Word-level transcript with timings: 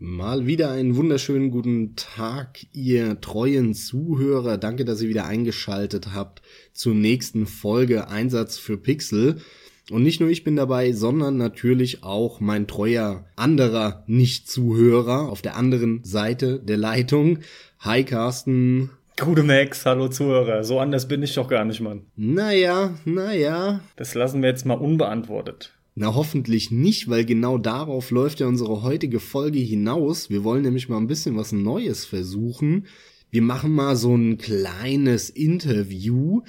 Mal 0.00 0.44
wieder 0.44 0.72
einen 0.72 0.96
wunderschönen 0.96 1.52
guten 1.52 1.94
Tag, 1.94 2.66
ihr 2.72 3.20
treuen 3.20 3.74
Zuhörer. 3.74 4.58
Danke, 4.58 4.84
dass 4.84 5.00
ihr 5.00 5.08
wieder 5.08 5.26
eingeschaltet 5.26 6.08
habt 6.12 6.42
zur 6.72 6.94
nächsten 6.94 7.46
Folge 7.46 8.08
Einsatz 8.08 8.58
für 8.58 8.76
Pixel. 8.76 9.36
Und 9.92 10.02
nicht 10.02 10.20
nur 10.20 10.30
ich 10.30 10.42
bin 10.42 10.56
dabei, 10.56 10.92
sondern 10.92 11.36
natürlich 11.36 12.02
auch 12.02 12.40
mein 12.40 12.66
treuer 12.66 13.24
anderer 13.36 14.02
Nicht-Zuhörer 14.08 15.28
auf 15.28 15.42
der 15.42 15.56
anderen 15.56 16.02
Seite 16.02 16.58
der 16.58 16.76
Leitung. 16.76 17.38
Hi 17.78 18.02
Carsten. 18.02 18.90
Gute 19.20 19.44
Max, 19.44 19.86
hallo 19.86 20.08
Zuhörer. 20.08 20.64
So 20.64 20.80
anders 20.80 21.06
bin 21.06 21.22
ich 21.22 21.34
doch 21.34 21.46
gar 21.46 21.64
nicht, 21.64 21.80
Mann. 21.80 22.06
Naja, 22.16 22.94
naja. 23.04 23.80
Das 23.94 24.14
lassen 24.16 24.42
wir 24.42 24.48
jetzt 24.48 24.66
mal 24.66 24.74
unbeantwortet. 24.74 25.73
Na, 25.96 26.12
hoffentlich 26.12 26.72
nicht, 26.72 27.08
weil 27.08 27.24
genau 27.24 27.56
darauf 27.56 28.10
läuft 28.10 28.40
ja 28.40 28.48
unsere 28.48 28.82
heutige 28.82 29.20
Folge 29.20 29.60
hinaus. 29.60 30.28
Wir 30.28 30.42
wollen 30.42 30.62
nämlich 30.62 30.88
mal 30.88 30.96
ein 30.96 31.06
bisschen 31.06 31.36
was 31.36 31.52
Neues 31.52 32.04
versuchen. 32.04 32.86
Wir 33.30 33.42
machen 33.42 33.72
mal 33.72 33.94
so 33.94 34.16
ein 34.16 34.36
kleines 34.36 35.30
Interview. 35.30 36.42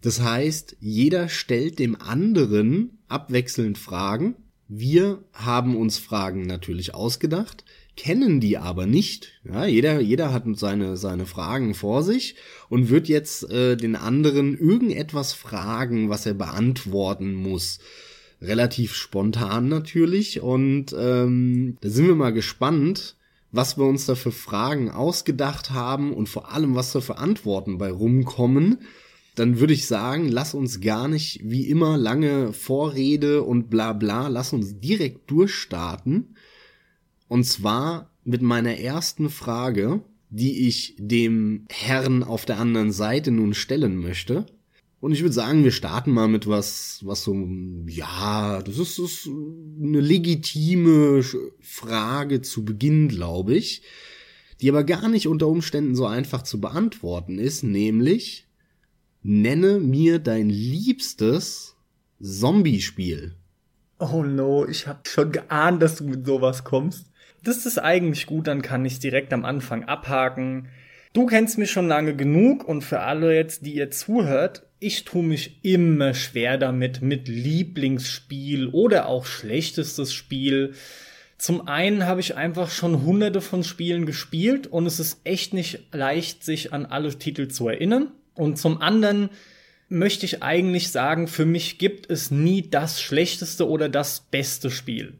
Das 0.00 0.20
heißt, 0.20 0.76
jeder 0.80 1.28
stellt 1.28 1.78
dem 1.78 1.94
anderen 2.00 2.98
abwechselnd 3.06 3.78
Fragen. 3.78 4.34
Wir 4.66 5.22
haben 5.32 5.76
uns 5.76 5.98
Fragen 5.98 6.42
natürlich 6.42 6.94
ausgedacht, 6.94 7.64
kennen 7.96 8.40
die 8.40 8.58
aber 8.58 8.86
nicht. 8.86 9.40
Ja, 9.44 9.66
jeder, 9.66 10.00
jeder 10.00 10.32
hat 10.32 10.44
seine, 10.54 10.96
seine 10.96 11.26
Fragen 11.26 11.74
vor 11.74 12.02
sich 12.02 12.34
und 12.68 12.90
wird 12.90 13.06
jetzt 13.06 13.48
äh, 13.50 13.76
den 13.76 13.94
anderen 13.94 14.58
irgendetwas 14.58 15.32
fragen, 15.32 16.08
was 16.08 16.26
er 16.26 16.34
beantworten 16.34 17.34
muss 17.34 17.78
relativ 18.46 18.94
spontan 18.94 19.68
natürlich. 19.68 20.40
Und 20.40 20.94
ähm, 20.98 21.76
da 21.80 21.88
sind 21.88 22.06
wir 22.06 22.14
mal 22.14 22.32
gespannt, 22.32 23.16
was 23.52 23.78
wir 23.78 23.84
uns 23.84 24.06
da 24.06 24.14
für 24.14 24.32
Fragen 24.32 24.90
ausgedacht 24.90 25.70
haben 25.70 26.12
und 26.12 26.28
vor 26.28 26.52
allem, 26.52 26.74
was 26.74 26.92
da 26.92 27.00
für 27.00 27.18
Antworten 27.18 27.78
bei 27.78 27.90
rumkommen. 27.90 28.78
Dann 29.36 29.58
würde 29.58 29.72
ich 29.72 29.86
sagen, 29.86 30.28
lass 30.28 30.54
uns 30.54 30.80
gar 30.80 31.08
nicht 31.08 31.40
wie 31.42 31.68
immer 31.68 31.96
lange 31.96 32.52
Vorrede 32.52 33.42
und 33.42 33.70
bla 33.70 33.92
bla, 33.92 34.28
lass 34.28 34.52
uns 34.52 34.80
direkt 34.80 35.30
durchstarten. 35.30 36.36
Und 37.28 37.44
zwar 37.44 38.10
mit 38.24 38.42
meiner 38.42 38.78
ersten 38.78 39.30
Frage, 39.30 40.02
die 40.30 40.66
ich 40.66 40.96
dem 40.98 41.66
Herrn 41.70 42.22
auf 42.22 42.44
der 42.44 42.58
anderen 42.58 42.92
Seite 42.92 43.30
nun 43.30 43.54
stellen 43.54 43.96
möchte. 43.98 44.46
Und 45.04 45.12
ich 45.12 45.20
würde 45.20 45.34
sagen, 45.34 45.64
wir 45.64 45.70
starten 45.70 46.12
mal 46.12 46.28
mit 46.28 46.48
was, 46.48 47.00
was 47.04 47.24
so, 47.24 47.36
ja, 47.86 48.62
das 48.62 48.78
ist, 48.78 48.98
ist 48.98 49.26
eine 49.28 50.00
legitime 50.00 51.22
Frage 51.60 52.40
zu 52.40 52.64
Beginn, 52.64 53.08
glaube 53.08 53.54
ich, 53.54 53.82
die 54.62 54.70
aber 54.70 54.82
gar 54.82 55.10
nicht 55.10 55.28
unter 55.28 55.46
Umständen 55.46 55.94
so 55.94 56.06
einfach 56.06 56.40
zu 56.40 56.58
beantworten 56.58 57.38
ist, 57.38 57.64
nämlich, 57.64 58.46
nenne 59.22 59.78
mir 59.78 60.20
dein 60.20 60.48
liebstes 60.48 61.76
Zombie-Spiel. 62.22 63.34
Oh 63.98 64.22
no, 64.22 64.66
ich 64.66 64.86
habe 64.86 65.00
schon 65.06 65.32
geahnt, 65.32 65.82
dass 65.82 65.96
du 65.96 66.04
mit 66.04 66.24
sowas 66.24 66.64
kommst. 66.64 67.10
Das 67.42 67.66
ist 67.66 67.76
eigentlich 67.76 68.24
gut, 68.24 68.46
dann 68.46 68.62
kann 68.62 68.86
ich 68.86 69.00
direkt 69.00 69.34
am 69.34 69.44
Anfang 69.44 69.84
abhaken. 69.84 70.68
Du 71.12 71.26
kennst 71.26 71.58
mich 71.58 71.70
schon 71.70 71.88
lange 71.88 72.16
genug 72.16 72.66
und 72.66 72.80
für 72.80 73.00
alle 73.00 73.36
jetzt, 73.36 73.66
die 73.66 73.74
ihr 73.74 73.90
zuhört, 73.90 74.66
ich 74.80 75.04
tue 75.04 75.22
mich 75.22 75.58
immer 75.62 76.14
schwer 76.14 76.58
damit, 76.58 77.02
mit 77.02 77.28
Lieblingsspiel 77.28 78.68
oder 78.68 79.08
auch 79.08 79.26
schlechtestes 79.26 80.12
Spiel. 80.12 80.74
Zum 81.38 81.68
einen 81.68 82.06
habe 82.06 82.20
ich 82.20 82.36
einfach 82.36 82.70
schon 82.70 83.02
hunderte 83.02 83.40
von 83.40 83.64
Spielen 83.64 84.06
gespielt 84.06 84.66
und 84.66 84.86
es 84.86 85.00
ist 85.00 85.20
echt 85.24 85.54
nicht 85.54 85.80
leicht, 85.92 86.44
sich 86.44 86.72
an 86.72 86.86
alle 86.86 87.16
Titel 87.18 87.48
zu 87.48 87.68
erinnern. 87.68 88.12
Und 88.34 88.58
zum 88.58 88.80
anderen 88.80 89.30
möchte 89.88 90.26
ich 90.26 90.42
eigentlich 90.42 90.90
sagen, 90.90 91.28
für 91.28 91.46
mich 91.46 91.78
gibt 91.78 92.10
es 92.10 92.30
nie 92.30 92.68
das 92.68 93.00
schlechteste 93.00 93.68
oder 93.68 93.88
das 93.88 94.20
beste 94.30 94.70
Spiel. 94.70 95.18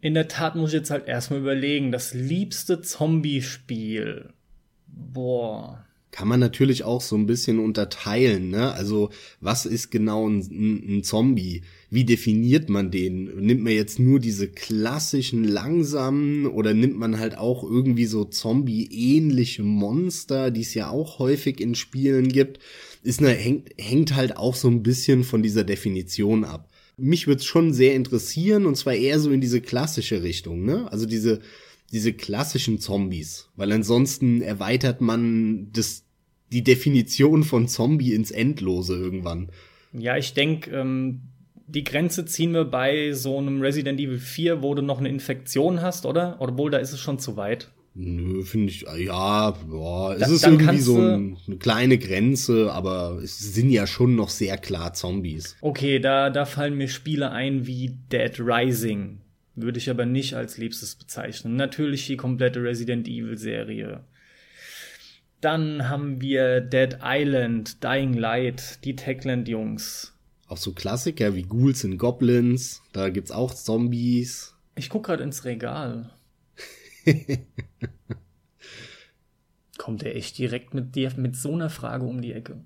In 0.00 0.14
der 0.14 0.28
Tat 0.28 0.56
muss 0.56 0.70
ich 0.70 0.80
jetzt 0.80 0.90
halt 0.90 1.06
erstmal 1.06 1.40
überlegen, 1.40 1.92
das 1.92 2.12
liebste 2.12 2.82
Zombie-Spiel. 2.82 4.30
Boah 4.86 5.84
kann 6.12 6.28
man 6.28 6.38
natürlich 6.38 6.84
auch 6.84 7.00
so 7.00 7.16
ein 7.16 7.26
bisschen 7.26 7.58
unterteilen, 7.58 8.50
ne? 8.50 8.72
Also, 8.72 9.08
was 9.40 9.64
ist 9.64 9.90
genau 9.90 10.28
ein, 10.28 10.40
ein, 10.98 11.02
Zombie? 11.02 11.62
Wie 11.88 12.04
definiert 12.04 12.68
man 12.68 12.90
den? 12.90 13.24
Nimmt 13.40 13.62
man 13.62 13.72
jetzt 13.72 13.98
nur 13.98 14.20
diese 14.20 14.46
klassischen 14.48 15.42
langsamen 15.42 16.46
oder 16.46 16.74
nimmt 16.74 16.98
man 16.98 17.18
halt 17.18 17.38
auch 17.38 17.64
irgendwie 17.64 18.04
so 18.04 18.26
Zombie-ähnliche 18.26 19.62
Monster, 19.62 20.50
die 20.50 20.60
es 20.60 20.74
ja 20.74 20.90
auch 20.90 21.18
häufig 21.18 21.60
in 21.60 21.74
Spielen 21.74 22.28
gibt? 22.28 22.60
Ist 23.02 23.20
eine, 23.20 23.30
hängt, 23.30 23.70
hängt 23.78 24.14
halt 24.14 24.36
auch 24.36 24.54
so 24.54 24.68
ein 24.68 24.82
bisschen 24.82 25.24
von 25.24 25.42
dieser 25.42 25.64
Definition 25.64 26.44
ab. 26.44 26.70
Mich 26.98 27.26
würde 27.26 27.40
es 27.40 27.46
schon 27.46 27.72
sehr 27.72 27.94
interessieren 27.94 28.66
und 28.66 28.76
zwar 28.76 28.94
eher 28.94 29.18
so 29.18 29.30
in 29.30 29.40
diese 29.40 29.62
klassische 29.62 30.22
Richtung, 30.22 30.66
ne? 30.66 30.92
Also 30.92 31.06
diese 31.06 31.40
diese 31.92 32.14
klassischen 32.14 32.78
Zombies, 32.78 33.50
weil 33.54 33.70
ansonsten 33.70 34.40
erweitert 34.40 35.00
man 35.00 35.70
das, 35.72 36.04
die 36.50 36.64
Definition 36.64 37.44
von 37.44 37.68
Zombie 37.68 38.14
ins 38.14 38.30
Endlose 38.30 38.96
irgendwann. 38.96 39.50
Ja, 39.92 40.16
ich 40.16 40.32
denke, 40.32 40.70
ähm, 40.70 41.20
die 41.66 41.84
Grenze 41.84 42.24
ziehen 42.24 42.52
wir 42.52 42.64
bei 42.64 43.12
so 43.12 43.38
einem 43.38 43.60
Resident 43.60 44.00
Evil 44.00 44.18
4, 44.18 44.62
wo 44.62 44.74
du 44.74 44.82
noch 44.82 44.98
eine 44.98 45.08
Infektion 45.08 45.82
hast, 45.82 46.06
oder? 46.06 46.36
Obwohl, 46.38 46.70
da 46.70 46.78
ist 46.78 46.92
es 46.92 47.00
schon 47.00 47.18
zu 47.18 47.36
weit. 47.36 47.70
Nö, 47.94 48.42
finde 48.42 48.70
ich, 48.70 48.86
ja, 48.98 49.50
boah, 49.50 50.14
es 50.14 50.20
da, 50.20 50.26
ist 50.26 50.46
irgendwie 50.46 50.78
so 50.78 50.96
ein, 50.96 51.36
eine 51.46 51.56
kleine 51.58 51.98
Grenze, 51.98 52.72
aber 52.72 53.20
es 53.22 53.38
sind 53.38 53.68
ja 53.68 53.86
schon 53.86 54.14
noch 54.16 54.30
sehr 54.30 54.56
klar 54.56 54.94
Zombies. 54.94 55.56
Okay, 55.60 55.98
da, 55.98 56.30
da 56.30 56.46
fallen 56.46 56.76
mir 56.78 56.88
Spiele 56.88 57.32
ein 57.32 57.66
wie 57.66 57.98
Dead 58.10 58.32
Rising, 58.40 59.18
würde 59.54 59.78
ich 59.78 59.90
aber 59.90 60.06
nicht 60.06 60.34
als 60.34 60.58
liebstes 60.58 60.94
bezeichnen. 60.94 61.56
Natürlich 61.56 62.06
die 62.06 62.16
komplette 62.16 62.62
Resident 62.62 63.06
Evil 63.08 63.36
Serie. 63.36 64.04
Dann 65.40 65.88
haben 65.88 66.20
wir 66.20 66.60
Dead 66.60 66.98
Island, 67.02 67.82
Dying 67.82 68.14
Light, 68.14 68.84
die 68.84 68.94
Techland 68.96 69.48
Jungs. 69.48 70.14
Auch 70.46 70.56
so 70.56 70.72
Klassiker 70.72 71.34
wie 71.34 71.42
Ghouls 71.42 71.84
and 71.84 71.98
Goblins, 71.98 72.82
da 72.92 73.08
gibt's 73.08 73.32
auch 73.32 73.52
Zombies. 73.52 74.54
Ich 74.76 74.88
guck 74.88 75.04
gerade 75.06 75.24
ins 75.24 75.44
Regal. 75.44 76.10
Kommt 79.78 80.04
er 80.04 80.14
echt 80.14 80.38
direkt 80.38 80.74
mit 80.74 80.94
dir 80.94 81.12
mit 81.16 81.36
so 81.36 81.52
einer 81.52 81.70
Frage 81.70 82.04
um 82.04 82.22
die 82.22 82.32
Ecke? 82.32 82.62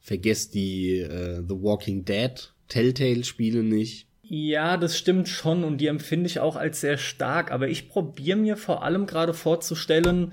Vergesst 0.00 0.54
die 0.54 0.98
äh, 0.98 1.42
The 1.42 1.54
Walking 1.62 2.04
Dead 2.04 2.52
Telltale 2.68 3.24
Spiele 3.24 3.62
nicht. 3.62 4.06
Ja, 4.22 4.76
das 4.76 4.96
stimmt 4.96 5.28
schon 5.28 5.64
und 5.64 5.78
die 5.78 5.88
empfinde 5.88 6.26
ich 6.26 6.40
auch 6.40 6.56
als 6.56 6.80
sehr 6.80 6.96
stark, 6.96 7.50
aber 7.50 7.68
ich 7.68 7.88
probiere 7.88 8.38
mir 8.38 8.56
vor 8.56 8.82
allem 8.82 9.06
gerade 9.06 9.34
vorzustellen, 9.34 10.32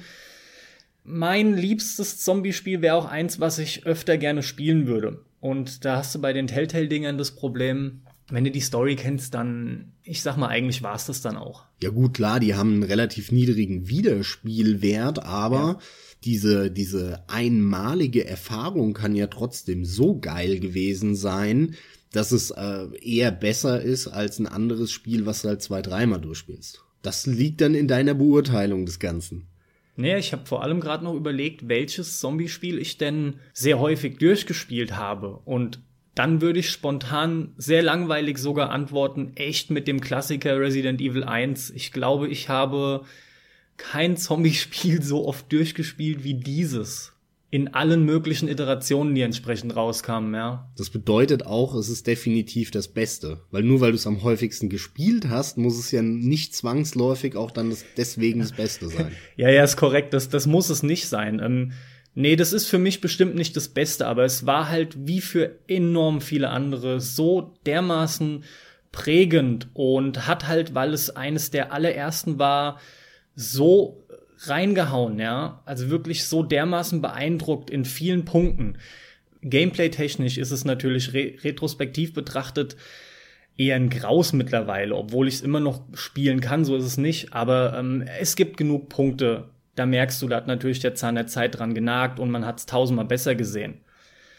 mein 1.03 1.57
liebstes 1.57 2.19
Zombie-Spiel 2.19 2.81
wäre 2.81 2.95
auch 2.95 3.05
eins, 3.05 3.39
was 3.39 3.57
ich 3.57 3.85
öfter 3.85 4.17
gerne 4.17 4.43
spielen 4.43 4.85
würde. 4.85 5.23
Und 5.39 5.85
da 5.85 5.97
hast 5.97 6.13
du 6.13 6.21
bei 6.21 6.33
den 6.33 6.47
Telltale-Dingern 6.47 7.17
das 7.17 7.31
Problem, 7.31 8.01
wenn 8.29 8.43
du 8.43 8.51
die 8.51 8.59
Story 8.59 8.95
kennst, 8.95 9.33
dann, 9.33 9.93
ich 10.03 10.21
sag 10.21 10.37
mal, 10.37 10.47
eigentlich 10.47 10.83
war 10.83 10.95
es 10.95 11.05
das 11.05 11.21
dann 11.21 11.35
auch. 11.35 11.63
Ja 11.81 11.89
gut, 11.89 12.13
klar, 12.13 12.39
die 12.39 12.55
haben 12.55 12.73
einen 12.73 12.83
relativ 12.83 13.31
niedrigen 13.31 13.87
Wiederspielwert, 13.87 15.23
aber 15.23 15.55
ja. 15.55 15.79
diese, 16.23 16.69
diese 16.69 17.23
einmalige 17.27 18.27
Erfahrung 18.27 18.93
kann 18.93 19.15
ja 19.15 19.27
trotzdem 19.27 19.85
so 19.85 20.19
geil 20.19 20.59
gewesen 20.59 21.15
sein, 21.15 21.75
dass 22.11 22.31
es 22.31 22.51
äh, 22.51 22.87
eher 23.01 23.31
besser 23.31 23.81
ist 23.81 24.07
als 24.07 24.39
ein 24.39 24.47
anderes 24.47 24.91
Spiel, 24.91 25.25
was 25.25 25.41
du 25.41 25.49
halt 25.49 25.61
zwei, 25.61 25.81
dreimal 25.81 26.19
durchspielst. 26.19 26.83
Das 27.01 27.25
liegt 27.25 27.61
dann 27.61 27.75
in 27.75 27.87
deiner 27.87 28.13
Beurteilung 28.13 28.85
des 28.85 28.99
Ganzen. 28.99 29.47
Nee, 29.95 30.17
ich 30.17 30.31
habe 30.31 30.45
vor 30.45 30.63
allem 30.63 30.79
gerade 30.79 31.03
noch 31.03 31.13
überlegt, 31.13 31.67
welches 31.67 32.19
Zombie-Spiel 32.19 32.79
ich 32.79 32.97
denn 32.97 33.35
sehr 33.53 33.79
häufig 33.79 34.17
durchgespielt 34.17 34.95
habe. 34.95 35.39
Und 35.43 35.81
dann 36.15 36.41
würde 36.41 36.59
ich 36.59 36.69
spontan 36.69 37.53
sehr 37.57 37.81
langweilig 37.81 38.37
sogar 38.37 38.71
antworten, 38.71 39.33
echt 39.35 39.71
mit 39.71 39.87
dem 39.87 40.01
Klassiker 40.01 40.59
Resident 40.59 41.01
Evil 41.01 41.23
1. 41.23 41.69
Ich 41.71 41.91
glaube, 41.91 42.27
ich 42.27 42.49
habe 42.49 43.05
kein 43.77 44.17
Zombie-Spiel 44.17 45.01
so 45.01 45.27
oft 45.27 45.51
durchgespielt 45.51 46.23
wie 46.23 46.35
dieses 46.35 47.13
in 47.51 47.73
allen 47.73 48.05
möglichen 48.05 48.47
Iterationen, 48.47 49.15
die 49.15 49.21
entsprechend 49.21 49.75
rauskamen, 49.75 50.35
ja. 50.35 50.71
Das 50.77 50.91
bedeutet 50.91 51.45
auch, 51.47 51.73
es 51.73 51.89
ist 51.89 52.05
definitiv 52.05 52.69
das 52.69 52.87
Beste. 52.87 53.41
Weil 53.49 53.63
nur 53.63 53.81
weil 53.81 53.91
du 53.91 53.95
es 53.95 54.05
am 54.05 54.21
häufigsten 54.21 54.69
gespielt 54.69 55.29
hast, 55.29 55.57
muss 55.57 55.79
es 55.79 55.91
ja 55.91 56.03
nicht 56.03 56.55
zwangsläufig 56.55 57.35
auch 57.35 57.49
dann 57.49 57.71
das, 57.71 57.85
deswegen 57.97 58.41
das 58.41 58.51
Beste 58.51 58.87
sein. 58.89 59.13
ja, 59.35 59.49
ja, 59.49 59.63
ist 59.63 59.77
korrekt. 59.77 60.13
Das, 60.13 60.29
das 60.29 60.45
muss 60.45 60.69
es 60.69 60.83
nicht 60.83 61.07
sein. 61.07 61.39
Ähm, 61.43 61.71
nee, 62.13 62.35
das 62.35 62.53
ist 62.53 62.67
für 62.67 62.77
mich 62.77 63.01
bestimmt 63.01 63.33
nicht 63.33 63.55
das 63.55 63.69
Beste, 63.69 64.05
aber 64.05 64.25
es 64.25 64.45
war 64.45 64.69
halt 64.69 65.07
wie 65.07 65.21
für 65.21 65.57
enorm 65.67 66.21
viele 66.21 66.49
andere 66.49 67.01
so 67.01 67.55
dermaßen 67.65 68.43
prägend 68.91 69.69
und 69.73 70.27
hat 70.27 70.47
halt, 70.47 70.75
weil 70.75 70.93
es 70.93 71.09
eines 71.09 71.49
der 71.49 71.73
allerersten 71.73 72.37
war, 72.37 72.79
so 73.35 74.05
reingehauen, 74.47 75.19
ja. 75.19 75.61
Also 75.65 75.89
wirklich 75.89 76.25
so 76.25 76.43
dermaßen 76.43 77.01
beeindruckt 77.01 77.69
in 77.69 77.85
vielen 77.85 78.25
Punkten. 78.25 78.77
Gameplay-technisch 79.41 80.37
ist 80.37 80.51
es 80.51 80.65
natürlich 80.65 81.13
re 81.13 81.35
retrospektiv 81.43 82.13
betrachtet 82.13 82.75
eher 83.57 83.75
ein 83.75 83.89
Graus 83.89 84.33
mittlerweile, 84.33 84.95
obwohl 84.95 85.27
ich 85.27 85.35
es 85.35 85.41
immer 85.41 85.59
noch 85.59 85.81
spielen 85.93 86.39
kann, 86.39 86.63
so 86.63 86.77
ist 86.77 86.85
es 86.85 86.97
nicht. 86.97 87.33
Aber 87.33 87.77
ähm, 87.77 88.03
es 88.19 88.35
gibt 88.35 88.57
genug 88.57 88.89
Punkte, 88.89 89.49
da 89.75 89.85
merkst 89.85 90.21
du, 90.21 90.27
da 90.27 90.37
hat 90.37 90.47
natürlich 90.47 90.79
der 90.79 90.95
Zahn 90.95 91.15
der 91.15 91.27
Zeit 91.27 91.57
dran 91.57 91.73
genagt 91.73 92.19
und 92.19 92.31
man 92.31 92.45
hat 92.45 92.59
es 92.59 92.65
tausendmal 92.65 93.05
besser 93.05 93.35
gesehen. 93.35 93.75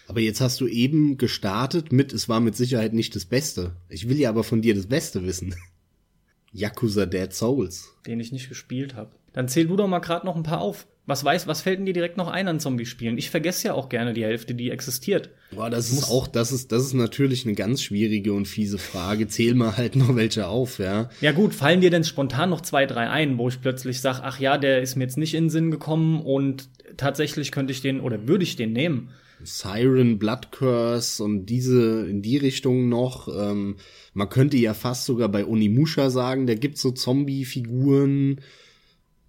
Aber 0.08 0.20
jetzt 0.20 0.41
hast 0.41 0.61
du 0.61 0.67
eben 0.67 1.19
gestartet 1.19 1.93
mit, 1.93 2.12
es 2.12 2.29
war 2.29 2.41
mit 2.41 2.56
Sicherheit 2.56 2.94
nicht 2.94 3.14
das 3.14 3.26
Beste. 3.26 3.76
Ich 3.88 4.08
will 4.08 4.19
ja 4.19 4.29
aber 4.31 4.43
von 4.43 4.61
dir 4.61 4.75
das 4.75 4.87
Beste 4.87 5.25
wissen. 5.25 5.55
Yakuza 6.52 7.06
Dead 7.06 7.32
Souls. 7.32 7.94
Den 8.06 8.19
ich 8.19 8.32
nicht 8.32 8.49
gespielt 8.49 8.94
habe. 8.97 9.12
Dann 9.32 9.49
zähl 9.49 9.67
du 9.67 9.77
doch 9.77 9.88
mal 9.88 10.00
gerade 10.00 10.27
noch 10.27 10.37
ein 10.37 10.43
paar 10.43 10.61
auf. 10.61 10.87
Was 11.06 11.25
weiß, 11.25 11.49
was 11.49 11.62
fällt 11.62 11.79
denn 11.79 11.87
dir 11.87 11.93
direkt 11.93 12.17
noch 12.17 12.29
ein 12.29 12.47
an 12.47 12.61
Zombie-Spielen? 12.61 13.19
Ich 13.19 13.31
vergesse 13.31 13.69
ja 13.69 13.75
auch 13.75 13.88
gerne 13.88 14.12
die 14.12 14.23
Hälfte, 14.23 14.55
die 14.55 14.71
existiert. 14.71 15.31
Boah, 15.50 15.69
das 15.69 15.91
ist 15.91 16.09
auch, 16.09 16.29
das 16.29 16.53
ist, 16.53 16.71
das 16.71 16.85
ist 16.85 16.94
natürlich 16.94 17.44
eine 17.44 17.55
ganz 17.55 17.82
schwierige 17.82 18.32
und 18.32 18.47
fiese 18.47 18.79
Frage. 18.79 19.27
Zähl 19.27 19.55
mal 19.55 19.77
halt 19.77 19.97
noch 19.97 20.15
welche 20.15 20.47
auf, 20.47 20.79
ja. 20.79 21.11
Ja 21.21 21.32
gut, 21.32 21.53
fallen 21.53 21.81
dir 21.81 21.91
denn 21.91 22.05
spontan 22.05 22.50
noch 22.50 22.61
zwei, 22.61 22.87
drei 22.87 23.11
ein, 23.11 23.38
wo 23.38 23.49
ich 23.49 23.61
plötzlich 23.61 24.00
sage, 24.00 24.21
ach 24.23 24.38
ja, 24.38 24.56
der 24.56 24.82
ist 24.82 24.94
mir 24.94 25.05
jetzt 25.05 25.19
nicht 25.19 25.35
in 25.35 25.44
den 25.44 25.50
Sinn 25.50 25.71
gekommen 25.73 26.23
und 26.23 26.69
tatsächlich 26.97 27.50
könnte 27.50 27.73
ich 27.73 27.81
den 27.81 28.00
oder 28.00 28.29
würde 28.29 28.44
ich 28.44 28.55
den 28.55 28.73
nehmen? 28.73 29.11
Siren, 29.43 30.19
Blood 30.19 30.53
Curse 30.53 31.25
und 31.25 31.47
diese 31.47 32.06
in 32.06 32.23
die 32.23 32.37
Richtung 32.37 32.88
noch. 32.88 33.29
Ähm, 33.29 33.76
man 34.12 34.29
könnte 34.29 34.59
ja 34.59 34.75
fast 34.75 35.06
sogar 35.06 35.29
bei 35.29 35.44
Onimusha 35.44 36.11
sagen, 36.11 36.47
da 36.47 36.55
gibt's 36.55 36.83
so 36.83 36.91
Zombie-Figuren. 36.91 38.41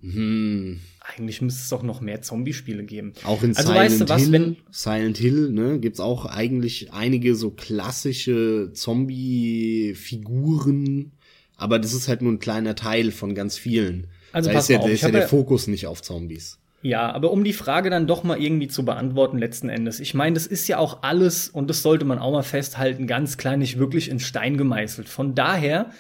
Hm. 0.02 0.82
Eigentlich 1.00 1.42
müsste 1.42 1.62
es 1.62 1.70
doch 1.70 1.84
noch 1.84 2.02
mehr 2.02 2.22
Zombie-Spiele 2.22 2.84
geben. 2.84 3.14
Auch 3.24 3.44
in 3.44 3.56
also, 3.56 3.72
Silent 3.72 3.92
weißt 3.92 4.02
du 4.02 4.10
was, 4.10 4.24
Hill, 4.24 4.32
wenn 4.32 4.58
Silent 4.72 5.18
Hill, 5.18 5.52
ne, 5.52 5.80
gibt's 5.80 6.00
auch 6.00 6.26
eigentlich 6.26 6.92
einige 6.94 7.36
so 7.36 7.52
klassische 7.52 8.72
Zombie-Figuren, 8.74 11.12
aber 11.58 11.78
das 11.80 11.94
ist 11.94 12.08
halt 12.08 12.22
nur 12.22 12.32
ein 12.32 12.40
kleiner 12.40 12.76
Teil 12.76 13.12
von 13.12 13.36
ganz 13.36 13.58
vielen. 13.58 14.08
Also 14.32 14.50
da 14.50 14.56
pass 14.56 14.64
ist 14.66 14.70
ja, 14.70 14.80
auf, 14.80 14.86
da 14.86 14.92
ist 14.92 15.02
ja 15.02 15.12
der 15.12 15.28
Fokus 15.28 15.68
nicht 15.68 15.88
auf 15.88 16.02
Zombies. 16.02 16.58
Ja, 16.84 17.12
aber 17.12 17.32
um 17.32 17.44
die 17.44 17.54
Frage 17.54 17.92
dann 17.92 18.08
doch 18.08 18.24
mal 18.24 18.42
irgendwie 18.42 18.68
zu 18.68 18.84
beantworten 18.84 19.38
letzten 19.38 19.70
Endes. 19.70 20.00
Ich 20.00 20.16
meine, 20.16 20.34
das 20.34 20.48
ist 20.48 20.68
ja 20.68 20.80
auch 20.80 21.04
alles, 21.04 21.48
und 21.48 21.70
das 21.70 21.84
sollte 21.84 22.06
man 22.06 22.18
auch 22.18 22.32
mal 22.32 22.42
festhalten, 22.42 23.06
ganz 23.06 23.38
klein 23.38 23.60
nicht 23.60 23.78
wirklich 23.78 24.10
in 24.10 24.20
Stein 24.20 24.58
gemeißelt. 24.58 25.08
Von 25.08 25.36
daher 25.36 25.92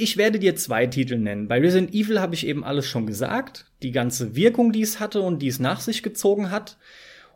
ich 0.00 0.16
werde 0.16 0.38
dir 0.38 0.56
zwei 0.56 0.86
Titel 0.86 1.18
nennen. 1.18 1.48
Bei 1.48 1.58
Resident 1.58 1.94
Evil 1.94 2.20
habe 2.20 2.34
ich 2.34 2.46
eben 2.46 2.64
alles 2.64 2.86
schon 2.86 3.06
gesagt. 3.06 3.66
Die 3.82 3.92
ganze 3.92 4.34
Wirkung, 4.34 4.72
die 4.72 4.82
es 4.82 5.00
hatte 5.00 5.20
und 5.20 5.40
die 5.40 5.48
es 5.48 5.58
nach 5.58 5.80
sich 5.80 6.02
gezogen 6.02 6.50
hat. 6.50 6.78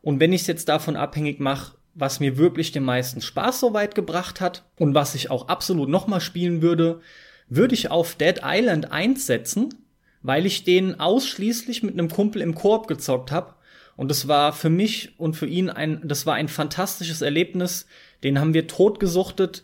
Und 0.03 0.21
wenn 0.21 0.33
ich 0.33 0.43
es 0.43 0.47
jetzt 0.47 0.69
davon 0.69 0.97
abhängig 0.97 1.41
mache, 1.41 1.77
was 1.95 2.21
mir 2.21 2.37
wirklich 2.37 2.73
den 2.73 2.85
meisten 2.85 3.21
Spaß 3.21 3.61
soweit 3.61 3.95
gebracht 3.95 4.41
hat 4.41 4.65
und 4.77 4.95
was 4.95 5.15
ich 5.15 5.31
auch 5.31 5.49
absolut 5.49 5.89
nochmal 5.89 6.21
spielen 6.21 6.61
würde, 6.61 7.01
würde 7.49 7.75
ich 7.75 7.91
auf 7.91 8.17
Dead 8.17 8.41
Island 8.43 8.91
1 8.91 9.27
setzen, 9.27 9.75
weil 10.23 10.47
ich 10.47 10.65
den 10.65 10.99
ausschließlich 10.99 11.83
mit 11.83 11.95
einem 11.95 12.09
Kumpel 12.09 12.43
im 12.43 12.55
Koop 12.55 12.89
gezockt 12.89 13.31
habe. 13.31 13.55
Und 13.97 14.11
das 14.11 14.27
war 14.27 14.53
für 14.53 14.71
mich 14.71 15.13
und 15.19 15.37
für 15.37 15.47
ihn 15.47 15.71
ein, 15.71 16.01
das 16.05 16.27
war 16.27 16.35
ein 16.35 16.49
fantastisches 16.49 17.23
Erlebnis. 17.23 17.87
Den 18.25 18.41
haben 18.41 18.55
wir 18.55 18.67
totgesuchtet 18.67 19.63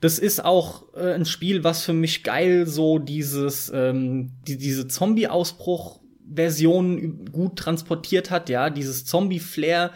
das 0.00 0.18
ist 0.18 0.44
auch 0.44 0.92
äh, 0.94 1.14
ein 1.14 1.26
Spiel, 1.26 1.64
was 1.64 1.84
für 1.84 1.92
mich 1.92 2.24
geil 2.24 2.66
so 2.66 2.98
dieses, 2.98 3.70
ähm, 3.74 4.30
die, 4.46 4.56
diese 4.56 4.88
Zombie-Ausbruch-Version 4.88 7.26
gut 7.30 7.56
transportiert 7.56 8.30
hat, 8.30 8.48
ja, 8.48 8.70
dieses 8.70 9.04
Zombie-Flair. 9.04 9.90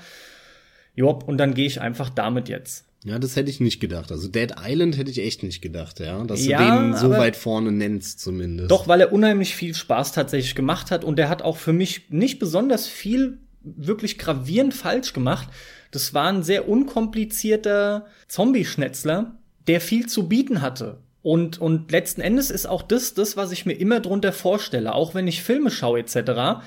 Jopp, 0.94 1.26
und 1.26 1.38
dann 1.38 1.54
gehe 1.54 1.66
ich 1.66 1.80
einfach 1.80 2.10
damit 2.10 2.48
jetzt. 2.48 2.84
Ja, 3.04 3.18
das 3.18 3.36
hätte 3.36 3.50
ich 3.50 3.60
nicht 3.60 3.80
gedacht. 3.80 4.12
Also 4.12 4.28
Dead 4.28 4.54
Island 4.62 4.96
hätte 4.96 5.10
ich 5.10 5.18
echt 5.18 5.42
nicht 5.42 5.60
gedacht, 5.60 6.00
ja. 6.00 6.24
Dass 6.24 6.42
ja, 6.44 6.58
du 6.58 6.64
den 6.64 6.96
so 6.96 7.10
weit 7.10 7.36
vorne 7.36 7.70
nennst, 7.70 8.20
zumindest. 8.20 8.70
Doch, 8.70 8.88
weil 8.88 9.02
er 9.02 9.12
unheimlich 9.12 9.54
viel 9.54 9.74
Spaß 9.74 10.12
tatsächlich 10.12 10.54
gemacht 10.54 10.90
hat 10.90 11.04
und 11.04 11.16
der 11.16 11.28
hat 11.28 11.42
auch 11.42 11.58
für 11.58 11.74
mich 11.74 12.08
nicht 12.08 12.38
besonders 12.38 12.86
viel 12.86 13.40
wirklich 13.62 14.16
gravierend 14.18 14.72
falsch 14.72 15.12
gemacht. 15.12 15.48
Das 15.90 16.14
war 16.14 16.32
ein 16.32 16.42
sehr 16.42 16.66
unkomplizierter 16.66 18.06
Zombie-Schnetzler, 18.28 19.36
der 19.66 19.80
viel 19.80 20.06
zu 20.06 20.28
bieten 20.28 20.62
hatte. 20.62 21.00
Und, 21.22 21.58
und 21.58 21.90
letzten 21.90 22.20
Endes 22.20 22.50
ist 22.50 22.66
auch 22.66 22.82
das, 22.82 23.14
das, 23.14 23.36
was 23.36 23.50
ich 23.50 23.64
mir 23.64 23.72
immer 23.72 24.00
drunter 24.00 24.32
vorstelle, 24.32 24.94
auch 24.94 25.14
wenn 25.14 25.26
ich 25.26 25.42
Filme 25.42 25.70
schaue 25.70 26.00
etc. 26.00 26.62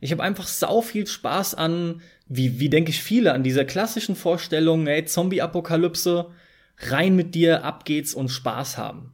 Ich 0.00 0.10
habe 0.10 0.22
einfach 0.22 0.48
sau 0.48 0.82
viel 0.82 1.06
Spaß 1.06 1.54
an, 1.54 2.02
wie, 2.26 2.58
wie 2.58 2.68
denke 2.68 2.90
ich 2.90 3.02
viele, 3.02 3.32
an 3.32 3.44
dieser 3.44 3.64
klassischen 3.64 4.16
Vorstellung, 4.16 4.86
ey, 4.86 5.04
Zombie-Apokalypse, 5.04 6.26
rein 6.78 7.14
mit 7.14 7.34
dir, 7.34 7.64
ab 7.64 7.84
geht's 7.84 8.14
und 8.14 8.28
Spaß 8.30 8.78
haben. 8.78 9.12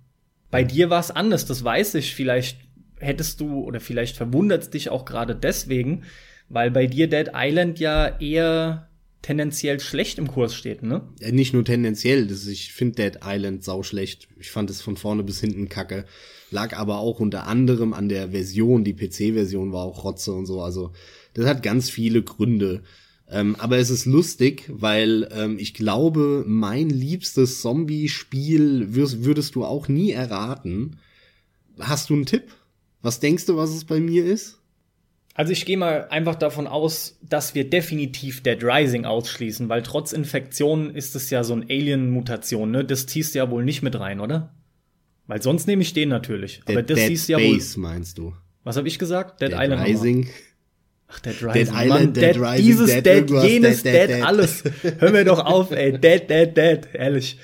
Bei 0.51 0.65
dir 0.65 0.91
war 0.91 1.01
es 1.01 1.11
anders, 1.11 1.47
das 1.47 1.63
weiß 1.63 1.95
ich. 1.97 2.15
Vielleicht 2.15 2.59
hättest 2.99 3.41
du 3.41 3.61
oder 3.61 3.81
vielleicht 3.81 4.17
verwundert 4.17 4.73
dich 4.75 4.91
auch 4.91 5.05
gerade 5.05 5.35
deswegen, 5.37 6.05
weil 6.49 6.71
bei 6.71 6.87
dir 6.87 7.09
Dead 7.09 7.31
Island 7.35 7.79
ja 7.79 8.19
eher 8.19 8.90
tendenziell 9.23 9.81
schlecht 9.81 10.19
im 10.19 10.29
Kurs 10.29 10.55
steht, 10.55 10.83
ne? 10.83 11.03
Ja, 11.21 11.31
nicht 11.31 11.53
nur 11.53 11.65
tendenziell, 11.65 12.27
das, 12.27 12.47
ich 12.47 12.73
finde 12.73 12.97
Dead 12.97 13.21
Island 13.25 13.65
sau 13.65 13.83
schlecht. 13.83 14.29
Ich 14.39 14.51
fand 14.51 14.71
es 14.71 14.81
von 14.81 14.97
vorne 14.97 15.23
bis 15.23 15.41
hinten 15.41 15.69
kacke. 15.69 16.05
Lag 16.51 16.77
aber 16.77 16.99
auch 16.99 17.21
unter 17.21 17.47
anderem 17.47 17.93
an 17.93 18.09
der 18.09 18.31
Version, 18.31 18.85
die 18.85 18.95
PC-Version 18.95 19.73
war 19.73 19.85
auch 19.85 20.05
Rotze 20.05 20.33
und 20.33 20.47
so. 20.47 20.63
Also 20.63 20.93
das 21.35 21.47
hat 21.47 21.63
ganz 21.63 21.91
viele 21.91 22.23
Gründe. 22.23 22.83
Ähm, 23.29 23.55
aber 23.59 23.79
es 23.79 23.91
ist 23.91 24.07
lustig, 24.07 24.65
weil 24.69 25.29
ähm, 25.33 25.59
ich 25.59 25.75
glaube, 25.75 26.45
mein 26.47 26.91
liebstes 26.91 27.61
Zombie-Spiel 27.61 28.95
würdest, 28.95 29.25
würdest 29.25 29.55
du 29.55 29.65
auch 29.65 29.87
nie 29.87 30.11
erraten. 30.11 30.97
Hast 31.79 32.11
du 32.11 32.15
einen 32.15 32.27
Tipp? 32.27 32.53
Was 33.03 33.21
denkst 33.21 33.47
du, 33.47 33.57
was 33.57 33.71
es 33.71 33.85
bei 33.85 34.01
mir 34.01 34.25
ist? 34.27 34.60
Also 35.35 35.53
ich 35.53 35.65
gehe 35.65 35.77
mal 35.77 36.09
einfach 36.11 36.35
davon 36.35 36.67
aus, 36.67 37.19
dass 37.23 37.55
wir 37.55 37.69
definitiv 37.69 38.43
Dead 38.43 38.63
Rising 38.63 39.05
ausschließen, 39.05 39.69
weil 39.69 39.83
trotz 39.83 40.13
Infektionen 40.13 40.95
ist 40.95 41.15
es 41.15 41.31
ja 41.31 41.45
so 41.45 41.55
ein 41.55 41.63
Alien-Mutation, 41.63 42.71
ne? 42.71 42.85
Das 42.85 43.07
ziehst 43.07 43.35
du 43.35 43.39
ja 43.39 43.51
wohl 43.51 43.65
nicht 43.65 43.83
mit 43.83 43.99
rein, 43.99 44.21
oder? 44.21 44.53
Weil 45.27 45.41
sonst 45.41 45.69
nehme 45.69 45.83
ich 45.83 45.93
den 45.93 46.09
natürlich. 46.09 46.61
Dead, 46.67 46.77
Aber 46.77 46.83
das 46.83 46.99
Dead 46.99 47.29
du 47.29 47.33
ja 47.33 47.39
wohl. 47.39 47.61
meinst 47.77 48.19
du? 48.19 48.35
Was 48.65 48.77
habe 48.77 48.89
ich 48.89 48.99
gesagt? 48.99 49.41
Dead, 49.41 49.53
Dead 49.53 49.59
Island. 49.61 49.87
Rising. 49.87 50.29
Ach, 51.07 51.21
Dead 51.21 51.43
Rising. 51.43 51.53
Dead 51.53 51.69
Island, 51.69 51.89
Mann, 51.89 52.13
Dead, 52.13 52.23
Dead 52.23 52.37
Rising, 52.37 52.67
dieses 52.67 52.91
Dead, 52.91 53.05
Dead 53.05 53.31
jenes 53.45 53.83
Dead, 53.85 54.09
Dead, 54.09 54.23
alles. 54.23 54.65
Hör 54.99 55.11
mir 55.13 55.25
doch 55.25 55.45
auf, 55.45 55.71
ey. 55.71 55.93
Dead, 55.93 56.29
Dead, 56.29 56.57
Dead. 56.57 56.89
Ehrlich. 56.93 57.39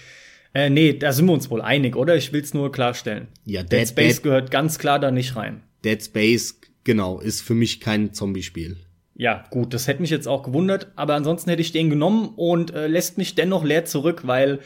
Äh, 0.52 0.70
nee, 0.70 0.94
da 0.94 1.12
sind 1.12 1.26
wir 1.26 1.32
uns 1.32 1.50
wohl 1.50 1.62
einig, 1.62 1.96
oder? 1.96 2.16
Ich 2.16 2.32
will's 2.32 2.52
nur 2.52 2.72
klarstellen. 2.72 3.28
Ja, 3.44 3.62
Dead, 3.62 3.80
Dead 3.80 3.88
Space 3.88 4.22
gehört 4.22 4.50
ganz 4.50 4.78
klar 4.78 4.98
da 4.98 5.10
nicht 5.10 5.36
rein. 5.36 5.62
Dead 5.84 6.02
Space 6.02 6.58
Genau, 6.86 7.18
ist 7.18 7.42
für 7.42 7.54
mich 7.54 7.80
kein 7.80 8.14
Zombie-Spiel. 8.14 8.76
Ja, 9.16 9.44
gut, 9.50 9.74
das 9.74 9.88
hätte 9.88 10.00
mich 10.00 10.10
jetzt 10.10 10.28
auch 10.28 10.44
gewundert, 10.44 10.92
aber 10.94 11.14
ansonsten 11.14 11.50
hätte 11.50 11.60
ich 11.60 11.72
den 11.72 11.90
genommen 11.90 12.28
und 12.36 12.72
äh, 12.72 12.86
lässt 12.86 13.18
mich 13.18 13.34
dennoch 13.34 13.64
leer 13.64 13.84
zurück, 13.86 14.22
weil, 14.24 14.60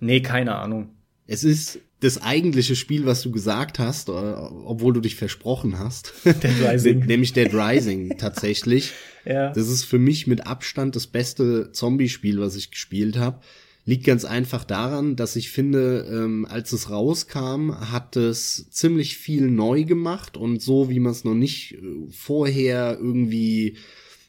nee, 0.00 0.20
keine 0.20 0.54
Ahnung. 0.54 0.88
Es 1.26 1.44
ist 1.44 1.80
das 2.00 2.22
eigentliche 2.22 2.76
Spiel, 2.76 3.04
was 3.04 3.20
du 3.20 3.30
gesagt 3.30 3.78
hast, 3.78 4.08
äh, 4.08 4.12
obwohl 4.12 4.94
du 4.94 5.00
dich 5.00 5.16
versprochen 5.16 5.78
hast. 5.78 6.14
Dead 6.24 6.46
Rising. 6.66 7.00
Nämlich 7.00 7.34
Dead 7.34 7.50
Rising 7.52 8.16
tatsächlich. 8.16 8.92
Ja. 9.26 9.52
Das 9.52 9.68
ist 9.68 9.84
für 9.84 9.98
mich 9.98 10.26
mit 10.26 10.46
Abstand 10.46 10.96
das 10.96 11.06
beste 11.06 11.72
Zombie-Spiel, 11.72 12.40
was 12.40 12.56
ich 12.56 12.70
gespielt 12.70 13.18
habe. 13.18 13.40
Liegt 13.88 14.04
ganz 14.04 14.24
einfach 14.24 14.64
daran, 14.64 15.14
dass 15.14 15.36
ich 15.36 15.50
finde, 15.50 16.08
ähm, 16.10 16.44
als 16.44 16.72
es 16.72 16.90
rauskam, 16.90 17.70
hat 17.72 18.16
es 18.16 18.68
ziemlich 18.70 19.16
viel 19.16 19.48
neu 19.48 19.84
gemacht 19.84 20.36
und 20.36 20.60
so, 20.60 20.90
wie 20.90 20.98
man 20.98 21.12
es 21.12 21.22
noch 21.22 21.34
nicht 21.34 21.74
äh, 21.74 22.10
vorher 22.10 22.98
irgendwie 23.00 23.76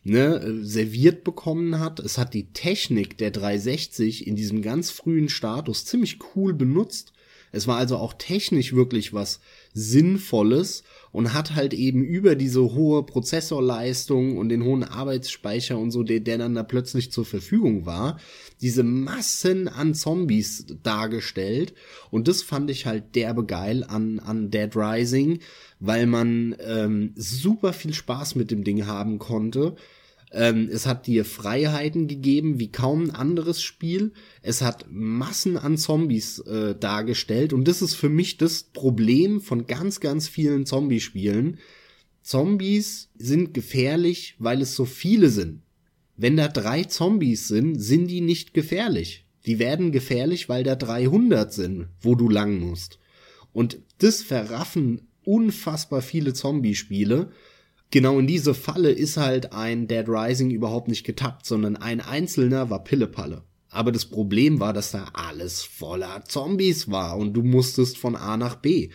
ne, 0.04 0.60
serviert 0.64 1.24
bekommen 1.24 1.80
hat. 1.80 2.00
Es 2.00 2.20
hat 2.20 2.36
die 2.36 2.54
Technik 2.54 3.18
der 3.18 3.32
360 3.32 4.28
in 4.28 4.36
diesem 4.36 4.62
ganz 4.62 4.92
frühen 4.92 5.28
Status 5.28 5.86
ziemlich 5.86 6.20
cool 6.36 6.54
benutzt. 6.54 7.14
Es 7.52 7.66
war 7.66 7.78
also 7.78 7.98
auch 7.98 8.14
technisch 8.14 8.74
wirklich 8.74 9.12
was 9.12 9.40
Sinnvolles 9.74 10.84
und 11.18 11.34
hat 11.34 11.56
halt 11.56 11.74
eben 11.74 12.04
über 12.04 12.36
diese 12.36 12.62
hohe 12.62 13.02
Prozessorleistung 13.02 14.38
und 14.38 14.50
den 14.50 14.64
hohen 14.64 14.84
Arbeitsspeicher 14.84 15.76
und 15.76 15.90
so, 15.90 16.04
der, 16.04 16.20
der 16.20 16.38
dann 16.38 16.54
da 16.54 16.62
plötzlich 16.62 17.12
zur 17.12 17.26
Verfügung 17.26 17.88
war, 17.88 18.20
diese 18.62 18.84
Massen 18.84 19.68
an 19.68 19.96
Zombies 19.96 20.68
dargestellt. 20.84 21.74
Und 22.12 22.28
das 22.28 22.44
fand 22.44 22.70
ich 22.70 22.86
halt 22.86 23.16
derbe 23.16 23.48
geil 23.48 23.84
an, 23.84 24.20
an 24.20 24.52
Dead 24.52 24.70
Rising, 24.76 25.40
weil 25.80 26.06
man 26.06 26.56
ähm, 26.60 27.14
super 27.16 27.74
viel 27.74 27.96
Spaß 27.96 28.36
mit 28.36 28.52
dem 28.52 28.64
Ding 28.64 28.86
haben 28.86 29.18
konnte 29.18 29.76
Ähm, 30.32 30.70
es 30.72 30.86
hat 30.86 31.08
dir 31.08 31.24
Freiheiten 31.24 32.08
gegeben 32.08 32.60
wie 32.60 32.72
kaum 32.72 33.04
ein 33.04 33.12
anderes 33.12 33.62
Spiel. 33.62 34.12
Es 34.42 34.62
hat 34.62 34.86
Massen 34.90 35.58
an 35.58 35.78
Zombies 35.78 36.40
äh, 36.40 36.76
dargestellt 36.76 37.54
und 37.54 37.68
das 37.68 37.82
ist 37.82 37.96
für 37.96 38.10
mich 38.10 38.38
das 38.38 38.64
Problem 38.64 39.40
von 39.40 39.68
ganz, 39.68 40.00
ganz 40.00 40.28
vielen 40.28 40.66
Zombie-Spielen. 40.66 41.60
Zombies 42.22 43.10
sind 43.18 43.54
gefährlich, 43.54 44.36
weil 44.38 44.62
es 44.62 44.76
so 44.76 44.84
viele 44.84 45.30
sind. 45.30 45.62
Wenn 46.18 46.36
da 46.36 46.50
drei 46.50 46.84
Zombies 46.84 47.48
sind, 47.48 47.80
sind 47.80 48.08
die 48.08 48.22
nicht 48.22 48.54
gefährlich. 48.54 49.26
Die 49.46 49.60
werden 49.60 49.94
gefährlich, 49.94 50.50
weil 50.50 50.64
da 50.64 50.76
300 50.76 51.54
sind, 51.54 51.88
wo 52.02 52.16
du 52.16 52.28
lang 52.28 52.60
musst. 52.60 53.00
Und 53.54 53.80
das 54.00 54.24
verraffen 54.24 55.08
unfassbar 55.24 56.02
viele 56.02 56.34
Zombie-Spiele 56.34 57.32
genau 57.92 58.20
in 58.20 58.28
diese 58.28 58.54
Falle 58.54 58.92
ist 58.92 59.18
halt 59.18 59.54
ein 59.54 59.88
Dead 59.88 60.08
Rising 60.08 60.52
überhaupt 60.52 60.88
nicht 60.88 61.04
getappt, 61.04 61.46
sondern 61.46 61.76
ein 61.76 62.02
einzelner 62.02 62.70
war 62.70 62.84
Pillepalle. 62.84 63.44
Aber 63.70 63.92
das 63.92 64.06
Problem 64.06 64.60
war, 64.60 64.74
dass 64.74 64.92
da 64.92 65.10
alles 65.14 65.62
voller 65.64 66.24
Zombies 66.26 66.90
war 66.90 67.18
und 67.18 67.34
du 67.34 67.44
musstest 67.44 67.98
von 67.98 68.16
A 68.16 68.38
nach 68.38 68.56
B. 68.56 68.90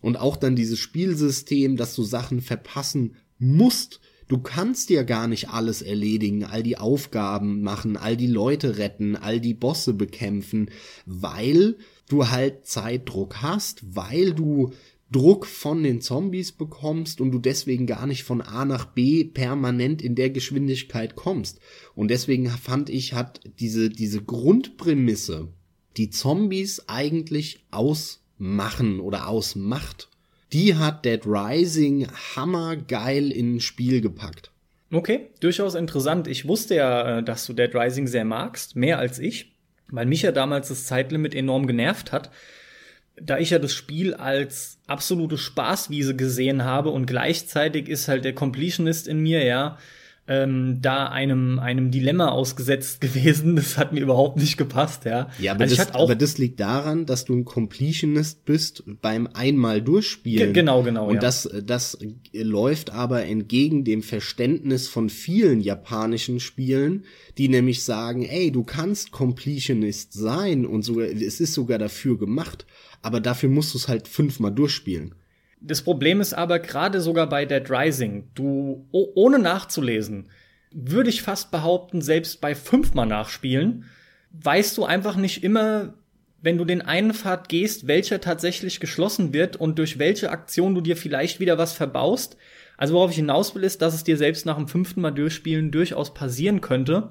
Und 0.00 0.16
auch 0.16 0.36
dann 0.36 0.56
dieses 0.56 0.78
Spielsystem, 0.78 1.76
dass 1.76 1.94
du 1.94 2.02
Sachen 2.02 2.40
verpassen 2.40 3.16
musst. 3.38 4.00
Du 4.28 4.38
kannst 4.38 4.88
dir 4.88 5.04
gar 5.04 5.26
nicht 5.28 5.50
alles 5.50 5.82
erledigen, 5.82 6.44
all 6.44 6.62
die 6.62 6.78
Aufgaben 6.78 7.62
machen, 7.62 7.96
all 7.96 8.16
die 8.16 8.28
Leute 8.28 8.78
retten, 8.78 9.16
all 9.16 9.40
die 9.40 9.54
Bosse 9.54 9.92
bekämpfen, 9.92 10.70
weil 11.04 11.76
du 12.08 12.30
halt 12.30 12.66
Zeitdruck 12.66 13.42
hast, 13.42 13.96
weil 13.96 14.32
du 14.32 14.72
Druck 15.12 15.46
von 15.46 15.82
den 15.82 16.00
Zombies 16.00 16.52
bekommst 16.52 17.20
und 17.20 17.30
du 17.30 17.38
deswegen 17.38 17.86
gar 17.86 18.06
nicht 18.06 18.24
von 18.24 18.40
A 18.40 18.64
nach 18.64 18.86
B 18.86 19.24
permanent 19.24 20.02
in 20.02 20.14
der 20.14 20.30
Geschwindigkeit 20.30 21.14
kommst. 21.14 21.60
Und 21.94 22.10
deswegen 22.10 22.48
fand 22.48 22.90
ich, 22.90 23.12
hat 23.12 23.40
diese, 23.60 23.90
diese 23.90 24.22
Grundprämisse, 24.22 25.48
die 25.96 26.10
Zombies 26.10 26.88
eigentlich 26.88 27.64
ausmachen 27.70 29.00
oder 29.00 29.28
ausmacht, 29.28 30.08
die 30.52 30.74
hat 30.74 31.04
Dead 31.04 31.24
Rising 31.26 32.08
hammergeil 32.34 33.30
in 33.30 33.56
ein 33.56 33.60
Spiel 33.60 34.00
gepackt. 34.00 34.50
Okay, 34.90 35.28
durchaus 35.40 35.74
interessant. 35.74 36.28
Ich 36.28 36.46
wusste 36.46 36.74
ja, 36.74 37.18
äh, 37.18 37.22
dass 37.22 37.46
du 37.46 37.52
Dead 37.52 37.74
Rising 37.74 38.06
sehr 38.06 38.24
magst, 38.24 38.76
mehr 38.76 38.98
als 38.98 39.18
ich, 39.18 39.54
weil 39.88 40.06
mich 40.06 40.22
ja 40.22 40.32
damals 40.32 40.68
das 40.68 40.86
Zeitlimit 40.86 41.34
enorm 41.34 41.66
genervt 41.66 42.12
hat 42.12 42.30
da 43.24 43.38
ich 43.38 43.50
ja 43.50 43.58
das 43.58 43.74
Spiel 43.74 44.14
als 44.14 44.78
absolute 44.86 45.38
Spaßwiese 45.38 46.16
gesehen 46.16 46.64
habe 46.64 46.90
und 46.90 47.06
gleichzeitig 47.06 47.88
ist 47.88 48.08
halt 48.08 48.24
der 48.24 48.34
Completionist 48.34 49.06
in 49.08 49.20
mir, 49.20 49.44
ja, 49.44 49.78
ähm, 50.28 50.78
da 50.80 51.08
einem, 51.08 51.58
einem 51.58 51.90
Dilemma 51.90 52.28
ausgesetzt 52.28 53.00
gewesen. 53.00 53.56
Das 53.56 53.76
hat 53.76 53.92
mir 53.92 54.00
überhaupt 54.00 54.38
nicht 54.38 54.56
gepasst, 54.56 55.04
ja. 55.04 55.28
Ja, 55.40 55.52
aber, 55.52 55.62
also 55.62 55.76
das, 55.76 55.94
aber 55.94 56.14
das 56.14 56.38
liegt 56.38 56.60
daran, 56.60 57.06
dass 57.06 57.24
du 57.24 57.34
ein 57.34 57.44
Completionist 57.44 58.44
bist 58.44 58.84
beim 58.86 59.28
einmal 59.34 59.82
durchspielen. 59.82 60.52
Ge 60.52 60.62
genau, 60.62 60.82
genau. 60.82 61.08
Und 61.08 61.16
ja. 61.16 61.20
das, 61.20 61.48
das 61.64 61.98
läuft 62.32 62.90
aber 62.90 63.24
entgegen 63.24 63.84
dem 63.84 64.02
Verständnis 64.02 64.88
von 64.88 65.10
vielen 65.10 65.60
japanischen 65.60 66.38
Spielen, 66.38 67.04
die 67.36 67.48
nämlich 67.48 67.82
sagen, 67.82 68.24
ey, 68.24 68.52
du 68.52 68.62
kannst 68.62 69.10
Completionist 69.10 70.12
sein 70.12 70.66
und 70.66 70.82
sogar, 70.82 71.06
es 71.06 71.40
ist 71.40 71.54
sogar 71.54 71.78
dafür 71.78 72.16
gemacht 72.16 72.64
aber 73.02 73.20
dafür 73.20 73.48
musst 73.48 73.74
du 73.74 73.78
es 73.78 73.88
halt 73.88 74.08
fünfmal 74.08 74.52
durchspielen. 74.52 75.14
Das 75.60 75.82
Problem 75.82 76.20
ist 76.20 76.34
aber 76.34 76.58
gerade 76.58 77.00
sogar 77.00 77.28
bei 77.28 77.44
Dead 77.44 77.68
Rising, 77.70 78.28
du 78.34 78.88
ohne 78.90 79.38
nachzulesen, 79.38 80.28
würde 80.72 81.10
ich 81.10 81.22
fast 81.22 81.50
behaupten, 81.50 82.00
selbst 82.00 82.40
bei 82.40 82.54
fünfmal 82.54 83.06
nachspielen, 83.06 83.84
weißt 84.32 84.76
du 84.76 84.84
einfach 84.84 85.16
nicht 85.16 85.44
immer, 85.44 85.94
wenn 86.40 86.58
du 86.58 86.64
den 86.64 86.82
einen 86.82 87.14
Pfad 87.14 87.48
gehst, 87.48 87.86
welcher 87.86 88.20
tatsächlich 88.20 88.80
geschlossen 88.80 89.32
wird 89.32 89.56
und 89.56 89.78
durch 89.78 89.98
welche 89.98 90.30
Aktion 90.30 90.74
du 90.74 90.80
dir 90.80 90.96
vielleicht 90.96 91.38
wieder 91.38 91.58
was 91.58 91.74
verbaust. 91.74 92.36
Also 92.76 92.94
worauf 92.94 93.10
ich 93.10 93.16
hinaus 93.16 93.54
will, 93.54 93.62
ist, 93.62 93.82
dass 93.82 93.94
es 93.94 94.02
dir 94.02 94.16
selbst 94.16 94.46
nach 94.46 94.56
dem 94.56 94.66
fünften 94.66 95.00
Mal 95.00 95.12
durchspielen 95.12 95.70
durchaus 95.70 96.14
passieren 96.14 96.60
könnte, 96.60 97.10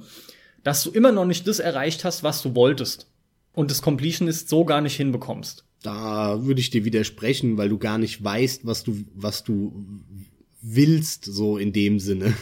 dass 0.63 0.83
du 0.83 0.91
immer 0.91 1.13
noch 1.13 1.25
nicht 1.25 1.48
das 1.48 1.60
erreicht 1.60 2.03
hast, 2.03 2.24
was 2.24 2.41
du 2.41 2.55
wolltest. 2.55 3.10
Und 3.53 3.71
das 3.71 3.81
Completion 3.81 4.27
ist 4.27 4.50
so 4.50 4.65
gar 4.65 4.81
nicht 4.81 4.98
hinbekommst 4.98 5.65
da 5.81 6.45
würde 6.45 6.61
ich 6.61 6.69
dir 6.69 6.85
widersprechen, 6.85 7.57
weil 7.57 7.69
du 7.69 7.77
gar 7.77 7.97
nicht 7.97 8.23
weißt, 8.23 8.65
was 8.65 8.83
du, 8.83 9.03
was 9.15 9.43
du 9.43 9.85
willst, 10.61 11.25
so 11.25 11.57
in 11.57 11.73
dem 11.73 12.00
Sinne. 12.00 12.33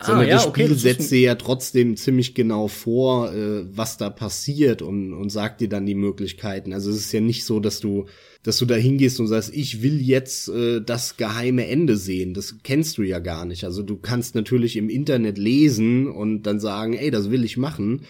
Ah, 0.00 0.06
Sondern 0.06 0.28
ja, 0.28 0.34
das 0.34 0.44
Spiel 0.44 0.64
okay, 0.64 0.72
das 0.74 0.82
setzt 0.82 1.10
dir 1.10 1.20
ja 1.20 1.34
trotzdem 1.34 1.96
ziemlich 1.96 2.34
genau 2.34 2.68
vor, 2.68 3.32
äh, 3.32 3.64
was 3.76 3.96
da 3.96 4.10
passiert 4.10 4.80
und, 4.80 5.12
und 5.12 5.30
sagt 5.30 5.60
dir 5.60 5.68
dann 5.68 5.86
die 5.86 5.96
Möglichkeiten. 5.96 6.72
Also 6.72 6.90
es 6.90 6.98
ist 6.98 7.12
ja 7.12 7.20
nicht 7.20 7.44
so, 7.44 7.58
dass 7.58 7.80
du, 7.80 8.06
dass 8.44 8.58
du 8.58 8.64
da 8.64 8.76
hingehst 8.76 9.18
und 9.18 9.26
sagst, 9.26 9.52
ich 9.52 9.82
will 9.82 10.00
jetzt 10.00 10.50
äh, 10.50 10.80
das 10.80 11.16
geheime 11.16 11.66
Ende 11.66 11.96
sehen. 11.96 12.32
Das 12.32 12.58
kennst 12.62 12.98
du 12.98 13.02
ja 13.02 13.18
gar 13.18 13.44
nicht. 13.44 13.64
Also 13.64 13.82
du 13.82 13.96
kannst 13.96 14.36
natürlich 14.36 14.76
im 14.76 14.88
Internet 14.88 15.36
lesen 15.36 16.06
und 16.06 16.44
dann 16.44 16.60
sagen, 16.60 16.92
ey, 16.94 17.10
das 17.10 17.32
will 17.32 17.42
ich 17.42 17.56
machen 17.56 18.02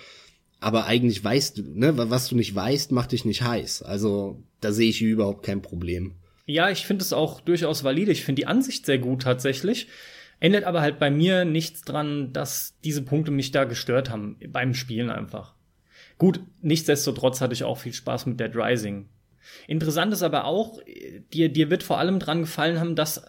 aber 0.60 0.86
eigentlich 0.86 1.22
weißt 1.22 1.58
du, 1.58 1.62
ne, 1.62 2.10
was 2.10 2.28
du 2.28 2.36
nicht 2.36 2.54
weißt, 2.54 2.92
macht 2.92 3.12
dich 3.12 3.24
nicht 3.24 3.42
heiß. 3.42 3.82
Also 3.82 4.42
da 4.60 4.72
sehe 4.72 4.90
ich 4.90 5.00
überhaupt 5.00 5.44
kein 5.44 5.62
Problem. 5.62 6.14
Ja, 6.46 6.70
ich 6.70 6.86
finde 6.86 7.02
es 7.02 7.12
auch 7.12 7.40
durchaus 7.40 7.84
valide. 7.84 8.10
Ich 8.10 8.24
finde 8.24 8.40
die 8.40 8.46
Ansicht 8.46 8.86
sehr 8.86 8.98
gut 8.98 9.22
tatsächlich. 9.22 9.88
Ändert 10.40 10.64
aber 10.64 10.80
halt 10.80 10.98
bei 10.98 11.10
mir 11.10 11.44
nichts 11.44 11.82
dran, 11.82 12.32
dass 12.32 12.74
diese 12.84 13.02
Punkte 13.02 13.30
mich 13.30 13.50
da 13.50 13.64
gestört 13.64 14.10
haben 14.10 14.36
beim 14.48 14.74
Spielen 14.74 15.10
einfach. 15.10 15.54
Gut, 16.16 16.40
nichtsdestotrotz 16.62 17.40
hatte 17.40 17.54
ich 17.54 17.64
auch 17.64 17.78
viel 17.78 17.92
Spaß 17.92 18.26
mit 18.26 18.40
Dead 18.40 18.54
Rising. 18.54 19.08
Interessant 19.66 20.12
ist 20.12 20.22
aber 20.22 20.44
auch, 20.44 20.80
dir, 21.32 21.48
dir 21.48 21.70
wird 21.70 21.82
vor 21.82 21.98
allem 21.98 22.18
dran 22.18 22.40
gefallen 22.40 22.80
haben, 22.80 22.96
dass 22.96 23.22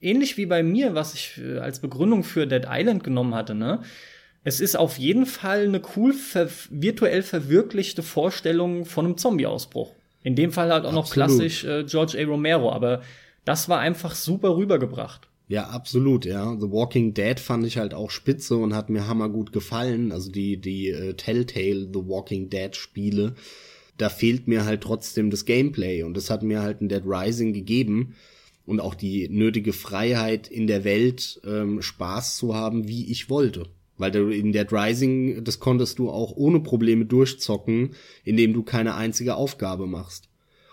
ähnlich 0.00 0.36
wie 0.36 0.46
bei 0.46 0.62
mir, 0.62 0.94
was 0.94 1.14
ich 1.14 1.40
äh, 1.42 1.58
als 1.58 1.80
Begründung 1.80 2.24
für 2.24 2.46
Dead 2.46 2.66
Island 2.68 3.02
genommen 3.04 3.34
hatte, 3.34 3.54
ne, 3.54 3.82
es 4.44 4.60
ist 4.60 4.76
auf 4.76 4.98
jeden 4.98 5.26
Fall 5.26 5.64
eine 5.64 5.82
cool 5.96 6.12
ver 6.12 6.48
virtuell 6.70 7.22
verwirklichte 7.22 8.02
Vorstellung 8.02 8.84
von 8.84 9.04
einem 9.04 9.16
Zombie-Ausbruch. 9.16 9.94
In 10.22 10.36
dem 10.36 10.52
Fall 10.52 10.72
halt 10.72 10.84
auch 10.84 10.88
absolut. 10.88 11.04
noch 11.04 11.12
klassisch 11.12 11.64
äh, 11.64 11.84
George 11.84 12.18
A. 12.18 12.26
Romero, 12.26 12.72
aber 12.72 13.02
das 13.44 13.68
war 13.68 13.78
einfach 13.78 14.14
super 14.14 14.56
rübergebracht. 14.56 15.28
Ja, 15.48 15.68
absolut, 15.68 16.26
ja. 16.26 16.56
The 16.60 16.70
Walking 16.70 17.14
Dead 17.14 17.40
fand 17.40 17.64
ich 17.66 17.78
halt 17.78 17.94
auch 17.94 18.10
spitze 18.10 18.56
und 18.56 18.74
hat 18.74 18.90
mir 18.90 19.06
hammergut 19.06 19.52
gefallen. 19.52 20.12
Also 20.12 20.30
die, 20.30 20.58
die 20.58 20.90
äh, 20.90 21.14
Telltale 21.14 21.88
The 21.92 22.06
Walking 22.06 22.50
Dead 22.50 22.76
Spiele. 22.76 23.34
Da 23.96 24.10
fehlt 24.10 24.46
mir 24.46 24.64
halt 24.66 24.82
trotzdem 24.82 25.30
das 25.30 25.44
Gameplay 25.44 26.02
und 26.02 26.16
das 26.16 26.30
hat 26.30 26.42
mir 26.42 26.62
halt 26.62 26.80
ein 26.80 26.88
Dead 26.88 27.02
Rising 27.04 27.52
gegeben 27.52 28.14
und 28.66 28.80
auch 28.80 28.94
die 28.94 29.28
nötige 29.28 29.72
Freiheit 29.72 30.46
in 30.48 30.66
der 30.66 30.84
Welt 30.84 31.40
ähm, 31.44 31.80
Spaß 31.80 32.36
zu 32.36 32.54
haben, 32.54 32.86
wie 32.86 33.10
ich 33.10 33.30
wollte. 33.30 33.66
Weil 33.98 34.12
du 34.12 34.28
in 34.30 34.52
Dead 34.52 34.72
Rising, 34.72 35.44
das 35.44 35.60
konntest 35.60 35.98
du 35.98 36.08
auch 36.08 36.32
ohne 36.36 36.60
Probleme 36.60 37.04
durchzocken, 37.04 37.90
indem 38.24 38.54
du 38.54 38.62
keine 38.62 38.94
einzige 38.94 39.34
Aufgabe 39.34 39.86
machst. 39.86 40.28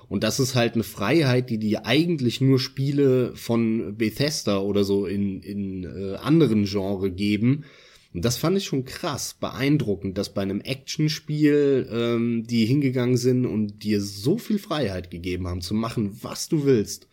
Und 0.07 0.23
das 0.23 0.39
ist 0.39 0.55
halt 0.55 0.75
eine 0.75 0.83
Freiheit, 0.83 1.49
die 1.49 1.57
dir 1.57 1.85
eigentlich 1.85 2.39
nur 2.39 2.59
Spiele 2.59 3.35
von 3.35 3.97
Bethesda 3.97 4.59
oder 4.59 4.83
so 4.83 5.05
in, 5.05 5.41
in 5.41 5.83
äh, 5.83 6.15
anderen 6.17 6.65
Genre 6.65 7.11
geben. 7.11 7.65
Und 8.13 8.23
das 8.23 8.37
fand 8.37 8.57
ich 8.57 8.65
schon 8.65 8.85
krass, 8.85 9.35
beeindruckend, 9.39 10.17
dass 10.17 10.33
bei 10.33 10.41
einem 10.41 10.61
Actionspiel 10.61 11.89
ähm, 11.91 12.45
die 12.47 12.65
hingegangen 12.65 13.17
sind 13.17 13.45
und 13.45 13.83
dir 13.83 13.99
so 13.99 14.37
viel 14.37 14.59
Freiheit 14.59 15.11
gegeben 15.11 15.47
haben, 15.47 15.61
zu 15.61 15.73
machen, 15.73 16.17
was 16.21 16.47
du 16.47 16.65
willst. 16.65 17.07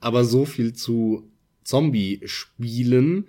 Aber 0.00 0.24
so 0.24 0.44
viel 0.44 0.72
zu 0.72 1.30
Zombie-Spielen, 1.64 3.26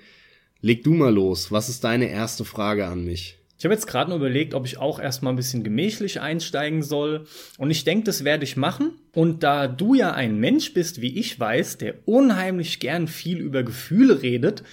Leg 0.63 0.83
du 0.83 0.93
mal 0.93 1.13
los. 1.13 1.51
Was 1.51 1.69
ist 1.69 1.83
deine 1.83 2.09
erste 2.09 2.45
Frage 2.45 2.85
an 2.85 3.03
mich? 3.03 3.39
Ich 3.57 3.65
habe 3.65 3.73
jetzt 3.73 3.87
gerade 3.87 4.11
nur 4.11 4.19
überlegt, 4.19 4.53
ob 4.53 4.65
ich 4.65 4.77
auch 4.77 4.99
erstmal 4.99 5.33
ein 5.33 5.35
bisschen 5.35 5.63
gemächlich 5.63 6.21
einsteigen 6.21 6.83
soll. 6.83 7.25
Und 7.57 7.71
ich 7.71 7.83
denke, 7.83 8.05
das 8.05 8.23
werde 8.23 8.43
ich 8.43 8.57
machen. 8.57 8.93
Und 9.13 9.41
da 9.41 9.67
du 9.67 9.95
ja 9.95 10.13
ein 10.13 10.39
Mensch 10.39 10.73
bist, 10.73 11.01
wie 11.01 11.19
ich 11.19 11.39
weiß, 11.39 11.79
der 11.79 11.95
unheimlich 12.07 12.79
gern 12.79 13.07
viel 13.07 13.39
über 13.39 13.63
Gefühle 13.63 14.21
redet, 14.21 14.63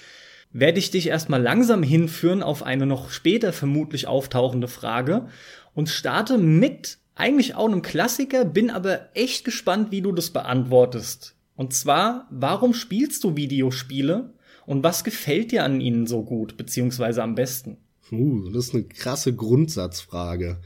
werde 0.51 0.77
ich 0.77 0.91
dich 0.91 1.07
erstmal 1.07 1.41
langsam 1.41 1.81
hinführen 1.81 2.43
auf 2.43 2.61
eine 2.61 2.85
noch 2.85 3.09
später 3.09 3.51
vermutlich 3.51 4.05
auftauchende 4.07 4.67
Frage 4.67 5.27
und 5.73 5.89
starte 5.89 6.37
mit 6.37 6.99
eigentlich 7.15 7.55
auch 7.55 7.67
einem 7.67 7.81
Klassiker, 7.81 8.45
bin 8.45 8.69
aber 8.69 9.09
echt 9.15 9.43
gespannt, 9.43 9.91
wie 9.91 10.01
du 10.01 10.11
das 10.11 10.29
beantwortest. 10.29 11.35
Und 11.55 11.73
zwar, 11.73 12.27
warum 12.29 12.73
spielst 12.73 13.23
du 13.23 13.35
Videospiele 13.35 14.33
und 14.69 14.83
was 14.83 15.03
gefällt 15.03 15.51
dir 15.51 15.63
an 15.63 15.81
ihnen 15.81 16.05
so 16.05 16.21
gut, 16.21 16.55
beziehungsweise 16.55 17.23
am 17.23 17.33
besten? 17.33 17.77
Uh, 18.11 18.51
das 18.51 18.67
ist 18.67 18.75
eine 18.75 18.83
krasse 18.83 19.33
Grundsatzfrage. 19.33 20.59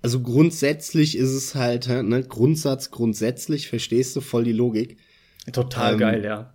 Also 0.00 0.20
grundsätzlich 0.20 1.16
ist 1.16 1.32
es 1.32 1.56
halt, 1.56 1.88
ne, 1.88 2.22
Grundsatz 2.22 2.92
grundsätzlich, 2.92 3.66
verstehst 3.66 4.14
du 4.14 4.20
voll 4.20 4.44
die 4.44 4.52
Logik. 4.52 4.98
Total 5.52 5.94
ähm, 5.94 5.98
geil, 5.98 6.24
ja. 6.24 6.54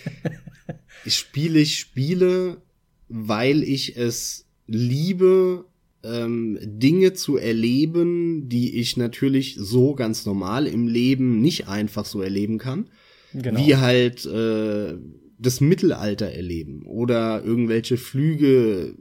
spiele 1.06 1.58
ich 1.58 1.76
Spiele, 1.76 2.62
weil 3.10 3.62
ich 3.62 3.98
es 3.98 4.46
liebe, 4.66 5.66
ähm, 6.02 6.58
Dinge 6.62 7.12
zu 7.12 7.36
erleben, 7.36 8.48
die 8.48 8.80
ich 8.80 8.96
natürlich 8.96 9.56
so 9.58 9.94
ganz 9.94 10.24
normal 10.24 10.66
im 10.66 10.88
Leben 10.88 11.42
nicht 11.42 11.68
einfach 11.68 12.06
so 12.06 12.22
erleben 12.22 12.56
kann. 12.56 12.88
Genau. 13.34 13.60
Wie 13.60 13.76
halt 13.76 14.24
äh, 14.24 14.94
das 15.40 15.60
Mittelalter 15.60 16.26
erleben 16.26 16.84
oder 16.84 17.42
irgendwelche 17.42 17.96
Flüge 17.96 18.94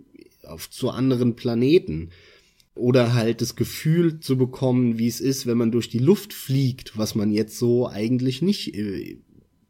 auf 0.43 0.69
zu 0.69 0.89
anderen 0.89 1.35
Planeten 1.35 2.09
oder 2.75 3.13
halt 3.13 3.41
das 3.41 3.55
Gefühl 3.55 4.19
zu 4.19 4.37
bekommen, 4.37 4.97
wie 4.97 5.07
es 5.07 5.19
ist, 5.19 5.45
wenn 5.45 5.57
man 5.57 5.71
durch 5.71 5.89
die 5.89 5.99
Luft 5.99 6.33
fliegt, 6.33 6.97
was 6.97 7.13
man 7.13 7.31
jetzt 7.31 7.57
so 7.57 7.87
eigentlich 7.89 8.41
nicht 8.41 8.73
äh, 8.73 9.19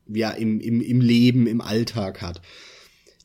ja 0.08 0.32
im, 0.32 0.60
im, 0.60 0.82
im 0.82 1.02
Leben, 1.02 1.48
im 1.48 1.62
Alltag 1.62 2.22
hat. 2.22 2.42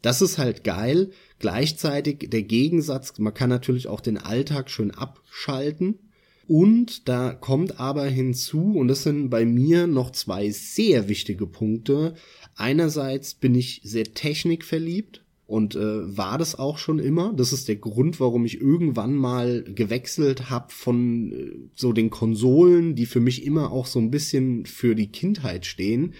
Das 0.02 0.20
ist 0.20 0.38
halt 0.38 0.64
geil. 0.64 1.10
Gleichzeitig 1.38 2.28
der 2.30 2.42
Gegensatz, 2.42 3.18
man 3.18 3.34
kann 3.34 3.50
natürlich 3.50 3.88
auch 3.88 4.00
den 4.00 4.18
Alltag 4.18 4.70
schön 4.70 4.90
abschalten. 4.90 5.98
Und 6.46 7.08
da 7.08 7.32
kommt 7.32 7.80
aber 7.80 8.04
hinzu, 8.04 8.74
und 8.74 8.88
das 8.88 9.02
sind 9.02 9.30
bei 9.30 9.46
mir 9.46 9.86
noch 9.86 10.10
zwei 10.10 10.50
sehr 10.50 11.08
wichtige 11.08 11.46
Punkte. 11.46 12.14
Einerseits 12.56 13.34
bin 13.34 13.54
ich 13.54 13.80
sehr 13.84 14.14
technikverliebt 14.14 15.24
und 15.46 15.74
äh, 15.74 16.16
war 16.16 16.38
das 16.38 16.58
auch 16.58 16.78
schon 16.78 16.98
immer. 16.98 17.32
Das 17.34 17.52
ist 17.52 17.68
der 17.68 17.76
Grund, 17.76 18.18
warum 18.20 18.44
ich 18.44 18.60
irgendwann 18.60 19.14
mal 19.14 19.62
gewechselt 19.62 20.50
habe 20.50 20.72
von 20.72 21.32
äh, 21.32 21.50
so 21.74 21.92
den 21.92 22.10
Konsolen, 22.10 22.94
die 22.94 23.06
für 23.06 23.20
mich 23.20 23.44
immer 23.44 23.70
auch 23.70 23.86
so 23.86 23.98
ein 23.98 24.10
bisschen 24.10 24.66
für 24.66 24.94
die 24.94 25.08
Kindheit 25.08 25.66
stehen, 25.66 26.14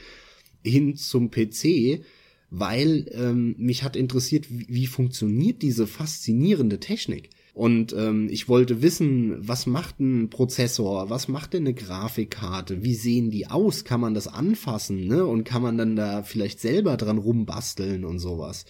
hin 0.63 0.97
zum 0.97 1.31
PC, 1.31 2.05
weil 2.51 3.07
ähm, 3.13 3.55
mich 3.59 3.83
hat 3.83 3.97
interessiert, 3.97 4.51
wie, 4.51 4.67
wie 4.69 4.87
funktioniert 4.87 5.63
diese 5.63 5.87
faszinierende 5.87 6.81
Technik. 6.81 7.31
Und 7.55 7.93
ähm, 7.93 8.29
ich 8.31 8.49
wollte 8.49 8.83
wissen, 8.83 9.37
was 9.39 9.67
macht 9.67 10.01
ein 10.01 10.29
Prozessor, 10.29 11.09
was 11.09 11.29
macht 11.29 11.53
denn 11.53 11.63
eine 11.63 11.73
Grafikkarte, 11.75 12.83
wie 12.83 12.97
sehen 12.97 13.31
die 13.31 13.47
aus, 13.47 13.85
kann 13.85 14.01
man 14.01 14.13
das 14.13 14.27
anfassen, 14.27 15.07
ne? 15.07 15.25
Und 15.25 15.45
kann 15.45 15.63
man 15.63 15.79
dann 15.79 15.95
da 15.95 16.25
vielleicht 16.25 16.59
selber 16.59 16.97
dran 16.97 17.17
rumbasteln 17.17 18.05
und 18.05 18.19
sowas. 18.19 18.65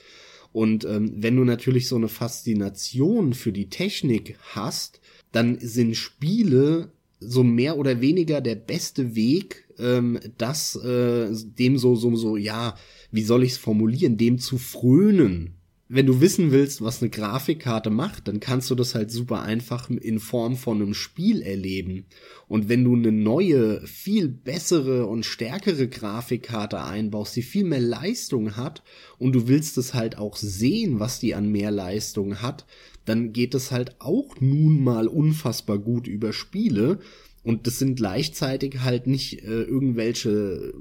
Und 0.52 0.84
ähm, 0.84 1.14
wenn 1.16 1.34
du 1.34 1.44
natürlich 1.44 1.88
so 1.88 1.96
eine 1.96 2.08
Faszination 2.08 3.32
für 3.32 3.52
die 3.52 3.70
Technik 3.70 4.36
hast, 4.54 5.00
dann 5.32 5.58
sind 5.58 5.96
Spiele 5.96 6.92
so 7.20 7.42
mehr 7.42 7.78
oder 7.78 8.02
weniger 8.02 8.42
der 8.42 8.54
beste 8.54 9.14
Weg, 9.16 9.66
ähm, 9.78 10.20
das 10.36 10.76
äh, 10.76 11.30
dem 11.32 11.78
so 11.78 11.96
so 11.96 12.14
so 12.16 12.36
ja, 12.36 12.76
wie 13.10 13.22
soll 13.22 13.44
ich 13.44 13.52
es 13.52 13.58
formulieren, 13.58 14.18
dem 14.18 14.38
zu 14.38 14.58
frönen. 14.58 15.54
Wenn 15.94 16.06
du 16.06 16.20
wissen 16.20 16.50
willst, 16.50 16.82
was 16.82 17.00
eine 17.00 17.08
Grafikkarte 17.08 17.88
macht, 17.88 18.26
dann 18.26 18.40
kannst 18.40 18.68
du 18.68 18.74
das 18.74 18.96
halt 18.96 19.12
super 19.12 19.42
einfach 19.42 19.88
in 19.88 20.18
Form 20.18 20.56
von 20.56 20.82
einem 20.82 20.92
Spiel 20.92 21.40
erleben. 21.40 22.06
Und 22.48 22.68
wenn 22.68 22.82
du 22.82 22.96
eine 22.96 23.12
neue, 23.12 23.80
viel 23.86 24.26
bessere 24.26 25.06
und 25.06 25.24
stärkere 25.24 25.86
Grafikkarte 25.86 26.82
einbaust, 26.82 27.36
die 27.36 27.42
viel 27.42 27.62
mehr 27.62 27.78
Leistung 27.78 28.56
hat 28.56 28.82
und 29.18 29.36
du 29.36 29.46
willst 29.46 29.78
es 29.78 29.94
halt 29.94 30.18
auch 30.18 30.34
sehen, 30.34 30.98
was 30.98 31.20
die 31.20 31.36
an 31.36 31.52
mehr 31.52 31.70
Leistung 31.70 32.42
hat, 32.42 32.66
dann 33.04 33.32
geht 33.32 33.54
es 33.54 33.70
halt 33.70 33.94
auch 34.00 34.40
nun 34.40 34.82
mal 34.82 35.06
unfassbar 35.06 35.78
gut 35.78 36.08
über 36.08 36.32
Spiele. 36.32 36.98
Und 37.44 37.68
das 37.68 37.78
sind 37.78 37.94
gleichzeitig 37.94 38.80
halt 38.80 39.06
nicht 39.06 39.44
äh, 39.44 39.62
irgendwelche 39.62 40.74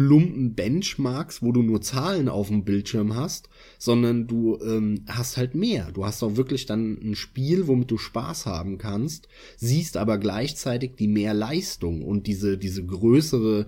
plumpen 0.00 0.54
Benchmarks, 0.54 1.42
wo 1.42 1.52
du 1.52 1.60
nur 1.60 1.82
Zahlen 1.82 2.30
auf 2.30 2.48
dem 2.48 2.64
Bildschirm 2.64 3.16
hast, 3.16 3.50
sondern 3.78 4.26
du 4.26 4.58
ähm, 4.62 5.04
hast 5.06 5.36
halt 5.36 5.54
mehr. 5.54 5.92
Du 5.92 6.06
hast 6.06 6.22
auch 6.22 6.36
wirklich 6.36 6.64
dann 6.64 6.96
ein 7.02 7.14
Spiel, 7.14 7.66
womit 7.66 7.90
du 7.90 7.98
Spaß 7.98 8.46
haben 8.46 8.78
kannst, 8.78 9.28
siehst 9.58 9.98
aber 9.98 10.16
gleichzeitig 10.16 10.92
die 10.96 11.06
mehr 11.06 11.34
Leistung 11.34 12.00
und 12.00 12.26
diese, 12.26 12.56
diese 12.56 12.82
größere 12.82 13.66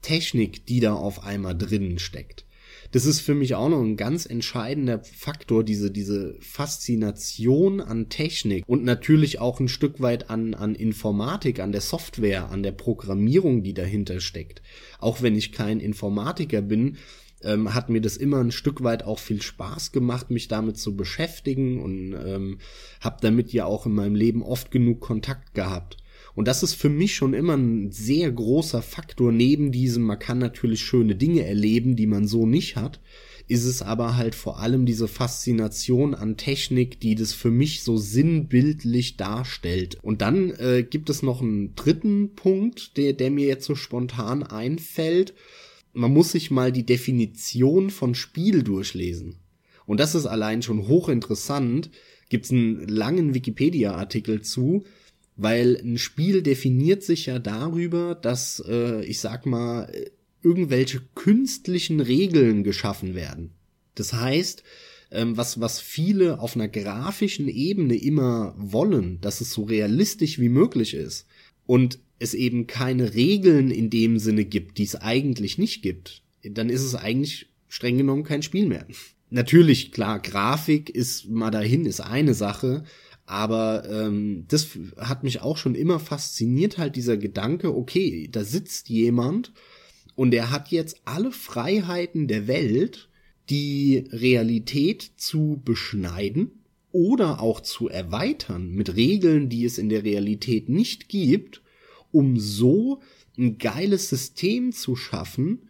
Technik, 0.00 0.64
die 0.64 0.80
da 0.80 0.94
auf 0.94 1.22
einmal 1.22 1.54
drinnen 1.54 1.98
steckt 1.98 2.46
das 2.94 3.06
ist 3.06 3.22
für 3.22 3.34
mich 3.34 3.56
auch 3.56 3.68
noch 3.68 3.82
ein 3.82 3.96
ganz 3.96 4.24
entscheidender 4.24 5.00
Faktor, 5.02 5.64
diese, 5.64 5.90
diese 5.90 6.36
Faszination 6.38 7.80
an 7.80 8.08
Technik 8.08 8.62
und 8.68 8.84
natürlich 8.84 9.40
auch 9.40 9.58
ein 9.58 9.66
Stück 9.66 10.00
weit 10.00 10.30
an, 10.30 10.54
an 10.54 10.76
Informatik, 10.76 11.58
an 11.58 11.72
der 11.72 11.80
Software, 11.80 12.52
an 12.52 12.62
der 12.62 12.70
Programmierung, 12.70 13.64
die 13.64 13.74
dahinter 13.74 14.20
steckt. 14.20 14.62
Auch 15.00 15.22
wenn 15.22 15.34
ich 15.34 15.50
kein 15.50 15.80
Informatiker 15.80 16.62
bin, 16.62 16.98
ähm, 17.42 17.74
hat 17.74 17.90
mir 17.90 18.00
das 18.00 18.16
immer 18.16 18.38
ein 18.38 18.52
Stück 18.52 18.84
weit 18.84 19.02
auch 19.02 19.18
viel 19.18 19.42
Spaß 19.42 19.90
gemacht, 19.90 20.30
mich 20.30 20.46
damit 20.46 20.78
zu 20.78 20.94
beschäftigen 20.94 21.82
und 21.82 22.12
ähm, 22.12 22.58
habe 23.00 23.16
damit 23.22 23.52
ja 23.52 23.64
auch 23.64 23.86
in 23.86 23.92
meinem 23.92 24.14
Leben 24.14 24.40
oft 24.40 24.70
genug 24.70 25.00
Kontakt 25.00 25.52
gehabt. 25.54 25.96
Und 26.34 26.48
das 26.48 26.62
ist 26.62 26.74
für 26.74 26.88
mich 26.88 27.14
schon 27.14 27.32
immer 27.32 27.56
ein 27.56 27.92
sehr 27.92 28.30
großer 28.30 28.82
Faktor 28.82 29.30
neben 29.30 29.70
diesem, 29.70 30.02
man 30.02 30.18
kann 30.18 30.38
natürlich 30.38 30.80
schöne 30.80 31.14
Dinge 31.14 31.46
erleben, 31.46 31.94
die 31.94 32.06
man 32.06 32.26
so 32.26 32.44
nicht 32.44 32.76
hat, 32.76 33.00
ist 33.46 33.64
es 33.64 33.82
aber 33.82 34.16
halt 34.16 34.34
vor 34.34 34.58
allem 34.58 34.86
diese 34.86 35.06
Faszination 35.06 36.14
an 36.14 36.36
Technik, 36.36 36.98
die 37.00 37.14
das 37.14 37.34
für 37.34 37.50
mich 37.50 37.82
so 37.82 37.96
sinnbildlich 37.98 39.16
darstellt. 39.16 39.98
Und 40.02 40.22
dann 40.22 40.50
äh, 40.52 40.82
gibt 40.82 41.10
es 41.10 41.22
noch 41.22 41.42
einen 41.42 41.74
dritten 41.74 42.34
Punkt, 42.34 42.96
der, 42.96 43.12
der 43.12 43.30
mir 43.30 43.46
jetzt 43.46 43.66
so 43.66 43.74
spontan 43.74 44.42
einfällt. 44.42 45.34
Man 45.92 46.12
muss 46.12 46.32
sich 46.32 46.50
mal 46.50 46.72
die 46.72 46.86
Definition 46.86 47.90
von 47.90 48.14
Spiel 48.14 48.62
durchlesen. 48.62 49.36
Und 49.86 50.00
das 50.00 50.14
ist 50.14 50.26
allein 50.26 50.62
schon 50.62 50.88
hochinteressant. 50.88 51.90
Gibt 52.30 52.46
es 52.46 52.50
einen 52.50 52.88
langen 52.88 53.34
Wikipedia-Artikel 53.34 54.40
zu, 54.40 54.84
weil 55.36 55.76
ein 55.76 55.98
Spiel 55.98 56.42
definiert 56.42 57.02
sich 57.02 57.26
ja 57.26 57.38
darüber, 57.38 58.14
dass, 58.14 58.62
äh, 58.66 59.04
ich 59.04 59.20
sag 59.20 59.46
mal, 59.46 59.92
irgendwelche 60.42 61.00
künstlichen 61.14 62.00
Regeln 62.00 62.64
geschaffen 62.64 63.14
werden. 63.14 63.50
Das 63.94 64.12
heißt, 64.12 64.62
ähm, 65.10 65.36
was, 65.36 65.60
was 65.60 65.80
viele 65.80 66.40
auf 66.40 66.54
einer 66.54 66.68
grafischen 66.68 67.48
Ebene 67.48 67.96
immer 67.96 68.54
wollen, 68.58 69.20
dass 69.20 69.40
es 69.40 69.52
so 69.52 69.62
realistisch 69.62 70.38
wie 70.38 70.48
möglich 70.48 70.94
ist 70.94 71.26
und 71.66 71.98
es 72.18 72.34
eben 72.34 72.66
keine 72.66 73.14
Regeln 73.14 73.70
in 73.70 73.90
dem 73.90 74.18
Sinne 74.18 74.44
gibt, 74.44 74.78
die 74.78 74.84
es 74.84 74.96
eigentlich 74.96 75.58
nicht 75.58 75.82
gibt, 75.82 76.22
dann 76.42 76.68
ist 76.68 76.82
es 76.82 76.94
eigentlich 76.94 77.46
streng 77.68 77.98
genommen 77.98 78.24
kein 78.24 78.42
Spiel 78.42 78.66
mehr. 78.66 78.86
Natürlich, 79.30 79.90
klar, 79.90 80.20
Grafik 80.20 80.90
ist 80.90 81.28
mal 81.28 81.50
dahin, 81.50 81.86
ist 81.86 82.00
eine 82.00 82.34
Sache, 82.34 82.84
aber 83.26 83.88
ähm, 83.88 84.44
das 84.48 84.78
hat 84.98 85.24
mich 85.24 85.40
auch 85.40 85.56
schon 85.56 85.74
immer 85.74 85.98
fasziniert, 85.98 86.78
halt 86.78 86.96
dieser 86.96 87.16
Gedanke, 87.16 87.74
okay, 87.74 88.28
da 88.30 88.44
sitzt 88.44 88.88
jemand 88.88 89.52
und 90.14 90.30
der 90.30 90.50
hat 90.50 90.68
jetzt 90.68 91.00
alle 91.04 91.32
Freiheiten 91.32 92.28
der 92.28 92.46
Welt, 92.46 93.08
die 93.50 94.04
Realität 94.10 95.12
zu 95.16 95.60
beschneiden 95.64 96.50
oder 96.92 97.40
auch 97.40 97.60
zu 97.60 97.88
erweitern 97.88 98.70
mit 98.70 98.94
Regeln, 98.94 99.48
die 99.48 99.64
es 99.64 99.78
in 99.78 99.88
der 99.88 100.04
Realität 100.04 100.68
nicht 100.68 101.08
gibt, 101.08 101.62
um 102.12 102.38
so 102.38 103.00
ein 103.36 103.58
geiles 103.58 104.08
System 104.08 104.72
zu 104.72 104.96
schaffen, 104.96 105.68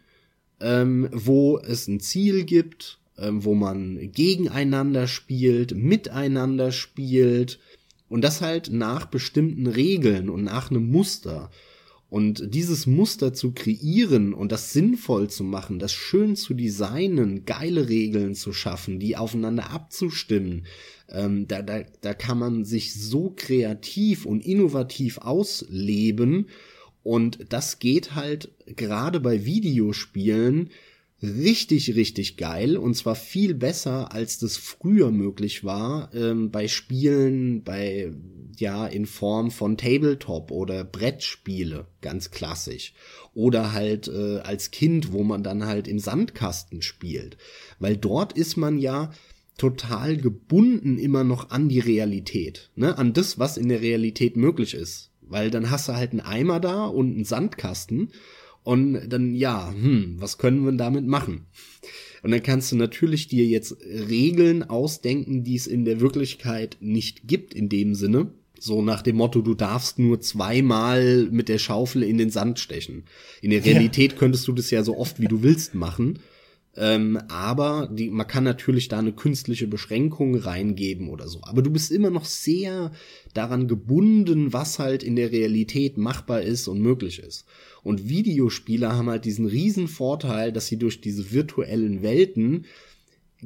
ähm, 0.60 1.08
wo 1.12 1.58
es 1.58 1.88
ein 1.88 2.00
Ziel 2.00 2.44
gibt, 2.44 3.00
wo 3.16 3.54
man 3.54 4.12
gegeneinander 4.12 5.06
spielt, 5.06 5.76
miteinander 5.76 6.72
spielt 6.72 7.58
und 8.08 8.22
das 8.22 8.40
halt 8.40 8.70
nach 8.72 9.06
bestimmten 9.06 9.66
Regeln 9.66 10.28
und 10.28 10.44
nach 10.44 10.70
einem 10.70 10.90
Muster. 10.90 11.50
Und 12.10 12.54
dieses 12.54 12.86
Muster 12.86 13.32
zu 13.32 13.52
kreieren 13.52 14.34
und 14.34 14.52
das 14.52 14.72
sinnvoll 14.72 15.30
zu 15.30 15.42
machen, 15.42 15.80
das 15.80 15.92
schön 15.92 16.36
zu 16.36 16.54
designen, 16.54 17.44
geile 17.44 17.88
Regeln 17.88 18.36
zu 18.36 18.52
schaffen, 18.52 19.00
die 19.00 19.16
aufeinander 19.16 19.70
abzustimmen, 19.70 20.66
ähm, 21.08 21.48
da, 21.48 21.62
da, 21.62 21.82
da 22.02 22.14
kann 22.14 22.38
man 22.38 22.64
sich 22.64 22.94
so 22.94 23.32
kreativ 23.34 24.26
und 24.26 24.46
innovativ 24.46 25.18
ausleben. 25.18 26.46
Und 27.02 27.46
das 27.48 27.80
geht 27.80 28.14
halt 28.14 28.52
gerade 28.76 29.18
bei 29.18 29.44
Videospielen 29.44 30.70
richtig, 31.24 31.94
richtig 31.94 32.36
geil 32.36 32.76
und 32.76 32.94
zwar 32.94 33.14
viel 33.14 33.54
besser, 33.54 34.12
als 34.12 34.38
das 34.38 34.56
früher 34.56 35.10
möglich 35.10 35.64
war 35.64 36.10
ähm, 36.14 36.50
bei 36.50 36.68
Spielen, 36.68 37.62
bei 37.64 38.12
ja 38.56 38.86
in 38.86 39.06
Form 39.06 39.50
von 39.50 39.76
Tabletop 39.76 40.50
oder 40.50 40.84
Brettspiele, 40.84 41.86
ganz 42.00 42.30
klassisch. 42.30 42.92
Oder 43.34 43.72
halt 43.72 44.08
äh, 44.08 44.38
als 44.38 44.70
Kind, 44.70 45.12
wo 45.12 45.24
man 45.24 45.42
dann 45.42 45.66
halt 45.66 45.88
im 45.88 45.98
Sandkasten 45.98 46.82
spielt, 46.82 47.36
weil 47.78 47.96
dort 47.96 48.32
ist 48.34 48.56
man 48.56 48.78
ja 48.78 49.10
total 49.56 50.16
gebunden 50.16 50.98
immer 50.98 51.24
noch 51.24 51.50
an 51.50 51.68
die 51.68 51.80
Realität, 51.80 52.70
ne, 52.74 52.98
an 52.98 53.12
das, 53.12 53.38
was 53.38 53.56
in 53.56 53.68
der 53.68 53.80
Realität 53.80 54.36
möglich 54.36 54.74
ist, 54.74 55.10
weil 55.20 55.50
dann 55.50 55.70
hast 55.70 55.88
du 55.88 55.94
halt 55.94 56.10
einen 56.10 56.20
Eimer 56.20 56.60
da 56.60 56.86
und 56.86 57.14
einen 57.14 57.24
Sandkasten 57.24 58.10
und 58.64 59.08
dann, 59.08 59.34
ja, 59.34 59.72
hm, 59.72 60.16
was 60.18 60.38
können 60.38 60.64
wir 60.64 60.72
damit 60.72 61.06
machen? 61.06 61.46
Und 62.22 62.30
dann 62.30 62.42
kannst 62.42 62.72
du 62.72 62.76
natürlich 62.76 63.28
dir 63.28 63.44
jetzt 63.44 63.76
Regeln 63.82 64.62
ausdenken, 64.62 65.44
die 65.44 65.56
es 65.56 65.66
in 65.66 65.84
der 65.84 66.00
Wirklichkeit 66.00 66.78
nicht 66.80 67.28
gibt 67.28 67.52
in 67.52 67.68
dem 67.68 67.94
Sinne. 67.94 68.30
So 68.58 68.80
nach 68.80 69.02
dem 69.02 69.16
Motto, 69.16 69.42
du 69.42 69.52
darfst 69.52 69.98
nur 69.98 70.22
zweimal 70.22 71.28
mit 71.30 71.50
der 71.50 71.58
Schaufel 71.58 72.02
in 72.02 72.16
den 72.16 72.30
Sand 72.30 72.58
stechen. 72.58 73.04
In 73.42 73.50
der 73.50 73.62
Realität 73.62 74.12
ja. 74.12 74.18
könntest 74.18 74.48
du 74.48 74.52
das 74.52 74.70
ja 74.70 74.82
so 74.82 74.96
oft 74.96 75.20
wie 75.20 75.28
du 75.28 75.42
willst 75.42 75.74
machen. 75.74 76.20
Ähm, 76.76 77.18
aber 77.28 77.90
die, 77.92 78.10
man 78.10 78.26
kann 78.26 78.44
natürlich 78.44 78.88
da 78.88 78.98
eine 78.98 79.12
künstliche 79.12 79.66
Beschränkung 79.66 80.34
reingeben 80.34 81.10
oder 81.10 81.28
so. 81.28 81.40
Aber 81.42 81.60
du 81.60 81.70
bist 81.70 81.92
immer 81.92 82.10
noch 82.10 82.24
sehr 82.24 82.90
daran 83.34 83.68
gebunden, 83.68 84.52
was 84.52 84.78
halt 84.78 85.02
in 85.02 85.16
der 85.16 85.32
Realität 85.32 85.98
machbar 85.98 86.42
ist 86.42 86.68
und 86.68 86.80
möglich 86.80 87.18
ist. 87.18 87.44
Und 87.82 88.08
Videospieler 88.08 88.96
haben 88.96 89.10
halt 89.10 89.24
diesen 89.24 89.46
riesen 89.46 89.88
Vorteil, 89.88 90.52
dass 90.52 90.66
sie 90.68 90.78
durch 90.78 91.00
diese 91.00 91.32
virtuellen 91.32 92.02
Welten 92.02 92.64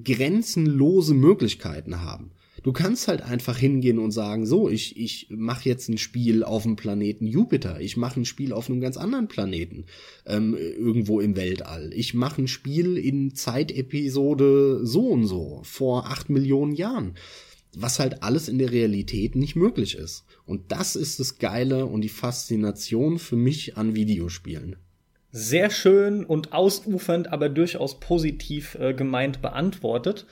grenzenlose 0.03 1.15
Möglichkeiten 1.15 2.03
haben. 2.03 2.31
Du 2.63 2.73
kannst 2.73 3.07
halt 3.07 3.23
einfach 3.23 3.57
hingehen 3.57 3.99
und 3.99 4.11
sagen, 4.11 4.45
so, 4.45 4.69
ich, 4.69 4.99
ich 4.99 5.29
mache 5.31 5.69
jetzt 5.69 5.89
ein 5.89 5.99
Spiel 5.99 6.43
auf 6.43 6.65
dem 6.65 6.77
Planeten 6.77 7.27
Jupiter, 7.27 7.81
ich 7.81 7.97
mache 7.97 8.21
ein 8.21 8.25
Spiel 8.25 8.53
auf 8.53 8.69
einem 8.69 8.81
ganz 8.81 8.97
anderen 8.97 9.29
Planeten, 9.29 9.85
ähm, 10.27 10.57
irgendwo 10.57 11.21
im 11.21 11.37
Weltall. 11.37 11.93
Ich 11.95 12.15
mache 12.15 12.43
ein 12.43 12.49
Spiel 12.49 12.97
in 12.97 13.35
Zeitepisode 13.35 14.85
so 14.85 15.07
und 15.09 15.27
so, 15.27 15.61
vor 15.63 16.07
acht 16.07 16.31
Millionen 16.31 16.75
Jahren. 16.75 17.15
Was 17.75 17.99
halt 17.99 18.23
alles 18.23 18.49
in 18.49 18.59
der 18.59 18.73
Realität 18.73 19.37
nicht 19.37 19.57
möglich 19.57 19.95
ist. 19.95 20.25
Und 20.47 20.73
das 20.73 20.97
ist 20.97 21.21
das 21.21 21.39
Geile 21.39 21.87
und 21.87 22.01
die 22.01 22.09
Faszination 22.09 23.19
für 23.19 23.37
mich 23.37 23.77
an 23.77 23.95
Videospielen 23.95 24.77
sehr 25.31 25.69
schön 25.69 26.25
und 26.25 26.55
ausufernd, 26.55 27.31
aber 27.31 27.51
durchaus 27.51 28.01
positiv 28.01 28.77
äh, 28.77 28.95
gemeint 28.95 29.43
beantwortet 29.43 30.27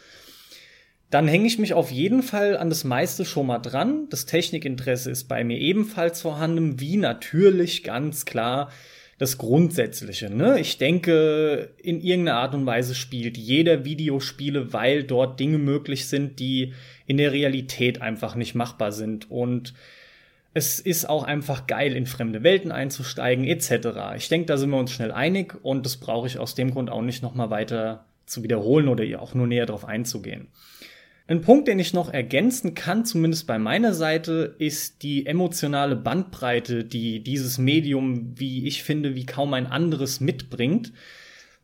dann 1.11 1.29
hänge 1.29 1.47
ich 1.47 1.59
mich 1.59 1.73
auf 1.73 1.91
jeden 1.91 2.23
Fall 2.23 2.57
an 2.57 2.69
das 2.69 2.85
meiste 2.85 3.25
schon 3.25 3.47
mal 3.47 3.59
dran. 3.59 4.09
Das 4.11 4.27
Technikinteresse 4.27 5.11
ist 5.11 5.25
bei 5.25 5.45
mir 5.45 5.59
ebenfalls 5.59 6.21
vorhanden, 6.21 6.81
wie 6.81 6.97
natürlich 6.97 7.85
ganz 7.85 8.25
klar 8.25 8.71
das 9.19 9.39
Grundsätzliche. 9.39 10.29
Ne? 10.29 10.61
Ich 10.61 10.79
denke, 10.79 11.71
in 11.83 12.01
irgendeiner 12.01 12.39
Art 12.39 12.55
und 12.55 12.67
Weise 12.67 12.95
spielt 12.95 13.39
jeder 13.39 13.85
Videospiele, 13.85 14.73
weil 14.73 15.05
dort 15.05 15.41
Dinge 15.41 15.59
möglich 15.59 16.07
sind, 16.07 16.39
die 16.39 16.75
in 17.07 17.17
der 17.17 17.33
Realität 17.33 18.03
einfach 18.03 18.35
nicht 18.35 18.55
machbar 18.55 18.93
sind. 18.93 19.31
Und 19.31 19.73
es 20.53 20.81
ist 20.81 21.09
auch 21.09 21.25
einfach 21.25 21.67
geil, 21.67 21.95
in 21.97 22.07
fremde 22.07 22.43
Welten 22.43 22.73
einzusteigen, 22.73 23.45
etc. 23.47 24.17
Ich 24.17 24.29
denke, 24.29 24.47
da 24.47 24.59
sind 24.59 24.71
wir 24.71 24.79
uns 24.79 24.93
schnell 24.93 25.13
einig 25.13 25.55
und 25.63 25.87
das 25.87 25.97
brauche 25.97 26.27
ich 26.27 26.39
aus 26.39 26.55
dem 26.55 26.73
Grund 26.73 26.91
auch 26.91 27.03
nicht 27.03 27.23
nochmal 27.23 27.51
weiter 27.51 28.05
zu 28.27 28.43
wiederholen 28.43 28.89
oder 28.89 29.05
auch 29.21 29.35
nur 29.35 29.47
näher 29.47 29.67
darauf 29.67 29.85
einzugehen. 29.85 30.49
Ein 31.29 31.41
Punkt, 31.41 31.67
den 31.67 31.81
ich 31.81 31.93
noch 31.93 32.13
ergänzen 32.13 32.75
kann, 32.75 33.05
zumindest 33.05 33.49
bei 33.49 33.59
meiner 33.59 33.95
Seite, 33.95 34.55
ist 34.59 35.03
die 35.03 35.27
emotionale 35.27 35.97
Bandbreite, 35.97 36.85
die 36.85 37.19
dieses 37.19 37.59
Medium, 37.59 38.39
wie 38.39 38.69
ich 38.69 38.85
finde, 38.85 39.17
wie 39.17 39.27
kaum 39.27 39.53
ein 39.55 39.67
anderes 39.67 40.21
mitbringt. 40.21 40.93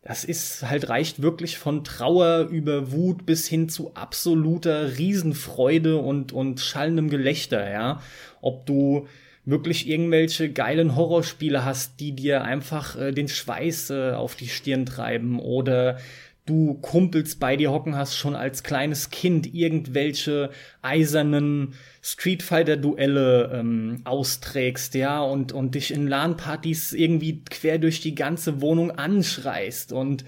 Das 0.01 0.25
ist 0.25 0.69
halt 0.69 0.89
reicht 0.89 1.21
wirklich 1.21 1.57
von 1.57 1.85
Trauer 1.85 2.49
über 2.49 2.91
Wut 2.91 3.25
bis 3.25 3.47
hin 3.47 3.69
zu 3.69 3.93
absoluter 3.95 4.97
Riesenfreude 4.97 5.95
und, 5.95 6.33
und 6.33 6.59
schallendem 6.59 7.09
Gelächter, 7.09 7.71
ja. 7.71 8.01
Ob 8.41 8.65
du 8.65 9.07
wirklich 9.45 9.87
irgendwelche 9.87 10.51
geilen 10.51 10.97
Horrorspiele 10.97 11.63
hast, 11.63 12.01
die 12.01 12.13
dir 12.13 12.43
einfach 12.43 12.97
äh, 12.97 13.11
den 13.13 13.29
Schweiß 13.29 13.91
äh, 13.91 14.11
auf 14.11 14.35
die 14.35 14.49
Stirn 14.49 14.85
treiben 14.85 15.39
oder 15.39 15.99
du 16.45 16.73
Kumpels 16.75 17.35
bei 17.35 17.55
dir 17.55 17.71
hocken 17.71 17.95
hast, 17.95 18.17
schon 18.17 18.35
als 18.35 18.63
kleines 18.63 19.09
Kind 19.09 19.53
irgendwelche 19.53 20.49
eisernen 20.81 21.73
Street 22.01 22.43
Fighter 22.43 22.75
Duelle 22.75 23.51
ähm, 23.53 24.01
austrägst, 24.03 24.93
ja, 24.95 25.21
und, 25.21 25.53
und 25.53 25.75
dich 25.75 25.91
in 25.91 26.07
LAN-Partys 26.07 26.91
irgendwie 26.93 27.43
quer 27.45 27.77
durch 27.77 28.01
die 28.01 28.15
ganze 28.15 28.59
Wohnung 28.59 28.91
anschreist. 28.91 29.93
Und 29.93 30.25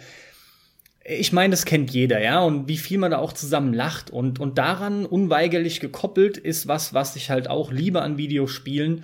ich 1.04 1.34
meine, 1.34 1.52
das 1.52 1.66
kennt 1.66 1.92
jeder, 1.92 2.22
ja, 2.22 2.40
und 2.40 2.70
wie 2.70 2.78
viel 2.78 2.98
man 2.98 3.12
da 3.12 3.18
auch 3.18 3.34
zusammen 3.34 3.74
lacht. 3.74 4.10
Und, 4.10 4.40
und 4.40 4.58
daran 4.58 5.06
unweigerlich 5.06 5.82
gekoppelt 5.82 6.38
ist 6.38 6.68
was, 6.68 6.94
was 6.94 7.18
ich 7.18 7.30
halt 7.30 7.50
auch 7.50 7.72
liebe 7.74 8.02
an 8.02 8.18
Videospielen, 8.18 9.04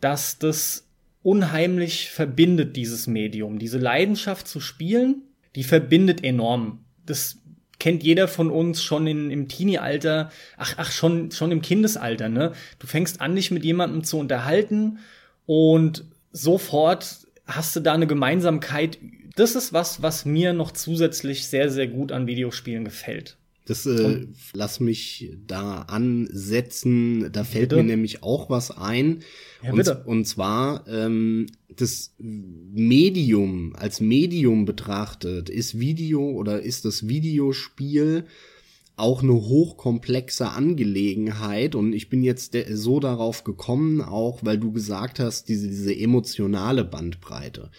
dass 0.00 0.38
das 0.38 0.88
unheimlich 1.22 2.10
verbindet, 2.10 2.76
dieses 2.76 3.06
Medium, 3.06 3.58
diese 3.58 3.78
Leidenschaft 3.78 4.48
zu 4.48 4.60
spielen, 4.60 5.22
die 5.54 5.64
verbindet 5.64 6.24
enorm. 6.24 6.84
Das 7.06 7.38
kennt 7.78 8.02
jeder 8.02 8.28
von 8.28 8.50
uns 8.50 8.82
schon 8.82 9.06
in, 9.06 9.30
im 9.30 9.48
Teenie-Alter, 9.48 10.30
ach, 10.56 10.74
ach, 10.78 10.90
schon, 10.92 11.30
schon 11.30 11.52
im 11.52 11.62
Kindesalter, 11.62 12.28
ne? 12.28 12.52
Du 12.78 12.86
fängst 12.86 13.20
an, 13.20 13.36
dich 13.36 13.50
mit 13.50 13.64
jemandem 13.64 14.04
zu 14.04 14.18
unterhalten 14.18 14.98
und 15.46 16.04
sofort 16.32 17.26
hast 17.46 17.76
du 17.76 17.80
da 17.80 17.92
eine 17.92 18.06
Gemeinsamkeit. 18.06 18.98
Das 19.36 19.54
ist 19.54 19.72
was, 19.72 20.02
was 20.02 20.24
mir 20.24 20.52
noch 20.52 20.70
zusätzlich 20.70 21.46
sehr, 21.46 21.68
sehr 21.70 21.88
gut 21.88 22.12
an 22.12 22.26
Videospielen 22.26 22.84
gefällt. 22.84 23.36
Das 23.66 23.86
äh, 23.86 24.26
lass 24.52 24.78
mich 24.80 25.32
da 25.46 25.82
ansetzen. 25.82 27.32
Da 27.32 27.44
fällt 27.44 27.70
bitte? 27.70 27.82
mir 27.82 27.88
nämlich 27.88 28.22
auch 28.22 28.50
was 28.50 28.70
ein. 28.70 29.20
Ja, 29.62 29.72
und, 29.72 30.06
und 30.06 30.24
zwar 30.26 30.86
ähm, 30.86 31.46
das 31.74 32.14
Medium 32.18 33.74
als 33.74 34.00
Medium 34.00 34.66
betrachtet 34.66 35.48
ist 35.48 35.78
Video 35.78 36.30
oder 36.30 36.60
ist 36.60 36.84
das 36.84 37.08
Videospiel 37.08 38.26
auch 38.96 39.22
eine 39.22 39.32
hochkomplexe 39.32 40.50
Angelegenheit 40.50 41.74
und 41.74 41.94
ich 41.94 42.08
bin 42.08 42.22
jetzt 42.22 42.56
so 42.70 43.00
darauf 43.00 43.42
gekommen, 43.42 44.00
auch 44.00 44.40
weil 44.44 44.58
du 44.58 44.72
gesagt 44.72 45.18
hast, 45.18 45.48
diese, 45.48 45.66
diese 45.66 45.96
emotionale 45.96 46.84
Bandbreite. 46.84 47.70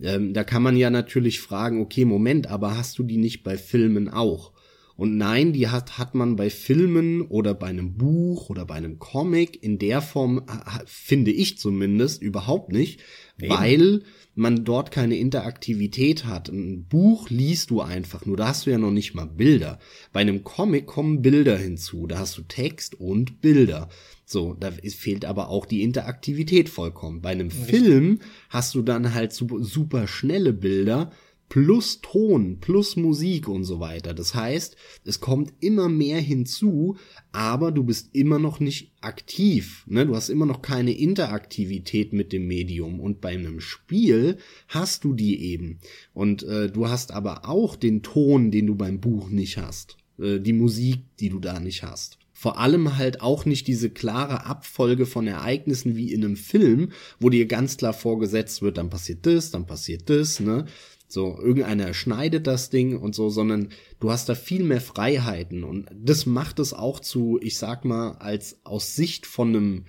Ähm, 0.00 0.32
da 0.32 0.42
kann 0.42 0.62
man 0.62 0.76
ja 0.76 0.90
natürlich 0.90 1.40
fragen, 1.40 1.80
okay, 1.80 2.04
Moment, 2.04 2.48
aber 2.48 2.76
hast 2.76 2.98
du 2.98 3.04
die 3.04 3.18
nicht 3.18 3.44
bei 3.44 3.56
Filmen 3.56 4.08
auch? 4.08 4.52
Und 4.98 5.16
nein, 5.16 5.52
die 5.52 5.68
hat, 5.68 5.96
hat 5.96 6.16
man 6.16 6.34
bei 6.34 6.50
Filmen 6.50 7.22
oder 7.22 7.54
bei 7.54 7.68
einem 7.68 7.94
Buch 7.94 8.50
oder 8.50 8.64
bei 8.66 8.74
einem 8.74 8.98
Comic 8.98 9.62
in 9.62 9.78
der 9.78 10.02
Form, 10.02 10.42
finde 10.86 11.30
ich 11.30 11.56
zumindest, 11.56 12.20
überhaupt 12.20 12.72
nicht, 12.72 12.98
Eben. 13.40 13.48
weil 13.48 14.02
man 14.34 14.64
dort 14.64 14.90
keine 14.90 15.16
Interaktivität 15.16 16.24
hat. 16.24 16.48
Ein 16.48 16.86
Buch 16.88 17.30
liest 17.30 17.70
du 17.70 17.80
einfach 17.80 18.26
nur, 18.26 18.36
da 18.36 18.48
hast 18.48 18.66
du 18.66 18.70
ja 18.70 18.78
noch 18.78 18.90
nicht 18.90 19.14
mal 19.14 19.26
Bilder. 19.26 19.78
Bei 20.12 20.18
einem 20.18 20.42
Comic 20.42 20.86
kommen 20.86 21.22
Bilder 21.22 21.56
hinzu, 21.56 22.08
da 22.08 22.18
hast 22.18 22.36
du 22.36 22.42
Text 22.42 22.96
und 22.96 23.40
Bilder. 23.40 23.90
So, 24.24 24.54
da 24.54 24.72
fehlt 24.72 25.24
aber 25.24 25.48
auch 25.48 25.64
die 25.64 25.82
Interaktivität 25.84 26.68
vollkommen. 26.68 27.22
Bei 27.22 27.30
einem. 27.30 27.52
Film 27.52 28.18
hast 28.50 28.74
du 28.74 28.82
dann 28.82 29.14
halt 29.14 29.32
super, 29.32 29.62
super 29.62 30.08
schnelle 30.08 30.52
Bilder, 30.52 31.12
plus 31.48 32.00
Ton, 32.00 32.58
plus 32.60 32.96
Musik 32.96 33.48
und 33.48 33.64
so 33.64 33.80
weiter. 33.80 34.14
Das 34.14 34.34
heißt, 34.34 34.76
es 35.04 35.20
kommt 35.20 35.52
immer 35.60 35.88
mehr 35.88 36.20
hinzu, 36.20 36.96
aber 37.32 37.72
du 37.72 37.84
bist 37.84 38.10
immer 38.14 38.38
noch 38.38 38.60
nicht 38.60 38.92
aktiv. 39.00 39.84
Ne? 39.86 40.06
Du 40.06 40.14
hast 40.14 40.28
immer 40.28 40.46
noch 40.46 40.62
keine 40.62 40.92
Interaktivität 40.92 42.12
mit 42.12 42.32
dem 42.32 42.46
Medium. 42.46 43.00
Und 43.00 43.20
bei 43.20 43.30
einem 43.30 43.60
Spiel 43.60 44.38
hast 44.68 45.04
du 45.04 45.14
die 45.14 45.42
eben. 45.42 45.78
Und 46.12 46.42
äh, 46.42 46.70
du 46.70 46.88
hast 46.88 47.12
aber 47.12 47.48
auch 47.48 47.76
den 47.76 48.02
Ton, 48.02 48.50
den 48.50 48.66
du 48.66 48.74
beim 48.74 49.00
Buch 49.00 49.30
nicht 49.30 49.56
hast. 49.56 49.96
Äh, 50.18 50.40
die 50.40 50.52
Musik, 50.52 51.00
die 51.20 51.30
du 51.30 51.38
da 51.38 51.60
nicht 51.60 51.82
hast 51.82 52.18
vor 52.38 52.60
allem 52.60 52.96
halt 52.96 53.20
auch 53.20 53.46
nicht 53.46 53.66
diese 53.66 53.90
klare 53.90 54.46
Abfolge 54.46 55.06
von 55.06 55.26
Ereignissen 55.26 55.96
wie 55.96 56.12
in 56.12 56.24
einem 56.24 56.36
Film, 56.36 56.92
wo 57.18 57.30
dir 57.30 57.46
ganz 57.46 57.78
klar 57.78 57.92
vorgesetzt 57.92 58.62
wird, 58.62 58.78
dann 58.78 58.90
passiert 58.90 59.26
das, 59.26 59.50
dann 59.50 59.66
passiert 59.66 60.08
das, 60.08 60.38
ne? 60.38 60.64
So, 61.10 61.38
irgendeiner 61.40 61.94
schneidet 61.94 62.46
das 62.46 62.68
Ding 62.68 62.98
und 62.98 63.14
so, 63.14 63.30
sondern 63.30 63.70
du 63.98 64.10
hast 64.10 64.28
da 64.28 64.34
viel 64.34 64.62
mehr 64.62 64.82
Freiheiten 64.82 65.64
und 65.64 65.88
das 65.94 66.26
macht 66.26 66.58
es 66.58 66.74
auch 66.74 67.00
zu, 67.00 67.38
ich 67.40 67.56
sag 67.56 67.86
mal, 67.86 68.12
als 68.18 68.60
aus 68.64 68.94
Sicht 68.94 69.24
von 69.24 69.48
einem, 69.48 69.84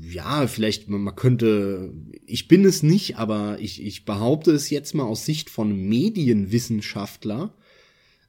ja, 0.00 0.46
vielleicht, 0.46 0.88
man 0.88 1.16
könnte, 1.16 1.92
ich 2.26 2.46
bin 2.46 2.64
es 2.64 2.84
nicht, 2.84 3.16
aber 3.16 3.58
ich, 3.58 3.82
ich 3.84 4.04
behaupte 4.04 4.52
es 4.52 4.70
jetzt 4.70 4.94
mal 4.94 5.02
aus 5.02 5.26
Sicht 5.26 5.50
von 5.50 5.74
Medienwissenschaftler, 5.74 7.52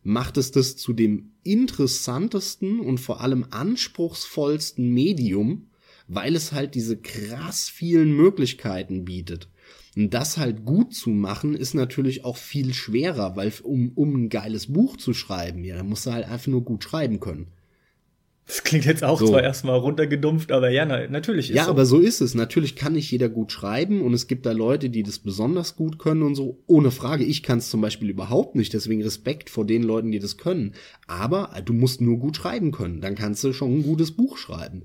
macht 0.01 0.37
es 0.37 0.49
das 0.49 0.77
zu 0.77 0.93
dem 0.93 1.33
interessantesten 1.43 2.79
und 2.79 2.99
vor 2.99 3.21
allem 3.21 3.45
anspruchsvollsten 3.51 4.89
Medium, 4.89 5.69
weil 6.07 6.35
es 6.35 6.51
halt 6.51 6.73
diese 6.73 6.97
krass 6.97 7.69
vielen 7.69 8.11
Möglichkeiten 8.11 9.05
bietet. 9.05 9.49
Und 9.95 10.13
das 10.13 10.37
halt 10.37 10.63
gut 10.63 10.93
zu 10.93 11.09
machen, 11.09 11.53
ist 11.53 11.73
natürlich 11.73 12.23
auch 12.23 12.37
viel 12.37 12.73
schwerer, 12.73 13.35
weil 13.35 13.51
um, 13.63 13.91
um 13.95 14.15
ein 14.15 14.29
geiles 14.29 14.71
Buch 14.71 14.95
zu 14.97 15.13
schreiben, 15.13 15.63
ja, 15.63 15.75
da 15.75 15.83
musst 15.83 16.05
du 16.05 16.11
halt 16.11 16.25
einfach 16.25 16.47
nur 16.47 16.63
gut 16.63 16.83
schreiben 16.83 17.19
können. 17.19 17.47
Das 18.47 18.63
klingt 18.63 18.85
jetzt 18.85 19.03
auch 19.03 19.19
so. 19.19 19.27
zwar 19.27 19.43
erstmal 19.43 19.79
runtergedumpft, 19.79 20.51
aber 20.51 20.69
ja, 20.71 20.85
na, 20.85 21.07
natürlich 21.07 21.51
ist 21.51 21.55
Ja, 21.55 21.65
so. 21.65 21.69
aber 21.69 21.85
so 21.85 21.99
ist 21.99 22.19
es. 22.21 22.33
Natürlich 22.33 22.75
kann 22.75 22.93
nicht 22.93 23.09
jeder 23.09 23.29
gut 23.29 23.51
schreiben 23.51 24.01
und 24.01 24.13
es 24.13 24.27
gibt 24.27 24.45
da 24.45 24.51
Leute, 24.51 24.89
die 24.89 25.03
das 25.03 25.19
besonders 25.19 25.75
gut 25.75 25.99
können 25.99 26.21
und 26.23 26.35
so. 26.35 26.61
Ohne 26.67 26.91
Frage. 26.91 27.23
Ich 27.23 27.43
kann 27.43 27.59
es 27.59 27.69
zum 27.69 27.79
Beispiel 27.81 28.09
überhaupt 28.09 28.55
nicht. 28.55 28.73
Deswegen 28.73 29.03
Respekt 29.03 29.49
vor 29.49 29.65
den 29.65 29.83
Leuten, 29.83 30.11
die 30.11 30.19
das 30.19 30.37
können. 30.37 30.73
Aber 31.07 31.53
du 31.63 31.71
musst 31.71 32.01
nur 32.01 32.17
gut 32.17 32.35
schreiben 32.35 32.71
können. 32.71 32.99
Dann 32.99 33.15
kannst 33.15 33.43
du 33.43 33.53
schon 33.53 33.77
ein 33.77 33.83
gutes 33.83 34.11
Buch 34.11 34.37
schreiben. 34.37 34.83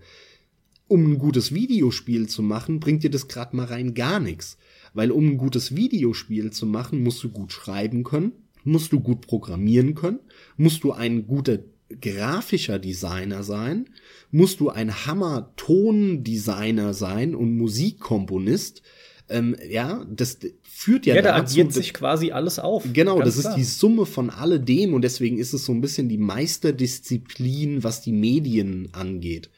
Um 0.87 1.14
ein 1.14 1.19
gutes 1.19 1.53
Videospiel 1.53 2.29
zu 2.29 2.42
machen, 2.42 2.79
bringt 2.79 3.03
dir 3.03 3.11
das 3.11 3.27
gerade 3.27 3.57
mal 3.57 3.66
rein 3.66 3.95
gar 3.95 4.21
nichts. 4.21 4.59
Weil 4.97 5.11
um 5.11 5.27
ein 5.27 5.37
gutes 5.37 5.77
Videospiel 5.77 6.51
zu 6.53 6.65
machen, 6.65 7.03
musst 7.03 7.23
du 7.23 7.29
gut 7.29 7.53
schreiben 7.53 8.03
können, 8.03 8.33
musst 8.65 8.93
du 8.93 9.01
gut 9.01 9.27
programmieren 9.27 9.95
können, 9.95 10.21
musst 10.57 10.85
du 10.85 10.93
ein 10.93 11.27
guter 11.27 11.59
grafischer 12.01 12.79
Designer 12.79 13.43
sein, 13.43 13.91
musst 14.31 14.61
du 14.61 14.71
ein 14.71 15.07
Hammer-Ton-Designer 15.07 16.95
sein 16.95 17.35
und 17.35 17.59
Musikkomponist. 17.59 18.81
Ähm, 19.29 19.55
ja, 19.69 20.07
das 20.11 20.39
führt 20.63 21.05
ja, 21.05 21.17
ja 21.17 21.21
dazu. 21.21 21.35
da 21.35 21.43
addiert 21.43 21.73
sich 21.75 21.93
quasi 21.93 22.31
alles 22.31 22.59
auf. 22.59 22.85
Genau, 22.91 23.21
das 23.21 23.39
klar. 23.39 23.53
ist 23.53 23.59
die 23.59 23.65
Summe 23.65 24.07
von 24.07 24.31
alledem 24.31 24.95
und 24.95 25.03
deswegen 25.03 25.37
ist 25.37 25.53
es 25.53 25.67
so 25.67 25.73
ein 25.73 25.83
bisschen 25.83 26.09
die 26.09 26.17
Meisterdisziplin, 26.17 27.85
was 27.85 28.01
die 28.01 28.13
Medien 28.13 28.89
angeht. 28.93 29.51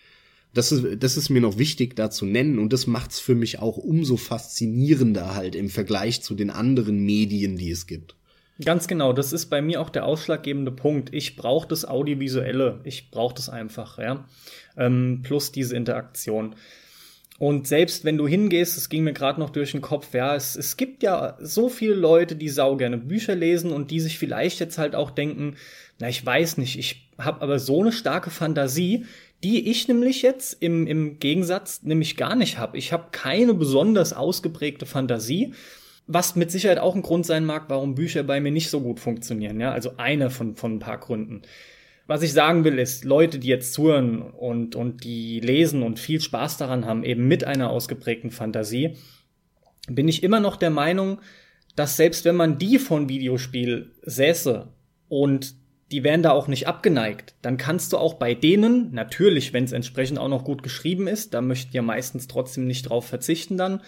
Das 0.58 0.72
ist, 0.72 1.04
das 1.04 1.16
ist 1.16 1.28
mir 1.28 1.40
noch 1.40 1.56
wichtig 1.56 1.94
da 1.94 2.10
zu 2.10 2.26
nennen 2.26 2.58
und 2.58 2.72
das 2.72 2.88
macht's 2.88 3.20
für 3.20 3.36
mich 3.36 3.60
auch 3.60 3.76
umso 3.76 4.16
faszinierender 4.16 5.36
halt 5.36 5.54
im 5.54 5.70
Vergleich 5.70 6.20
zu 6.20 6.34
den 6.34 6.50
anderen 6.50 6.98
Medien, 6.98 7.56
die 7.56 7.70
es 7.70 7.86
gibt. 7.86 8.16
Ganz 8.64 8.88
genau, 8.88 9.12
das 9.12 9.32
ist 9.32 9.46
bei 9.46 9.62
mir 9.62 9.80
auch 9.80 9.88
der 9.88 10.04
ausschlaggebende 10.04 10.72
Punkt. 10.72 11.14
Ich 11.14 11.36
brauche 11.36 11.68
das 11.68 11.84
Audiovisuelle, 11.84 12.80
ich 12.82 13.12
brauche 13.12 13.36
das 13.36 13.48
einfach, 13.48 13.98
ja. 13.98 14.26
Ähm, 14.76 15.20
plus 15.22 15.52
diese 15.52 15.76
Interaktion. 15.76 16.56
Und 17.38 17.68
selbst 17.68 18.04
wenn 18.04 18.18
du 18.18 18.26
hingehst, 18.26 18.76
es 18.76 18.88
ging 18.88 19.04
mir 19.04 19.12
gerade 19.12 19.38
noch 19.38 19.50
durch 19.50 19.70
den 19.70 19.80
Kopf, 19.80 20.12
ja, 20.12 20.34
es, 20.34 20.56
es 20.56 20.76
gibt 20.76 21.04
ja 21.04 21.38
so 21.40 21.68
viele 21.68 21.94
Leute, 21.94 22.34
die 22.34 22.48
sau 22.48 22.74
gerne 22.76 22.98
Bücher 22.98 23.36
lesen 23.36 23.70
und 23.70 23.92
die 23.92 24.00
sich 24.00 24.18
vielleicht 24.18 24.58
jetzt 24.58 24.76
halt 24.76 24.96
auch 24.96 25.12
denken, 25.12 25.54
na, 26.00 26.08
ich 26.08 26.26
weiß 26.26 26.56
nicht, 26.56 26.76
ich 26.80 27.08
habe 27.16 27.42
aber 27.42 27.60
so 27.60 27.80
eine 27.80 27.92
starke 27.92 28.30
Fantasie, 28.30 29.04
die 29.44 29.70
ich 29.70 29.88
nämlich 29.88 30.22
jetzt 30.22 30.54
im, 30.60 30.86
im 30.86 31.18
Gegensatz 31.18 31.82
nämlich 31.82 32.16
gar 32.16 32.34
nicht 32.34 32.58
habe. 32.58 32.76
Ich 32.76 32.92
habe 32.92 33.08
keine 33.12 33.54
besonders 33.54 34.12
ausgeprägte 34.12 34.86
Fantasie 34.86 35.54
was 36.08 36.36
mit 36.36 36.50
Sicherheit 36.50 36.78
auch 36.78 36.96
ein 36.96 37.02
Grund 37.02 37.26
sein 37.26 37.44
mag, 37.44 37.66
warum 37.68 37.94
Bücher 37.94 38.24
bei 38.24 38.40
mir 38.40 38.50
nicht 38.50 38.70
so 38.70 38.80
gut 38.80 38.98
funktionieren. 38.98 39.60
Ja, 39.60 39.72
also 39.72 39.92
einer 39.98 40.30
von, 40.30 40.56
von 40.56 40.76
ein 40.76 40.78
paar 40.78 40.98
Gründen. 40.98 41.42
Was 42.06 42.22
ich 42.22 42.32
sagen 42.32 42.64
will, 42.64 42.78
ist, 42.78 43.04
Leute, 43.04 43.38
die 43.38 43.48
jetzt 43.48 43.74
zuhören 43.74 44.22
und, 44.22 44.74
und 44.74 45.04
die 45.04 45.40
lesen 45.40 45.82
und 45.82 46.00
viel 46.00 46.22
Spaß 46.22 46.56
daran 46.56 46.86
haben, 46.86 47.04
eben 47.04 47.28
mit 47.28 47.44
einer 47.44 47.68
ausgeprägten 47.68 48.30
Fantasie, 48.30 48.96
bin 49.86 50.08
ich 50.08 50.22
immer 50.22 50.40
noch 50.40 50.56
der 50.56 50.70
Meinung, 50.70 51.20
dass 51.76 51.98
selbst 51.98 52.24
wenn 52.24 52.36
man 52.36 52.58
die 52.58 52.78
von 52.78 53.10
Videospiel 53.10 53.92
säße 54.02 54.66
und 55.08 55.54
die 55.90 56.04
wären 56.04 56.22
da 56.22 56.32
auch 56.32 56.48
nicht 56.48 56.66
abgeneigt, 56.66 57.34
dann 57.42 57.56
kannst 57.56 57.92
du 57.92 57.98
auch 57.98 58.14
bei 58.14 58.34
denen, 58.34 58.92
natürlich, 58.92 59.52
wenn 59.52 59.64
es 59.64 59.72
entsprechend 59.72 60.18
auch 60.18 60.28
noch 60.28 60.44
gut 60.44 60.62
geschrieben 60.62 61.06
ist, 61.06 61.32
da 61.34 61.40
möchten 61.40 61.74
ja 61.74 61.82
meistens 61.82 62.28
trotzdem 62.28 62.66
nicht 62.66 62.88
drauf 62.88 63.06
verzichten 63.06 63.56
dann, 63.56 63.80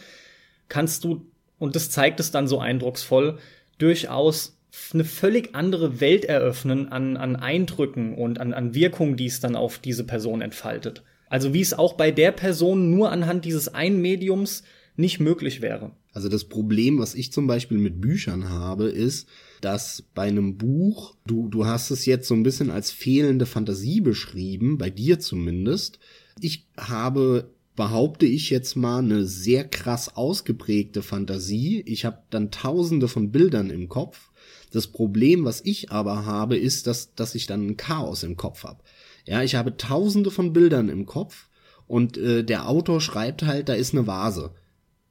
kannst 0.69 1.05
du 1.05 1.27
und 1.59 1.77
das 1.77 1.91
zeigt 1.91 2.21
es 2.21 2.31
dann 2.31 2.49
so 2.49 2.59
eindrucksvoll, 2.59 3.39
durchaus 3.79 4.57
eine 4.95 5.05
völlig 5.05 5.55
andere 5.55 6.01
Welt 6.01 6.25
eröffnen 6.25 6.89
an, 6.89 7.17
an 7.17 7.37
Eindrücken 7.37 8.15
und 8.15 8.41
an, 8.41 8.55
an 8.55 8.75
Wirkung, 8.75 9.17
die 9.17 9.27
es 9.27 9.41
dann 9.41 9.57
auf 9.57 9.79
diese 9.79 10.05
Person 10.05 10.41
entfaltet. 10.41 11.03
Also 11.29 11.53
wie 11.53 11.61
es 11.61 11.75
auch 11.75 11.95
bei 11.95 12.11
der 12.11 12.33
Person 12.33 12.91
nur 12.91 13.13
anhand 13.13 13.45
dieses 13.45 13.69
einen 13.69 14.01
Mediums 14.01 14.63
nicht 14.97 15.21
möglich 15.21 15.61
wäre. 15.61 15.93
Also 16.13 16.29
das 16.29 16.45
Problem, 16.45 16.99
was 16.99 17.15
ich 17.15 17.33
zum 17.33 17.47
Beispiel 17.47 17.79
mit 17.79 18.01
Büchern 18.01 18.49
habe, 18.49 18.89
ist, 18.89 19.29
dass 19.61 20.05
bei 20.15 20.29
einem 20.29 20.57
Buch, 20.57 21.15
du, 21.27 21.49
du 21.49 21.67
hast 21.67 21.91
es 21.91 22.07
jetzt 22.07 22.29
so 22.29 22.35
ein 22.35 22.43
bisschen 22.43 22.71
als 22.71 22.91
fehlende 22.91 23.47
Fantasie 23.47 24.01
beschrieben, 24.01 24.79
bei 24.79 24.91
dir 24.91 25.19
zumindest. 25.19 25.99
Ich 26.41 26.67
habe 26.77 27.51
behaupte 27.81 28.27
ich 28.27 28.51
jetzt 28.51 28.77
mal, 28.77 28.99
eine 28.99 29.25
sehr 29.25 29.67
krass 29.67 30.15
ausgeprägte 30.15 31.03
Fantasie. 31.03 31.83
Ich 31.87 32.05
habe 32.05 32.19
dann 32.29 32.51
tausende 32.51 33.09
von 33.09 33.31
Bildern 33.31 33.71
im 33.71 33.89
Kopf. 33.89 34.31
Das 34.71 34.89
Problem, 34.89 35.47
was 35.47 35.63
ich 35.65 35.91
aber 35.91 36.27
habe, 36.27 36.59
ist, 36.59 36.87
dass, 36.87 37.15
dass 37.15 37.35
ich 37.35 37.47
dann 37.47 37.67
ein 37.67 37.77
Chaos 37.79 38.23
im 38.23 38.37
Kopf 38.37 38.65
habe. 38.65 38.83
Ja, 39.27 39.43
ich 39.43 39.55
habe 39.55 39.79
tausende 39.79 40.31
von 40.31 40.53
Bildern 40.53 40.91
im 40.91 41.07
Kopf 41.07 41.49
und 41.87 42.19
äh, 42.19 42.45
der 42.45 42.69
Autor 42.69 43.01
schreibt 43.01 43.45
halt, 43.45 43.69
da 43.71 43.73
ist 43.73 43.95
eine 43.95 44.07
Vase. 44.07 44.53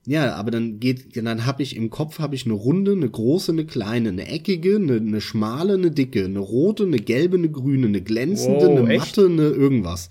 Ja, 0.10 0.34
aber 0.36 0.50
dann 0.50 0.80
geht, 0.80 1.16
dann 1.16 1.46
habe 1.46 1.62
ich 1.62 1.76
im 1.76 1.90
Kopf 1.90 2.18
habe 2.18 2.34
ich 2.34 2.46
eine 2.46 2.56
runde, 2.56 2.94
eine 2.94 3.10
große, 3.10 3.52
eine 3.52 3.66
kleine, 3.66 4.10
eine 4.10 4.28
eckige, 4.28 4.78
eine, 4.78 4.96
eine 4.96 5.22
schmale, 5.22 5.76
eine 5.76 5.92
dicke, 5.92 6.26
eine 6.26 6.40
rote, 6.40 6.84
eine 6.84 6.98
gelbe, 6.98 7.38
eine 7.38 7.50
grüne, 7.50 7.88
eine 7.88 8.02
glänzende, 8.02 8.66
wow, 8.66 8.80
eine 8.80 8.98
matte, 8.98 9.26
eine 9.26 9.50
irgendwas 9.50 10.10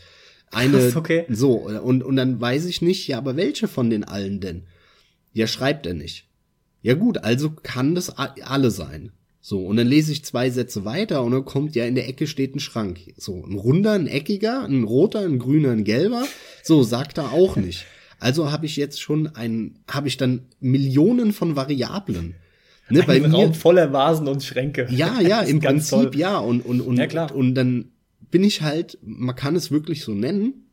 eine 0.50 0.78
Krass, 0.78 0.96
okay. 0.96 1.24
so 1.28 1.68
und 1.68 2.02
und 2.02 2.16
dann 2.16 2.40
weiß 2.40 2.66
ich 2.66 2.82
nicht, 2.82 3.08
ja, 3.08 3.18
aber 3.18 3.37
welche 3.37 3.68
von 3.68 3.90
den 3.90 4.04
allen 4.04 4.40
denn? 4.40 4.62
Ja, 5.32 5.46
schreibt 5.46 5.87
er 5.87 5.94
nicht. 5.94 6.26
Ja 6.82 6.94
gut, 6.94 7.18
also 7.18 7.50
kann 7.50 7.94
das 7.94 8.11
alle 8.11 8.70
sein. 8.70 9.12
So, 9.40 9.64
und 9.64 9.76
dann 9.76 9.87
lese 9.87 10.12
ich 10.12 10.24
zwei 10.24 10.50
Sätze 10.50 10.84
weiter 10.84 11.22
und 11.22 11.32
dann 11.32 11.44
kommt 11.44 11.74
ja 11.74 11.84
in 11.87 11.94
der 11.94 12.08
Ecke 12.08 12.26
steht 12.26 12.54
ein 12.54 12.61
Schrank. 12.61 13.00
So, 13.16 13.44
ein 13.44 13.54
runder, 13.54 13.92
ein 13.92 14.06
eckiger, 14.06 14.64
ein 14.64 14.84
roter, 14.84 15.20
ein 15.20 15.38
grüner, 15.38 15.70
ein 15.72 15.84
gelber. 15.84 16.24
So, 16.62 16.82
sagt 16.82 17.18
er 17.18 17.32
auch 17.32 17.56
nicht. 17.56 17.87
Also 18.18 18.50
habe 18.50 18.66
ich 18.66 18.76
jetzt 18.76 19.00
schon 19.00 19.28
ein, 19.28 19.78
habe 19.88 20.09
ich 20.09 20.16
dann 20.16 20.46
Millionen 20.61 21.33
von 21.33 21.57
Variablen. 21.57 22.35
Ne, 22.90 23.00
ein 23.00 23.07
bei 23.07 23.20
Raum 23.20 23.48
mir, 23.48 23.54
voller 23.54 23.92
Vasen 23.92 24.28
und 24.28 24.42
Schränke. 24.42 24.88
Ja, 24.90 25.20
ja, 25.20 25.42
im 25.42 25.61
Prinzip 25.61 26.12
toll. 26.12 26.16
ja. 26.16 26.38
Und, 26.38 26.62
und, 26.62 26.81
und, 26.81 26.96
ja, 26.96 27.26
und 27.26 27.54
dann 27.54 27.92
bin 28.31 28.44
ich 28.44 28.62
halt, 28.62 28.98
man 29.02 29.37
kann 29.37 29.57
es 29.57 29.70
wirklich 29.70 30.02
so 30.02 30.12
nennen, 30.12 30.66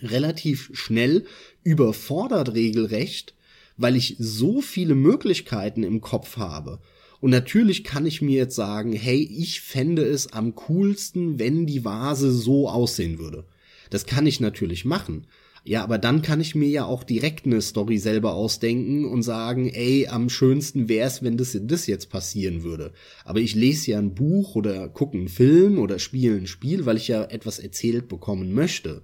relativ 0.00 0.70
schnell 0.72 1.24
überfordert 1.62 2.54
regelrecht, 2.54 3.34
weil 3.76 3.96
ich 3.96 4.16
so 4.18 4.60
viele 4.60 4.94
Möglichkeiten 4.94 5.82
im 5.82 6.00
Kopf 6.00 6.36
habe. 6.36 6.80
Und 7.20 7.30
natürlich 7.30 7.82
kann 7.82 8.06
ich 8.06 8.22
mir 8.22 8.36
jetzt 8.36 8.54
sagen, 8.54 8.92
hey, 8.92 9.20
ich 9.20 9.60
fände 9.60 10.02
es 10.02 10.32
am 10.32 10.54
coolsten, 10.54 11.38
wenn 11.38 11.66
die 11.66 11.84
Vase 11.84 12.32
so 12.32 12.68
aussehen 12.68 13.18
würde. 13.18 13.44
Das 13.90 14.06
kann 14.06 14.26
ich 14.26 14.38
natürlich 14.38 14.84
machen. 14.84 15.26
Ja, 15.68 15.84
aber 15.84 15.98
dann 15.98 16.22
kann 16.22 16.40
ich 16.40 16.54
mir 16.54 16.70
ja 16.70 16.86
auch 16.86 17.04
direkt 17.04 17.44
eine 17.44 17.60
Story 17.60 17.98
selber 17.98 18.32
ausdenken 18.32 19.04
und 19.04 19.22
sagen, 19.22 19.68
ey, 19.68 20.06
am 20.08 20.30
schönsten 20.30 20.88
wär's, 20.88 21.22
wenn 21.22 21.36
das, 21.36 21.58
das 21.60 21.86
jetzt 21.86 22.08
passieren 22.08 22.62
würde. 22.62 22.94
Aber 23.26 23.40
ich 23.40 23.54
lese 23.54 23.90
ja 23.90 23.98
ein 23.98 24.14
Buch 24.14 24.56
oder 24.56 24.88
gucke 24.88 25.18
einen 25.18 25.28
Film 25.28 25.78
oder 25.78 25.98
spiele 25.98 26.36
ein 26.36 26.46
Spiel, 26.46 26.86
weil 26.86 26.96
ich 26.96 27.08
ja 27.08 27.22
etwas 27.22 27.58
erzählt 27.58 28.08
bekommen 28.08 28.54
möchte 28.54 29.02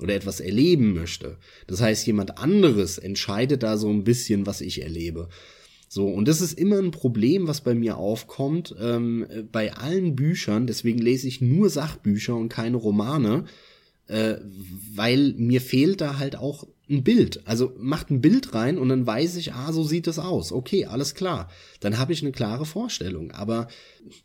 oder 0.00 0.14
etwas 0.14 0.40
erleben 0.40 0.94
möchte. 0.94 1.36
Das 1.66 1.82
heißt, 1.82 2.06
jemand 2.06 2.38
anderes 2.38 2.96
entscheidet 2.96 3.62
da 3.62 3.76
so 3.76 3.90
ein 3.90 4.04
bisschen, 4.04 4.46
was 4.46 4.62
ich 4.62 4.80
erlebe. 4.80 5.28
So, 5.90 6.08
und 6.08 6.26
das 6.26 6.40
ist 6.40 6.58
immer 6.58 6.78
ein 6.78 6.90
Problem, 6.90 7.48
was 7.48 7.60
bei 7.60 7.74
mir 7.74 7.98
aufkommt, 7.98 8.74
ähm, 8.80 9.26
bei 9.52 9.74
allen 9.74 10.16
Büchern, 10.16 10.66
deswegen 10.66 11.00
lese 11.00 11.28
ich 11.28 11.42
nur 11.42 11.68
Sachbücher 11.68 12.34
und 12.34 12.48
keine 12.48 12.78
Romane, 12.78 13.44
äh, 14.08 14.36
weil 14.94 15.34
mir 15.36 15.60
fehlt 15.60 16.00
da 16.00 16.18
halt 16.18 16.36
auch 16.36 16.66
ein 16.90 17.04
Bild. 17.04 17.46
Also 17.46 17.74
macht 17.78 18.10
ein 18.10 18.20
Bild 18.20 18.54
rein 18.54 18.78
und 18.78 18.88
dann 18.88 19.06
weiß 19.06 19.36
ich, 19.36 19.52
ah, 19.52 19.72
so 19.72 19.84
sieht 19.84 20.06
es 20.06 20.18
aus. 20.18 20.52
Okay, 20.52 20.86
alles 20.86 21.14
klar. 21.14 21.50
Dann 21.80 21.98
habe 21.98 22.12
ich 22.12 22.22
eine 22.22 22.32
klare 22.32 22.64
Vorstellung. 22.64 23.30
Aber 23.30 23.68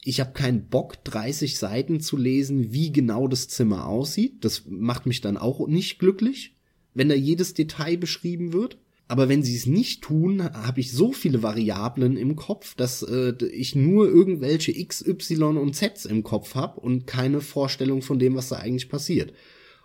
ich 0.04 0.20
habe 0.20 0.32
keinen 0.32 0.70
Bock, 0.70 1.04
30 1.04 1.58
Seiten 1.58 2.00
zu 2.00 2.18
lesen, 2.18 2.72
wie 2.72 2.92
genau 2.92 3.28
das 3.28 3.50
Zimmer 3.50 3.88
aussieht. 3.88 4.46
Das 4.46 4.64
macht 4.68 5.06
mich 5.06 5.22
dann 5.22 5.38
auch 5.38 5.68
nicht 5.68 6.00
glücklich, 6.00 6.56
wenn 6.94 7.10
da 7.10 7.16
jedes 7.16 7.54
Detail 7.54 7.98
beschrieben 7.98 8.54
wird. 8.54 8.78
Aber 9.10 9.28
wenn 9.28 9.44
sie 9.44 9.58
es 9.58 9.66
nicht 9.66 10.02
tun, 10.02 10.44
habe 10.44 10.80
ich 10.80 10.94
so 10.94 11.12
viele 11.12 11.44
Variablen 11.44 12.16
im 12.16 12.38
Kopf, 12.38 12.74
dass 12.76 13.04
äh, 13.04 13.34
ich 13.46 13.76
nur 13.76 14.08
irgendwelche 14.08 14.72
X, 14.72 15.06
Y 15.06 15.58
und 15.58 15.76
Z 15.76 16.06
im 16.06 16.24
Kopf 16.24 16.56
habe 16.56 16.80
und 16.80 17.06
keine 17.06 17.42
Vorstellung 17.42 18.02
von 18.02 18.18
dem, 18.18 18.36
was 18.36 18.50
da 18.50 18.56
eigentlich 18.56 18.90
passiert. 18.90 19.34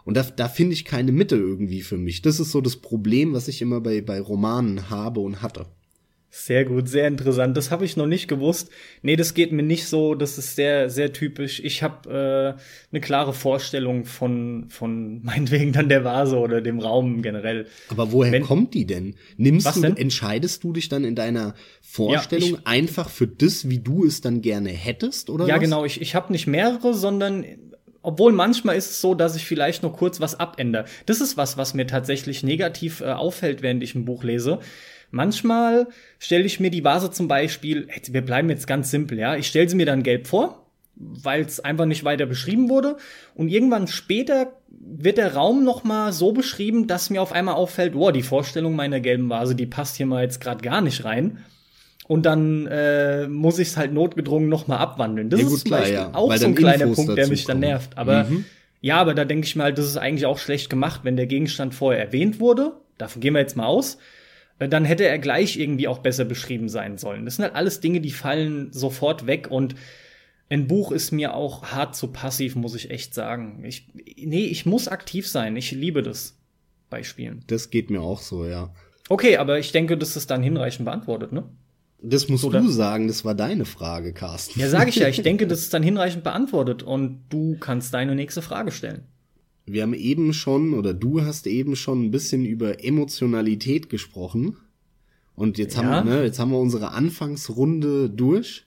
Und 0.08 0.16
da, 0.16 0.22
da 0.22 0.48
finde 0.48 0.72
ich 0.72 0.86
keine 0.86 1.12
Mitte 1.12 1.36
irgendwie 1.36 1.82
für 1.82 1.98
mich. 1.98 2.22
Das 2.22 2.40
ist 2.40 2.50
so 2.50 2.62
das 2.62 2.76
Problem, 2.76 3.34
was 3.34 3.46
ich 3.46 3.60
immer 3.60 3.82
bei, 3.82 4.00
bei 4.00 4.22
Romanen 4.22 4.88
habe 4.88 5.20
und 5.20 5.42
hatte. 5.42 5.66
Sehr 6.30 6.64
gut, 6.64 6.88
sehr 6.88 7.06
interessant. 7.06 7.54
Das 7.58 7.70
habe 7.70 7.84
ich 7.84 7.94
noch 7.98 8.06
nicht 8.06 8.26
gewusst. 8.26 8.70
Nee, 9.02 9.16
das 9.16 9.34
geht 9.34 9.52
mir 9.52 9.62
nicht 9.62 9.86
so. 9.86 10.14
Das 10.14 10.38
ist 10.38 10.56
sehr, 10.56 10.88
sehr 10.88 11.12
typisch. 11.12 11.60
Ich 11.62 11.82
habe 11.82 12.56
äh, 12.56 12.90
eine 12.90 13.00
klare 13.02 13.34
Vorstellung 13.34 14.06
von, 14.06 14.70
von 14.70 15.22
meinetwegen 15.24 15.74
dann 15.74 15.90
der 15.90 16.04
Vase 16.04 16.38
oder 16.38 16.62
dem 16.62 16.78
Raum 16.78 17.20
generell. 17.20 17.66
Aber 17.90 18.10
woher 18.10 18.32
Wenn, 18.32 18.44
kommt 18.44 18.72
die 18.72 18.86
denn? 18.86 19.14
Nimmst 19.36 19.76
du, 19.76 19.82
denn? 19.82 19.98
entscheidest 19.98 20.64
du 20.64 20.72
dich 20.72 20.88
dann 20.88 21.04
in 21.04 21.16
deiner 21.16 21.54
Vorstellung 21.82 22.48
ja, 22.48 22.58
ich, 22.60 22.66
einfach 22.66 23.10
für 23.10 23.26
das, 23.26 23.68
wie 23.68 23.80
du 23.80 24.06
es 24.06 24.22
dann 24.22 24.40
gerne 24.40 24.70
hättest, 24.70 25.28
oder? 25.28 25.46
Ja, 25.46 25.56
was? 25.56 25.60
genau. 25.60 25.84
Ich, 25.84 26.00
ich 26.00 26.14
habe 26.14 26.32
nicht 26.32 26.46
mehrere, 26.46 26.94
sondern 26.94 27.44
Obwohl 28.02 28.32
manchmal 28.32 28.76
ist 28.76 28.90
es 28.90 29.00
so, 29.00 29.14
dass 29.14 29.36
ich 29.36 29.46
vielleicht 29.46 29.82
noch 29.82 29.96
kurz 29.96 30.20
was 30.20 30.38
abändere. 30.38 30.84
Das 31.06 31.20
ist 31.20 31.36
was, 31.36 31.56
was 31.56 31.74
mir 31.74 31.86
tatsächlich 31.86 32.42
negativ 32.42 33.00
äh, 33.00 33.06
auffällt, 33.06 33.62
während 33.62 33.82
ich 33.82 33.94
ein 33.94 34.04
Buch 34.04 34.22
lese. 34.24 34.60
Manchmal 35.10 35.88
stelle 36.18 36.44
ich 36.44 36.60
mir 36.60 36.70
die 36.70 36.84
Vase 36.84 37.10
zum 37.10 37.28
Beispiel, 37.28 37.88
wir 38.08 38.22
bleiben 38.22 38.50
jetzt 38.50 38.66
ganz 38.66 38.90
simpel, 38.90 39.18
ja. 39.18 39.36
Ich 39.36 39.48
stelle 39.48 39.68
sie 39.68 39.76
mir 39.76 39.86
dann 39.86 40.02
gelb 40.02 40.26
vor, 40.26 40.66
weil 40.94 41.42
es 41.42 41.60
einfach 41.60 41.86
nicht 41.86 42.04
weiter 42.04 42.26
beschrieben 42.26 42.68
wurde. 42.68 42.98
Und 43.34 43.48
irgendwann 43.48 43.86
später 43.86 44.52
wird 44.68 45.18
der 45.18 45.34
Raum 45.34 45.64
noch 45.64 45.82
mal 45.82 46.12
so 46.12 46.32
beschrieben, 46.32 46.86
dass 46.86 47.10
mir 47.10 47.22
auf 47.22 47.32
einmal 47.32 47.54
auffällt, 47.54 47.94
wow, 47.94 48.12
die 48.12 48.22
Vorstellung 48.22 48.76
meiner 48.76 49.00
gelben 49.00 49.30
Vase, 49.30 49.54
die 49.54 49.66
passt 49.66 49.96
hier 49.96 50.06
mal 50.06 50.22
jetzt 50.22 50.40
gerade 50.40 50.62
gar 50.62 50.82
nicht 50.82 51.04
rein. 51.04 51.38
Und 52.08 52.24
dann 52.24 52.66
äh, 52.66 53.28
muss 53.28 53.58
ich 53.58 53.68
es 53.68 53.76
halt 53.76 53.92
notgedrungen 53.92 54.48
noch 54.48 54.66
mal 54.66 54.78
abwandeln. 54.78 55.30
Das 55.30 55.40
ja, 55.40 55.46
ist 55.46 55.64
klar, 55.64 55.86
ja. 55.86 56.10
auch 56.14 56.30
Weil 56.30 56.38
so 56.38 56.46
ein 56.46 56.54
kleiner 56.54 56.84
Infos 56.84 56.96
Punkt, 56.96 57.18
der 57.18 57.28
mich 57.28 57.44
dann 57.44 57.60
nervt. 57.60 57.96
Aber 57.96 58.24
mhm. 58.24 58.46
ja, 58.80 58.96
aber 58.96 59.14
da 59.14 59.24
denke 59.24 59.46
ich 59.46 59.54
mal, 59.54 59.72
das 59.72 59.86
ist 59.86 59.98
eigentlich 59.98 60.24
auch 60.24 60.38
schlecht 60.38 60.70
gemacht, 60.70 61.02
wenn 61.04 61.16
der 61.16 61.26
Gegenstand 61.26 61.74
vorher 61.74 62.02
erwähnt 62.02 62.40
wurde. 62.40 62.72
Davon 62.96 63.20
gehen 63.20 63.34
wir 63.34 63.40
jetzt 63.40 63.56
mal 63.56 63.66
aus 63.66 63.98
äh, 64.58 64.68
dann 64.68 64.84
hätte 64.84 65.06
er 65.06 65.18
gleich 65.18 65.58
irgendwie 65.58 65.86
auch 65.86 65.98
besser 65.98 66.24
beschrieben 66.24 66.68
sein 66.68 66.98
sollen. 66.98 67.24
Das 67.24 67.36
sind 67.36 67.44
halt 67.44 67.54
alles 67.54 67.80
Dinge, 67.80 68.00
die 68.00 68.10
fallen 68.10 68.72
sofort 68.72 69.26
weg 69.26 69.48
und 69.50 69.74
ein 70.50 70.66
Buch 70.66 70.92
ist 70.92 71.12
mir 71.12 71.34
auch 71.34 71.64
hart 71.64 71.94
zu 71.94 72.08
passiv, 72.08 72.56
muss 72.56 72.74
ich 72.74 72.90
echt 72.90 73.14
sagen. 73.14 73.62
Ich, 73.64 73.86
nee, 74.16 74.46
ich 74.46 74.64
muss 74.64 74.88
aktiv 74.88 75.28
sein. 75.28 75.56
Ich 75.56 75.72
liebe 75.72 76.02
das 76.02 76.38
bei 76.88 77.02
Spielen. 77.02 77.44
Das 77.48 77.70
geht 77.70 77.90
mir 77.90 78.00
auch 78.00 78.20
so, 78.20 78.46
ja. 78.46 78.72
Okay, 79.10 79.36
aber 79.36 79.58
ich 79.58 79.72
denke, 79.72 79.98
das 79.98 80.16
ist 80.16 80.30
dann 80.30 80.42
hinreichend 80.42 80.86
beantwortet, 80.86 81.32
ne? 81.32 81.44
Das 82.00 82.28
musst 82.28 82.44
Oder? 82.44 82.60
du 82.60 82.68
sagen, 82.68 83.08
das 83.08 83.24
war 83.24 83.34
deine 83.34 83.64
Frage, 83.64 84.12
Carsten. 84.12 84.60
Ja, 84.60 84.68
sage 84.68 84.90
ich 84.90 84.96
ja. 84.96 85.08
Ich 85.08 85.22
denke, 85.22 85.46
das 85.48 85.60
ist 85.60 85.74
dann 85.74 85.82
hinreichend 85.82 86.22
beantwortet 86.22 86.82
und 86.82 87.24
du 87.28 87.56
kannst 87.58 87.92
deine 87.92 88.14
nächste 88.14 88.42
Frage 88.42 88.70
stellen. 88.70 89.02
Wir 89.66 89.82
haben 89.82 89.94
eben 89.94 90.32
schon, 90.32 90.74
oder 90.74 90.94
du 90.94 91.22
hast 91.22 91.46
eben 91.46 91.76
schon 91.76 92.04
ein 92.04 92.10
bisschen 92.10 92.44
über 92.44 92.82
Emotionalität 92.84 93.90
gesprochen. 93.90 94.56
Und 95.34 95.58
jetzt 95.58 95.76
ja. 95.76 95.84
haben 95.84 96.08
wir, 96.08 96.14
ne, 96.14 96.24
jetzt 96.24 96.38
haben 96.38 96.50
wir 96.50 96.58
unsere 96.58 96.92
Anfangsrunde 96.92 98.08
durch. 98.10 98.66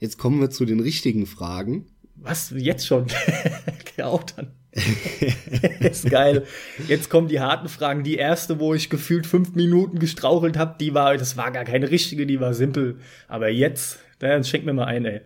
Jetzt 0.00 0.18
kommen 0.18 0.40
wir 0.40 0.50
zu 0.50 0.64
den 0.64 0.80
richtigen 0.80 1.26
Fragen. 1.26 1.86
Was? 2.16 2.52
Jetzt 2.56 2.86
schon? 2.86 3.06
ja, 3.96 4.06
auch 4.06 4.22
dann. 4.24 4.52
ist 5.80 6.10
geil. 6.10 6.46
Jetzt 6.88 7.08
kommen 7.08 7.28
die 7.28 7.40
harten 7.40 7.68
Fragen. 7.68 8.02
Die 8.02 8.16
erste, 8.16 8.58
wo 8.58 8.74
ich 8.74 8.90
gefühlt 8.90 9.26
fünf 9.26 9.54
Minuten 9.54 9.98
gestrauchelt 9.98 10.56
habe, 10.56 10.76
die 10.80 10.94
war, 10.94 11.16
das 11.16 11.36
war 11.36 11.52
gar 11.52 11.64
keine 11.64 11.90
richtige, 11.90 12.26
die 12.26 12.40
war 12.40 12.54
simpel. 12.54 12.98
Aber 13.28 13.48
jetzt, 13.48 13.98
dann 14.18 14.44
schenk 14.44 14.64
mir 14.64 14.72
mal 14.72 14.86
ein, 14.86 15.04
ey. 15.04 15.20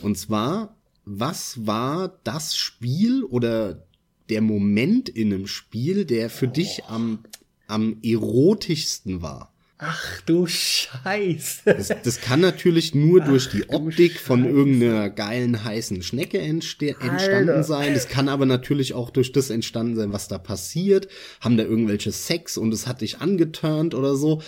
Und 0.00 0.16
zwar, 0.16 0.76
was 1.04 1.66
war 1.66 2.18
das 2.24 2.56
Spiel 2.56 3.24
oder 3.24 3.84
der 4.28 4.40
Moment 4.40 5.08
in 5.08 5.32
einem 5.32 5.46
Spiel, 5.46 6.04
der 6.04 6.30
für 6.30 6.46
oh. 6.46 6.50
dich 6.50 6.84
am, 6.84 7.24
am 7.66 7.98
erotischsten 8.02 9.22
war? 9.22 9.53
Ach 9.86 10.22
du 10.22 10.46
Scheiße. 10.46 11.62
Das, 11.64 11.88
das 11.88 12.20
kann 12.20 12.40
natürlich 12.40 12.94
nur 12.94 13.20
Ach, 13.22 13.28
durch 13.28 13.50
die 13.50 13.68
Optik 13.68 14.18
von 14.18 14.44
irgendeiner 14.44 15.10
geilen 15.10 15.62
heißen 15.64 16.02
Schnecke 16.02 16.38
entstanden 16.38 17.10
Alter. 17.10 17.62
sein. 17.62 17.92
Das 17.94 18.08
kann 18.08 18.28
aber 18.28 18.46
natürlich 18.46 18.94
auch 18.94 19.10
durch 19.10 19.32
das 19.32 19.50
entstanden 19.50 19.96
sein, 19.96 20.12
was 20.12 20.28
da 20.28 20.38
passiert. 20.38 21.08
Haben 21.40 21.56
da 21.56 21.64
irgendwelche 21.64 22.12
Sex 22.12 22.56
und 22.56 22.72
es 22.72 22.86
hat 22.86 23.02
dich 23.02 23.20
angeturnt 23.20 23.94
oder 23.94 24.16
so. 24.16 24.42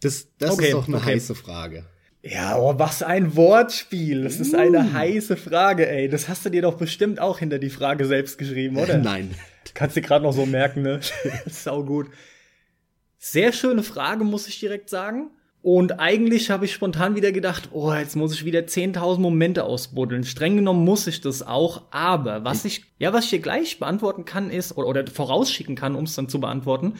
Das, 0.00 0.26
das 0.38 0.50
okay, 0.50 0.66
ist 0.66 0.72
doch 0.72 0.88
eine 0.88 0.96
okay. 0.96 1.14
heiße 1.14 1.34
Frage. 1.34 1.84
Ja, 2.24 2.56
oh, 2.58 2.74
was 2.78 3.02
ein 3.02 3.34
Wortspiel. 3.36 4.22
Das 4.22 4.38
ist 4.38 4.54
eine 4.54 4.78
uh. 4.78 4.92
heiße 4.92 5.36
Frage, 5.36 5.88
ey. 5.88 6.08
Das 6.08 6.28
hast 6.28 6.44
du 6.44 6.50
dir 6.50 6.62
doch 6.62 6.74
bestimmt 6.76 7.20
auch 7.20 7.38
hinter 7.38 7.58
die 7.58 7.70
Frage 7.70 8.04
selbst 8.04 8.38
geschrieben, 8.38 8.76
oder? 8.76 8.98
Nein. 9.02 9.34
Kannst 9.74 9.96
du 9.96 10.00
gerade 10.02 10.24
noch 10.24 10.32
so 10.32 10.46
merken, 10.46 10.82
ne? 10.82 11.00
Sau 11.46 11.84
gut. 11.84 12.08
Sehr 13.24 13.52
schöne 13.52 13.84
Frage, 13.84 14.24
muss 14.24 14.48
ich 14.48 14.58
direkt 14.58 14.90
sagen. 14.90 15.30
Und 15.62 16.00
eigentlich 16.00 16.50
habe 16.50 16.64
ich 16.64 16.72
spontan 16.72 17.14
wieder 17.14 17.30
gedacht, 17.30 17.68
oh, 17.70 17.92
jetzt 17.92 18.16
muss 18.16 18.34
ich 18.34 18.44
wieder 18.44 18.62
10.000 18.62 19.20
Momente 19.20 19.62
ausbuddeln. 19.62 20.24
Streng 20.24 20.56
genommen 20.56 20.84
muss 20.84 21.06
ich 21.06 21.20
das 21.20 21.46
auch, 21.46 21.82
aber 21.92 22.44
was 22.44 22.64
ich, 22.64 22.84
ja, 22.98 23.12
was 23.12 23.26
ich 23.26 23.30
hier 23.30 23.38
gleich 23.38 23.78
beantworten 23.78 24.24
kann 24.24 24.50
ist, 24.50 24.76
oder, 24.76 24.88
oder 24.88 25.06
vorausschicken 25.06 25.76
kann, 25.76 25.94
um 25.94 26.02
es 26.02 26.16
dann 26.16 26.28
zu 26.28 26.40
beantworten, 26.40 26.94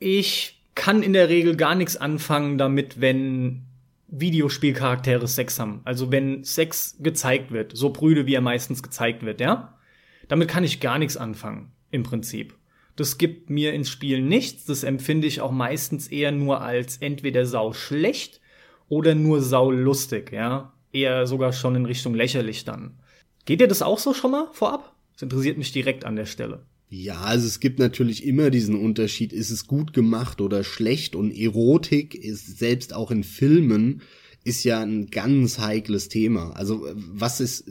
ich 0.00 0.64
kann 0.74 1.00
in 1.00 1.12
der 1.12 1.28
Regel 1.28 1.54
gar 1.54 1.76
nichts 1.76 1.96
anfangen 1.96 2.58
damit, 2.58 3.00
wenn 3.00 3.66
Videospielcharaktere 4.08 5.28
Sex 5.28 5.60
haben. 5.60 5.80
Also 5.84 6.10
wenn 6.10 6.42
Sex 6.42 6.96
gezeigt 6.98 7.52
wird, 7.52 7.76
so 7.76 7.90
brüde 7.90 8.26
wie 8.26 8.34
er 8.34 8.40
meistens 8.40 8.82
gezeigt 8.82 9.24
wird, 9.24 9.40
ja? 9.40 9.78
Damit 10.26 10.48
kann 10.48 10.64
ich 10.64 10.80
gar 10.80 10.98
nichts 10.98 11.16
anfangen, 11.16 11.70
im 11.92 12.02
Prinzip. 12.02 12.56
Das 13.00 13.16
gibt 13.16 13.48
mir 13.48 13.72
ins 13.72 13.88
Spiel 13.88 14.20
nichts. 14.20 14.66
Das 14.66 14.84
empfinde 14.84 15.26
ich 15.26 15.40
auch 15.40 15.52
meistens 15.52 16.08
eher 16.08 16.32
nur 16.32 16.60
als 16.60 16.98
entweder 16.98 17.46
sau 17.46 17.72
schlecht 17.72 18.42
oder 18.90 19.14
nur 19.14 19.40
sau 19.40 19.70
lustig, 19.70 20.32
ja. 20.32 20.74
Eher 20.92 21.26
sogar 21.26 21.54
schon 21.54 21.76
in 21.76 21.86
Richtung 21.86 22.14
lächerlich 22.14 22.66
dann. 22.66 22.98
Geht 23.46 23.62
dir 23.62 23.68
das 23.68 23.80
auch 23.80 23.98
so 23.98 24.12
schon 24.12 24.32
mal 24.32 24.48
vorab? 24.52 24.94
Das 25.14 25.22
interessiert 25.22 25.56
mich 25.56 25.72
direkt 25.72 26.04
an 26.04 26.14
der 26.14 26.26
Stelle. 26.26 26.66
Ja, 26.90 27.22
also 27.22 27.46
es 27.46 27.58
gibt 27.58 27.78
natürlich 27.78 28.26
immer 28.26 28.50
diesen 28.50 28.74
Unterschied, 28.74 29.32
ist 29.32 29.50
es 29.50 29.66
gut 29.66 29.94
gemacht 29.94 30.42
oder 30.42 30.62
schlecht 30.62 31.16
und 31.16 31.34
Erotik 31.34 32.14
ist 32.14 32.58
selbst 32.58 32.92
auch 32.92 33.10
in 33.10 33.24
Filmen 33.24 34.02
ist 34.44 34.62
ja 34.62 34.82
ein 34.82 35.06
ganz 35.06 35.58
heikles 35.58 36.10
Thema. 36.10 36.50
Also 36.50 36.86
was 36.94 37.40
ist 37.40 37.64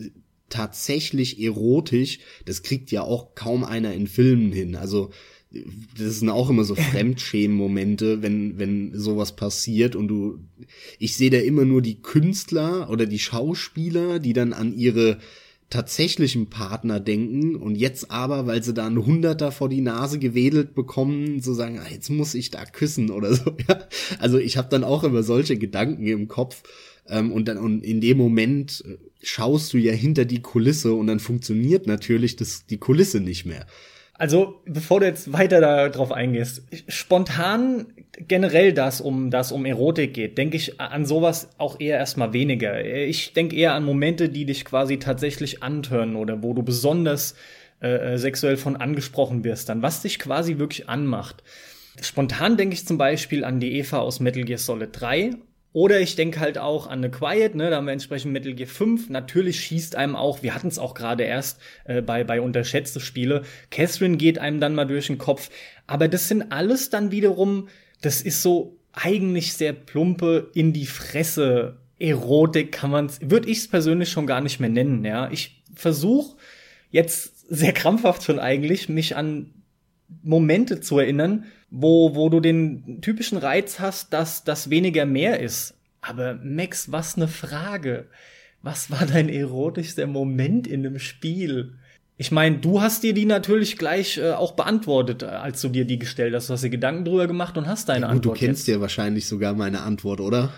tatsächlich 0.50 1.42
erotisch, 1.42 2.20
das 2.46 2.64
kriegt 2.64 2.92
ja 2.92 3.04
auch 3.04 3.36
kaum 3.36 3.64
einer 3.64 3.94
in 3.94 4.08
Filmen 4.08 4.52
hin. 4.52 4.76
Also 4.76 5.12
das 5.98 6.20
sind 6.20 6.30
auch 6.30 6.50
immer 6.50 6.64
so 6.64 6.76
Fremdschämen-Momente, 6.92 8.22
wenn, 8.22 8.60
wenn 8.60 8.98
sowas 8.98 9.36
passiert 9.36 9.96
und 9.96 10.08
du, 10.08 10.40
ich 11.00 11.16
sehe 11.16 11.30
da 11.30 11.38
immer 11.38 11.66
nur 11.66 11.82
die 11.82 12.02
Künstler 12.02 12.90
oder 12.90 13.06
die 13.06 13.20
Schauspieler, 13.20 14.20
die 14.20 14.34
dann 14.34 14.54
an 14.54 14.74
ihre 14.74 15.20
tatsächlichen 15.70 16.50
Partner 16.50 17.00
denken 17.00 17.56
und 17.56 17.76
jetzt 17.76 18.10
aber, 18.10 18.48
weil 18.48 18.64
sie 18.64 18.74
da 18.74 18.88
einen 18.88 19.06
Hunderter 19.06 19.52
vor 19.52 19.70
die 19.70 19.82
Nase 19.82 20.18
gewedelt 20.18 20.74
bekommen, 20.74 21.42
so 21.42 21.54
sagen, 21.54 21.80
ah, 21.80 21.88
jetzt 21.92 22.10
muss 22.10 22.34
ich 22.34 22.50
da 22.50 22.66
küssen 22.66 23.12
oder 23.12 23.34
so. 23.34 23.56
Ja? 23.68 23.88
Also 24.20 24.40
ich 24.40 24.58
habe 24.58 24.70
dann 24.70 24.84
auch 24.84 25.04
immer 25.04 25.22
solche 25.22 25.58
Gedanken 25.58 26.08
im 26.08 26.28
Kopf 26.28 26.64
ähm, 27.10 27.32
und 27.32 27.48
dann 27.48 27.58
und 27.58 27.84
in 27.84 28.02
dem 28.02 28.18
Moment 28.18 28.84
äh, 28.88 28.98
schaust 29.22 29.74
du 29.74 29.78
ja 29.78 29.92
hinter 29.92 30.26
die 30.26 30.42
Kulisse 30.42 30.94
und 30.94 31.08
dann 31.08 31.20
funktioniert 31.20 31.88
natürlich 31.88 32.36
das, 32.36 32.66
die 32.66 32.78
Kulisse 32.78 33.20
nicht 33.20 33.46
mehr. 33.46 33.66
Also, 34.14 34.62
bevor 34.66 35.00
du 35.00 35.06
jetzt 35.06 35.32
weiter 35.32 35.62
darauf 35.62 36.12
eingehst, 36.12 36.64
spontan 36.90 37.88
generell 38.28 38.74
das 38.74 39.00
um 39.00 39.32
das 39.32 39.54
um 39.54 39.66
Erotik 39.66 40.14
geht, 40.14 40.38
denke 40.38 40.58
ich 40.58 40.82
an 40.82 41.06
sowas 41.06 41.52
auch 41.58 41.80
eher 41.80 41.98
erstmal 41.98 42.34
weniger. 42.34 42.84
Ich 42.84 43.32
denke 43.32 43.56
eher 43.56 43.76
an 43.76 43.86
Momente, 43.86 44.28
die 44.28 44.46
dich 44.46 44.66
quasi 44.66 45.00
tatsächlich 45.00 45.64
antören 45.64 46.18
oder 46.18 46.44
wo 46.44 46.54
du 46.54 46.64
besonders 46.64 47.36
äh, 47.80 48.18
sexuell 48.18 48.58
von 48.58 48.76
angesprochen 48.76 49.46
wirst, 49.46 49.70
dann 49.70 49.82
was 49.82 50.02
dich 50.02 50.20
quasi 50.20 50.58
wirklich 50.58 50.90
anmacht. 50.90 51.42
Spontan 52.02 52.58
denke 52.58 52.74
ich 52.74 52.86
zum 52.86 52.98
Beispiel 52.98 53.46
an 53.46 53.62
die 53.62 53.78
Eva 53.78 54.00
aus 54.00 54.20
Metal 54.20 54.44
Gear 54.44 54.60
Solid 54.60 54.90
3 54.92 55.32
oder 55.72 56.00
ich 56.00 56.16
denke 56.16 56.40
halt 56.40 56.58
auch 56.58 56.88
an 56.88 57.04
The 57.04 57.10
Quiet, 57.10 57.56
ne, 57.56 57.70
da 57.70 57.78
haben 57.78 57.86
wir 57.86 57.94
entsprechend 57.94 58.34
Metal 58.34 58.54
Gear 58.54 58.68
5. 58.68 59.10
Natürlich 59.10 59.60
schießt 59.60 59.96
einem 59.96 60.16
auch, 60.16 60.42
wir 60.42 60.56
hatten 60.56 60.68
es 60.68 60.80
auch 60.80 60.96
gerade 60.96 61.24
erst 61.24 61.60
äh, 61.86 62.02
bei, 62.02 62.24
bei 62.24 62.42
unterschätzte 62.42 63.00
Spiele, 63.00 63.44
Catherine 63.70 64.18
geht 64.18 64.40
einem 64.40 64.60
dann 64.60 64.74
mal 64.74 64.86
durch 64.86 65.08
den 65.08 65.20
Kopf. 65.20 65.50
Aber 65.86 66.08
das 66.08 66.28
sind 66.28 66.52
alles 66.52 66.90
dann 66.90 67.12
wiederum, 67.12 67.68
das 68.02 68.22
ist 68.22 68.42
so 68.42 68.78
eigentlich 68.94 69.54
sehr 69.54 69.74
plumpe 69.74 70.50
in 70.54 70.74
die 70.74 70.88
Fresse 70.88 71.78
Erotik 72.00 72.72
kann 72.72 72.92
man's, 72.92 73.20
würde 73.22 73.50
ich 73.50 73.60
es 73.60 73.68
persönlich 73.68 74.10
schon 74.10 74.26
gar 74.26 74.42
nicht 74.42 74.60
mehr 74.60 74.70
nennen, 74.70 75.04
ja. 75.04 75.30
Ich 75.32 75.62
versuche 75.76 76.38
jetzt 76.92 77.50
sehr 77.50 77.74
krampfhaft 77.74 78.24
schon 78.24 78.40
eigentlich, 78.40 78.90
mich 78.90 79.16
an 79.16 79.54
Momente 80.24 80.80
zu 80.80 80.98
erinnern, 80.98 81.46
wo, 81.72 82.16
wo 82.16 82.30
du 82.30 82.40
den 82.40 83.02
typischen 83.02 83.38
Reiz 83.38 83.80
hast, 83.80 84.14
dass 84.14 84.44
das 84.44 84.70
weniger 84.70 85.06
mehr 85.06 85.40
ist. 85.40 85.76
Aber 86.02 86.36
Max, 86.44 86.92
was 86.92 87.18
ne 87.18 87.28
Frage. 87.28 88.08
Was 88.62 88.92
war 88.92 89.06
dein 89.06 89.30
erotischster 89.30 90.08
Moment 90.08 90.68
in 90.68 90.84
dem 90.84 91.00
Spiel? 91.00 91.76
Ich 92.18 92.32
meine, 92.32 92.58
du 92.58 92.82
hast 92.82 93.04
dir 93.04 93.14
die 93.14 93.26
natürlich 93.26 93.78
gleich 93.78 94.18
äh, 94.18 94.32
auch 94.32 94.52
beantwortet, 94.52 95.24
äh, 95.24 95.28
als 95.28 95.62
du 95.62 95.70
dir 95.70 95.86
die 95.86 95.98
gestellt 95.98 96.36
hast. 96.36 96.50
Du 96.50 96.54
hast 96.54 96.64
dir 96.64 96.70
Gedanken 96.70 97.06
drüber 97.06 97.28
gemacht 97.28 97.58
und 97.58 97.66
hast 97.68 97.88
deine 97.88 98.02
ja, 98.02 98.08
gut, 98.08 98.18
Antwort. 98.18 98.36
Du 98.36 98.46
kennst 98.46 98.68
jetzt. 98.68 98.76
ja 98.76 98.82
wahrscheinlich 98.82 99.26
sogar 99.26 99.54
meine 99.54 99.82
Antwort, 99.82 100.20
oder? 100.20 100.52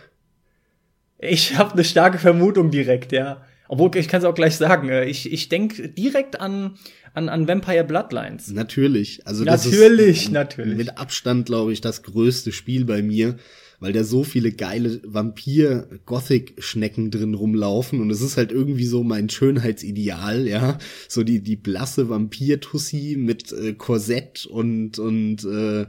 Ich 1.20 1.56
habe 1.56 1.74
eine 1.74 1.84
starke 1.84 2.18
Vermutung 2.18 2.72
direkt, 2.72 3.12
ja. 3.12 3.46
Obwohl, 3.72 3.90
ich 3.96 4.10
kann 4.10 4.20
es 4.20 4.26
auch 4.26 4.36
gleich 4.36 4.58
sagen. 4.58 4.90
Äh, 4.90 5.06
ich, 5.06 5.32
ich 5.32 5.48
denke 5.48 5.88
direkt 5.88 6.42
an 6.42 6.76
an, 7.14 7.30
an 7.30 7.48
Vampire 7.48 7.84
Bloodlines. 7.84 8.52
Natürlich. 8.52 9.26
Also 9.28 9.44
das 9.44 9.66
natürlich, 9.66 10.26
ist 10.26 10.32
natürlich. 10.32 10.78
Mit 10.78 10.98
Abstand, 10.98 11.46
glaube 11.46 11.74
ich, 11.74 11.82
das 11.82 12.04
größte 12.04 12.52
Spiel 12.52 12.86
bei 12.86 13.02
mir. 13.02 13.38
weil 13.82 13.92
da 13.94 14.04
so 14.04 14.24
viele 14.24 14.52
geile 14.52 15.02
Vampir-Gothic-Schnecken 15.04 17.10
drin 17.10 17.34
rumlaufen 17.34 18.00
und 18.00 18.12
es 18.12 18.22
ist 18.22 18.38
halt 18.38 18.52
irgendwie 18.52 18.86
so 18.86 19.04
mein 19.04 19.28
Schönheitsideal, 19.28 20.48
ja. 20.48 20.78
So 21.10 21.24
die, 21.24 21.42
die 21.42 21.56
blasse 21.56 22.08
Vampir-Tussi 22.08 23.16
mit 23.18 23.52
äh, 23.52 23.74
Korsett 23.74 24.46
und, 24.46 25.00
und 25.00 25.44
äh, 25.46 25.88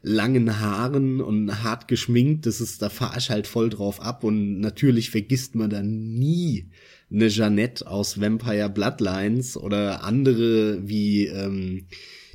langen 0.00 0.58
Haaren 0.58 1.20
und 1.20 1.62
hart 1.62 1.86
geschminkt, 1.86 2.46
das 2.46 2.62
ist, 2.62 2.80
da 2.80 2.88
fahr 2.88 3.14
ich 3.18 3.28
halt 3.28 3.46
voll 3.46 3.68
drauf 3.68 4.00
ab 4.00 4.24
und 4.24 4.60
natürlich 4.60 5.10
vergisst 5.10 5.54
man 5.54 5.68
dann 5.68 6.14
nie 6.14 6.70
eine 7.10 7.28
Jeannette 7.28 7.86
aus 7.86 8.20
Vampire 8.20 8.68
Bloodlines 8.68 9.56
oder 9.56 10.04
andere 10.04 10.88
wie 10.88 11.26
ähm, 11.26 11.86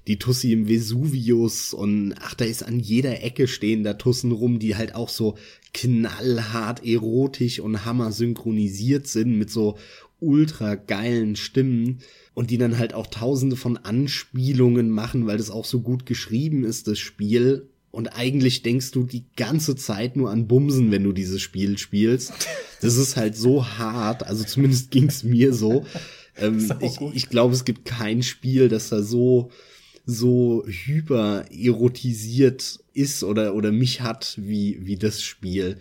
die 0.07 0.17
Tussi 0.17 0.53
im 0.53 0.67
Vesuvius 0.67 1.73
und 1.73 2.15
ach, 2.19 2.33
da 2.33 2.45
ist 2.45 2.63
an 2.63 2.79
jeder 2.79 3.21
Ecke 3.23 3.47
stehen 3.47 3.83
da 3.83 3.93
Tussen 3.93 4.31
rum, 4.31 4.59
die 4.59 4.75
halt 4.75 4.95
auch 4.95 5.09
so 5.09 5.37
knallhart 5.73 6.85
erotisch 6.85 7.59
und 7.59 7.85
hammer 7.85 8.11
synchronisiert 8.11 9.07
sind 9.07 9.37
mit 9.37 9.51
so 9.51 9.77
ultra 10.19 10.75
geilen 10.75 11.35
Stimmen 11.35 11.99
und 12.33 12.49
die 12.49 12.57
dann 12.57 12.77
halt 12.77 12.93
auch 12.93 13.07
tausende 13.07 13.55
von 13.55 13.77
Anspielungen 13.77 14.89
machen, 14.89 15.27
weil 15.27 15.37
das 15.37 15.51
auch 15.51 15.65
so 15.65 15.81
gut 15.81 16.05
geschrieben 16.05 16.63
ist, 16.63 16.87
das 16.87 16.99
Spiel. 16.99 17.68
Und 17.91 18.07
eigentlich 18.09 18.61
denkst 18.61 18.91
du 18.91 19.03
die 19.03 19.25
ganze 19.35 19.75
Zeit 19.75 20.15
nur 20.15 20.29
an 20.29 20.47
Bumsen, 20.47 20.91
wenn 20.91 21.03
du 21.03 21.11
dieses 21.11 21.41
Spiel 21.41 21.77
spielst. 21.77 22.33
Das 22.81 22.95
ist 22.95 23.17
halt 23.17 23.35
so 23.35 23.65
hart, 23.65 24.23
also 24.23 24.43
zumindest 24.43 24.91
ging's 24.91 25.23
mir 25.23 25.53
so. 25.53 25.85
Ähm, 26.41 26.71
ich, 26.79 27.01
ich 27.15 27.29
glaube, 27.29 27.53
es 27.53 27.65
gibt 27.65 27.83
kein 27.83 28.23
Spiel, 28.23 28.69
das 28.69 28.87
da 28.87 29.01
so 29.01 29.51
so 30.05 30.63
hyper 30.65 31.45
erotisiert 31.51 32.79
ist 32.93 33.23
oder, 33.23 33.53
oder 33.53 33.71
mich 33.71 34.01
hat 34.01 34.35
wie, 34.41 34.79
wie 34.81 34.95
das 34.95 35.21
Spiel. 35.21 35.77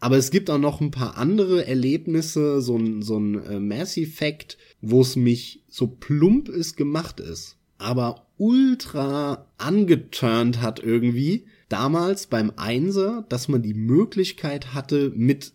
Aber 0.00 0.16
es 0.16 0.30
gibt 0.30 0.50
auch 0.50 0.58
noch 0.58 0.80
ein 0.80 0.90
paar 0.90 1.16
andere 1.16 1.66
Erlebnisse, 1.66 2.62
so 2.62 2.76
ein, 2.76 3.02
so 3.02 3.18
ein 3.18 3.44
äh, 3.44 3.60
Mass 3.60 3.96
Effect, 3.96 4.58
wo 4.80 5.02
es 5.02 5.14
mich 5.14 5.62
so 5.68 5.86
plump 5.86 6.48
ist 6.48 6.76
gemacht 6.76 7.20
ist, 7.20 7.58
aber 7.80 8.26
ultra 8.36 9.46
angeturnt 9.58 10.60
hat 10.60 10.80
irgendwie. 10.80 11.46
Damals 11.68 12.26
beim 12.26 12.52
Einser, 12.56 13.24
dass 13.28 13.48
man 13.48 13.62
die 13.62 13.74
Möglichkeit 13.74 14.74
hatte, 14.74 15.12
mit 15.14 15.52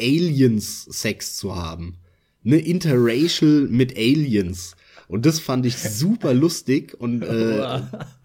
Aliens 0.00 0.84
Sex 0.84 1.36
zu 1.36 1.56
haben. 1.56 1.98
Ne, 2.42 2.58
interracial 2.58 3.66
mit 3.68 3.96
Aliens. 3.96 4.76
Und 5.08 5.26
das 5.26 5.40
fand 5.40 5.66
ich 5.66 5.76
super 5.78 6.34
lustig. 6.34 6.94
Und 6.98 7.22
äh, 7.22 7.80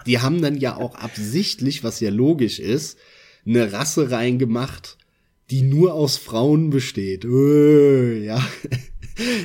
die 0.05 0.19
haben 0.19 0.41
dann 0.41 0.57
ja 0.57 0.75
auch 0.75 0.95
absichtlich, 0.95 1.83
was 1.83 1.99
ja 1.99 2.11
logisch 2.11 2.59
ist, 2.59 2.97
eine 3.45 3.73
Rasse 3.73 4.11
reingemacht, 4.11 4.97
die 5.49 5.63
nur 5.63 5.93
aus 5.93 6.17
Frauen 6.17 6.69
besteht. 6.69 7.25
Äh, 7.25 8.23
ja. 8.23 8.45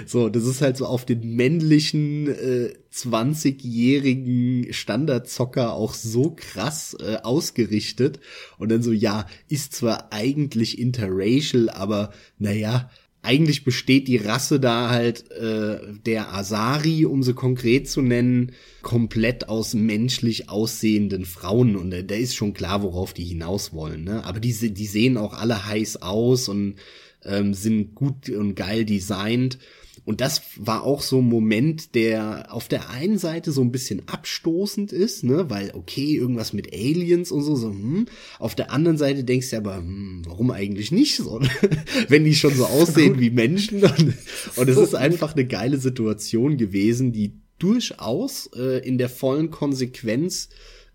So, 0.06 0.28
das 0.28 0.44
ist 0.44 0.62
halt 0.62 0.76
so 0.76 0.86
auf 0.86 1.04
den 1.04 1.36
männlichen 1.36 2.28
äh, 2.28 2.72
20-jährigen 2.92 4.72
Standardzocker 4.72 5.74
auch 5.74 5.94
so 5.94 6.34
krass 6.34 6.96
äh, 7.00 7.16
ausgerichtet. 7.22 8.20
Und 8.58 8.70
dann 8.70 8.82
so, 8.82 8.92
ja, 8.92 9.26
ist 9.48 9.74
zwar 9.74 10.12
eigentlich 10.12 10.78
interracial, 10.78 11.68
aber 11.68 12.12
naja, 12.38 12.90
eigentlich 13.22 13.64
besteht 13.64 14.08
die 14.08 14.16
Rasse 14.16 14.60
da 14.60 14.90
halt 14.90 15.30
äh, 15.32 15.78
der 16.06 16.32
Asari, 16.32 17.04
um 17.04 17.22
sie 17.22 17.34
konkret 17.34 17.88
zu 17.88 18.00
nennen, 18.00 18.52
komplett 18.82 19.48
aus 19.48 19.74
menschlich 19.74 20.48
aussehenden 20.48 21.24
Frauen 21.24 21.76
und 21.76 21.92
äh, 21.92 22.04
da 22.04 22.14
ist 22.14 22.36
schon 22.36 22.54
klar, 22.54 22.82
worauf 22.82 23.12
die 23.12 23.24
hinaus 23.24 23.72
wollen. 23.72 24.04
Ne? 24.04 24.24
Aber 24.24 24.40
die, 24.40 24.72
die 24.72 24.86
sehen 24.86 25.16
auch 25.16 25.34
alle 25.34 25.66
heiß 25.66 26.00
aus 26.00 26.48
und 26.48 26.76
ähm, 27.24 27.54
sind 27.54 27.94
gut 27.94 28.28
und 28.30 28.54
geil 28.54 28.84
designt. 28.84 29.58
Und 30.04 30.22
das 30.22 30.40
war 30.56 30.84
auch 30.84 31.02
so 31.02 31.18
ein 31.18 31.28
Moment, 31.28 31.94
der 31.94 32.46
auf 32.50 32.66
der 32.66 32.88
einen 32.88 33.18
Seite 33.18 33.52
so 33.52 33.60
ein 33.60 33.72
bisschen 33.72 34.08
abstoßend 34.08 34.90
ist, 34.90 35.22
ne, 35.22 35.50
weil 35.50 35.72
okay, 35.74 36.16
irgendwas 36.16 36.54
mit 36.54 36.72
Aliens 36.72 37.30
und 37.30 37.42
so, 37.42 37.56
so 37.56 37.68
hm. 37.68 38.06
auf 38.38 38.54
der 38.54 38.70
anderen 38.70 38.96
Seite 38.96 39.22
denkst 39.22 39.50
du 39.50 39.58
aber, 39.58 39.76
hm, 39.76 40.22
warum 40.24 40.50
eigentlich 40.50 40.92
nicht 40.92 41.16
so, 41.16 41.42
wenn 42.08 42.24
die 42.24 42.34
schon 42.34 42.54
so 42.54 42.64
aussehen 42.64 43.20
wie 43.20 43.28
Menschen. 43.28 43.82
Und, 43.82 44.14
und 44.56 44.68
es 44.68 44.78
ist 44.78 44.94
einfach 44.94 45.34
eine 45.34 45.46
geile 45.46 45.76
Situation 45.76 46.56
gewesen, 46.56 47.12
die 47.12 47.34
durchaus 47.58 48.48
äh, 48.56 48.78
in 48.86 48.96
der 48.96 49.10
vollen 49.10 49.50
Konsequenz 49.50 50.48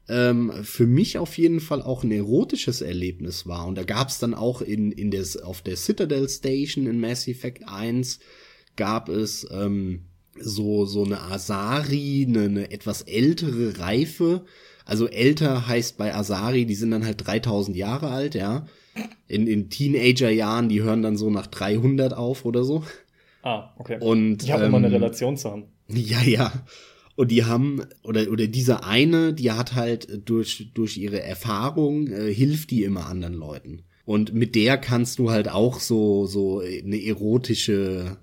ähm, 0.09 0.51
für 0.63 0.85
mich 0.85 1.17
auf 1.17 1.37
jeden 1.37 1.59
Fall 1.59 1.81
auch 1.81 2.03
ein 2.03 2.11
erotisches 2.11 2.81
Erlebnis 2.81 3.47
war. 3.47 3.67
Und 3.67 3.77
da 3.77 3.83
gab 3.83 4.09
es 4.09 4.19
dann 4.19 4.33
auch 4.33 4.61
in, 4.61 4.91
in 4.91 5.11
des, 5.11 5.37
auf 5.37 5.61
der 5.61 5.77
Citadel 5.77 6.27
Station 6.27 6.87
in 6.87 6.99
Mass 6.99 7.27
Effect 7.27 7.67
1 7.67 8.19
gab 8.75 9.07
es 9.09 9.47
ähm, 9.51 10.03
so, 10.39 10.85
so 10.85 11.03
eine 11.03 11.21
Asari, 11.21 12.25
eine, 12.27 12.43
eine 12.43 12.71
etwas 12.71 13.03
ältere 13.03 13.79
Reife. 13.79 14.45
Also 14.85 15.07
älter 15.07 15.67
heißt 15.67 15.97
bei 15.97 16.13
Asari, 16.13 16.65
die 16.65 16.75
sind 16.75 16.91
dann 16.91 17.05
halt 17.05 17.25
3000 17.25 17.77
Jahre 17.77 18.09
alt, 18.09 18.35
ja. 18.35 18.65
In, 19.27 19.47
in 19.47 19.69
Teenager-Jahren, 19.69 20.69
die 20.69 20.81
hören 20.81 21.01
dann 21.01 21.17
so 21.17 21.29
nach 21.29 21.47
300 21.47 22.13
auf 22.13 22.45
oder 22.45 22.63
so. 22.63 22.83
Ah, 23.41 23.73
okay. 23.77 23.97
Und, 23.99 24.43
ich 24.43 24.51
habe 24.51 24.63
ähm, 24.63 24.69
immer 24.69 24.77
eine 24.77 24.91
Relation 24.91 25.37
zu 25.37 25.51
haben. 25.51 25.65
Ja, 25.89 26.21
ja. 26.21 26.51
Und 27.15 27.29
die 27.29 27.45
haben, 27.45 27.81
oder, 28.03 28.31
oder 28.31 28.47
diese 28.47 28.83
eine, 28.83 29.33
die 29.33 29.51
hat 29.51 29.75
halt 29.75 30.27
durch, 30.27 30.71
durch 30.73 30.97
ihre 30.97 31.21
Erfahrung, 31.21 32.07
äh, 32.07 32.33
hilft 32.33 32.71
die 32.71 32.83
immer 32.83 33.05
anderen 33.05 33.35
Leuten. 33.35 33.83
Und 34.05 34.33
mit 34.33 34.55
der 34.55 34.77
kannst 34.77 35.19
du 35.19 35.29
halt 35.29 35.47
auch 35.47 35.79
so, 35.79 36.25
so 36.25 36.59
eine 36.59 37.01
erotische 37.03 38.17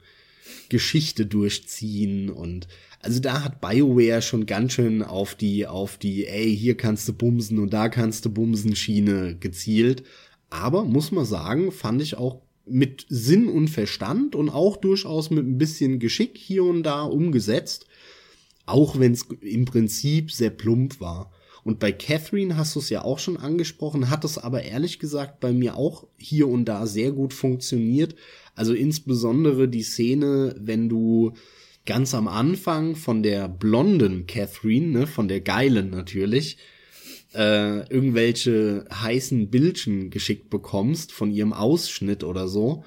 Geschichte 0.69 1.27
durchziehen 1.27 2.31
und 2.31 2.69
also 3.03 3.19
da 3.19 3.43
hat 3.43 3.63
BioWare 3.63 4.21
schon 4.21 4.45
ganz 4.45 4.75
schön 4.75 5.03
auf 5.03 5.35
die, 5.35 5.67
auf 5.67 5.97
die, 5.97 6.27
ey, 6.27 6.55
hier 6.55 6.77
kannst 6.77 7.09
du 7.09 7.15
bumsen 7.15 7.59
und 7.59 7.73
da 7.73 7.89
kannst 7.89 8.27
du 8.27 8.31
bumsen 8.31 8.77
Schiene 8.77 9.37
gezielt. 9.41 10.03
Aber 10.51 10.85
muss 10.85 11.11
man 11.11 11.25
sagen, 11.25 11.73
fand 11.73 12.03
ich 12.03 12.17
auch 12.17 12.43
mit 12.67 13.07
Sinn 13.09 13.49
und 13.49 13.69
Verstand 13.69 14.35
und 14.35 14.51
auch 14.51 14.77
durchaus 14.77 15.31
mit 15.31 15.47
ein 15.47 15.57
bisschen 15.57 15.99
Geschick 15.99 16.37
hier 16.37 16.65
und 16.65 16.83
da 16.83 17.03
umgesetzt. 17.03 17.87
Auch 18.71 18.99
wenn 18.99 19.13
es 19.13 19.27
im 19.41 19.65
Prinzip 19.65 20.31
sehr 20.31 20.51
plump 20.51 21.01
war. 21.01 21.33
Und 21.63 21.79
bei 21.79 21.93
Catherine 21.93 22.57
hast 22.57 22.75
du 22.75 22.79
es 22.79 22.89
ja 22.89 23.05
auch 23.05 23.19
schon 23.19 23.37
angesprochen, 23.37 24.09
hat 24.09 24.25
es 24.25 24.39
aber 24.39 24.63
ehrlich 24.63 24.99
gesagt 24.99 25.41
bei 25.41 25.53
mir 25.53 25.77
auch 25.77 26.07
hier 26.17 26.49
und 26.49 26.65
da 26.65 26.87
sehr 26.87 27.13
gut 27.13 27.35
funktioniert. 27.35 28.15
Also 28.55 28.73
insbesondere 28.73 29.69
die 29.69 29.83
Szene, 29.83 30.55
wenn 30.59 30.89
du 30.89 31.33
ganz 31.85 32.15
am 32.15 32.29
Anfang 32.29 32.97
von 32.97 33.23
der 33.23 33.49
blonden 33.49 34.27
Catherine, 34.27 34.87
ne, 34.87 35.07
von 35.07 35.29
der 35.29 35.41
geilen 35.41 35.91
natürlich, 35.91 36.57
äh, 37.35 37.89
irgendwelche 37.93 38.87
heißen 38.93 39.51
Bildchen 39.51 40.11
geschickt 40.11 40.51
bekommst 40.51 41.13
von 41.13 41.31
ihrem 41.31 41.53
Ausschnitt 41.53 42.25
oder 42.25 42.49
so 42.49 42.85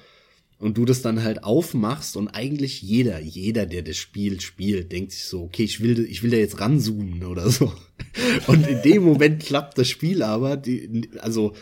und 0.58 0.78
du 0.78 0.84
das 0.84 1.02
dann 1.02 1.22
halt 1.22 1.44
aufmachst 1.44 2.16
und 2.16 2.28
eigentlich 2.28 2.82
jeder, 2.82 3.20
jeder, 3.20 3.66
der 3.66 3.82
das 3.82 3.96
Spiel 3.96 4.40
spielt, 4.40 4.92
denkt 4.92 5.12
sich 5.12 5.24
so, 5.24 5.42
okay, 5.42 5.64
ich 5.64 5.80
will, 5.80 6.06
ich 6.08 6.22
will 6.22 6.30
da 6.30 6.36
jetzt 6.36 6.60
ranzoomen 6.60 7.24
oder 7.24 7.50
so. 7.50 7.72
Und 8.46 8.66
in 8.66 8.82
dem 8.82 9.04
Moment 9.04 9.42
klappt 9.42 9.78
das 9.78 9.88
Spiel 9.88 10.22
aber, 10.22 10.56
die, 10.56 11.08
also 11.18 11.54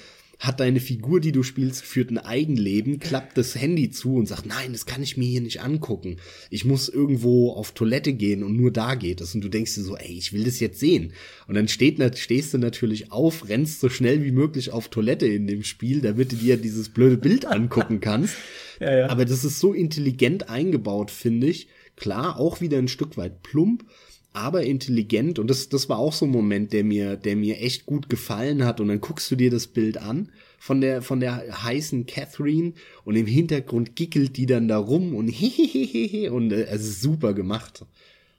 hat 0.43 0.59
deine 0.59 0.80
Figur, 0.80 1.20
die 1.20 1.30
du 1.30 1.45
spielst, 1.45 1.84
führt 1.84 2.11
ein 2.11 2.18
Eigenleben, 2.18 2.99
klappt 2.99 3.38
das 3.38 3.55
Handy 3.55 3.90
zu 3.90 4.16
und 4.16 4.26
sagt, 4.26 4.45
nein, 4.45 4.72
das 4.72 4.86
kann 4.86 5.03
ich 5.03 5.16
mir 5.16 5.28
hier 5.28 5.40
nicht 5.40 5.61
angucken. 5.61 6.16
Ich 6.51 6.64
muss 6.64 6.88
irgendwo 6.88 7.53
auf 7.53 7.72
Toilette 7.72 8.12
gehen 8.12 8.43
und 8.43 8.57
nur 8.57 8.72
da 8.72 8.97
geht 8.97 9.20
es. 9.20 9.36
Und 9.36 9.43
du 9.43 9.49
denkst 9.49 9.76
dir 9.76 9.82
so, 9.82 9.97
ey, 9.97 10.18
ich 10.18 10.32
will 10.32 10.43
das 10.43 10.59
jetzt 10.59 10.80
sehen. 10.80 11.12
Und 11.47 11.55
dann 11.55 11.68
steht, 11.68 12.18
stehst 12.18 12.53
du 12.53 12.59
natürlich 12.59 13.12
auf, 13.12 13.49
rennst 13.49 13.80
so 13.80 13.88
schnell 13.88 14.24
wie 14.24 14.32
möglich 14.32 14.72
auf 14.72 14.88
Toilette 14.88 15.26
in 15.26 15.47
dem 15.47 15.62
Spiel, 15.62 16.01
damit 16.01 16.32
du 16.32 16.36
dir 16.36 16.57
dieses 16.57 16.88
blöde 16.88 17.18
Bild 17.18 17.47
angucken 17.47 18.01
kannst. 18.01 18.34
Ja, 18.83 18.99
ja. 18.99 19.09
Aber 19.09 19.24
das 19.24 19.45
ist 19.45 19.61
so 19.61 19.72
intelligent 19.72 20.49
eingebaut, 20.49 21.11
finde 21.11 21.47
ich. 21.47 21.68
Klar, 21.97 22.39
auch 22.39 22.61
wieder 22.61 22.78
ein 22.78 22.89
Stück 22.89 23.16
weit 23.16 23.43
plump, 23.43 23.85
aber 24.33 24.62
intelligent 24.64 25.39
und 25.39 25.49
das, 25.49 25.68
das 25.68 25.89
war 25.89 25.99
auch 25.99 26.12
so 26.12 26.24
ein 26.26 26.30
Moment, 26.30 26.72
der 26.72 26.85
mir, 26.85 27.16
der 27.16 27.37
mir 27.37 27.61
echt 27.61 27.85
gut 27.87 28.09
gefallen 28.09 28.64
hat 28.64 28.80
und 28.80 28.89
dann 28.89 29.01
guckst 29.01 29.30
du 29.30 29.37
dir 29.37 29.51
das 29.51 29.66
Bild 29.66 29.99
an 29.99 30.30
von 30.59 30.80
der, 30.80 31.03
von 31.03 31.20
der 31.20 31.62
heißen 31.62 32.07
Catherine 32.07 32.72
und 33.05 33.16
im 33.16 33.26
Hintergrund 33.26 33.95
gickelt 33.95 34.37
die 34.37 34.47
dann 34.47 34.68
da 34.68 34.78
rum 34.78 35.14
und 35.14 35.28
hehehehe 35.28 36.33
und 36.33 36.53
äh, 36.53 36.64
es 36.64 36.83
ist 36.83 37.03
super 37.03 37.35
gemacht. 37.35 37.85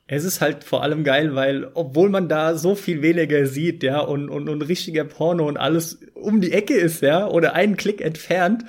Es 0.05 0.25
ist 0.25 0.41
halt 0.41 0.63
vor 0.63 0.83
allem 0.83 1.03
geil, 1.03 1.33
weil 1.35 1.69
obwohl 1.75 2.09
man 2.09 2.27
da 2.27 2.55
so 2.55 2.75
viel 2.75 3.01
weniger 3.01 3.45
sieht, 3.45 3.83
ja, 3.83 3.99
und, 3.99 4.29
und, 4.29 4.49
und 4.49 4.61
richtiger 4.63 5.05
Porno 5.05 5.47
und 5.47 5.57
alles 5.57 5.99
um 6.13 6.41
die 6.41 6.51
Ecke 6.51 6.73
ist, 6.73 7.01
ja, 7.01 7.27
oder 7.27 7.53
einen 7.53 7.77
Klick 7.77 8.01
entfernt, 8.01 8.65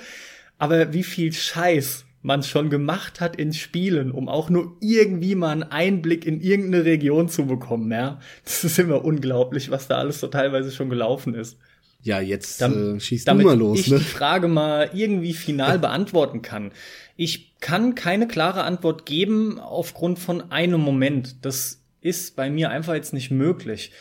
aber 0.57 0.93
wie 0.93 1.03
viel 1.03 1.33
Scheiß 1.33 2.05
man 2.21 2.41
schon 2.41 2.71
gemacht 2.71 3.21
hat 3.21 3.35
in 3.35 3.53
Spielen, 3.53 4.11
um 4.11 4.27
auch 4.29 4.49
nur 4.49 4.75
irgendwie 4.81 5.35
mal 5.35 5.51
einen 5.51 5.63
Einblick 5.63 6.25
in 6.25 6.41
irgendeine 6.41 6.83
Region 6.83 7.29
zu 7.29 7.45
bekommen, 7.45 7.91
ja. 7.91 8.19
Das 8.43 8.63
ist 8.63 8.79
immer 8.79 9.05
unglaublich, 9.05 9.69
was 9.69 9.87
da 9.87 9.97
alles 9.97 10.19
so 10.19 10.27
teilweise 10.27 10.71
schon 10.71 10.89
gelaufen 10.89 11.35
ist. 11.35 11.57
Ja, 12.01 12.19
jetzt 12.19 12.61
Dam 12.61 12.97
äh, 12.97 12.99
schießt 12.99 13.27
damit 13.27 13.45
du 13.45 13.49
mal 13.49 13.57
los. 13.57 13.79
ich 13.79 13.87
Ne? 13.89 13.97
die 13.97 14.03
Frage 14.03 14.47
mal 14.47 14.91
irgendwie 14.93 15.33
final 15.33 15.79
beantworten 15.79 16.41
kann. 16.41 16.71
Ich 17.15 17.59
kann 17.59 17.95
keine 17.95 18.27
klare 18.27 18.63
Antwort 18.63 19.05
geben 19.05 19.59
aufgrund 19.59 20.19
von 20.19 20.51
einem 20.51 20.81
Moment. 20.81 21.37
Das 21.43 21.81
ist 22.01 22.35
bei 22.35 22.49
mir 22.49 22.69
einfach 22.69 22.93
jetzt 22.93 23.13
nicht 23.13 23.31
möglich. 23.31 23.91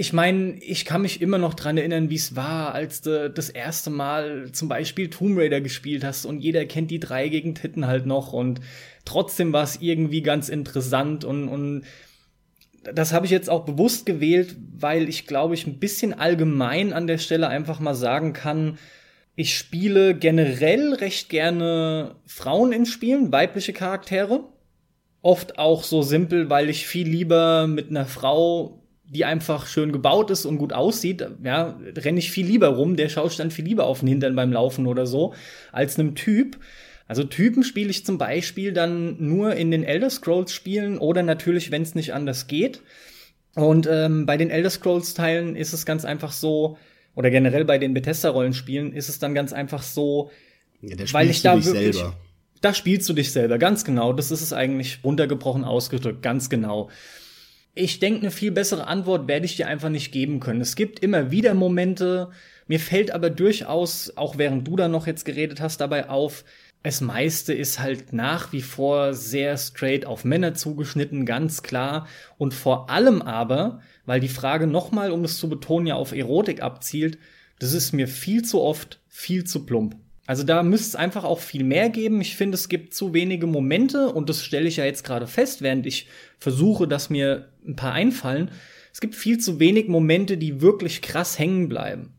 Ich 0.00 0.12
meine, 0.12 0.54
ich 0.62 0.84
kann 0.84 1.02
mich 1.02 1.20
immer 1.20 1.38
noch 1.38 1.54
dran 1.54 1.76
erinnern, 1.76 2.08
wie 2.08 2.14
es 2.14 2.36
war, 2.36 2.72
als 2.72 3.00
du 3.00 3.28
das 3.28 3.50
erste 3.50 3.90
Mal 3.90 4.52
zum 4.52 4.68
Beispiel 4.68 5.10
Tomb 5.10 5.36
Raider 5.36 5.60
gespielt 5.60 6.04
hast 6.04 6.24
und 6.24 6.38
jeder 6.38 6.64
kennt 6.66 6.92
die 6.92 7.00
drei 7.00 7.28
gegen 7.28 7.56
Titten 7.56 7.88
halt 7.88 8.06
noch 8.06 8.32
und 8.32 8.60
trotzdem 9.04 9.52
war 9.52 9.64
es 9.64 9.80
irgendwie 9.80 10.22
ganz 10.22 10.50
interessant 10.50 11.24
und, 11.24 11.48
und 11.48 11.82
das 12.84 13.12
habe 13.12 13.26
ich 13.26 13.32
jetzt 13.32 13.50
auch 13.50 13.64
bewusst 13.64 14.06
gewählt, 14.06 14.54
weil 14.72 15.08
ich 15.08 15.26
glaube 15.26 15.54
ich 15.54 15.66
ein 15.66 15.80
bisschen 15.80 16.14
allgemein 16.14 16.92
an 16.92 17.08
der 17.08 17.18
Stelle 17.18 17.48
einfach 17.48 17.80
mal 17.80 17.96
sagen 17.96 18.32
kann, 18.32 18.78
ich 19.34 19.58
spiele 19.58 20.14
generell 20.14 20.94
recht 20.94 21.28
gerne 21.28 22.14
Frauen 22.24 22.70
in 22.70 22.86
Spielen, 22.86 23.32
weibliche 23.32 23.72
Charaktere. 23.72 24.44
Oft 25.22 25.58
auch 25.58 25.82
so 25.82 26.02
simpel, 26.02 26.50
weil 26.50 26.70
ich 26.70 26.86
viel 26.86 27.08
lieber 27.08 27.66
mit 27.66 27.90
einer 27.90 28.06
Frau, 28.06 28.78
die 29.10 29.24
einfach 29.24 29.66
schön 29.66 29.90
gebaut 29.92 30.30
ist 30.30 30.44
und 30.44 30.58
gut 30.58 30.72
aussieht, 30.72 31.26
ja, 31.42 31.78
renne 31.96 32.18
ich 32.18 32.30
viel 32.30 32.46
lieber 32.46 32.68
rum, 32.68 32.96
der 32.96 33.08
schaut 33.08 33.38
dann 33.38 33.50
viel 33.50 33.64
lieber 33.64 33.84
auf 33.84 34.00
den 34.00 34.08
Hintern 34.08 34.36
beim 34.36 34.52
Laufen 34.52 34.86
oder 34.86 35.06
so, 35.06 35.34
als 35.72 35.98
einem 35.98 36.14
Typ. 36.14 36.58
Also 37.06 37.24
Typen 37.24 37.62
spiele 37.62 37.88
ich 37.88 38.04
zum 38.04 38.18
Beispiel 38.18 38.72
dann 38.72 39.16
nur 39.18 39.54
in 39.56 39.70
den 39.70 39.82
Elder 39.82 40.10
Scrolls 40.10 40.52
Spielen 40.52 40.98
oder 40.98 41.22
natürlich, 41.22 41.70
wenn 41.70 41.80
es 41.82 41.94
nicht 41.94 42.12
anders 42.12 42.48
geht. 42.48 42.82
Und 43.54 43.88
ähm, 43.90 44.26
bei 44.26 44.36
den 44.36 44.50
Elder 44.50 44.68
Scrolls 44.70 45.14
Teilen 45.14 45.56
ist 45.56 45.72
es 45.72 45.86
ganz 45.86 46.04
einfach 46.04 46.32
so, 46.32 46.76
oder 47.14 47.30
generell 47.30 47.64
bei 47.64 47.78
den 47.78 47.94
Bethesda 47.94 48.28
Rollenspielen 48.28 48.92
ist 48.92 49.08
es 49.08 49.18
dann 49.18 49.34
ganz 49.34 49.54
einfach 49.54 49.82
so, 49.82 50.30
Ja, 50.82 50.96
weil 51.12 51.30
ich 51.30 51.40
da 51.40 51.54
wirklich, 51.64 51.96
selber. 51.96 52.14
da 52.60 52.74
spielst 52.74 53.08
du 53.08 53.14
dich 53.14 53.32
selber, 53.32 53.58
ganz 53.58 53.84
genau. 53.84 54.12
Das 54.12 54.30
ist 54.30 54.42
es 54.42 54.52
eigentlich 54.52 55.00
runtergebrochen 55.02 55.64
ausgedrückt, 55.64 56.22
ganz 56.22 56.50
genau. 56.50 56.90
Ich 57.80 58.00
denke, 58.00 58.22
eine 58.22 58.32
viel 58.32 58.50
bessere 58.50 58.88
Antwort 58.88 59.28
werde 59.28 59.46
ich 59.46 59.54
dir 59.54 59.68
einfach 59.68 59.88
nicht 59.88 60.10
geben 60.10 60.40
können. 60.40 60.60
Es 60.60 60.74
gibt 60.74 60.98
immer 60.98 61.30
wieder 61.30 61.54
Momente. 61.54 62.30
Mir 62.66 62.80
fällt 62.80 63.12
aber 63.12 63.30
durchaus, 63.30 64.16
auch 64.16 64.36
während 64.36 64.66
du 64.66 64.74
da 64.74 64.88
noch 64.88 65.06
jetzt 65.06 65.24
geredet 65.24 65.60
hast, 65.60 65.80
dabei 65.80 66.08
auf, 66.08 66.44
es 66.82 67.00
meiste 67.00 67.52
ist 67.52 67.78
halt 67.78 68.12
nach 68.12 68.52
wie 68.52 68.62
vor 68.62 69.14
sehr 69.14 69.56
straight 69.56 70.06
auf 70.06 70.24
Männer 70.24 70.54
zugeschnitten, 70.54 71.24
ganz 71.24 71.62
klar. 71.62 72.08
Und 72.36 72.52
vor 72.52 72.90
allem 72.90 73.22
aber, 73.22 73.80
weil 74.06 74.18
die 74.18 74.26
Frage 74.26 74.66
nochmal, 74.66 75.12
um 75.12 75.22
es 75.22 75.38
zu 75.38 75.48
betonen, 75.48 75.86
ja 75.86 75.94
auf 75.94 76.10
Erotik 76.10 76.60
abzielt, 76.60 77.16
das 77.60 77.74
ist 77.74 77.92
mir 77.92 78.08
viel 78.08 78.42
zu 78.42 78.60
oft 78.60 79.00
viel 79.06 79.44
zu 79.44 79.64
plump. 79.64 79.94
Also 80.28 80.44
da 80.44 80.62
müsste 80.62 80.88
es 80.88 80.94
einfach 80.94 81.24
auch 81.24 81.40
viel 81.40 81.64
mehr 81.64 81.88
geben. 81.88 82.20
Ich 82.20 82.36
finde, 82.36 82.56
es 82.56 82.68
gibt 82.68 82.92
zu 82.92 83.14
wenige 83.14 83.46
Momente 83.46 84.12
und 84.12 84.28
das 84.28 84.44
stelle 84.44 84.68
ich 84.68 84.76
ja 84.76 84.84
jetzt 84.84 85.02
gerade 85.02 85.26
fest, 85.26 85.62
während 85.62 85.86
ich 85.86 86.06
versuche, 86.38 86.86
dass 86.86 87.08
mir 87.08 87.48
ein 87.66 87.76
paar 87.76 87.94
einfallen. 87.94 88.50
Es 88.92 89.00
gibt 89.00 89.14
viel 89.14 89.38
zu 89.38 89.58
wenig 89.58 89.88
Momente, 89.88 90.36
die 90.36 90.60
wirklich 90.60 91.00
krass 91.00 91.38
hängen 91.38 91.70
bleiben. 91.70 92.12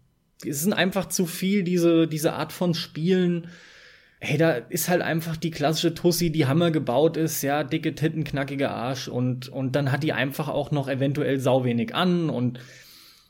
Es 0.43 0.61
sind 0.61 0.73
einfach 0.73 1.07
zu 1.09 1.27
viel 1.27 1.61
diese, 1.61 2.07
diese 2.07 2.33
Art 2.33 2.51
von 2.51 2.73
Spielen. 2.73 3.49
Hey, 4.19 4.39
da 4.39 4.53
ist 4.53 4.89
halt 4.89 5.03
einfach 5.03 5.37
die 5.37 5.51
klassische 5.51 5.93
Tussi, 5.93 6.31
die 6.31 6.47
Hammer 6.47 6.71
gebaut 6.71 7.15
ist, 7.15 7.43
ja, 7.43 7.63
dicke 7.63 7.93
Titten, 7.93 8.23
knackiger 8.23 8.71
Arsch 8.71 9.07
und, 9.07 9.49
und 9.49 9.75
dann 9.75 9.91
hat 9.91 10.01
die 10.01 10.13
einfach 10.13 10.47
auch 10.47 10.71
noch 10.71 10.87
eventuell 10.89 11.39
sau 11.39 11.63
wenig 11.63 11.93
an 11.93 12.31
und 12.31 12.59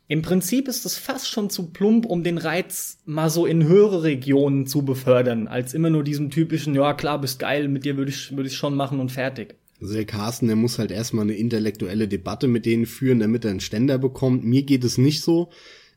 im 0.10 0.24
Prinzip 0.24 0.68
ist 0.68 0.88
es 0.88 0.98
fast 0.98 1.30
schon 1.30 1.52
zu 1.52 1.68
plump, 1.68 2.08
um 2.08 2.24
den 2.24 2.40
Reiz 2.40 2.98
mal 3.06 3.30
so 3.30 3.46
in 3.46 3.64
höhere 3.64 4.02
Regionen 4.02 4.66
zu 4.66 4.82
befördern, 4.82 5.48
als 5.48 5.76
immer 5.76 5.92
nur 5.92 6.04
diesem 6.04 6.32
typischen, 6.32 6.74
ja 6.74 6.96
klar, 6.96 7.22
bist 7.22 7.38
geil, 7.38 7.68
mit 7.68 7.86
dir 7.86 7.96
würde 7.96 8.10
ich, 8.10 8.36
würde 8.36 8.50
ich 8.50 8.58
schon 8.58 8.74
machen 8.74 9.00
und 9.00 9.12
fertig. 9.12 9.54
Also 9.80 9.94
der 9.94 10.06
Carsten, 10.06 10.48
der 10.48 10.56
muss 10.56 10.80
halt 10.80 10.90
erstmal 10.90 11.26
eine 11.26 11.36
intellektuelle 11.36 12.08
Debatte 12.08 12.48
mit 12.48 12.66
denen 12.66 12.88
führen, 12.88 13.20
damit 13.20 13.46
er 13.46 13.52
einen 13.52 13.60
Ständer 13.60 14.00
bekommt. 14.00 14.44
Mir 14.44 14.64
geht 14.64 14.84
es 14.84 14.98
nicht 14.98 15.22
so. 15.22 15.52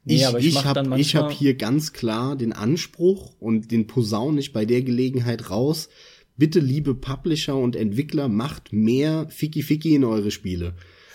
Nee, 0.05 0.17
Ich, 0.17 0.35
ich 0.35 0.47
ich 0.57 0.65
habe 0.67 0.95
hab 0.95 1.33
hier 1.33 1.55
ganz 1.55 1.95
klar 1.95 2.37
den 2.37 2.53
Anspruch 2.53 3.35
und 3.41 3.71
den 3.71 3.87
posaune 3.87 4.41
ich 4.41 4.53
bei 4.53 4.67
der 4.67 4.83
Gelegenheit 4.83 5.49
raus. 5.49 5.89
Bitte, 6.37 6.61
liebe 6.61 6.95
Publisher 6.95 7.57
und 7.57 7.77
Entwickler, 7.77 8.29
macht 8.29 8.75
mehr 8.75 9.27
Ficky 9.31 9.63
Ficky 9.63 9.95
in 9.95 10.05
eure 10.05 10.31
Spiele. 10.31 10.75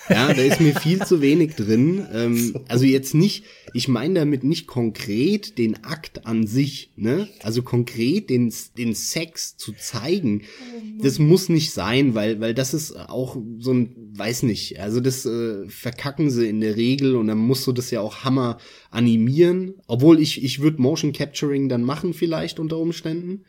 Ja, 0.09 0.33
da 0.33 0.41
ist 0.41 0.61
mir 0.61 0.73
viel 0.75 1.03
zu 1.03 1.21
wenig 1.21 1.55
drin. 1.55 2.05
Ähm, 2.13 2.55
also 2.67 2.85
jetzt 2.85 3.13
nicht, 3.13 3.43
ich 3.73 3.87
meine 3.87 4.15
damit 4.21 4.43
nicht 4.43 4.67
konkret 4.67 5.57
den 5.57 5.83
Akt 5.83 6.25
an 6.25 6.47
sich, 6.47 6.91
ne? 6.95 7.27
Also 7.43 7.61
konkret 7.61 8.29
den, 8.29 8.53
den 8.77 8.93
Sex 8.93 9.57
zu 9.57 9.73
zeigen. 9.73 10.43
Das 11.01 11.19
muss 11.19 11.49
nicht 11.49 11.71
sein, 11.71 12.15
weil, 12.15 12.39
weil 12.39 12.53
das 12.53 12.73
ist 12.73 12.97
auch 12.97 13.37
so 13.59 13.73
ein, 13.73 13.95
weiß 14.13 14.43
nicht, 14.43 14.79
also 14.79 14.99
das 14.99 15.25
äh, 15.25 15.67
verkacken 15.67 16.29
sie 16.29 16.47
in 16.47 16.61
der 16.61 16.75
Regel 16.75 17.15
und 17.15 17.27
dann 17.27 17.37
musst 17.37 17.67
du 17.67 17.71
das 17.71 17.91
ja 17.91 18.01
auch 18.01 18.23
Hammer 18.23 18.57
animieren. 18.91 19.75
Obwohl 19.87 20.19
ich, 20.19 20.43
ich 20.43 20.61
würde 20.61 20.81
Motion 20.81 21.11
Capturing 21.11 21.69
dann 21.69 21.83
machen 21.83 22.13
vielleicht 22.13 22.59
unter 22.59 22.77
Umständen. 22.77 23.43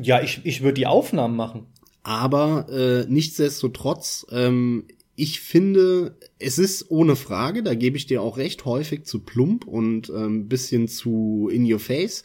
Ja, 0.00 0.22
ich, 0.22 0.40
ich 0.44 0.62
würde 0.62 0.74
die 0.74 0.86
Aufnahmen 0.86 1.36
machen. 1.36 1.66
Aber 2.02 2.68
äh, 2.70 3.10
nichtsdestotrotz, 3.10 4.26
ähm, 4.30 4.84
ich 5.16 5.40
finde, 5.40 6.16
es 6.38 6.58
ist 6.58 6.90
ohne 6.90 7.16
Frage, 7.16 7.62
da 7.62 7.74
gebe 7.74 7.96
ich 7.96 8.06
dir 8.06 8.20
auch 8.20 8.36
recht 8.36 8.66
häufig 8.66 9.04
zu 9.04 9.20
plump 9.20 9.66
und 9.66 10.10
ein 10.10 10.24
ähm, 10.24 10.48
bisschen 10.48 10.88
zu 10.88 11.48
in 11.50 11.70
your 11.70 11.80
face. 11.80 12.22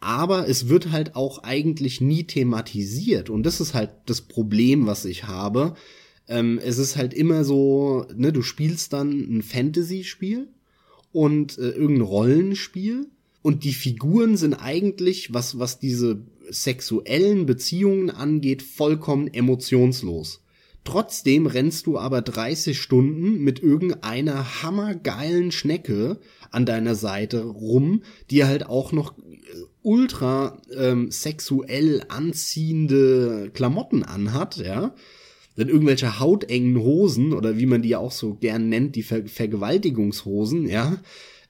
Aber 0.00 0.48
es 0.48 0.68
wird 0.68 0.90
halt 0.90 1.14
auch 1.14 1.44
eigentlich 1.44 2.00
nie 2.00 2.24
thematisiert. 2.24 3.30
Und 3.30 3.44
das 3.44 3.60
ist 3.60 3.74
halt 3.74 3.90
das 4.06 4.22
Problem, 4.22 4.86
was 4.86 5.04
ich 5.04 5.24
habe. 5.24 5.74
Ähm, 6.26 6.58
es 6.62 6.78
ist 6.78 6.96
halt 6.96 7.14
immer 7.14 7.44
so, 7.44 8.06
ne, 8.16 8.32
du 8.32 8.42
spielst 8.42 8.92
dann 8.92 9.10
ein 9.10 9.42
Fantasy-Spiel 9.42 10.48
und 11.12 11.58
äh, 11.58 11.70
irgendein 11.70 12.06
Rollenspiel. 12.06 13.06
Und 13.42 13.62
die 13.62 13.72
Figuren 13.72 14.36
sind 14.36 14.54
eigentlich, 14.54 15.32
was, 15.32 15.58
was 15.58 15.78
diese 15.78 16.22
sexuellen 16.48 17.46
Beziehungen 17.46 18.10
angeht, 18.10 18.62
vollkommen 18.62 19.32
emotionslos. 19.32 20.42
Trotzdem 20.84 21.46
rennst 21.46 21.86
du 21.86 21.98
aber 21.98 22.22
30 22.22 22.80
Stunden 22.80 23.42
mit 23.42 23.62
irgendeiner 23.62 24.62
hammergeilen 24.62 25.52
Schnecke 25.52 26.18
an 26.50 26.64
deiner 26.64 26.94
Seite 26.94 27.42
rum, 27.44 28.02
die 28.30 28.44
halt 28.44 28.66
auch 28.66 28.92
noch 28.92 29.18
äh, 29.18 29.22
ultra 29.82 30.60
ähm, 30.74 31.10
sexuell 31.10 32.04
anziehende 32.08 33.50
Klamotten 33.52 34.02
anhat, 34.04 34.56
ja. 34.56 34.94
Dann 35.56 35.68
irgendwelche 35.68 36.18
hautengen 36.18 36.78
Hosen 36.78 37.34
oder 37.34 37.58
wie 37.58 37.66
man 37.66 37.82
die 37.82 37.96
auch 37.96 38.12
so 38.12 38.34
gern 38.34 38.68
nennt, 38.70 38.96
die 38.96 39.02
Ver 39.02 39.26
Vergewaltigungshosen, 39.26 40.66
ja. 40.66 40.96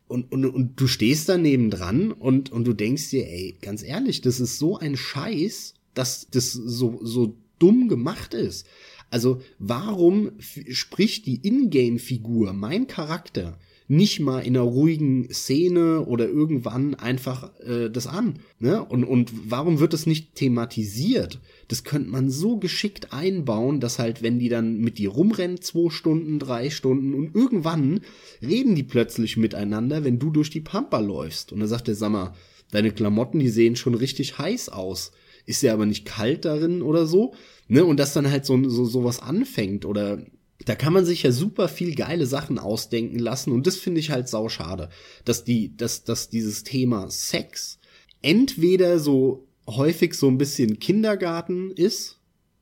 Und, 0.09 0.33
und, 0.33 0.45
und 0.45 0.81
du 0.81 0.89
stehst 0.89 1.29
daneben 1.29 1.71
dran 1.71 2.11
und, 2.11 2.51
und 2.51 2.65
du 2.65 2.73
denkst 2.73 3.11
dir, 3.11 3.29
ey, 3.29 3.57
ganz 3.63 3.85
ehrlich, 3.85 4.23
das 4.23 4.41
ist 4.41 4.59
so 4.59 4.77
ein 4.77 4.97
Scheiß, 4.97 5.75
dass 5.95 6.27
das 6.31 6.51
so, 6.53 6.99
so 7.01 7.37
dumm 7.61 7.87
gemacht 7.87 8.35
ist. 8.35 8.67
Also 9.11 9.43
warum 9.59 10.33
spricht 10.39 11.27
die 11.27 11.47
Ingame-Figur, 11.47 12.53
mein 12.53 12.87
Charakter, 12.87 13.59
nicht 13.89 14.21
mal 14.21 14.39
in 14.39 14.57
einer 14.57 14.65
ruhigen 14.65 15.29
Szene 15.33 16.07
oder 16.07 16.29
irgendwann 16.29 16.95
einfach 16.95 17.51
äh, 17.59 17.91
das 17.91 18.07
an? 18.07 18.39
Ne? 18.61 18.85
Und, 18.85 19.03
und 19.03 19.33
warum 19.51 19.81
wird 19.81 19.93
das 19.93 20.07
nicht 20.07 20.37
thematisiert? 20.37 21.41
Das 21.67 21.83
könnte 21.83 22.09
man 22.09 22.31
so 22.31 22.57
geschickt 22.57 23.13
einbauen, 23.13 23.81
dass 23.81 23.99
halt, 23.99 24.23
wenn 24.23 24.39
die 24.39 24.49
dann 24.49 24.79
mit 24.79 24.99
dir 24.99 25.11
rumrennen, 25.11 25.61
zwei 25.61 25.91
Stunden, 25.91 26.39
drei 26.39 26.71
Stunden 26.71 27.15
und 27.15 27.35
irgendwann 27.35 28.03
reden 28.41 28.77
die 28.77 28.85
plötzlich 28.85 29.37
miteinander, 29.37 30.05
wenn 30.05 30.21
du 30.21 30.31
durch 30.31 30.51
die 30.51 30.61
Pampa 30.61 31.01
läufst. 31.01 31.51
Und 31.53 31.59
dann 31.59 31.69
sagt 31.69 31.89
der, 31.89 31.97
sag 31.97 32.13
mal, 32.13 32.35
deine 32.71 32.93
Klamotten, 32.93 33.41
die 33.41 33.49
sehen 33.49 33.75
schon 33.75 33.95
richtig 33.95 34.39
heiß 34.39 34.69
aus. 34.69 35.11
Ist 35.47 35.63
ja 35.63 35.73
aber 35.73 35.87
nicht 35.87 36.05
kalt 36.05 36.45
darin 36.45 36.83
oder 36.83 37.07
so? 37.07 37.35
Ne? 37.69 37.85
Und 37.85 37.99
dass 37.99 38.13
dann 38.13 38.31
halt 38.31 38.45
so, 38.45 38.69
so, 38.69 38.85
so 38.85 39.05
was 39.05 39.21
anfängt 39.21 39.85
oder 39.85 40.25
da 40.67 40.75
kann 40.75 40.93
man 40.93 41.07
sich 41.07 41.23
ja 41.23 41.33
super 41.33 41.69
viel 41.69 41.95
geile 41.95 42.27
Sachen 42.27 42.59
ausdenken 42.59 43.19
lassen 43.19 43.53
und 43.53 43.67
das 43.67 43.77
finde 43.77 44.01
ich 44.01 44.11
halt 44.11 44.29
sau 44.29 44.49
schade, 44.49 44.91
dass 45.25 45.45
die, 45.45 45.77
dass, 45.77 46.05
dass 46.05 46.29
dieses 46.29 46.65
Thema 46.65 47.11
Sex 47.11 47.79
entweder 48.23 48.99
so 48.99 49.47
häufig 49.67 50.15
so 50.15 50.29
ein 50.29 50.39
bisschen 50.39 50.79
Kindergarten 50.79 51.71
ist, 51.71 52.19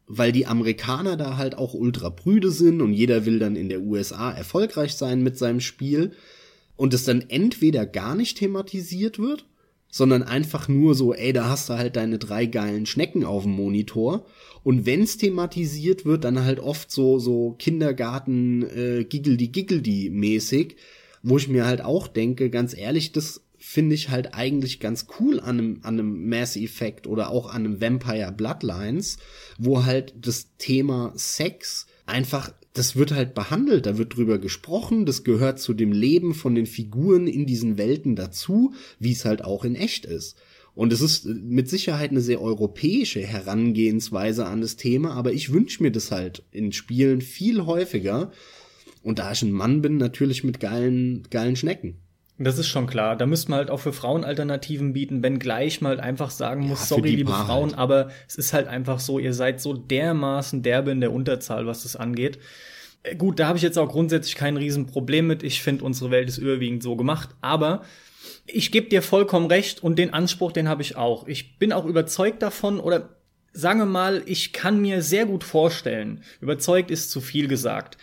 weil 0.06 0.32
die 0.32 0.46
Amerikaner 0.46 1.16
da 1.16 1.36
halt 1.36 1.56
auch 1.56 1.74
ultra 1.74 2.10
prüde 2.10 2.50
sind 2.50 2.80
und 2.80 2.92
jeder 2.92 3.26
will 3.26 3.38
dann 3.38 3.56
in 3.56 3.68
der 3.68 3.82
USA 3.82 4.30
erfolgreich 4.30 4.94
sein 4.94 5.22
mit 5.22 5.36
seinem 5.36 5.60
Spiel 5.60 6.12
und 6.76 6.94
es 6.94 7.04
dann 7.04 7.22
entweder 7.28 7.86
gar 7.86 8.14
nicht 8.14 8.38
thematisiert 8.38 9.18
wird, 9.18 9.46
sondern 9.90 10.22
einfach 10.22 10.68
nur 10.68 10.94
so, 10.94 11.14
ey, 11.14 11.32
da 11.32 11.48
hast 11.48 11.68
du 11.68 11.74
halt 11.74 11.96
deine 11.96 12.18
drei 12.18 12.46
geilen 12.46 12.86
Schnecken 12.86 13.24
auf 13.24 13.44
dem 13.44 13.52
Monitor. 13.52 14.26
Und 14.64 14.86
wenn's 14.86 15.16
thematisiert 15.16 16.04
wird, 16.04 16.24
dann 16.24 16.44
halt 16.44 16.60
oft 16.60 16.90
so, 16.90 17.18
so 17.18 17.54
Kindergarten, 17.58 18.62
äh, 18.62 19.04
Giggledy 19.04 19.48
Giggledy 19.48 20.10
mäßig. 20.10 20.76
wo 21.22 21.36
ich 21.36 21.48
mir 21.48 21.66
halt 21.66 21.80
auch 21.80 22.06
denke, 22.06 22.48
ganz 22.50 22.76
ehrlich, 22.76 23.12
das 23.12 23.42
finde 23.58 23.94
ich 23.94 24.08
halt 24.08 24.34
eigentlich 24.34 24.78
ganz 24.78 25.06
cool 25.18 25.40
an 25.40 25.58
einem, 25.58 25.80
an 25.82 25.98
einem 25.98 26.28
Mass 26.28 26.56
Effect 26.56 27.06
oder 27.06 27.30
auch 27.30 27.52
an 27.52 27.64
einem 27.64 27.80
Vampire 27.80 28.32
Bloodlines, 28.32 29.18
wo 29.58 29.84
halt 29.84 30.14
das 30.20 30.56
Thema 30.58 31.12
Sex 31.16 31.86
einfach, 32.06 32.52
das 32.78 32.96
wird 32.96 33.12
halt 33.12 33.34
behandelt, 33.34 33.86
da 33.86 33.98
wird 33.98 34.16
drüber 34.16 34.38
gesprochen, 34.38 35.04
das 35.04 35.24
gehört 35.24 35.58
zu 35.58 35.74
dem 35.74 35.92
Leben 35.92 36.34
von 36.34 36.54
den 36.54 36.66
Figuren 36.66 37.26
in 37.26 37.44
diesen 37.44 37.76
Welten 37.76 38.14
dazu, 38.14 38.72
wie 38.98 39.12
es 39.12 39.24
halt 39.24 39.44
auch 39.44 39.64
in 39.64 39.74
echt 39.74 40.04
ist. 40.06 40.36
Und 40.74 40.92
es 40.92 41.00
ist 41.00 41.24
mit 41.26 41.68
Sicherheit 41.68 42.12
eine 42.12 42.20
sehr 42.20 42.40
europäische 42.40 43.20
Herangehensweise 43.20 44.46
an 44.46 44.60
das 44.60 44.76
Thema, 44.76 45.14
aber 45.14 45.32
ich 45.32 45.52
wünsche 45.52 45.82
mir 45.82 45.90
das 45.90 46.12
halt 46.12 46.44
in 46.52 46.70
Spielen 46.70 47.20
viel 47.20 47.66
häufiger. 47.66 48.30
Und 49.02 49.18
da 49.18 49.32
ich 49.32 49.42
ein 49.42 49.50
Mann 49.50 49.82
bin, 49.82 49.96
natürlich 49.96 50.44
mit 50.44 50.60
geilen, 50.60 51.24
geilen 51.30 51.56
Schnecken. 51.56 51.96
Das 52.38 52.58
ist 52.58 52.68
schon 52.68 52.86
klar. 52.86 53.16
Da 53.16 53.26
müsste 53.26 53.50
man 53.50 53.58
halt 53.58 53.70
auch 53.70 53.80
für 53.80 53.92
Frauen 53.92 54.22
Alternativen 54.22 54.92
bieten, 54.92 55.24
wenn 55.24 55.40
gleich 55.40 55.80
mal 55.80 55.90
halt 55.90 56.00
einfach 56.00 56.30
sagen 56.30 56.68
muss, 56.68 56.80
ja, 56.82 56.96
sorry, 56.96 57.10
liebe 57.10 57.32
Paar 57.32 57.46
Frauen, 57.46 57.74
aber 57.74 58.10
es 58.28 58.36
ist 58.36 58.52
halt 58.52 58.68
einfach 58.68 59.00
so, 59.00 59.18
ihr 59.18 59.34
seid 59.34 59.60
so 59.60 59.72
dermaßen 59.72 60.62
derbe 60.62 60.92
in 60.92 61.00
der 61.00 61.12
Unterzahl, 61.12 61.66
was 61.66 61.82
das 61.82 61.96
angeht. 61.96 62.38
Äh, 63.02 63.16
gut, 63.16 63.38
da 63.38 63.48
habe 63.48 63.58
ich 63.58 63.62
jetzt 63.62 63.78
auch 63.78 63.88
grundsätzlich 63.88 64.34
kein 64.34 64.56
Riesenproblem 64.56 65.26
mit. 65.26 65.42
Ich 65.42 65.62
finde, 65.62 65.84
unsere 65.84 66.10
Welt 66.10 66.28
ist 66.28 66.38
überwiegend 66.38 66.82
so 66.82 66.96
gemacht, 66.96 67.30
aber 67.40 67.82
ich 68.46 68.72
gebe 68.72 68.88
dir 68.88 69.02
vollkommen 69.02 69.46
recht 69.46 69.82
und 69.82 69.98
den 69.98 70.12
Anspruch, 70.12 70.52
den 70.52 70.68
habe 70.68 70.82
ich 70.82 70.96
auch. 70.96 71.26
Ich 71.26 71.58
bin 71.58 71.72
auch 71.72 71.84
überzeugt 71.84 72.42
davon 72.42 72.80
oder 72.80 73.10
sagen 73.52 73.80
wir 73.80 73.86
mal, 73.86 74.22
ich 74.26 74.52
kann 74.52 74.80
mir 74.80 75.02
sehr 75.02 75.26
gut 75.26 75.44
vorstellen, 75.44 76.22
überzeugt 76.40 76.90
ist 76.90 77.10
zu 77.10 77.20
viel 77.20 77.48
gesagt, 77.48 77.98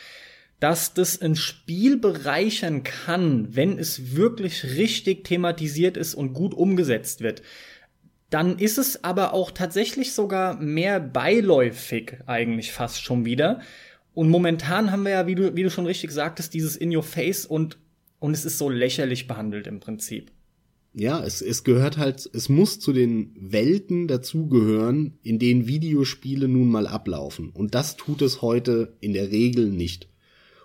dass 0.60 0.94
das 0.94 1.22
ein 1.22 1.36
Spiel 1.36 1.98
bereichern 1.98 2.84
kann, 2.84 3.56
wenn 3.56 3.78
es 3.78 4.16
wirklich 4.16 4.64
richtig 4.64 5.24
thematisiert 5.24 5.98
ist 5.98 6.16
und 6.16 6.34
gut 6.34 6.54
umgesetzt 6.54 7.22
wird. 7.22 7.42
Dann 8.30 8.58
ist 8.58 8.78
es 8.78 9.04
aber 9.04 9.34
auch 9.34 9.52
tatsächlich 9.52 10.14
sogar 10.14 10.60
mehr 10.60 11.00
beiläufig 11.00 12.18
eigentlich 12.26 12.72
fast 12.72 13.04
schon 13.04 13.26
wieder. 13.26 13.62
Und 14.16 14.30
momentan 14.30 14.92
haben 14.92 15.04
wir 15.04 15.12
ja, 15.12 15.28
wie 15.28 15.36
du, 15.36 15.56
wie 15.56 15.64
du 15.64 15.70
schon 15.70 15.86
richtig 15.86 16.12
sagtest, 16.12 16.54
dieses 16.54 16.78
In 16.78 16.96
Your 16.96 17.04
Face 17.04 17.46
und, 17.46 17.78
und 18.20 18.34
es 18.34 18.46
ist 18.46 18.58
so 18.58 18.70
lächerlich 18.70 19.28
behandelt 19.28 19.68
im 19.68 19.82
Prinzip. 19.82 20.32
Ja, 20.94 21.22
es, 21.22 21.42
es 21.42 21.66
gehört 21.66 21.98
halt, 21.98 22.30
es 22.34 22.48
muss 22.48 22.80
zu 22.80 22.94
den 22.94 23.36
Welten 23.38 24.08
dazugehören, 24.08 25.20
in 25.22 25.38
denen 25.38 25.68
Videospiele 25.68 26.48
nun 26.48 26.70
mal 26.70 26.88
ablaufen. 26.88 27.50
Und 27.50 27.76
das 27.76 27.98
tut 27.98 28.22
es 28.22 28.42
heute 28.42 28.94
in 29.02 29.12
der 29.12 29.32
Regel 29.32 29.70
nicht. 29.70 30.08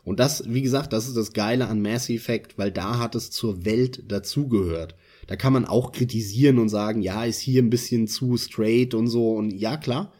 Und 0.04 0.20
das, 0.20 0.44
wie 0.46 0.62
gesagt, 0.62 0.92
das 0.92 1.08
ist 1.08 1.16
das 1.16 1.32
Geile 1.32 1.66
an 1.66 1.82
Mass 1.82 2.08
Effect, 2.08 2.56
weil 2.56 2.70
da 2.70 3.00
hat 3.00 3.16
es 3.16 3.32
zur 3.32 3.64
Welt 3.64 4.04
dazugehört. 4.06 4.94
Da 5.26 5.34
kann 5.34 5.52
man 5.52 5.64
auch 5.64 5.90
kritisieren 5.90 6.60
und 6.60 6.68
sagen, 6.68 7.02
ja, 7.02 7.24
ist 7.24 7.40
hier 7.40 7.60
ein 7.60 7.70
bisschen 7.70 8.06
zu 8.06 8.36
straight 8.36 8.94
und 8.94 9.08
so 9.08 9.32
und 9.32 9.50
ja, 9.50 9.76
klar. 9.76 10.12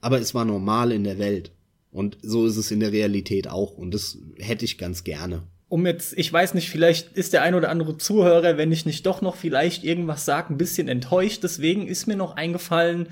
Aber 0.00 0.20
es 0.20 0.34
war 0.34 0.44
normal 0.44 0.90
in 0.90 1.04
der 1.04 1.18
Welt. 1.18 1.52
Und 1.96 2.18
so 2.20 2.44
ist 2.46 2.58
es 2.58 2.70
in 2.70 2.80
der 2.80 2.92
Realität 2.92 3.48
auch. 3.48 3.78
Und 3.78 3.94
das 3.94 4.18
hätte 4.38 4.66
ich 4.66 4.76
ganz 4.76 5.02
gerne. 5.02 5.44
Um 5.68 5.86
jetzt, 5.86 6.12
ich 6.18 6.30
weiß 6.30 6.52
nicht, 6.52 6.68
vielleicht 6.68 7.16
ist 7.16 7.32
der 7.32 7.40
ein 7.40 7.54
oder 7.54 7.70
andere 7.70 7.96
Zuhörer, 7.96 8.58
wenn 8.58 8.70
ich 8.70 8.84
nicht 8.84 9.06
doch 9.06 9.22
noch 9.22 9.34
vielleicht 9.34 9.82
irgendwas 9.82 10.26
sage, 10.26 10.52
ein 10.52 10.58
bisschen 10.58 10.88
enttäuscht. 10.88 11.42
Deswegen 11.42 11.88
ist 11.88 12.06
mir 12.06 12.16
noch 12.16 12.36
eingefallen, 12.36 13.08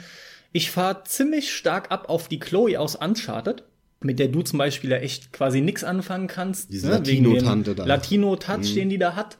ich 0.52 0.70
fahre 0.70 1.02
ziemlich 1.04 1.50
stark 1.50 1.90
ab 1.90 2.10
auf 2.10 2.28
die 2.28 2.38
Chloe 2.38 2.78
aus 2.78 2.94
Uncharted 2.94 3.64
mit 4.02 4.18
der 4.18 4.28
du 4.28 4.42
zum 4.42 4.58
Beispiel 4.58 4.90
ja 4.90 4.98
echt 4.98 5.32
quasi 5.32 5.62
nix 5.62 5.82
anfangen 5.82 6.26
kannst. 6.26 6.70
Diese 6.70 6.88
ne? 6.88 6.94
Latino-Tante 6.94 7.74
da. 7.74 7.86
Latino-Touch, 7.86 8.72
mhm. 8.72 8.74
den 8.74 8.90
die 8.90 8.98
da 8.98 9.16
hat. 9.16 9.38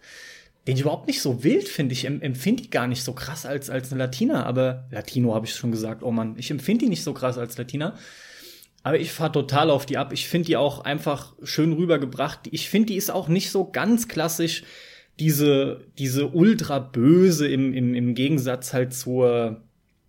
Den 0.67 0.77
ich 0.77 0.81
überhaupt 0.81 1.07
nicht 1.07 1.21
so 1.21 1.45
wild 1.45 1.69
finde. 1.69 1.93
Ich 1.93 2.07
empfinde 2.07 2.63
die 2.63 2.71
gar 2.71 2.87
nicht 2.87 3.05
so 3.05 3.13
krass 3.13 3.45
als, 3.45 3.69
als 3.69 3.93
eine 3.93 4.03
Latina, 4.03 4.47
aber 4.47 4.87
Latino 4.91 5.35
habe 5.35 5.45
ich 5.45 5.55
schon 5.55 5.71
gesagt, 5.71 6.03
oh 6.03 6.11
Mann, 6.11 6.37
ich 6.39 6.51
empfinde 6.51 6.87
die 6.87 6.89
nicht 6.89 7.03
so 7.03 7.13
krass 7.13 7.37
als 7.37 7.59
Latina. 7.59 7.99
Aber 8.85 9.01
ich 9.01 9.11
fahr 9.13 9.33
total 9.33 9.71
auf 9.71 9.87
die 9.87 9.97
ab. 9.97 10.13
Ich 10.13 10.29
finde 10.29 10.47
die 10.47 10.57
auch 10.59 10.85
einfach 10.85 11.35
schön 11.43 11.73
rübergebracht. 11.73 12.41
Ich 12.51 12.69
finde, 12.69 12.89
die 12.89 12.97
ist 12.97 13.11
auch 13.11 13.29
nicht 13.29 13.51
so 13.51 13.65
ganz 13.65 14.09
klassisch 14.09 14.63
diese, 15.19 15.81
diese 15.99 16.29
ultra 16.29 16.81
böse 16.81 17.49
im, 17.49 17.73
im, 17.73 17.95
im 17.95 18.15
Gegensatz 18.15 18.75
halt 18.75 18.93
zur, 18.93 19.63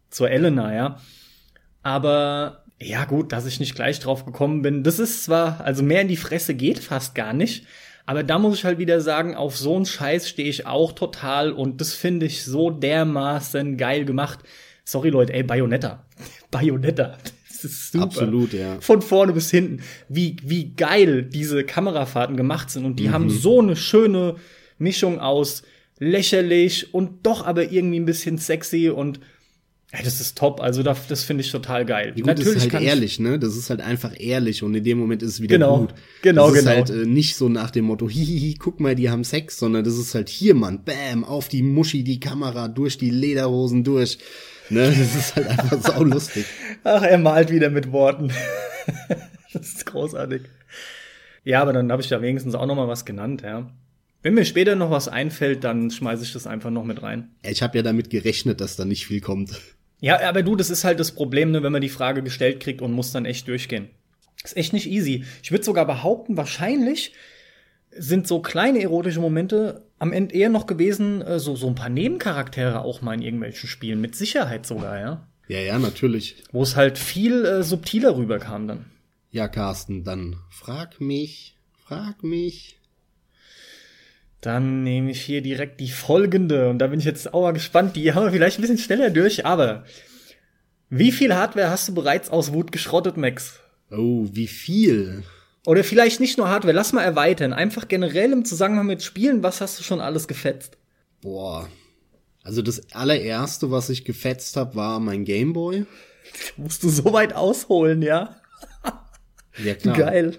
zur 0.09 0.30
Elena, 0.30 0.76
ja. 0.76 0.99
Aber 1.84 2.65
ja, 2.82 3.05
gut, 3.05 3.32
dass 3.32 3.45
ich 3.45 3.61
nicht 3.61 3.76
gleich 3.76 3.99
drauf 4.01 4.26
gekommen 4.26 4.61
bin. 4.61 4.84
Das 4.84 4.99
ist 4.99 5.23
zwar, 5.23 5.61
also 5.61 5.82
mehr 5.82 6.01
in 6.01 6.09
die 6.09 6.17
Fresse 6.17 6.53
geht 6.53 6.80
fast 6.80 7.15
gar 7.15 7.32
nicht. 7.32 7.65
Aber 8.05 8.23
da 8.23 8.38
muss 8.39 8.57
ich 8.57 8.65
halt 8.65 8.78
wieder 8.78 8.99
sagen, 8.99 9.36
auf 9.36 9.55
so 9.57 9.76
einen 9.76 9.86
Scheiß 9.86 10.28
stehe 10.28 10.49
ich 10.49 10.67
auch 10.67 10.91
total 10.91 11.51
und 11.53 11.80
das 11.80 11.93
finde 11.93 12.26
ich 12.26 12.43
so 12.43 12.71
dermaßen 12.71 13.78
geil 13.78 14.03
gemacht. 14.03 14.39
Sorry 14.84 15.09
Leute, 15.11 15.34
ey, 15.34 15.43
Bayonetta. 15.43 16.05
Bayonetta. 16.51 17.17
Das 17.62 17.72
ist 17.72 17.91
super. 17.91 18.06
Absolut, 18.06 18.53
ja. 18.53 18.80
Von 18.82 19.01
vorne 19.01 19.34
bis 19.34 19.51
hinten. 19.51 19.82
Wie, 20.10 20.38
wie 20.43 20.74
geil 20.76 21.24
diese 21.24 21.64
Kamerafahrten 21.64 22.38
gemacht 22.38 22.70
sind 22.70 22.86
und 22.86 22.99
die 22.99 23.08
mhm. 23.08 23.14
haben 23.14 23.30
so 23.30 23.62
eine 23.62 23.76
schöne 23.76 24.36
Mischung 24.78 25.20
aus 25.20 25.64
lächerlich 25.99 26.93
und 26.93 27.26
doch 27.26 27.45
aber 27.45 27.72
irgendwie 27.72 27.99
ein 27.99 28.06
bisschen 28.06 28.38
sexy 28.38 28.89
und 28.89 29.20
ja, 29.93 30.03
das 30.03 30.20
ist 30.20 30.38
top. 30.38 30.62
Also 30.62 30.84
das, 30.84 31.08
das 31.08 31.24
finde 31.24 31.41
ich 31.43 31.51
total 31.51 31.86
geil. 31.86 32.14
Gut, 32.16 32.26
Natürlich 32.26 32.66
ist 32.66 32.74
halt 32.74 32.84
ehrlich, 32.84 33.20
ne? 33.20 33.39
Das 33.39 33.56
ist 33.56 33.70
halt 33.70 33.82
einfach 33.82 34.12
ehrlich 34.18 34.64
und 34.64 34.76
in 34.76 34.84
dem 34.84 34.97
Moment 34.97 35.22
ist 35.22 35.34
es 35.34 35.41
wieder 35.41 35.56
genau, 35.56 35.80
gut. 35.80 35.93
Genau, 36.22 36.49
das 36.49 36.60
ist 36.60 36.68
halt 36.68 36.89
äh, 36.89 37.06
nicht 37.06 37.36
so 37.36 37.47
nach 37.47 37.72
dem 37.72 37.86
Motto, 37.86 38.10
hihihi, 38.10 38.56
guck 38.56 38.80
mal, 38.80 38.95
die 38.95 39.10
haben 39.10 39.24
Sex, 39.24 39.58
sondern 39.58 39.86
das 39.86 39.97
ist 39.97 40.14
halt 40.16 40.28
hier, 40.28 40.56
Mann, 40.56 40.84
bam, 40.84 41.24
auf 41.24 41.47
die 41.47 41.62
Muschi, 41.62 42.03
die 42.03 42.20
Kamera, 42.20 42.68
durch 42.68 42.97
die 42.97 43.12
Lederhosen 43.12 43.84
durch. 43.84 44.18
Ne? 44.70 44.88
Das 44.88 45.16
ist 45.16 45.36
halt 45.36 45.47
einfach 45.47 45.82
sau 45.82 46.03
lustig. 46.03 46.45
Ach, 46.84 47.03
er 47.03 47.18
malt 47.18 47.51
wieder 47.51 47.70
mit 47.70 47.91
Worten. 47.91 48.32
das 49.53 49.68
ist 49.68 49.86
großartig. 49.86 50.43
Ja, 51.43 51.61
aber 51.61 51.74
dann 51.74 51.91
habe 51.91 52.01
ich 52.01 52.09
da 52.09 52.22
wenigstens 52.22 52.55
auch 52.55 52.66
noch 52.66 52.76
mal 52.76 52.88
was 52.88 53.05
genannt, 53.05 53.43
ja. 53.43 53.70
Wenn 54.24 54.34
mir 54.34 54.45
später 54.45 54.76
noch 54.76 54.89
was 54.89 55.07
einfällt, 55.07 55.63
dann 55.63 55.91
schmeiße 55.91 56.24
ich 56.24 56.34
das 56.34 56.47
einfach 56.47 56.72
noch 56.72 56.84
mit 56.84 57.03
rein. 57.03 57.30
Ich 57.43 57.61
habe 57.61 57.78
ja 57.78 57.84
damit 57.84 58.09
gerechnet, 58.09 58.59
dass 58.59 58.76
da 58.76 58.84
nicht 58.84 59.05
viel 59.05 59.22
kommt. 59.22 59.61
Ja, 60.01 60.28
aber 60.28 60.41
du, 60.41 60.55
das 60.55 60.72
ist 60.72 60.84
halt 60.84 60.99
das 60.99 61.11
Problem, 61.11 61.51
ne, 61.51 61.61
wenn 61.61 61.72
man 61.72 61.82
die 61.82 61.89
Frage 61.89 62.24
gestellt 62.24 62.59
kriegt 62.59 62.82
und 62.82 62.91
muss 62.91 63.11
dann 63.11 63.26
echt 63.26 63.47
durchgehen. 63.47 63.89
Ist 64.43 64.57
echt 64.57 64.74
nicht 64.74 64.89
easy. 64.89 65.26
Ich 65.43 65.51
würde 65.51 65.63
sogar 65.63 65.86
behaupten, 65.86 66.38
wahrscheinlich 66.38 67.13
sind 67.98 68.28
so 68.28 68.41
kleine 68.41 68.82
erotische 68.82 69.20
Momente 69.20 69.86
am 70.00 70.12
Ende 70.12 70.36
eher 70.36 70.50
noch 70.50 70.68
gewesen, 70.68 71.22
äh, 71.22 71.39
so, 71.39 71.56
so 71.56 71.68
ein 71.68 71.76
paar 71.76 71.89
Nebencharaktere 71.89 72.82
auch 72.82 73.02
mal 73.02 73.14
in 73.14 73.22
irgendwelchen 73.22 73.70
Spielen. 73.70 74.02
Mit 74.02 74.16
Sicherheit 74.16 74.66
sogar, 74.66 75.00
ja. 75.00 75.28
Ja, 75.48 75.60
ja, 75.60 75.80
natürlich. 75.80 76.43
Wo 76.52 76.64
es 76.64 76.76
halt 76.76 76.98
viel 76.98 77.46
äh, 77.46 77.64
subtiler 77.64 78.18
rüberkam 78.18 78.68
dann. 78.68 78.86
Ja, 79.32 79.48
Carsten, 79.48 80.04
dann 80.04 80.38
frag 80.50 81.00
mich, 81.02 81.58
frag 81.74 82.24
mich. 82.24 82.80
Dann 84.41 84.84
nehme 84.84 85.12
ich 85.12 85.22
hier 85.22 85.41
direkt 85.41 85.80
die 85.80 85.89
folgende 85.89 86.70
und 86.70 86.80
da 86.80 86.88
bin 86.88 87.00
ich 87.00 87.06
jetzt 87.06 87.34
auch 87.34 87.41
mal 87.41 87.52
gespannt. 87.52 87.96
Die 87.96 88.14
haben 88.14 88.26
wir 88.26 88.32
vielleicht 88.32 88.60
ein 88.60 88.62
bisschen 88.62 88.78
schneller 88.78 89.10
durch, 89.10 89.46
aber 89.46 89.86
wie 90.89 91.12
viel 91.12 91.34
Hardware 91.34 91.70
hast 91.70 91.88
du 91.88 91.96
bereits 91.96 92.30
aus 92.30 92.54
Wut 92.54 92.72
geschrottet, 92.72 93.18
Max? 93.18 93.60
Oh, 93.91 94.28
wie 94.32 94.48
viel? 94.48 95.24
Oder 95.66 95.84
vielleicht 95.84 96.20
nicht 96.20 96.38
nur 96.38 96.49
Hardware, 96.49 96.74
lass 96.74 96.93
mal 96.93 97.03
erweitern. 97.03 97.53
Einfach 97.53 97.88
generell 97.88 98.32
im 98.32 98.45
Zusammenhang 98.45 98.86
mit 98.86 99.03
Spielen, 99.03 99.43
was 99.43 99.61
hast 99.61 99.80
du 99.80 99.84
schon 99.84 99.99
alles 99.99 100.28
gefetzt? 100.28 100.78
Boah. 101.22 101.68
Also 102.43 102.61
das 102.61 102.91
allererste, 102.93 103.72
was 103.72 103.89
ich 103.89 104.05
gefetzt 104.05 104.55
habe, 104.57 104.76
war 104.76 104.99
mein 104.99 105.26
Gameboy. 105.26 105.86
Musst 106.57 106.84
du 106.84 106.89
so 106.89 107.11
weit 107.13 107.34
ausholen, 107.34 108.01
ja? 108.01 108.36
Ja, 109.63 109.74
klar. 109.74 109.97
Geil. 109.97 110.38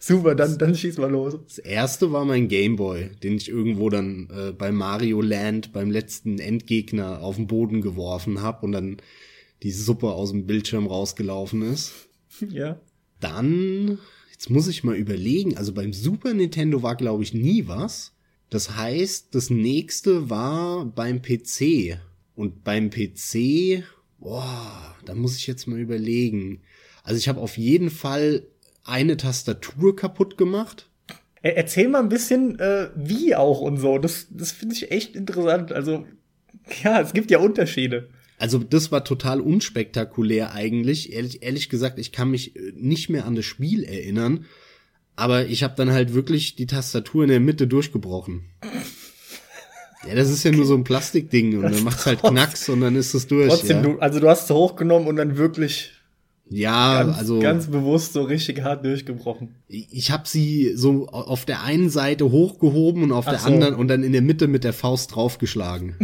Super, 0.00 0.34
dann, 0.34 0.58
dann 0.58 0.74
schieß 0.74 0.98
mal 0.98 1.10
los. 1.10 1.38
Das 1.46 1.58
erste 1.58 2.12
war 2.12 2.24
mein 2.24 2.48
Gameboy, 2.48 3.10
den 3.22 3.36
ich 3.36 3.48
irgendwo 3.48 3.90
dann 3.90 4.28
äh, 4.34 4.52
bei 4.52 4.72
Mario 4.72 5.20
Land 5.20 5.72
beim 5.72 5.90
letzten 5.90 6.38
Endgegner 6.38 7.20
auf 7.22 7.36
den 7.36 7.46
Boden 7.46 7.82
geworfen 7.82 8.40
habe 8.42 8.64
und 8.64 8.72
dann 8.72 8.96
die 9.62 9.70
Suppe 9.70 10.12
aus 10.12 10.30
dem 10.30 10.46
Bildschirm 10.46 10.86
rausgelaufen 10.86 11.62
ist. 11.62 11.92
Ja. 12.48 12.80
Dann, 13.20 13.98
jetzt 14.34 14.50
muss 14.50 14.68
ich 14.68 14.82
mal 14.84 14.96
überlegen, 14.96 15.56
also 15.56 15.72
beim 15.72 15.92
Super 15.92 16.34
Nintendo 16.34 16.82
war, 16.82 16.96
glaube 16.96 17.22
ich, 17.22 17.32
nie 17.32 17.68
was. 17.68 18.12
Das 18.50 18.76
heißt, 18.76 19.34
das 19.34 19.48
nächste 19.48 20.28
war 20.28 20.84
beim 20.84 21.22
PC. 21.22 21.98
Und 22.36 22.64
beim 22.64 22.90
PC, 22.90 23.84
boah, 24.18 24.96
da 25.04 25.14
muss 25.14 25.36
ich 25.36 25.46
jetzt 25.46 25.68
mal 25.68 25.78
überlegen. 25.78 26.62
Also 27.04 27.16
ich 27.16 27.28
habe 27.28 27.40
auf 27.40 27.56
jeden 27.56 27.90
Fall 27.90 28.42
eine 28.82 29.16
Tastatur 29.16 29.94
kaputt 29.94 30.36
gemacht. 30.36 30.88
Erzähl 31.42 31.88
mal 31.88 32.00
ein 32.00 32.08
bisschen, 32.08 32.58
äh, 32.58 32.88
wie 32.96 33.36
auch 33.36 33.60
und 33.60 33.76
so. 33.76 33.98
Das, 33.98 34.26
das 34.30 34.50
finde 34.50 34.74
ich 34.74 34.90
echt 34.90 35.14
interessant. 35.14 35.72
Also, 35.72 36.06
ja, 36.82 37.00
es 37.00 37.12
gibt 37.12 37.30
ja 37.30 37.38
Unterschiede. 37.38 38.08
Also, 38.38 38.58
das 38.58 38.90
war 38.92 39.04
total 39.04 39.40
unspektakulär 39.40 40.52
eigentlich. 40.52 41.12
Ehrlich, 41.12 41.42
ehrlich 41.42 41.68
gesagt, 41.68 41.98
ich 41.98 42.10
kann 42.12 42.30
mich 42.30 42.56
äh, 42.56 42.72
nicht 42.74 43.08
mehr 43.08 43.26
an 43.26 43.34
das 43.36 43.44
Spiel 43.44 43.84
erinnern. 43.84 44.44
aber 45.16 45.46
ich 45.46 45.62
habe 45.62 45.74
dann 45.76 45.92
halt 45.92 46.12
wirklich 46.14 46.56
die 46.56 46.66
Tastatur 46.66 47.22
in 47.24 47.30
der 47.30 47.40
Mitte 47.40 47.66
durchgebrochen. 47.68 48.42
Ja, 50.08 50.14
das 50.14 50.28
ist 50.28 50.42
ja 50.44 50.50
nur 50.50 50.66
so 50.66 50.74
ein 50.74 50.84
Plastikding 50.84 51.56
und 51.56 51.62
dann 51.72 51.82
macht's 51.84 52.04
halt 52.04 52.20
Knacks 52.20 52.68
und 52.68 52.80
dann 52.82 52.94
ist 52.96 53.14
es 53.14 53.26
durch. 53.26 53.48
Trotzdem, 53.48 53.76
ja. 53.78 53.82
du, 53.84 53.98
also 54.00 54.20
du 54.20 54.28
hast 54.28 54.44
es 54.44 54.50
hochgenommen 54.50 55.08
und 55.08 55.16
dann 55.16 55.38
wirklich 55.38 55.92
Ja, 56.50 57.04
ganz, 57.04 57.16
also 57.18 57.38
ganz 57.40 57.68
bewusst 57.68 58.12
so 58.12 58.22
richtig 58.22 58.60
hart 58.62 58.84
durchgebrochen. 58.84 59.54
ich 59.68 60.10
habe 60.10 60.28
sie 60.28 60.72
so 60.76 61.06
auf 61.08 61.46
der 61.46 61.62
einen 61.62 61.88
Seite 61.88 62.30
hochgehoben 62.30 63.02
und 63.02 63.12
auf 63.12 63.26
Ach 63.26 63.30
der 63.30 63.38
so. 63.40 63.46
anderen 63.46 63.74
und 63.76 63.88
dann 63.88 64.02
in 64.02 64.12
der 64.12 64.20
Mitte 64.20 64.46
mit 64.46 64.62
der 64.64 64.74
Faust 64.74 65.14
draufgeschlagen. 65.14 65.94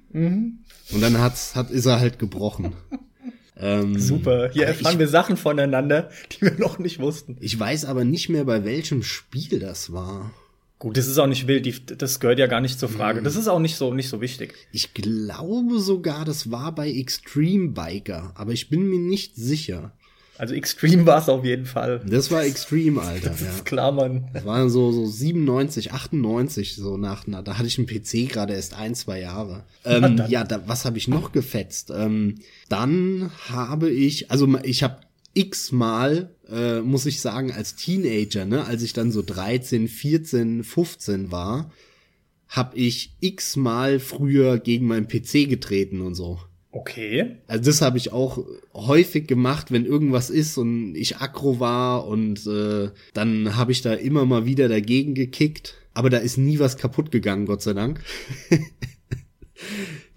Mhm, 0.14 0.58
und 0.92 1.00
dann 1.00 1.18
hat's, 1.18 1.54
hat, 1.54 1.70
ist 1.70 1.86
er 1.86 2.00
halt 2.00 2.18
gebrochen. 2.18 2.74
ähm, 3.56 3.98
Super. 3.98 4.50
Hier 4.52 4.66
erfahren 4.66 4.94
ich, 4.94 4.98
wir 4.98 5.08
Sachen 5.08 5.36
voneinander, 5.36 6.10
die 6.32 6.42
wir 6.42 6.58
noch 6.58 6.78
nicht 6.78 6.98
wussten. 6.98 7.36
ich 7.40 7.58
weiß 7.58 7.84
aber 7.84 8.04
nicht 8.04 8.28
mehr, 8.28 8.44
bei 8.44 8.64
welchem 8.64 9.02
Spiel 9.02 9.58
das 9.58 9.92
war. 9.92 10.32
Gut, 10.78 10.96
das 10.96 11.06
ist 11.06 11.18
auch 11.18 11.26
nicht 11.26 11.46
wild, 11.46 11.64
die, 11.64 11.74
das 11.96 12.20
gehört 12.20 12.38
ja 12.38 12.46
gar 12.46 12.60
nicht 12.60 12.78
zur 12.78 12.90
Frage. 12.90 13.20
Mhm. 13.20 13.24
Das 13.24 13.36
ist 13.36 13.48
auch 13.48 13.60
nicht 13.60 13.76
so, 13.76 13.94
nicht 13.94 14.08
so 14.08 14.20
wichtig. 14.20 14.54
Ich 14.72 14.92
glaube 14.92 15.78
sogar, 15.78 16.24
das 16.24 16.50
war 16.50 16.74
bei 16.74 16.90
Extreme 16.90 17.70
Biker, 17.70 18.32
aber 18.34 18.52
ich 18.52 18.68
bin 18.68 18.88
mir 18.88 18.98
nicht 18.98 19.36
sicher. 19.36 19.92
Also 20.36 20.54
Extreme 20.54 21.06
war 21.06 21.20
es 21.20 21.28
auf 21.28 21.44
jeden 21.44 21.66
Fall. 21.66 22.00
Das 22.06 22.30
war 22.30 22.44
Extreme, 22.44 23.00
Alter. 23.02 23.30
Das 23.30 23.40
ja. 23.40 23.50
ist 23.50 23.64
klar, 23.64 23.92
Mann. 23.92 24.28
Das 24.32 24.44
war 24.44 24.68
so, 24.68 24.90
so 24.90 25.06
97, 25.06 25.92
98, 25.92 26.74
so 26.76 26.96
nach, 26.96 27.24
na, 27.26 27.42
da 27.42 27.56
hatte 27.56 27.68
ich 27.68 27.78
einen 27.78 27.86
PC 27.86 28.30
gerade 28.30 28.54
erst 28.54 28.74
ein, 28.74 28.94
zwei 28.94 29.20
Jahre. 29.20 29.64
Ähm, 29.84 30.20
ja, 30.28 30.44
da, 30.44 30.62
was 30.66 30.84
habe 30.84 30.98
ich 30.98 31.08
noch 31.08 31.32
gefetzt? 31.32 31.92
Ähm, 31.94 32.36
dann 32.68 33.30
habe 33.48 33.90
ich, 33.90 34.30
also 34.30 34.48
ich 34.62 34.82
habe 34.82 34.98
x-mal, 35.34 36.30
äh, 36.50 36.80
muss 36.80 37.06
ich 37.06 37.20
sagen, 37.20 37.52
als 37.52 37.76
Teenager, 37.76 38.44
ne, 38.44 38.64
als 38.64 38.82
ich 38.82 38.92
dann 38.92 39.12
so 39.12 39.22
13, 39.22 39.88
14, 39.88 40.64
15 40.64 41.30
war, 41.30 41.70
habe 42.48 42.76
ich 42.76 43.16
x-mal 43.20 44.00
früher 44.00 44.58
gegen 44.58 44.86
meinen 44.86 45.08
PC 45.08 45.48
getreten 45.48 46.00
und 46.00 46.14
so. 46.14 46.40
Okay. 46.74 47.36
Also 47.46 47.70
das 47.70 47.82
habe 47.82 47.98
ich 47.98 48.12
auch 48.12 48.44
häufig 48.74 49.28
gemacht, 49.28 49.70
wenn 49.70 49.86
irgendwas 49.86 50.28
ist 50.28 50.58
und 50.58 50.96
ich 50.96 51.18
aggro 51.18 51.60
war 51.60 52.04
und 52.04 52.44
äh, 52.48 52.90
dann 53.12 53.54
habe 53.54 53.70
ich 53.70 53.80
da 53.80 53.94
immer 53.94 54.26
mal 54.26 54.44
wieder 54.44 54.68
dagegen 54.68 55.14
gekickt. 55.14 55.76
Aber 55.94 56.10
da 56.10 56.18
ist 56.18 56.36
nie 56.36 56.58
was 56.58 56.76
kaputt 56.76 57.12
gegangen, 57.12 57.46
Gott 57.46 57.62
sei 57.62 57.74
Dank. 57.74 58.00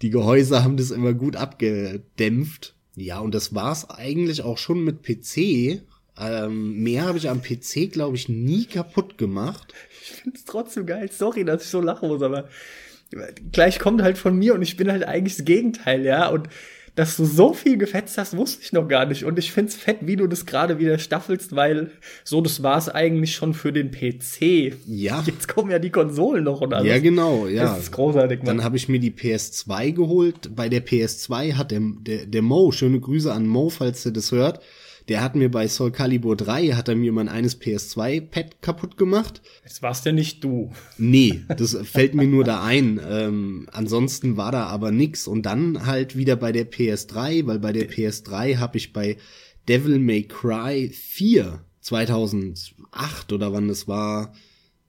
Die 0.02 0.10
Gehäuse 0.10 0.64
haben 0.64 0.76
das 0.76 0.90
immer 0.90 1.14
gut 1.14 1.36
abgedämpft. 1.36 2.74
Ja, 2.96 3.20
und 3.20 3.36
das 3.36 3.54
war's 3.54 3.88
eigentlich 3.88 4.42
auch 4.42 4.58
schon 4.58 4.82
mit 4.82 5.04
PC. 5.04 5.82
Ähm, 6.18 6.82
mehr 6.82 7.04
habe 7.04 7.18
ich 7.18 7.30
am 7.30 7.40
PC, 7.40 7.92
glaube 7.92 8.16
ich, 8.16 8.28
nie 8.28 8.64
kaputt 8.64 9.16
gemacht. 9.16 9.72
Ich 10.02 10.10
finde 10.10 10.36
es 10.36 10.44
trotzdem 10.44 10.86
geil. 10.86 11.08
Sorry, 11.12 11.44
dass 11.44 11.62
ich 11.62 11.68
so 11.68 11.80
lachen 11.80 12.08
muss, 12.08 12.22
aber 12.22 12.48
gleich 13.52 13.78
kommt 13.78 14.02
halt 14.02 14.18
von 14.18 14.36
mir 14.36 14.54
und 14.54 14.62
ich 14.62 14.76
bin 14.76 14.90
halt 14.90 15.04
eigentlich 15.04 15.36
das 15.36 15.44
Gegenteil, 15.44 16.04
ja. 16.04 16.28
Und 16.28 16.48
dass 16.98 17.16
du 17.16 17.24
so 17.24 17.54
viel 17.54 17.78
gefetzt 17.78 18.18
hast, 18.18 18.36
wusste 18.36 18.60
ich 18.60 18.72
noch 18.72 18.88
gar 18.88 19.06
nicht. 19.06 19.24
Und 19.24 19.38
ich 19.38 19.52
find's 19.52 19.76
fett, 19.76 19.98
wie 20.00 20.16
du 20.16 20.26
das 20.26 20.46
gerade 20.46 20.80
wieder 20.80 20.98
staffelst, 20.98 21.54
weil 21.54 21.92
so, 22.24 22.40
das 22.40 22.64
war's 22.64 22.88
eigentlich 22.88 23.36
schon 23.36 23.54
für 23.54 23.72
den 23.72 23.92
PC. 23.92 24.74
Ja. 24.88 25.22
Jetzt 25.24 25.46
kommen 25.46 25.70
ja 25.70 25.78
die 25.78 25.90
Konsolen 25.90 26.42
noch 26.42 26.60
und 26.60 26.74
alles. 26.74 26.88
Ja, 26.88 26.98
genau, 26.98 27.46
ja. 27.46 27.66
Das 27.66 27.78
ist 27.78 27.92
großartig, 27.92 28.38
Mann. 28.38 28.46
Dann 28.46 28.64
habe 28.64 28.76
ich 28.76 28.88
mir 28.88 28.98
die 28.98 29.12
PS2 29.12 29.92
geholt. 29.92 30.56
Bei 30.56 30.68
der 30.68 30.84
PS2 30.84 31.54
hat 31.54 31.70
der, 31.70 31.82
der, 31.82 32.26
der 32.26 32.42
Mo, 32.42 32.72
schöne 32.72 32.98
Grüße 32.98 33.32
an 33.32 33.46
Mo, 33.46 33.70
falls 33.70 34.04
ihr 34.04 34.12
das 34.12 34.32
hört, 34.32 34.60
der 35.08 35.22
hat 35.22 35.34
mir 35.34 35.50
bei 35.50 35.66
Soul 35.68 35.90
Calibur 35.90 36.36
3, 36.36 36.72
hat 36.72 36.88
er 36.88 36.96
mir 36.96 37.12
mein 37.12 37.28
eines 37.28 37.60
PS2-Pad 37.60 38.60
kaputt 38.60 38.96
gemacht. 38.96 39.40
Jetzt 39.64 39.82
warst 39.82 40.04
ja 40.04 40.12
nicht 40.12 40.44
du. 40.44 40.70
Nee, 40.98 41.42
das 41.48 41.76
fällt 41.84 42.14
mir 42.14 42.26
nur 42.26 42.44
da 42.44 42.62
ein. 42.62 43.00
Ähm, 43.08 43.68
ansonsten 43.72 44.36
war 44.36 44.52
da 44.52 44.66
aber 44.66 44.90
nix. 44.90 45.26
Und 45.26 45.44
dann 45.44 45.86
halt 45.86 46.16
wieder 46.16 46.36
bei 46.36 46.52
der 46.52 46.70
PS3, 46.70 47.46
weil 47.46 47.58
bei 47.58 47.72
der 47.72 47.88
PS3 47.88 48.58
habe 48.58 48.76
ich 48.76 48.92
bei 48.92 49.16
Devil 49.68 49.98
May 49.98 50.24
Cry 50.24 50.90
4 50.90 51.60
2008 51.80 53.32
oder 53.32 53.52
wann 53.52 53.68
das 53.68 53.88
war, 53.88 54.34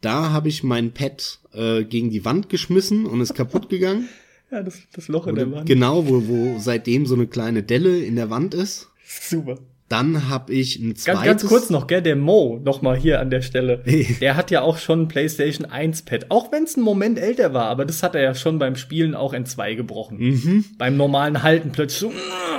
da 0.02 0.32
habe 0.32 0.50
ich 0.50 0.64
mein 0.64 0.92
Pad 0.94 1.40
äh, 1.54 1.84
gegen 1.84 2.10
die 2.10 2.26
Wand 2.26 2.50
geschmissen 2.50 3.06
und 3.06 3.22
ist 3.22 3.36
kaputt 3.36 3.70
gegangen. 3.70 4.10
Ja, 4.52 4.64
das, 4.64 4.80
das 4.94 5.08
Loch 5.08 5.28
in 5.28 5.36
der 5.36 5.52
Wand. 5.52 5.68
Genau, 5.68 6.08
wo, 6.08 6.28
wo 6.28 6.60
seitdem 6.60 7.06
so 7.06 7.16
eine 7.16 7.28
kleine 7.28 7.64
Delle 7.64 8.00
in 8.00 8.16
der 8.16 8.30
Wand 8.30 8.54
ist. 8.54 8.90
Super. 9.06 9.60
Dann 9.90 10.30
habe 10.30 10.54
ich 10.54 10.78
ein 10.78 10.90
Ganz, 10.90 11.04
zweites. 11.04 11.24
ganz 11.26 11.46
kurz 11.48 11.70
noch, 11.72 11.88
gell, 11.88 12.04
der 12.04 12.16
Mo, 12.16 12.62
noch 12.64 12.84
mal 12.84 12.96
hier 12.96 13.20
an 13.20 13.32
der 13.32 13.42
Stelle. 13.42 13.84
Der 14.22 14.36
hat 14.36 14.52
ja 14.52 14.62
auch 14.62 14.78
schon 14.78 15.02
ein 15.02 15.08
PlayStation 15.08 15.66
1 15.66 16.04
Pad. 16.04 16.28
Auch 16.30 16.52
wenn 16.52 16.64
es 16.64 16.76
einen 16.76 16.86
Moment 16.86 17.18
älter 17.18 17.56
war, 17.56 17.66
aber 17.66 17.86
das 17.86 18.04
hat 18.04 18.14
er 18.14 18.22
ja 18.22 18.36
schon 18.36 18.60
beim 18.60 18.76
Spielen 18.76 19.16
auch 19.16 19.34
in 19.34 19.48
zwei 19.48 19.74
gebrochen. 19.74 20.20
Mhm. 20.20 20.66
Beim 20.78 20.96
normalen 20.96 21.42
Halten 21.42 21.72
plötzlich 21.72 22.00
so 22.00 22.14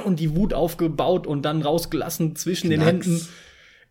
und 0.04 0.18
die 0.18 0.34
Wut 0.34 0.52
aufgebaut 0.52 1.28
und 1.28 1.42
dann 1.42 1.62
rausgelassen 1.62 2.34
zwischen 2.34 2.68
den 2.68 2.80
Knacks. 2.80 3.06
Händen. 3.06 3.28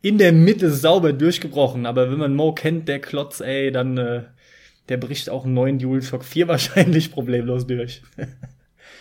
In 0.02 0.18
der 0.18 0.34
Mitte 0.34 0.72
sauber 0.72 1.14
durchgebrochen. 1.14 1.86
Aber 1.86 2.12
wenn 2.12 2.20
man 2.20 2.36
Mo 2.36 2.54
kennt, 2.54 2.90
der 2.90 3.00
Klotz, 3.00 3.40
ey, 3.40 3.72
dann 3.72 3.98
äh, 3.98 4.24
der 4.90 4.98
bricht 4.98 5.30
auch 5.30 5.46
einen 5.46 5.54
neuen 5.54 5.80
DualShock 5.80 6.26
4 6.26 6.48
wahrscheinlich 6.50 7.12
problemlos 7.12 7.68
durch. 7.68 8.02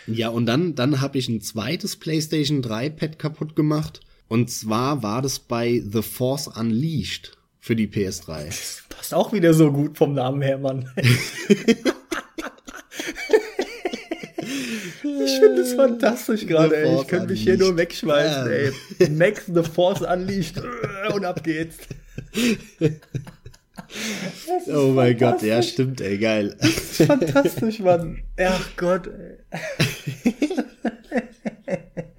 Ja, 0.07 0.28
und 0.28 0.47
dann, 0.47 0.74
dann 0.74 1.01
habe 1.01 1.18
ich 1.18 1.28
ein 1.28 1.41
zweites 1.41 1.97
PlayStation 1.97 2.62
3 2.62 2.91
Pad 2.91 3.18
kaputt 3.18 3.57
gemacht. 3.57 4.01
Und 4.28 4.50
zwar 4.50 5.02
war 5.02 5.22
das 5.22 5.38
bei 5.38 5.82
The 5.90 6.02
Force 6.02 6.48
Unleashed 6.48 7.36
für 7.58 7.74
die 7.74 7.88
PS3. 7.88 8.82
Passt 8.88 9.14
auch 9.14 9.32
wieder 9.32 9.54
so 9.54 9.72
gut 9.72 9.96
vom 9.96 10.14
Namen 10.14 10.42
her, 10.42 10.58
Mann. 10.58 10.90
Ich 15.24 15.38
finde 15.40 15.62
es 15.62 15.74
fantastisch 15.74 16.46
gerade, 16.46 16.76
ey. 16.76 17.00
Ich 17.00 17.06
könnte 17.06 17.28
mich 17.28 17.42
hier 17.42 17.58
nur 17.58 17.76
wegschmeißen, 17.76 18.50
ey. 18.50 19.10
Max 19.10 19.44
the 19.46 19.62
Force 19.62 20.00
Unleashed. 20.00 20.60
Und 21.14 21.24
ab 21.24 21.42
geht's. 21.44 21.76
Das 22.78 24.68
Oh 24.74 24.92
mein 24.92 25.16
Gott, 25.16 25.42
ja, 25.42 25.62
stimmt, 25.62 26.00
ey, 26.00 26.18
geil. 26.18 26.56
Das 26.60 26.70
ist 26.70 27.02
fantastisch, 27.02 27.80
Mann. 27.80 28.22
Ach 28.38 28.68
Gott, 28.76 29.06
ey. 29.06 30.34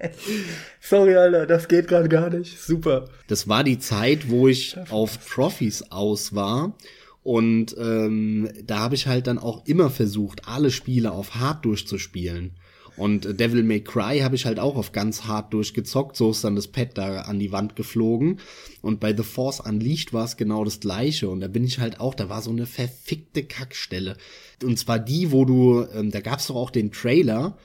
Sorry, 0.80 1.16
Alter, 1.16 1.46
das 1.46 1.68
geht 1.68 1.88
gerade 1.88 2.08
gar 2.08 2.30
nicht. 2.30 2.60
Super. 2.60 3.08
Das 3.28 3.48
war 3.48 3.64
die 3.64 3.78
Zeit, 3.78 4.28
wo 4.30 4.48
ich 4.48 4.76
auf 4.90 5.18
Trophies 5.18 5.90
aus 5.90 6.34
war. 6.34 6.74
Und 7.22 7.76
ähm, 7.78 8.48
da 8.64 8.78
habe 8.78 8.94
ich 8.94 9.06
halt 9.06 9.26
dann 9.26 9.38
auch 9.38 9.66
immer 9.66 9.90
versucht, 9.90 10.48
alle 10.48 10.70
Spiele 10.70 11.12
auf 11.12 11.34
Hard 11.34 11.64
durchzuspielen. 11.64 12.52
Und 12.96 13.24
äh, 13.24 13.34
Devil 13.34 13.62
May 13.62 13.80
Cry 13.80 14.20
habe 14.20 14.36
ich 14.36 14.46
halt 14.46 14.58
auch 14.58 14.76
auf 14.76 14.92
ganz 14.92 15.24
hart 15.24 15.52
durchgezockt. 15.54 16.16
So 16.16 16.30
ist 16.30 16.44
dann 16.44 16.56
das 16.56 16.68
Pad 16.68 16.98
da 16.98 17.22
an 17.22 17.38
die 17.38 17.52
Wand 17.52 17.76
geflogen. 17.76 18.40
Und 18.82 19.00
bei 19.00 19.16
The 19.16 19.22
Force 19.22 19.60
Unleashed 19.60 20.12
war 20.12 20.24
es 20.24 20.36
genau 20.36 20.64
das 20.64 20.80
gleiche. 20.80 21.28
Und 21.28 21.40
da 21.40 21.48
bin 21.48 21.64
ich 21.64 21.78
halt 21.78 22.00
auch, 22.00 22.14
da 22.14 22.28
war 22.28 22.42
so 22.42 22.50
eine 22.50 22.66
verfickte 22.66 23.42
Kackstelle. 23.42 24.16
Und 24.62 24.78
zwar 24.78 24.98
die, 24.98 25.32
wo 25.32 25.44
du, 25.44 25.86
ähm, 25.94 26.10
da 26.10 26.20
gab's 26.20 26.48
doch 26.48 26.56
auch 26.56 26.70
den 26.70 26.92
Trailer, 26.92 27.56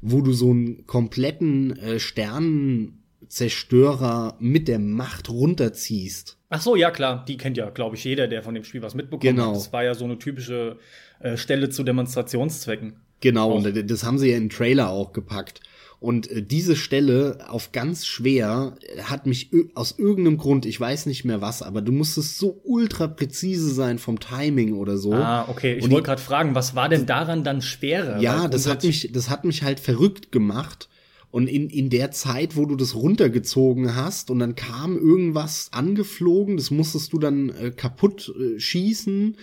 wo 0.00 0.20
du 0.20 0.32
so 0.32 0.50
einen 0.50 0.86
kompletten 0.86 1.76
äh, 1.78 1.98
Sternenzerstörer 1.98 4.36
mit 4.38 4.68
der 4.68 4.78
Macht 4.78 5.28
runterziehst. 5.30 6.36
Ach 6.50 6.60
so, 6.62 6.76
ja 6.76 6.90
klar, 6.90 7.24
die 7.26 7.36
kennt 7.36 7.56
ja, 7.56 7.68
glaube 7.70 7.96
ich, 7.96 8.04
jeder, 8.04 8.26
der 8.26 8.42
von 8.42 8.54
dem 8.54 8.64
Spiel 8.64 8.82
was 8.82 8.94
mitbekommen 8.94 9.36
Genau. 9.36 9.48
hat. 9.50 9.56
Das 9.56 9.72
war 9.72 9.84
ja 9.84 9.94
so 9.94 10.04
eine 10.04 10.18
typische 10.18 10.78
äh, 11.20 11.36
Stelle 11.36 11.68
zu 11.68 11.82
Demonstrationszwecken. 11.84 12.94
Genau, 13.20 13.52
Auch. 13.52 13.64
und 13.64 13.90
das 13.90 14.04
haben 14.04 14.18
sie 14.18 14.30
ja 14.30 14.36
in 14.36 14.44
den 14.44 14.50
Trailer 14.50 14.90
auch 14.90 15.12
gepackt. 15.12 15.60
Und 16.00 16.30
äh, 16.30 16.42
diese 16.42 16.76
Stelle 16.76 17.38
auf 17.48 17.72
ganz 17.72 18.06
schwer 18.06 18.76
hat 19.02 19.26
mich 19.26 19.50
aus 19.74 19.98
irgendeinem 19.98 20.38
Grund, 20.38 20.64
ich 20.64 20.78
weiß 20.78 21.06
nicht 21.06 21.24
mehr 21.24 21.40
was, 21.40 21.62
aber 21.62 21.82
du 21.82 21.90
musstest 21.90 22.38
so 22.38 22.60
ultra 22.64 23.08
präzise 23.08 23.70
sein 23.70 23.98
vom 23.98 24.20
Timing 24.20 24.74
oder 24.74 24.96
so. 24.96 25.12
Ah, 25.12 25.48
okay. 25.48 25.74
Ich 25.74 25.90
wollte 25.90 26.06
gerade 26.06 26.22
fragen, 26.22 26.54
was 26.54 26.76
war 26.76 26.88
denn 26.88 27.06
daran 27.06 27.42
dann 27.42 27.62
schwerer? 27.62 28.20
Ja, 28.20 28.44
Weil 28.44 28.50
das 28.50 28.68
hat 28.68 28.84
mich, 28.84 29.10
das 29.12 29.28
hat 29.28 29.44
mich 29.44 29.62
halt 29.62 29.80
verrückt 29.80 30.30
gemacht. 30.30 30.88
Und 31.30 31.46
in, 31.46 31.68
in 31.68 31.90
der 31.90 32.10
Zeit, 32.10 32.56
wo 32.56 32.64
du 32.64 32.74
das 32.74 32.94
runtergezogen 32.94 33.94
hast 33.94 34.30
und 34.30 34.38
dann 34.38 34.54
kam 34.54 34.96
irgendwas 34.96 35.68
angeflogen, 35.72 36.56
das 36.56 36.70
musstest 36.70 37.12
du 37.12 37.18
dann 37.18 37.50
äh, 37.50 37.70
kaputt 37.70 38.32
äh, 38.38 38.58
schießen. 38.58 39.36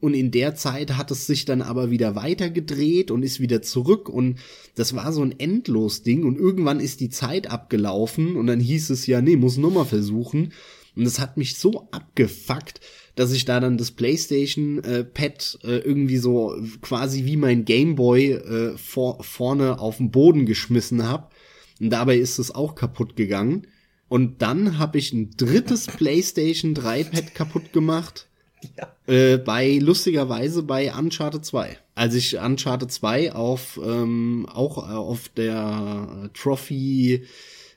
Und 0.00 0.14
in 0.14 0.30
der 0.30 0.54
Zeit 0.54 0.96
hat 0.96 1.10
es 1.10 1.26
sich 1.26 1.44
dann 1.44 1.60
aber 1.60 1.90
wieder 1.90 2.16
weitergedreht 2.16 3.10
und 3.10 3.22
ist 3.22 3.38
wieder 3.40 3.60
zurück. 3.60 4.08
Und 4.08 4.38
das 4.74 4.94
war 4.94 5.12
so 5.12 5.22
ein 5.22 5.38
Endlos-Ding. 5.38 6.24
Und 6.24 6.38
irgendwann 6.38 6.80
ist 6.80 7.00
die 7.00 7.10
Zeit 7.10 7.50
abgelaufen 7.50 8.36
und 8.36 8.46
dann 8.46 8.60
hieß 8.60 8.90
es 8.90 9.06
ja, 9.06 9.20
nee, 9.20 9.36
muss 9.36 9.58
nochmal 9.58 9.84
versuchen. 9.84 10.52
Und 10.96 11.04
das 11.04 11.20
hat 11.20 11.36
mich 11.36 11.56
so 11.56 11.88
abgefuckt, 11.92 12.80
dass 13.14 13.32
ich 13.32 13.44
da 13.44 13.60
dann 13.60 13.76
das 13.78 13.90
PlayStation 13.90 14.82
äh, 14.82 15.04
Pad 15.04 15.58
äh, 15.62 15.78
irgendwie 15.78 16.16
so 16.16 16.56
quasi 16.80 17.26
wie 17.26 17.36
mein 17.36 17.64
Gameboy 17.64 18.32
äh, 18.32 18.78
vor, 18.78 19.22
vorne 19.22 19.78
auf 19.78 19.98
den 19.98 20.10
Boden 20.10 20.46
geschmissen 20.46 21.06
hab. 21.06 21.34
Und 21.78 21.90
dabei 21.90 22.16
ist 22.16 22.38
es 22.38 22.54
auch 22.54 22.74
kaputt 22.74 23.16
gegangen. 23.16 23.66
Und 24.08 24.42
dann 24.42 24.78
habe 24.78 24.98
ich 24.98 25.12
ein 25.12 25.30
drittes 25.36 25.86
PlayStation 25.86 26.74
3 26.74 27.04
Pad 27.04 27.34
kaputt 27.34 27.72
gemacht. 27.72 28.29
Ja. 28.76 28.94
Äh, 29.06 29.38
bei 29.38 29.78
lustigerweise 29.78 30.62
bei 30.62 30.92
Uncharted 30.92 31.44
2. 31.44 31.78
Als 31.94 32.14
ich 32.14 32.38
Uncharted 32.38 32.90
2 32.90 33.32
auf 33.32 33.80
ähm, 33.82 34.46
auch 34.52 34.78
auf 34.78 35.28
der 35.30 36.30
Trophy 36.34 37.24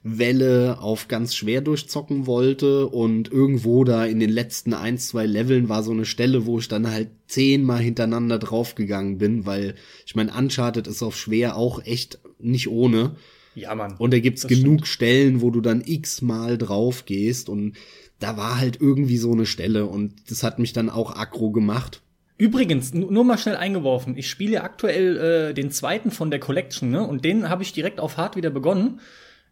Welle 0.03 0.79
auf 0.81 1.07
ganz 1.07 1.33
schwer 1.33 1.61
durchzocken 1.61 2.27
wollte 2.27 2.87
und 2.87 3.31
irgendwo 3.31 3.85
da 3.85 4.05
in 4.05 4.19
den 4.19 4.29
letzten 4.29 4.73
ein, 4.73 4.97
zwei 4.97 5.25
Leveln 5.25 5.69
war 5.69 5.81
so 5.81 5.91
eine 5.91 6.05
Stelle, 6.05 6.45
wo 6.45 6.59
ich 6.59 6.67
dann 6.67 6.91
halt 6.91 7.09
zehnmal 7.27 7.79
hintereinander 7.79 8.37
draufgegangen 8.37 9.17
bin, 9.17 9.45
weil 9.45 9.75
ich 10.05 10.15
meine, 10.15 10.33
Uncharted 10.33 10.87
ist 10.87 11.01
auf 11.01 11.17
schwer 11.17 11.55
auch 11.55 11.83
echt 11.85 12.19
nicht 12.37 12.67
ohne. 12.67 13.15
Ja, 13.55 13.75
Mann. 13.75 13.95
Und 13.97 14.13
da 14.13 14.19
gibt's 14.19 14.47
genug 14.47 14.79
stimmt. 14.79 14.87
Stellen, 14.87 15.41
wo 15.41 15.51
du 15.51 15.61
dann 15.61 15.83
x-mal 15.85 16.57
drauf 16.57 17.05
gehst 17.05 17.47
und 17.47 17.77
da 18.23 18.37
war 18.37 18.59
halt 18.59 18.79
irgendwie 18.81 19.17
so 19.17 19.31
eine 19.31 19.45
Stelle 19.45 19.85
und 19.85 20.13
das 20.29 20.43
hat 20.43 20.59
mich 20.59 20.73
dann 20.73 20.89
auch 20.89 21.15
aggro 21.15 21.51
gemacht. 21.51 22.01
Übrigens, 22.37 22.93
nur 22.93 23.23
mal 23.23 23.37
schnell 23.37 23.55
eingeworfen, 23.55 24.17
ich 24.17 24.29
spiele 24.29 24.63
aktuell 24.63 25.17
äh, 25.17 25.53
den 25.53 25.71
zweiten 25.71 26.09
von 26.09 26.31
der 26.31 26.39
Collection, 26.39 26.89
ne? 26.89 27.05
Und 27.05 27.23
den 27.23 27.47
habe 27.49 27.63
ich 27.63 27.73
direkt 27.73 27.99
auf 27.99 28.17
Hard 28.17 28.35
wieder 28.35 28.49
begonnen 28.49 28.99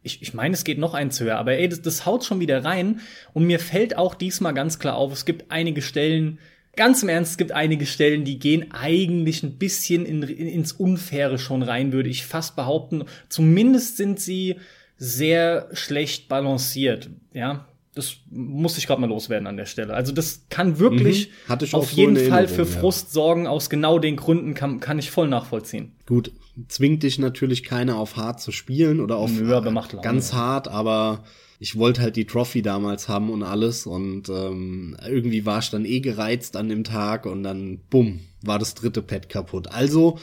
ich, 0.04 0.22
ich 0.22 0.34
meine, 0.34 0.54
es 0.54 0.64
geht 0.64 0.80
noch 0.80 0.94
eins 0.94 1.20
höher, 1.20 1.38
aber 1.38 1.54
ey, 1.54 1.70
das, 1.70 1.82
das 1.82 2.06
haut 2.06 2.24
schon 2.24 2.40
wieder 2.40 2.64
rein. 2.64 3.02
Und 3.34 3.46
mir 3.46 3.60
fällt 3.60 3.98
auch 3.98 4.16
diesmal 4.16 4.54
ganz 4.54 4.80
klar 4.80 4.96
auf, 4.96 5.14
es 5.14 5.26
gibt 5.26 5.52
einige 5.52 5.82
Stellen, 5.82 6.40
ganz 6.76 7.04
im 7.04 7.10
Ernst, 7.10 7.32
es 7.32 7.38
gibt 7.38 7.52
einige 7.52 7.86
Stellen, 7.86 8.24
die 8.24 8.40
gehen 8.40 8.72
eigentlich 8.72 9.44
ein 9.44 9.58
bisschen 9.58 10.06
in, 10.06 10.24
in, 10.24 10.48
ins 10.48 10.72
Unfaire 10.72 11.38
schon 11.38 11.62
rein, 11.62 11.92
würde 11.92 12.10
ich 12.10 12.26
fast 12.26 12.56
behaupten. 12.56 13.04
Zumindest 13.30 13.98
sind 13.98 14.20
sie 14.20 14.56
sehr 14.98 15.70
schlecht 15.74 16.28
balanciert, 16.28 17.10
ja. 17.34 17.68
Das 17.94 18.18
muss 18.30 18.78
ich 18.78 18.88
gerade 18.88 19.02
mal 19.02 19.08
loswerden 19.08 19.48
an 19.48 19.58
der 19.58 19.66
Stelle. 19.66 19.94
Also 19.94 20.14
das 20.14 20.46
kann 20.50 20.80
wirklich 20.80 21.30
mhm. 21.48 21.74
auf 21.74 21.92
so 21.92 21.98
jeden 21.98 22.18
Fall 22.18 22.48
für 22.48 22.66
Frust 22.66 23.08
ja. 23.08 23.14
sorgen. 23.14 23.48
Aus 23.48 23.70
genau 23.70 24.00
den 24.00 24.16
Gründen 24.16 24.54
kann, 24.54 24.80
kann 24.80 24.98
ich 24.98 25.12
voll 25.12 25.28
nachvollziehen. 25.28 25.92
Gut, 26.06 26.32
zwingt 26.68 27.04
dich 27.04 27.20
natürlich 27.20 27.64
keiner 27.64 27.98
auf 27.98 28.16
hart 28.16 28.40
zu 28.40 28.52
spielen 28.52 29.02
oder 29.02 29.18
auf 29.18 29.32
Nö, 29.32 29.60
macht 29.72 30.02
ganz 30.02 30.34
hart, 30.34 30.68
aber 30.70 31.24
ich 31.60 31.78
wollte 31.78 32.02
halt 32.02 32.16
die 32.16 32.26
Trophy 32.26 32.62
damals 32.62 33.08
haben 33.08 33.30
und 33.30 33.44
alles 33.44 33.86
und 33.86 34.30
ähm, 34.30 34.98
irgendwie 35.06 35.46
war 35.46 35.60
ich 35.60 35.70
dann 35.70 35.86
eh 35.86 36.00
gereizt 36.00 36.56
an 36.56 36.70
dem 36.70 36.84
Tag 36.84 37.26
und 37.26 37.44
dann 37.44 37.82
bumm 37.90 38.22
war 38.42 38.60
das 38.60 38.74
dritte 38.74 39.02
Pad 39.02 39.30
kaputt. 39.30 39.68
Also 39.68 40.18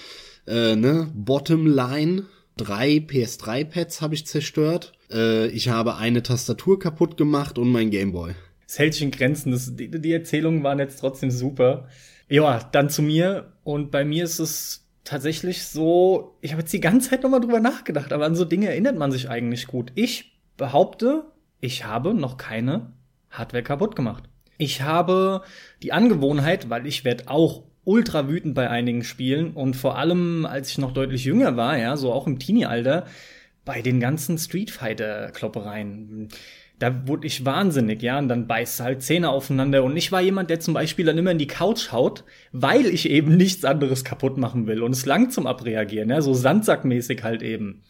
äh, 0.46 0.76
ne 0.76 1.10
Bottom 1.14 1.66
Line 1.66 2.24
drei 2.58 2.96
PS3 2.96 3.64
Pads 3.64 4.02
habe 4.02 4.14
ich 4.14 4.26
zerstört 4.26 4.92
äh, 5.10 5.48
ich 5.48 5.68
habe 5.68 5.96
eine 5.96 6.22
Tastatur 6.22 6.78
kaputt 6.78 7.16
gemacht 7.16 7.58
und 7.58 7.70
mein 7.70 7.90
Gameboy. 7.90 8.34
Es 8.66 8.78
hält 8.78 8.94
sich 8.94 9.02
in 9.02 9.10
Grenzen. 9.10 9.52
Das, 9.52 9.74
die, 9.74 9.90
die 9.90 10.12
Erzählungen 10.12 10.62
waren 10.62 10.78
jetzt 10.78 11.00
trotzdem 11.00 11.30
super. 11.30 11.88
Ja, 12.28 12.60
dann 12.72 12.90
zu 12.90 13.02
mir. 13.02 13.52
Und 13.64 13.90
bei 13.90 14.04
mir 14.04 14.24
ist 14.24 14.38
es 14.38 14.86
tatsächlich 15.04 15.64
so, 15.64 16.36
ich 16.42 16.52
habe 16.52 16.62
jetzt 16.62 16.72
die 16.72 16.80
ganze 16.80 17.10
Zeit 17.10 17.22
nochmal 17.22 17.40
drüber 17.40 17.60
nachgedacht, 17.60 18.12
aber 18.12 18.26
an 18.26 18.34
so 18.34 18.44
Dinge 18.44 18.68
erinnert 18.68 18.98
man 18.98 19.10
sich 19.10 19.30
eigentlich 19.30 19.66
gut. 19.66 19.92
Ich 19.94 20.38
behaupte, 20.58 21.24
ich 21.60 21.84
habe 21.84 22.12
noch 22.12 22.36
keine 22.36 22.92
Hardware 23.30 23.62
kaputt 23.62 23.96
gemacht. 23.96 24.24
Ich 24.58 24.82
habe 24.82 25.42
die 25.82 25.92
Angewohnheit, 25.92 26.68
weil 26.68 26.86
ich 26.86 27.04
werde 27.04 27.28
auch 27.28 27.62
ultra 27.88 28.28
wütend 28.28 28.54
bei 28.54 28.68
einigen 28.68 29.02
Spielen 29.02 29.52
und 29.52 29.74
vor 29.74 29.96
allem, 29.96 30.44
als 30.44 30.70
ich 30.70 30.78
noch 30.78 30.92
deutlich 30.92 31.24
jünger 31.24 31.56
war, 31.56 31.78
ja, 31.78 31.96
so 31.96 32.12
auch 32.12 32.26
im 32.26 32.38
Teenie-Alter, 32.38 33.06
bei 33.64 33.80
den 33.80 33.98
ganzen 33.98 34.36
Street 34.36 34.70
Fighter 34.70 35.30
Kloppereien. 35.30 36.28
Da 36.78 37.08
wurde 37.08 37.26
ich 37.26 37.46
wahnsinnig, 37.46 38.02
ja, 38.02 38.18
und 38.18 38.28
dann 38.28 38.46
beißt 38.46 38.80
halt 38.80 39.02
Zähne 39.02 39.30
aufeinander. 39.30 39.82
Und 39.84 39.96
ich 39.96 40.12
war 40.12 40.20
jemand, 40.20 40.50
der 40.50 40.60
zum 40.60 40.74
Beispiel 40.74 41.06
dann 41.06 41.18
immer 41.18 41.30
in 41.30 41.38
die 41.38 41.46
Couch 41.46 41.90
haut, 41.90 42.24
weil 42.52 42.86
ich 42.86 43.08
eben 43.08 43.36
nichts 43.36 43.64
anderes 43.64 44.04
kaputt 44.04 44.36
machen 44.36 44.66
will. 44.66 44.82
Und 44.82 44.92
es 44.92 45.06
langt 45.06 45.32
zum 45.32 45.46
Abreagieren, 45.46 46.10
ja, 46.10 46.20
so 46.20 46.34
Sandsackmäßig 46.34 47.22
halt 47.24 47.42
eben. 47.42 47.82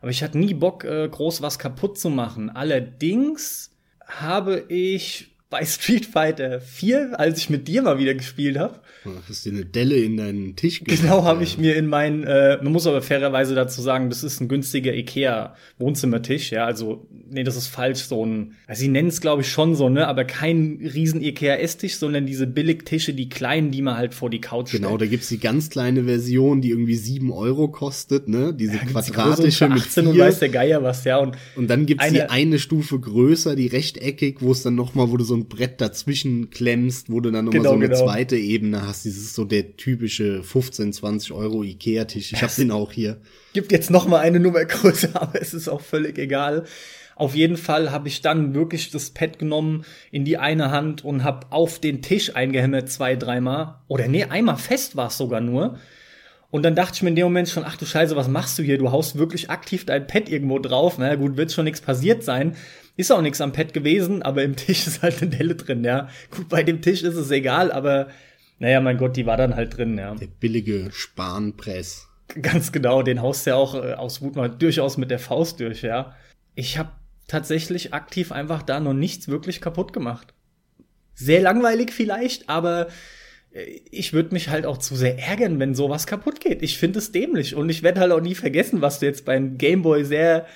Aber 0.00 0.10
ich 0.10 0.22
hatte 0.22 0.38
nie 0.38 0.54
Bock, 0.54 0.84
äh, 0.84 1.08
groß 1.08 1.42
was 1.42 1.58
kaputt 1.58 1.98
zu 1.98 2.08
machen. 2.08 2.50
Allerdings 2.50 3.76
habe 4.06 4.64
ich 4.68 5.29
bei 5.50 5.64
Street 5.64 6.06
Fighter 6.06 6.60
4, 6.60 7.18
als 7.18 7.38
ich 7.38 7.50
mit 7.50 7.66
dir 7.66 7.82
mal 7.82 7.98
wieder 7.98 8.14
gespielt 8.14 8.56
habe, 8.56 8.80
Hast 9.28 9.46
du 9.46 9.50
eine 9.50 9.64
Delle 9.64 9.96
in 9.96 10.18
deinen 10.18 10.56
Tisch 10.56 10.84
gemacht? 10.84 11.00
Genau, 11.02 11.24
habe 11.24 11.42
ich 11.42 11.56
mir 11.56 11.74
in 11.76 11.86
meinen, 11.86 12.22
äh, 12.24 12.58
man 12.62 12.70
muss 12.72 12.86
aber 12.86 13.00
fairerweise 13.00 13.54
dazu 13.54 13.80
sagen, 13.80 14.10
das 14.10 14.22
ist 14.22 14.40
ein 14.40 14.48
günstiger 14.48 14.92
Ikea 14.94 15.54
Wohnzimmertisch, 15.78 16.52
ja, 16.52 16.66
also 16.66 17.06
nee, 17.30 17.42
das 17.42 17.56
ist 17.56 17.66
falsch, 17.68 18.00
so 18.00 18.24
ein, 18.24 18.52
also 18.66 18.80
sie 18.80 18.88
nennen 18.88 19.08
es 19.08 19.20
glaube 19.22 19.40
ich 19.42 19.48
schon 19.48 19.74
so, 19.74 19.88
ne, 19.88 20.06
aber 20.06 20.24
kein 20.24 20.80
riesen 20.94 21.22
Ikea 21.22 21.56
Esstisch, 21.56 21.96
sondern 21.96 22.26
diese 22.26 22.46
Billigtische, 22.46 23.14
die 23.14 23.28
kleinen, 23.30 23.70
die 23.70 23.80
man 23.82 23.96
halt 23.96 24.12
vor 24.14 24.28
die 24.28 24.40
Couch 24.40 24.70
Genau, 24.72 24.88
stellt. 24.88 25.00
da 25.00 25.06
gibt's 25.06 25.28
die 25.28 25.38
ganz 25.40 25.70
kleine 25.70 26.04
Version, 26.04 26.60
die 26.60 26.68
irgendwie 26.70 26.96
sieben 26.96 27.32
Euro 27.32 27.68
kostet, 27.68 28.28
ne, 28.28 28.52
diese 28.54 28.74
ja, 28.76 28.84
quadratische 28.84 29.68
mit 29.68 29.78
18 29.82 30.04
vier. 30.04 30.12
und 30.12 30.18
weiß 30.18 30.38
der 30.40 30.48
Geier 30.50 30.82
was, 30.82 31.04
ja, 31.04 31.16
und 31.18 31.36
und 31.56 31.68
dann 31.70 31.86
gibt's 31.86 32.04
eine, 32.04 32.18
die 32.18 32.22
eine 32.24 32.58
Stufe 32.58 33.00
größer, 33.00 33.56
die 33.56 33.66
rechteckig, 33.66 34.36
wo 34.40 34.52
es 34.52 34.62
dann 34.62 34.74
noch 34.74 34.94
mal, 34.94 35.10
wo 35.10 35.16
du 35.16 35.24
so 35.24 35.39
ein 35.40 35.48
Brett 35.48 35.80
dazwischen 35.80 36.50
klemmst, 36.50 37.10
wo 37.10 37.20
du 37.20 37.30
dann 37.30 37.46
noch 37.46 37.52
genau, 37.52 37.70
so 37.70 37.76
eine 37.76 37.88
genau. 37.88 38.04
zweite 38.04 38.36
Ebene 38.36 38.86
hast. 38.86 39.04
Dieses 39.04 39.34
so 39.34 39.44
der 39.44 39.76
typische 39.76 40.42
15, 40.42 40.92
20 40.92 41.32
Euro 41.32 41.62
Ikea-Tisch. 41.62 42.32
Ich 42.32 42.42
habe 42.42 42.52
den 42.56 42.70
auch 42.70 42.92
hier. 42.92 43.20
Gibt 43.52 43.72
jetzt 43.72 43.90
noch 43.90 44.06
mal 44.06 44.20
eine 44.20 44.40
Nummer 44.40 44.64
größer, 44.64 45.10
aber 45.20 45.40
es 45.40 45.54
ist 45.54 45.68
auch 45.68 45.80
völlig 45.80 46.18
egal. 46.18 46.64
Auf 47.16 47.34
jeden 47.34 47.58
Fall 47.58 47.90
habe 47.90 48.08
ich 48.08 48.22
dann 48.22 48.54
wirklich 48.54 48.90
das 48.90 49.10
Pad 49.10 49.38
genommen 49.38 49.84
in 50.10 50.24
die 50.24 50.38
eine 50.38 50.70
Hand 50.70 51.04
und 51.04 51.22
habe 51.22 51.48
auf 51.50 51.78
den 51.78 52.00
Tisch 52.00 52.34
eingehämmert 52.34 52.90
zwei, 52.90 53.14
dreimal. 53.14 53.80
Oder 53.88 54.08
nee, 54.08 54.24
einmal 54.24 54.56
fest 54.56 54.96
war 54.96 55.08
es 55.08 55.18
sogar 55.18 55.42
nur. 55.42 55.78
Und 56.50 56.64
dann 56.64 56.74
dachte 56.74 56.94
ich 56.96 57.02
mir 57.02 57.10
in 57.10 57.16
dem 57.16 57.26
Moment 57.26 57.48
schon, 57.48 57.64
ach 57.64 57.76
du 57.76 57.86
Scheiße, 57.86 58.16
was 58.16 58.28
machst 58.28 58.58
du 58.58 58.62
hier? 58.62 58.76
Du 58.76 58.90
haust 58.90 59.16
wirklich 59.16 59.50
aktiv 59.50 59.86
dein 59.86 60.06
Pad 60.06 60.28
irgendwo 60.28 60.58
drauf. 60.58 60.98
Na 60.98 61.14
gut, 61.14 61.36
wird 61.36 61.52
schon 61.52 61.64
nichts 61.64 61.80
passiert 61.80 62.24
sein. 62.24 62.56
Ist 62.96 63.12
auch 63.12 63.22
nichts 63.22 63.40
am 63.40 63.52
Pad 63.52 63.72
gewesen, 63.72 64.22
aber 64.22 64.42
im 64.42 64.56
Tisch 64.56 64.86
ist 64.86 65.02
halt 65.02 65.22
eine 65.22 65.30
Delle 65.30 65.54
drin, 65.54 65.84
ja. 65.84 66.08
Gut, 66.30 66.48
bei 66.48 66.62
dem 66.62 66.82
Tisch 66.82 67.02
ist 67.02 67.14
es 67.14 67.30
egal, 67.30 67.70
aber 67.70 68.08
naja, 68.58 68.80
mein 68.80 68.98
Gott, 68.98 69.16
die 69.16 69.26
war 69.26 69.36
dann 69.36 69.54
halt 69.54 69.76
drin, 69.76 69.96
ja. 69.96 70.14
Der 70.14 70.26
billige 70.26 70.88
Spanpress. 70.92 72.08
Ganz 72.42 72.72
genau, 72.72 73.02
den 73.02 73.22
haust 73.22 73.46
du 73.46 73.50
ja 73.50 73.56
auch 73.56 73.74
äh, 73.74 73.94
aus 73.94 74.20
Wut 74.20 74.36
mal 74.36 74.48
durchaus 74.48 74.96
mit 74.96 75.10
der 75.10 75.18
Faust 75.18 75.60
durch, 75.60 75.82
ja. 75.82 76.14
Ich 76.56 76.78
habe 76.78 76.90
tatsächlich 77.28 77.94
aktiv 77.94 78.32
einfach 78.32 78.62
da 78.62 78.80
noch 78.80 78.92
nichts 78.92 79.28
wirklich 79.28 79.60
kaputt 79.60 79.92
gemacht. 79.92 80.34
Sehr 81.14 81.40
langweilig 81.40 81.92
vielleicht, 81.92 82.48
aber 82.48 82.88
ich 83.52 84.12
würde 84.12 84.32
mich 84.32 84.48
halt 84.48 84.64
auch 84.64 84.78
zu 84.78 84.94
sehr 84.94 85.18
ärgern, 85.18 85.58
wenn 85.58 85.74
sowas 85.74 86.06
kaputt 86.06 86.40
geht. 86.40 86.62
Ich 86.62 86.78
finde 86.78 87.00
es 87.00 87.10
dämlich 87.10 87.54
und 87.54 87.68
ich 87.68 87.82
werde 87.82 88.00
halt 88.00 88.12
auch 88.12 88.20
nie 88.20 88.34
vergessen, 88.34 88.80
was 88.80 89.00
du 89.00 89.06
jetzt 89.06 89.24
beim 89.24 89.58
Gameboy 89.58 90.04
sehr 90.04 90.46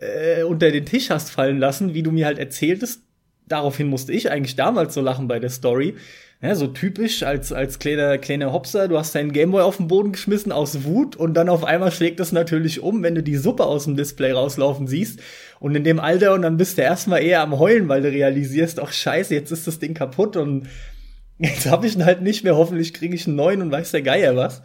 äh, 0.00 0.42
unter 0.42 0.70
den 0.70 0.84
Tisch 0.84 1.10
hast 1.10 1.30
fallen 1.30 1.58
lassen, 1.58 1.94
wie 1.94 2.02
du 2.02 2.10
mir 2.10 2.26
halt 2.26 2.38
erzähltest. 2.38 3.02
Daraufhin 3.46 3.88
musste 3.88 4.12
ich 4.12 4.30
eigentlich 4.30 4.56
damals 4.56 4.94
so 4.94 5.00
lachen 5.00 5.28
bei 5.28 5.38
der 5.38 5.50
Story, 5.50 5.94
ja, 6.42 6.54
so 6.54 6.68
typisch 6.68 7.22
als, 7.22 7.52
als 7.52 7.78
kleiner, 7.78 8.16
kleiner 8.16 8.52
Hopser, 8.52 8.88
du 8.88 8.96
hast 8.96 9.14
deinen 9.14 9.32
Gameboy 9.32 9.60
auf 9.60 9.76
den 9.76 9.88
Boden 9.88 10.12
geschmissen 10.12 10.52
aus 10.52 10.84
Wut 10.84 11.14
und 11.14 11.34
dann 11.34 11.50
auf 11.50 11.64
einmal 11.64 11.92
schlägt 11.92 12.18
das 12.18 12.32
natürlich 12.32 12.80
um, 12.80 13.02
wenn 13.02 13.14
du 13.14 13.22
die 13.22 13.36
Suppe 13.36 13.66
aus 13.66 13.84
dem 13.84 13.94
Display 13.94 14.32
rauslaufen 14.32 14.86
siehst. 14.86 15.20
Und 15.58 15.74
in 15.74 15.84
dem 15.84 16.00
Alter 16.00 16.32
und 16.32 16.42
dann 16.42 16.56
bist 16.56 16.78
du 16.78 16.82
erstmal 16.82 17.22
eher 17.22 17.42
am 17.42 17.58
Heulen, 17.58 17.88
weil 17.88 18.00
du 18.00 18.08
realisierst, 18.08 18.80
ach 18.80 18.92
scheiße, 18.92 19.34
jetzt 19.34 19.50
ist 19.50 19.66
das 19.66 19.80
Ding 19.80 19.92
kaputt 19.92 20.36
und 20.38 20.66
jetzt 21.40 21.66
habe 21.66 21.86
ich 21.86 21.96
ihn 21.96 22.04
halt 22.04 22.22
nicht 22.22 22.44
mehr, 22.44 22.56
hoffentlich 22.56 22.94
kriege 22.94 23.14
ich 23.14 23.26
einen 23.26 23.36
neuen 23.36 23.62
und 23.62 23.70
weiß 23.70 23.90
der 23.90 24.02
Geier 24.02 24.36
was. 24.36 24.62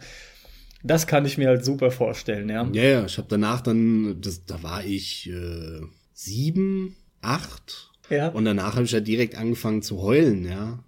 Das 0.82 1.06
kann 1.06 1.24
ich 1.24 1.36
mir 1.36 1.48
halt 1.48 1.64
super 1.64 1.90
vorstellen, 1.90 2.48
ja. 2.48 2.68
Ja, 2.72 2.82
ja, 2.82 3.04
ich 3.06 3.18
habe 3.18 3.28
danach 3.28 3.60
dann, 3.60 4.20
das, 4.20 4.44
da 4.44 4.62
war 4.62 4.84
ich 4.84 5.28
äh, 5.28 5.80
sieben, 6.12 6.96
acht. 7.22 7.90
Ja. 8.08 8.28
Und 8.28 8.44
danach 8.44 8.74
habe 8.74 8.84
ich 8.84 8.92
ja 8.92 9.00
direkt 9.00 9.36
angefangen 9.36 9.82
zu 9.82 10.00
heulen, 10.00 10.44
ja. 10.44 10.78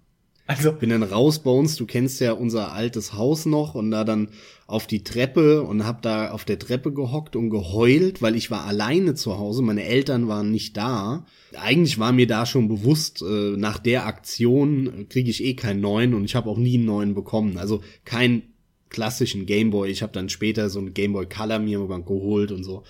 Also 0.49 0.71
bin 0.71 0.89
dann 0.89 1.03
raus 1.03 1.43
bei 1.43 1.51
uns, 1.51 1.75
du 1.75 1.85
kennst 1.85 2.19
ja 2.21 2.31
unser 2.31 2.71
altes 2.71 3.13
Haus 3.13 3.45
noch 3.45 3.75
und 3.75 3.91
da 3.91 4.03
dann 4.03 4.29
auf 4.65 4.87
die 4.87 5.03
Treppe 5.03 5.61
und 5.61 5.85
hab 5.85 6.01
da 6.01 6.31
auf 6.31 6.43
der 6.43 6.57
Treppe 6.57 6.91
gehockt 6.91 7.35
und 7.35 7.51
geheult, 7.51 8.23
weil 8.23 8.35
ich 8.35 8.49
war 8.49 8.65
alleine 8.65 9.13
zu 9.13 9.37
Hause, 9.37 9.61
meine 9.61 9.83
Eltern 9.83 10.27
waren 10.27 10.49
nicht 10.49 10.75
da. 10.75 11.23
Eigentlich 11.55 11.99
war 11.99 12.13
mir 12.13 12.25
da 12.25 12.47
schon 12.47 12.67
bewusst, 12.67 13.21
äh, 13.21 13.57
nach 13.57 13.77
der 13.77 14.07
Aktion 14.07 15.05
kriege 15.07 15.29
ich 15.29 15.43
eh 15.43 15.53
keinen 15.53 15.81
neuen 15.81 16.15
und 16.15 16.25
ich 16.25 16.33
habe 16.33 16.49
auch 16.49 16.57
nie 16.57 16.77
einen 16.77 16.85
neuen 16.85 17.13
bekommen. 17.13 17.59
Also 17.59 17.81
keinen 18.03 18.41
klassischen 18.89 19.45
Gameboy. 19.45 19.91
Ich 19.91 20.01
habe 20.01 20.13
dann 20.13 20.29
später 20.29 20.71
so 20.71 20.79
einen 20.79 20.95
Gameboy 20.95 21.27
Color 21.27 21.59
mir 21.59 21.77
geholt 21.87 22.51
und 22.51 22.63
so. 22.63 22.81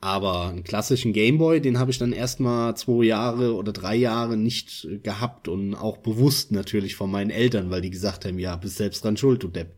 Aber 0.00 0.48
einen 0.48 0.62
klassischen 0.62 1.12
Gameboy, 1.12 1.60
den 1.60 1.78
habe 1.78 1.90
ich 1.90 1.98
dann 1.98 2.12
erstmal 2.12 2.76
zwei 2.76 3.04
Jahre 3.04 3.56
oder 3.56 3.72
drei 3.72 3.96
Jahre 3.96 4.36
nicht 4.36 4.86
gehabt 5.02 5.48
und 5.48 5.74
auch 5.74 5.96
bewusst 5.96 6.52
natürlich 6.52 6.94
von 6.94 7.10
meinen 7.10 7.30
Eltern, 7.30 7.70
weil 7.70 7.80
die 7.80 7.90
gesagt 7.90 8.24
haben, 8.24 8.38
ja, 8.38 8.54
bist 8.54 8.76
selbst 8.76 9.04
dran 9.04 9.16
schuld, 9.16 9.42
du 9.42 9.48
Depp. 9.48 9.74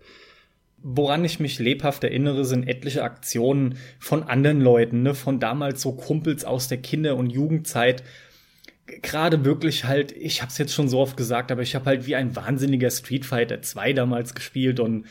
Woran 0.83 1.25
ich 1.25 1.41
mich 1.41 1.59
lebhaft 1.59 2.05
erinnere, 2.05 2.45
sind 2.45 2.69
etliche 2.69 3.03
Aktionen 3.03 3.77
von 3.99 4.23
anderen 4.23 4.61
Leuten, 4.61 5.03
ne, 5.03 5.15
von 5.15 5.41
damals 5.41 5.81
so 5.81 5.93
Kumpels 5.93 6.45
aus 6.45 6.69
der 6.69 6.79
Kinder- 6.79 7.17
und 7.17 7.31
Jugendzeit, 7.31 8.03
gerade 9.03 9.45
wirklich 9.45 9.85
halt, 9.85 10.13
ich 10.13 10.43
habe 10.43 10.51
es 10.51 10.59
jetzt 10.59 10.75
schon 10.75 10.89
so 10.89 10.99
oft 10.99 11.17
gesagt, 11.17 11.51
aber 11.51 11.63
ich 11.63 11.75
habe 11.75 11.87
halt 11.87 12.07
wie 12.07 12.17
ein 12.17 12.35
wahnsinniger 12.37 12.91
Street 12.91 13.25
Fighter 13.25 13.63
2 13.63 13.93
damals 13.93 14.35
gespielt 14.35 14.81
und 14.81 15.07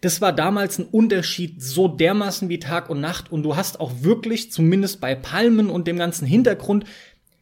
das 0.00 0.20
war 0.20 0.32
damals 0.32 0.78
ein 0.78 0.86
Unterschied 0.86 1.60
so 1.60 1.88
dermaßen 1.88 2.48
wie 2.48 2.60
Tag 2.60 2.88
und 2.88 3.00
Nacht 3.00 3.32
und 3.32 3.42
du 3.42 3.56
hast 3.56 3.80
auch 3.80 3.92
wirklich, 4.02 4.52
zumindest 4.52 5.00
bei 5.00 5.14
Palmen 5.14 5.70
und 5.70 5.88
dem 5.88 5.98
ganzen 5.98 6.26
Hintergrund, 6.26 6.84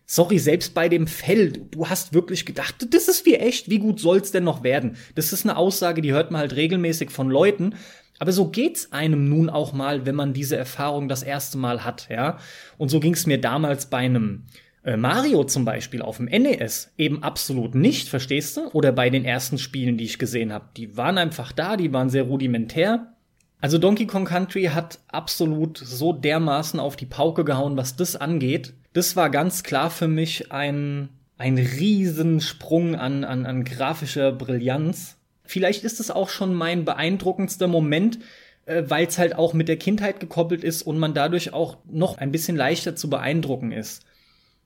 sorry, 0.07 0.39
selbst 0.39 0.73
bei 0.73 0.89
dem 0.89 1.07
Fell, 1.07 1.53
du 1.53 1.89
hast 1.89 2.15
wirklich 2.15 2.47
gedacht, 2.47 2.87
das 2.91 3.09
ist 3.09 3.27
wie 3.27 3.35
echt, 3.35 3.69
wie 3.69 3.79
gut 3.79 4.01
soll's 4.01 4.31
denn 4.31 4.45
noch 4.45 4.63
werden? 4.63 4.97
Das 5.15 5.33
ist 5.33 5.45
eine 5.45 5.57
Aussage, 5.57 6.01
die 6.01 6.13
hört 6.13 6.31
man 6.31 6.41
halt 6.41 6.57
regelmäßig 6.57 7.11
von 7.11 7.29
Leuten. 7.29 7.75
Aber 8.19 8.33
so 8.33 8.49
geht's 8.49 8.93
einem 8.93 9.29
nun 9.29 9.51
auch 9.51 9.75
mal, 9.75 10.07
wenn 10.07 10.15
man 10.15 10.33
diese 10.33 10.57
Erfahrung 10.57 11.09
das 11.09 11.23
erste 11.23 11.59
Mal 11.59 11.85
hat, 11.85 12.09
ja. 12.09 12.39
Und 12.79 12.89
so 12.89 12.99
ging's 12.99 13.27
mir 13.27 13.39
damals 13.39 13.87
bei 13.87 13.99
einem 13.99 14.45
äh, 14.87 14.97
Mario 14.97 15.43
zum 15.45 15.65
Beispiel 15.65 16.01
auf 16.01 16.19
dem 16.19 16.27
NES 16.27 16.93
eben 16.97 17.25
absolut 17.25 17.75
nicht, 17.75 18.09
verstehst 18.09 18.57
du? 18.57 18.69
Oder 18.69 18.93
bei 18.93 19.11
den 19.11 19.25
ersten 19.25 19.59
Spielen, 19.59 19.99
die 19.99 20.05
ich 20.05 20.19
gesehen 20.19 20.53
habe. 20.53 20.67
Die 20.77 20.97
waren 20.97 21.19
einfach 21.19 21.51
da, 21.51 21.77
die 21.77 21.93
waren 21.93 22.09
sehr 22.09 22.23
rudimentär. 22.23 23.13
Also 23.61 23.79
Donkey 23.79 24.07
Kong 24.07 24.27
Country 24.27 24.67
hat 24.67 25.01
absolut 25.09 25.79
so 25.79 26.13
dermaßen 26.13 26.79
auf 26.79 26.95
die 26.95 27.07
Pauke 27.07 27.45
gehauen, 27.45 27.77
was 27.77 27.97
das 27.97 28.15
angeht. 28.15 28.75
Das 28.93 29.17
war 29.17 29.29
ganz 29.29 29.65
klar 29.65 29.91
für 29.91 30.07
mich 30.07 30.53
ein, 30.53 31.09
ein 31.37 31.59
Riesensprung 31.59 32.95
an, 32.95 33.25
an, 33.25 33.45
an 33.45 33.65
grafischer 33.65 34.31
Brillanz. 34.31 35.17
Vielleicht 35.43 35.83
ist 35.83 35.99
es 35.99 36.13
auch 36.13 36.29
schon 36.29 36.55
mein 36.55 36.85
beeindruckendster 36.85 37.67
Moment, 37.67 38.21
äh, 38.67 38.85
weil 38.87 39.07
es 39.07 39.19
halt 39.19 39.35
auch 39.35 39.53
mit 39.53 39.67
der 39.67 39.79
Kindheit 39.79 40.21
gekoppelt 40.21 40.63
ist 40.63 40.83
und 40.83 40.99
man 40.99 41.13
dadurch 41.13 41.53
auch 41.53 41.79
noch 41.91 42.19
ein 42.19 42.31
bisschen 42.31 42.57
leichter 42.57 42.95
zu 42.95 43.11
beeindrucken 43.11 43.73
ist. 43.73 44.05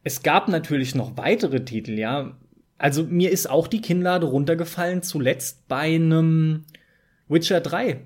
Es 0.02 0.22
gab 0.22 0.48
natürlich 0.48 0.94
noch 0.94 1.16
weitere 1.16 1.64
Titel, 1.64 1.98
ja. 1.98 2.36
Also 2.78 3.04
mir 3.04 3.30
ist 3.30 3.48
auch 3.48 3.66
die 3.66 3.82
Kinnlade 3.82 4.26
runtergefallen, 4.26 5.02
zuletzt 5.02 5.68
bei 5.68 5.94
einem 5.94 6.64
Witcher 7.28 7.60
3. 7.60 8.00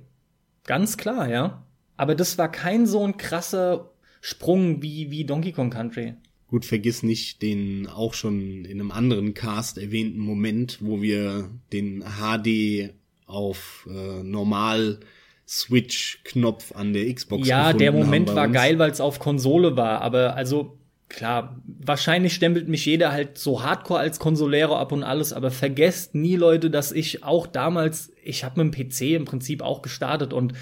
Ganz 0.64 0.96
klar, 0.96 1.28
ja. 1.28 1.64
Aber 1.96 2.14
das 2.14 2.38
war 2.38 2.50
kein 2.50 2.86
so 2.86 3.04
ein 3.04 3.16
krasser 3.16 3.92
Sprung 4.20 4.82
wie, 4.82 5.10
wie 5.10 5.24
Donkey 5.24 5.52
Kong 5.52 5.70
Country. 5.70 6.14
Gut, 6.48 6.64
vergiss 6.64 7.02
nicht 7.02 7.42
den 7.42 7.86
auch 7.86 8.14
schon 8.14 8.64
in 8.64 8.80
einem 8.80 8.90
anderen 8.90 9.34
Cast 9.34 9.78
erwähnten 9.78 10.18
Moment, 10.18 10.78
wo 10.80 11.02
wir 11.02 11.50
den 11.72 12.02
HD 12.02 12.94
auf 13.26 13.88
äh, 13.90 14.22
normal 14.22 15.00
Switch-Knopf 15.46 16.72
an 16.74 16.92
der 16.92 17.12
Xbox 17.12 17.46
Ja, 17.46 17.72
der 17.72 17.92
Moment 17.92 18.34
war 18.34 18.48
geil, 18.48 18.78
weil 18.78 18.90
es 18.90 19.00
auf 19.00 19.18
Konsole 19.18 19.76
war. 19.76 20.00
Aber 20.00 20.36
also 20.36 20.78
klar, 21.08 21.60
wahrscheinlich 21.66 22.34
stempelt 22.34 22.68
mich 22.68 22.86
jeder 22.86 23.12
halt 23.12 23.38
so 23.38 23.62
hardcore 23.62 24.00
als 24.00 24.18
Konsolero 24.18 24.76
ab 24.76 24.92
und 24.92 25.02
alles, 25.02 25.32
aber 25.32 25.50
vergesst 25.50 26.14
nie, 26.14 26.36
Leute, 26.36 26.70
dass 26.70 26.92
ich 26.92 27.24
auch 27.24 27.46
damals, 27.46 28.12
ich 28.22 28.44
habe 28.44 28.64
mit 28.64 28.74
dem 28.74 28.88
PC 28.90 29.00
im 29.16 29.24
Prinzip 29.24 29.62
auch 29.62 29.82
gestartet 29.82 30.32
und 30.32 30.54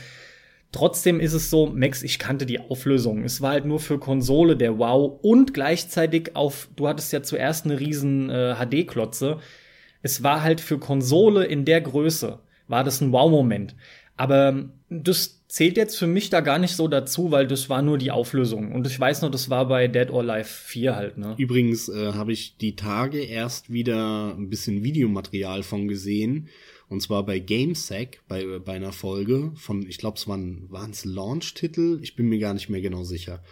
trotzdem 0.73 1.21
ist 1.21 1.33
es 1.33 1.51
so, 1.51 1.67
Max, 1.67 2.03
ich 2.03 2.19
kannte 2.19 2.47
die 2.47 2.61
Auflösung. 2.61 3.25
Es 3.25 3.41
war 3.41 3.53
halt 3.53 3.65
nur 3.65 3.79
für 3.79 3.99
Konsole 3.99 4.57
der 4.57 4.79
Wow 4.79 5.19
und 5.23 5.55
gleichzeitig 5.55 6.35
auf, 6.35 6.69
du 6.77 6.89
hattest 6.89 7.13
ja 7.13 7.23
zuerst 7.23 7.65
eine 7.65 7.79
riesen 7.79 8.31
äh, 8.31 8.55
HD-Klotze. 8.57 9.39
Es 10.03 10.23
war 10.23 10.43
halt 10.43 10.61
für 10.61 10.79
Konsole 10.79 11.45
in 11.45 11.65
der 11.65 11.81
Größe, 11.81 12.41
war 12.69 12.85
das 12.85 13.01
ein 13.01 13.13
Wow-Moment. 13.13 13.77
Aber 14.23 14.69
das 14.89 15.43
zählt 15.49 15.77
jetzt 15.77 15.99
für 15.99 16.07
mich 16.07 16.31
da 16.31 16.43
gar 16.43 16.61
nicht 16.61 16.77
so 16.77 16.87
dazu, 16.87 17.33
weil 17.33 17.49
das 17.49 17.69
war 17.69 17.83
nur 17.83 17.99
die 17.99 18.13
Auflösung. 18.13 18.71
Und 18.71 18.87
ich 18.87 19.01
weiß 19.01 19.23
noch, 19.23 19.33
das 19.33 19.51
war 19.51 19.67
bei 19.67 19.89
Dead 19.89 20.11
or 20.11 20.21
Alive 20.21 20.45
4 20.45 20.95
halt, 20.95 21.19
ne? 21.19 21.35
Übrigens 21.39 21.89
äh, 21.89 22.13
habe 22.13 22.31
ich 22.31 22.57
die 22.57 22.77
Tage 22.77 23.19
erst 23.19 23.73
wieder 23.73 24.33
ein 24.39 24.49
bisschen 24.49 24.85
Videomaterial 24.85 25.65
von 25.65 25.89
gesehen. 25.89 26.51
Und 26.89 27.03
zwar 27.03 27.27
bei 27.27 27.41
GameSack, 27.41 28.21
bei, 28.29 28.61
bei 28.61 28.75
einer 28.75 28.93
Folge 28.93 29.51
von, 29.57 29.85
ich 29.89 29.99
glaube, 29.99 30.19
es 30.19 30.29
waren 30.29 30.69
es 30.93 31.05
Launch-Titel, 31.05 31.99
ich 32.01 32.15
bin 32.15 32.29
mir 32.29 32.39
gar 32.39 32.55
nicht 32.55 32.69
mehr 32.69 32.81
genau 32.81 33.03
sicher. 33.03 33.43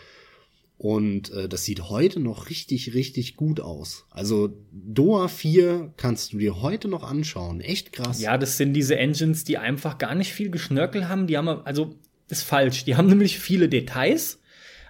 Und 0.83 1.31
äh, 1.33 1.47
das 1.47 1.67
sieht 1.67 1.91
heute 1.91 2.21
noch 2.21 2.49
richtig, 2.49 2.95
richtig 2.95 3.37
gut 3.37 3.61
aus. 3.61 4.07
Also 4.09 4.57
Doa 4.73 5.29
4 5.29 5.93
kannst 5.99 6.33
du 6.33 6.39
dir 6.39 6.63
heute 6.63 6.89
noch 6.89 7.03
anschauen. 7.03 7.61
Echt 7.61 7.93
krass. 7.93 8.23
Ja, 8.23 8.39
das 8.39 8.57
sind 8.57 8.73
diese 8.73 8.97
Engines, 8.97 9.45
die 9.45 9.59
einfach 9.59 9.99
gar 9.99 10.15
nicht 10.15 10.33
viel 10.33 10.49
Geschnörkel 10.49 11.07
haben. 11.07 11.27
Die 11.27 11.37
haben, 11.37 11.49
also, 11.49 11.97
ist 12.31 12.45
falsch. 12.45 12.87
Die 12.87 12.97
haben 12.97 13.09
nämlich 13.11 13.39
viele 13.39 13.69
Details, 13.69 14.39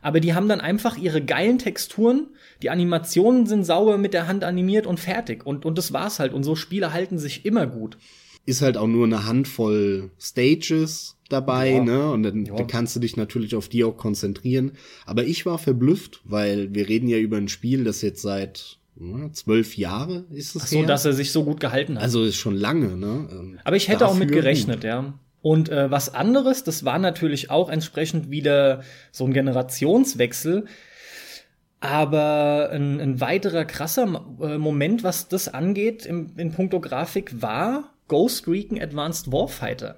aber 0.01 0.21
die 0.21 0.33
haben 0.33 0.49
dann 0.49 0.61
einfach 0.61 0.97
ihre 0.97 1.25
geilen 1.25 1.59
Texturen. 1.59 2.29
Die 2.63 2.71
Animationen 2.71 3.47
sind 3.47 3.65
sauber 3.65 3.99
mit 3.99 4.15
der 4.15 4.29
Hand 4.29 4.45
animiert 4.45 4.87
und 4.87 5.01
fertig. 5.01 5.45
Und, 5.45 5.65
und 5.65 5.77
das 5.77 5.93
war's 5.93 6.21
halt. 6.21 6.33
Und 6.33 6.45
so 6.45 6.55
Spiele 6.55 6.93
halten 6.93 7.19
sich 7.19 7.45
immer 7.45 7.67
gut. 7.67 7.99
Ist 8.47 8.63
halt 8.63 8.77
auch 8.77 8.87
nur 8.87 9.07
eine 9.07 9.27
Handvoll 9.27 10.13
Stages 10.21 11.17
dabei, 11.33 11.71
ja. 11.71 11.85
ne? 11.85 12.11
Und 12.11 12.23
dann, 12.23 12.45
ja. 12.45 12.55
dann, 12.55 12.67
kannst 12.67 12.95
du 12.97 13.01
dich 13.01 13.17
natürlich 13.17 13.55
auf 13.55 13.69
die 13.69 13.85
auch 13.85 13.97
konzentrieren. 13.97 14.73
Aber 15.07 15.25
ich 15.25 15.47
war 15.47 15.59
verblüfft, 15.59 16.21
weil 16.25 16.75
wir 16.75 16.89
reden 16.89 17.09
ja 17.09 17.19
über 17.19 17.37
ein 17.37 17.49
Spiel, 17.49 17.85
das 17.85 18.03
jetzt 18.03 18.23
seit 18.23 18.79
ne, 18.97 19.31
zwölf 19.33 19.77
Jahre 19.77 20.25
ist 20.31 20.57
es 20.57 20.63
Ach 20.63 20.67
so, 20.69 20.79
her. 20.79 20.87
dass 20.87 21.05
er 21.05 21.13
sich 21.13 21.33
so 21.33 21.45
gut 21.45 21.61
gehalten 21.61 21.97
hat. 21.97 22.03
Also 22.03 22.25
ist 22.25 22.37
schon 22.37 22.57
lange, 22.57 22.97
ne? 22.97 23.29
Ähm, 23.31 23.59
Aber 23.65 23.77
ich 23.77 23.89
hätte 23.89 24.07
auch 24.07 24.15
mit 24.15 24.31
gerechnet, 24.31 24.85
ja. 24.85 25.15
Und 25.43 25.71
äh, 25.71 25.91
was 25.91 26.15
anderes, 26.15 26.65
das 26.65 26.85
war 26.85 26.99
natürlich 26.99 27.51
auch 27.51 27.71
entsprechend 27.71 28.31
wieder 28.31 28.83
so 29.11 29.25
ein 29.25 29.33
Generationswechsel. 29.33 30.67
Aber 31.81 32.69
ein, 32.73 33.01
ein 33.01 33.21
weiterer 33.23 33.65
krasser 33.65 34.23
äh, 34.43 34.59
Moment, 34.59 35.03
was 35.03 35.29
das 35.29 35.49
angeht, 35.49 36.05
im, 36.05 36.33
in 36.37 36.53
puncto 36.53 36.79
Grafik, 36.79 37.41
war 37.41 37.95
Ghost 38.07 38.47
Recon 38.47 38.79
Advanced 38.79 39.33
Warfighter. 39.33 39.97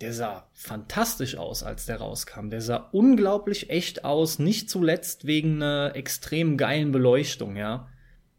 Der 0.00 0.12
sah 0.12 0.46
fantastisch 0.52 1.36
aus, 1.36 1.62
als 1.62 1.86
der 1.86 1.96
rauskam. 1.96 2.50
Der 2.50 2.60
sah 2.60 2.88
unglaublich 2.92 3.70
echt 3.70 4.04
aus, 4.04 4.38
nicht 4.38 4.70
zuletzt 4.70 5.26
wegen 5.26 5.56
einer 5.56 5.96
extrem 5.96 6.56
geilen 6.56 6.92
Beleuchtung, 6.92 7.56
ja. 7.56 7.88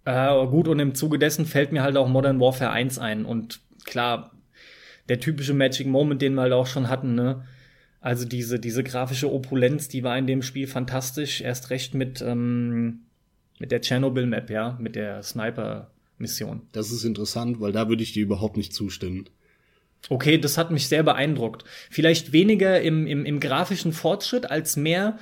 Äh, 0.06 0.48
gut, 0.48 0.68
und 0.68 0.80
im 0.80 0.96
Zuge 0.96 1.20
dessen 1.20 1.46
fällt 1.46 1.72
mir 1.72 1.84
halt 1.84 1.98
auch 1.98 2.08
Modern 2.08 2.40
Warfare 2.40 2.72
1 2.72 2.98
ein. 2.98 3.26
Und 3.26 3.60
klar, 3.84 4.32
der 5.10 5.20
typische 5.20 5.54
Magic 5.54 5.88
Moment, 5.88 6.22
den 6.22 6.36
wir 6.36 6.42
halt 6.42 6.54
auch 6.54 6.68
schon 6.68 6.88
hatten, 6.88 7.16
ne? 7.16 7.46
Also 8.02 8.26
diese, 8.26 8.60
diese 8.60 8.84
grafische 8.84 9.32
Opulenz, 9.32 9.90
die 9.90 10.04
war 10.04 10.18
in 10.18 10.28
dem 10.28 10.42
Spiel 10.42 10.68
fantastisch. 10.68 11.42
Erst 11.42 11.70
recht 11.70 11.94
mit, 11.94 12.22
ähm, 12.22 13.02
mit 13.60 13.72
der 13.72 13.82
Chernobyl-Map, 13.82 14.50
ja, 14.50 14.78
mit 14.80 14.96
der 14.96 15.22
Sniper-Mission. 15.22 16.62
Das 16.72 16.92
ist 16.92 17.04
interessant, 17.04 17.60
weil 17.60 17.74
da 17.74 17.90
würde 17.90 18.04
ich 18.04 18.14
dir 18.14 18.24
überhaupt 18.24 18.56
nicht 18.56 18.74
zustimmen. 18.74 19.26
Okay, 20.08 20.38
das 20.38 20.58
hat 20.58 20.72
mich 20.72 20.88
sehr 20.88 21.04
beeindruckt. 21.04 21.66
Vielleicht 21.90 22.32
weniger 22.32 22.82
im, 22.82 23.06
im, 23.06 23.26
im 23.26 23.40
grafischen 23.40 23.92
Fortschritt 23.92 24.50
als 24.50 24.78
mehr. 24.78 25.20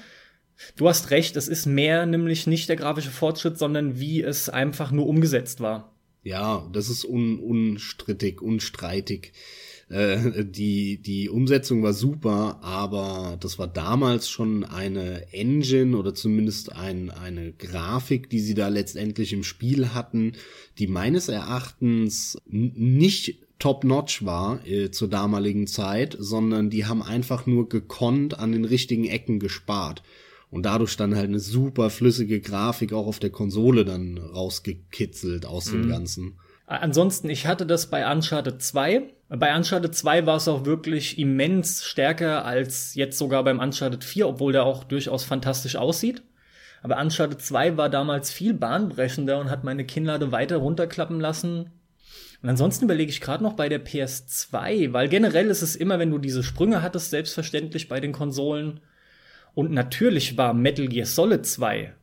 Du 0.75 0.88
hast 0.88 1.11
recht, 1.11 1.36
es 1.36 1.47
ist 1.47 1.65
mehr 1.65 2.05
nämlich 2.05 2.47
nicht 2.47 2.69
der 2.69 2.75
grafische 2.75 3.11
Fortschritt, 3.11 3.57
sondern 3.57 3.99
wie 3.99 4.21
es 4.21 4.49
einfach 4.49 4.91
nur 4.91 5.07
umgesetzt 5.07 5.61
war. 5.61 5.93
Ja, 6.23 6.67
das 6.73 6.89
ist 6.89 7.05
un, 7.05 7.39
unstrittig, 7.39 8.41
unstreitig. 8.41 9.34
Äh, 9.89 10.43
die, 10.43 11.01
die 11.01 11.30
Umsetzung 11.30 11.84
war 11.84 11.93
super, 11.93 12.59
aber 12.61 13.38
das 13.39 13.57
war 13.57 13.67
damals 13.67 14.30
schon 14.30 14.65
eine 14.65 15.32
Engine 15.32 15.95
oder 15.95 16.13
zumindest 16.13 16.73
ein, 16.73 17.09
eine 17.09 17.53
Grafik, 17.53 18.30
die 18.30 18.39
sie 18.39 18.53
da 18.53 18.67
letztendlich 18.67 19.32
im 19.32 19.43
Spiel 19.43 19.93
hatten, 19.93 20.34
die 20.78 20.88
meines 20.88 21.30
Erachtens 21.30 22.38
nicht 22.45 23.46
top-notch 23.60 24.26
war 24.26 24.66
äh, 24.66 24.91
zur 24.91 25.10
damaligen 25.10 25.68
Zeit, 25.68 26.16
sondern 26.20 26.70
die 26.70 26.86
haben 26.86 27.01
einfach 27.01 27.45
nur 27.45 27.70
gekonnt 27.70 28.39
an 28.39 28.51
den 28.51 28.66
richtigen 28.66 29.05
Ecken 29.05 29.39
gespart. 29.39 30.03
Und 30.49 30.66
dadurch 30.66 30.95
dann 30.95 31.16
halt 31.16 31.28
eine 31.28 31.39
super 31.39 31.89
flüssige 31.89 32.39
Grafik 32.39 32.93
auch 32.93 33.08
auf 33.08 33.20
der 33.20 33.32
Konsole 33.32 33.84
dann 33.84 34.18
rausgekitzelt 34.18 35.45
aus 35.45 35.72
mhm. 35.72 35.82
dem 35.82 35.89
Ganzen. 35.89 36.39
Ansonsten, 36.68 37.30
ich 37.30 37.47
hatte 37.47 37.66
das 37.66 37.89
bei 37.89 38.10
Uncharted 38.12 38.62
2. 38.62 39.03
Bei 39.30 39.55
Uncharted 39.55 39.95
2 39.95 40.26
war 40.26 40.38
es 40.38 40.47
auch 40.47 40.66
wirklich 40.66 41.18
immens 41.18 41.86
stärker 41.86 42.45
als 42.45 42.93
jetzt 42.95 43.18
sogar 43.18 43.43
beim 43.43 43.60
Uncharted 43.60 44.03
4, 44.03 44.28
obwohl 44.28 44.53
der 44.53 44.66
auch 44.66 44.84
durchaus 44.84 45.24
fantastisch 45.24 45.78
aussieht. 45.78 46.24
Aber 46.84 46.99
Uncharted 47.01 47.41
2 47.41 47.78
war 47.78 47.89
damals 47.89 48.32
viel 48.32 48.53
bahnbrechender 48.53 49.39
und 49.39 49.49
hat 49.49 49.64
meine 49.64 49.86
Kinnlade 49.86 50.32
weiter 50.32 50.58
runterklappen 50.58 51.20
lassen. 51.20 51.72
Und 52.41 52.49
ansonsten 52.49 52.85
überlege 52.85 53.09
ich 53.09 53.21
gerade 53.21 53.43
noch 53.43 53.53
bei 53.53 53.69
der 53.69 53.83
PS2, 53.83 54.93
weil 54.93 55.09
generell 55.09 55.47
ist 55.47 55.61
es 55.61 55.75
immer, 55.75 55.99
wenn 55.99 56.11
du 56.11 56.19
diese 56.19 56.43
Sprünge 56.43 56.81
hattest, 56.81 57.09
selbstverständlich 57.09 57.88
bei 57.88 57.99
den 57.99 58.11
Konsolen. 58.11 58.79
Und 59.55 59.71
natürlich 59.71 60.38
war 60.38 60.53
Metal 60.53 60.88
Gear 60.88 61.05
Solid 61.05 61.45
2 61.45 61.93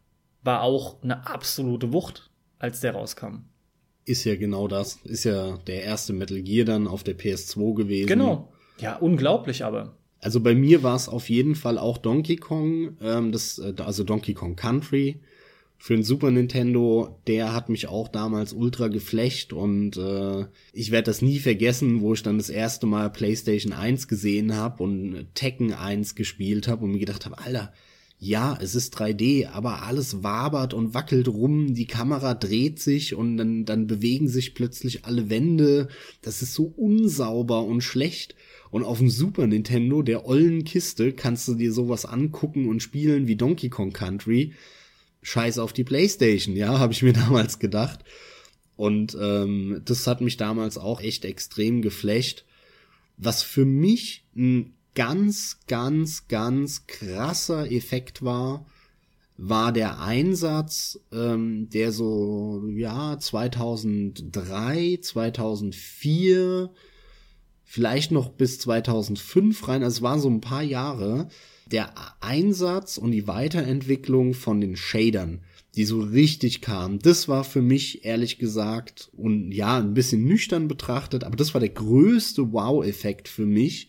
war 0.42 0.62
auch 0.62 1.02
eine 1.02 1.26
absolute 1.26 1.92
Wucht, 1.92 2.30
als 2.58 2.80
der 2.80 2.92
rauskam 2.92 3.44
ist 4.04 4.24
ja 4.24 4.36
genau 4.36 4.68
das. 4.68 4.98
Ist 5.04 5.24
ja 5.24 5.58
der 5.66 5.82
erste 5.82 6.12
Metal 6.12 6.40
Gear 6.42 6.64
dann 6.64 6.86
auf 6.86 7.02
der 7.02 7.16
PS2 7.16 7.74
gewesen. 7.74 8.06
Genau. 8.06 8.52
Ja, 8.78 8.96
unglaublich 8.96 9.64
aber. 9.64 9.96
Also 10.20 10.40
bei 10.40 10.54
mir 10.54 10.82
war 10.82 10.96
es 10.96 11.08
auf 11.08 11.28
jeden 11.28 11.54
Fall 11.54 11.78
auch 11.78 11.98
Donkey 11.98 12.36
Kong, 12.36 12.96
ähm, 13.02 13.30
das, 13.30 13.58
äh, 13.58 13.74
also 13.78 14.04
Donkey 14.04 14.34
Kong 14.34 14.56
Country 14.56 15.20
für 15.78 15.94
den 15.94 16.04
Super 16.04 16.30
Nintendo. 16.30 17.20
Der 17.26 17.52
hat 17.52 17.68
mich 17.68 17.88
auch 17.88 18.08
damals 18.08 18.52
ultra 18.52 18.88
geflecht 18.88 19.52
und 19.52 19.96
äh, 19.96 20.46
ich 20.72 20.90
werde 20.90 21.06
das 21.06 21.22
nie 21.22 21.38
vergessen, 21.38 22.00
wo 22.00 22.14
ich 22.14 22.22
dann 22.22 22.38
das 22.38 22.50
erste 22.50 22.86
Mal 22.86 23.10
PlayStation 23.10 23.72
1 23.72 24.08
gesehen 24.08 24.56
habe 24.56 24.82
und 24.82 25.26
Tekken 25.34 25.72
1 25.72 26.14
gespielt 26.14 26.68
habe 26.68 26.84
und 26.84 26.92
mir 26.92 26.98
gedacht 26.98 27.26
habe, 27.26 27.38
Alter, 27.38 27.72
ja, 28.18 28.56
es 28.58 28.74
ist 28.74 28.96
3D, 28.98 29.48
aber 29.48 29.82
alles 29.82 30.22
wabert 30.22 30.72
und 30.72 30.94
wackelt 30.94 31.28
rum, 31.28 31.74
die 31.74 31.86
Kamera 31.86 32.32
dreht 32.32 32.80
sich 32.80 33.14
und 33.14 33.36
dann, 33.36 33.66
dann 33.66 33.86
bewegen 33.86 34.28
sich 34.28 34.54
plötzlich 34.54 35.04
alle 35.04 35.28
Wände. 35.28 35.88
Das 36.22 36.40
ist 36.40 36.54
so 36.54 36.72
unsauber 36.76 37.64
und 37.64 37.82
schlecht. 37.82 38.34
Und 38.70 38.82
auf 38.82 38.98
dem 38.98 39.10
Super 39.10 39.46
Nintendo, 39.46 40.02
der 40.02 40.26
ollen 40.26 40.64
Kiste, 40.64 41.12
kannst 41.12 41.46
du 41.48 41.54
dir 41.54 41.72
sowas 41.72 42.06
angucken 42.06 42.66
und 42.66 42.82
spielen 42.82 43.28
wie 43.28 43.36
Donkey 43.36 43.68
Kong 43.68 43.92
Country. 43.92 44.54
Scheiß 45.24 45.58
auf 45.58 45.72
die 45.72 45.84
Playstation, 45.84 46.54
ja, 46.54 46.78
habe 46.78 46.92
ich 46.92 47.02
mir 47.02 47.14
damals 47.14 47.58
gedacht. 47.58 48.04
Und 48.76 49.16
ähm, 49.20 49.82
das 49.84 50.06
hat 50.06 50.20
mich 50.20 50.36
damals 50.36 50.78
auch 50.78 51.00
echt 51.00 51.24
extrem 51.24 51.82
geflecht. 51.82 52.44
Was 53.16 53.42
für 53.42 53.64
mich 53.64 54.24
ein 54.36 54.74
ganz, 54.94 55.60
ganz, 55.66 56.28
ganz 56.28 56.86
krasser 56.86 57.70
Effekt 57.70 58.22
war, 58.22 58.66
war 59.36 59.72
der 59.72 60.00
Einsatz, 60.00 61.00
ähm, 61.12 61.68
der 61.70 61.90
so, 61.92 62.64
ja, 62.74 63.18
2003, 63.18 64.98
2004, 65.00 66.70
vielleicht 67.64 68.12
noch 68.12 68.28
bis 68.30 68.60
2005 68.60 69.66
rein, 69.66 69.82
also 69.82 69.96
es 69.96 70.02
waren 70.02 70.20
so 70.20 70.28
ein 70.28 70.40
paar 70.40 70.62
Jahre, 70.62 71.28
der 71.66 71.94
Einsatz 72.20 72.98
und 72.98 73.12
die 73.12 73.26
Weiterentwicklung 73.26 74.34
von 74.34 74.60
den 74.60 74.76
Shadern, 74.76 75.40
die 75.76 75.84
so 75.84 76.00
richtig 76.00 76.60
kamen. 76.60 76.98
Das 76.98 77.28
war 77.28 77.44
für 77.44 77.62
mich 77.62 78.04
ehrlich 78.04 78.38
gesagt 78.38 79.10
und 79.16 79.52
ja, 79.52 79.78
ein 79.78 79.94
bisschen 79.94 80.24
nüchtern 80.24 80.68
betrachtet, 80.68 81.24
aber 81.24 81.36
das 81.36 81.54
war 81.54 81.60
der 81.60 81.70
größte 81.70 82.52
Wow-Effekt 82.52 83.28
für 83.28 83.46
mich, 83.46 83.88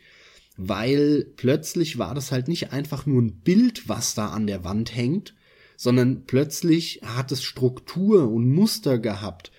weil 0.57 1.25
plötzlich 1.35 1.97
war 1.97 2.15
das 2.15 2.31
halt 2.31 2.47
nicht 2.47 2.71
einfach 2.71 3.05
nur 3.05 3.21
ein 3.21 3.41
Bild, 3.41 3.87
was 3.89 4.15
da 4.15 4.27
an 4.27 4.47
der 4.47 4.63
Wand 4.63 4.95
hängt, 4.95 5.35
sondern 5.77 6.25
plötzlich 6.25 7.01
hat 7.03 7.31
es 7.31 7.43
Struktur 7.43 8.31
und 8.31 8.49
Muster 8.49 8.97
gehabt. 8.97 9.51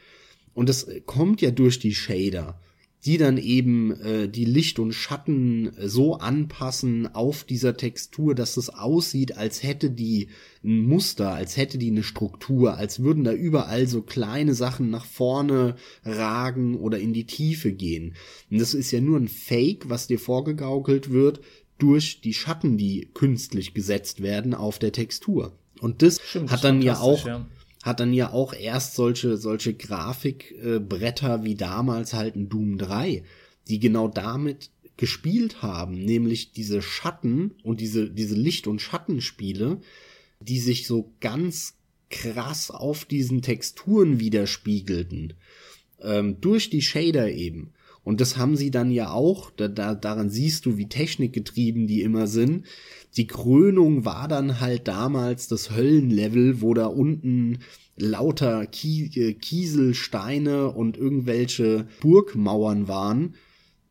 Und 0.55 0.71
das 0.71 0.89
kommt 1.05 1.43
ja 1.43 1.51
durch 1.51 1.79
die 1.79 1.95
Shader 1.95 2.59
die 3.05 3.18
dann 3.18 3.38
eben 3.38 3.92
äh, 4.01 4.28
die 4.28 4.44
Licht 4.44 4.78
und 4.78 4.92
Schatten 4.92 5.72
so 5.78 6.14
anpassen 6.14 7.07
auf 7.14 7.44
dieser 7.44 7.76
Textur, 7.76 8.34
dass 8.34 8.57
es 8.57 8.68
aussieht, 8.68 9.36
als 9.36 9.62
hätte 9.62 9.90
die 9.90 10.28
ein 10.64 10.80
Muster, 10.80 11.32
als 11.32 11.57
hätte 11.57 11.78
die 11.78 11.90
eine 11.90 12.03
Struktur, 12.03 12.76
als 12.76 13.01
würden 13.01 13.22
da 13.22 13.32
überall 13.32 13.86
so 13.86 14.03
kleine 14.03 14.55
Sachen 14.55 14.90
nach 14.90 15.05
vorne 15.05 15.76
ragen 16.05 16.76
oder 16.76 16.99
in 16.99 17.12
die 17.12 17.26
Tiefe 17.26 17.72
gehen. 17.72 18.14
Und 18.51 18.61
das 18.61 18.74
ist 18.74 18.90
ja 18.90 19.01
nur 19.01 19.18
ein 19.18 19.28
Fake, 19.28 19.88
was 19.88 20.09
dir 20.09 20.18
vorgegaukelt 20.18 21.11
wird 21.11 21.40
durch 21.78 22.20
die 22.22 22.34
Schatten, 22.34 22.76
die 22.78 23.11
künstlich 23.12 23.74
gesetzt 23.74 24.22
werden 24.22 24.55
auf 24.55 24.78
der 24.78 24.92
Textur. 24.92 25.53
Und 25.78 26.03
das 26.03 26.20
Stimmt, 26.20 26.51
hat 26.51 26.64
dann 26.64 26.80
ja 26.80 26.99
auch 26.99 27.26
ja 27.26 27.47
hat 27.87 28.01
dann 28.01 28.12
ja 28.12 28.32
auch 28.32 28.53
erst 28.53 28.97
solche, 28.97 29.37
solche 29.37 29.72
Grafikbretter 29.72 31.45
wie 31.45 31.55
damals 31.55 32.14
halt 32.14 32.34
ein 32.34 32.49
Doom 32.49 32.78
3, 32.78 33.22
die 33.68 33.78
genau 33.78 34.09
damit 34.09 34.70
gespielt 34.97 35.62
haben, 35.62 35.95
nämlich 35.95 36.53
diese 36.53 36.82
Schatten 36.82 37.53
und 37.62 37.80
diese, 37.80 38.11
diese 38.11 38.34
Licht- 38.34 38.66
und 38.66 38.82
Schattenspiele, 38.82 39.80
die 40.41 40.59
sich 40.59 40.87
so 40.87 41.12
ganz 41.20 41.74
krass 42.11 42.70
auf 42.70 43.05
diesen 43.05 43.41
Texturen 43.41 44.18
widerspiegelten, 44.18 45.34
ähm, 46.01 46.41
durch 46.41 46.70
die 46.70 46.82
Shader 46.82 47.30
eben. 47.30 47.72
Und 48.03 48.20
das 48.20 48.37
haben 48.37 48.57
sie 48.57 48.70
dann 48.70 48.91
ja 48.91 49.11
auch, 49.11 49.51
da, 49.51 49.68
da, 49.68 49.95
daran 49.95 50.30
siehst 50.30 50.66
du, 50.66 50.76
wie 50.76 50.89
technikgetrieben 50.89 51.87
die 51.87 52.03
immer 52.03 52.26
sind, 52.26 52.66
die 53.17 53.27
Krönung 53.27 54.05
war 54.05 54.29
dann 54.29 54.61
halt 54.61 54.89
damals 54.89 55.49
das 55.49 55.71
Höllenlevel, 55.71 56.61
wo 56.61 56.75
da 56.75 56.87
unten 56.87 57.59
lauter 57.97 58.62
äh, 58.62 59.33
Kieselsteine 59.35 60.71
und 60.71 60.97
irgendwelche 60.99 61.89
Burgmauern 62.01 62.89
waren, 62.89 63.35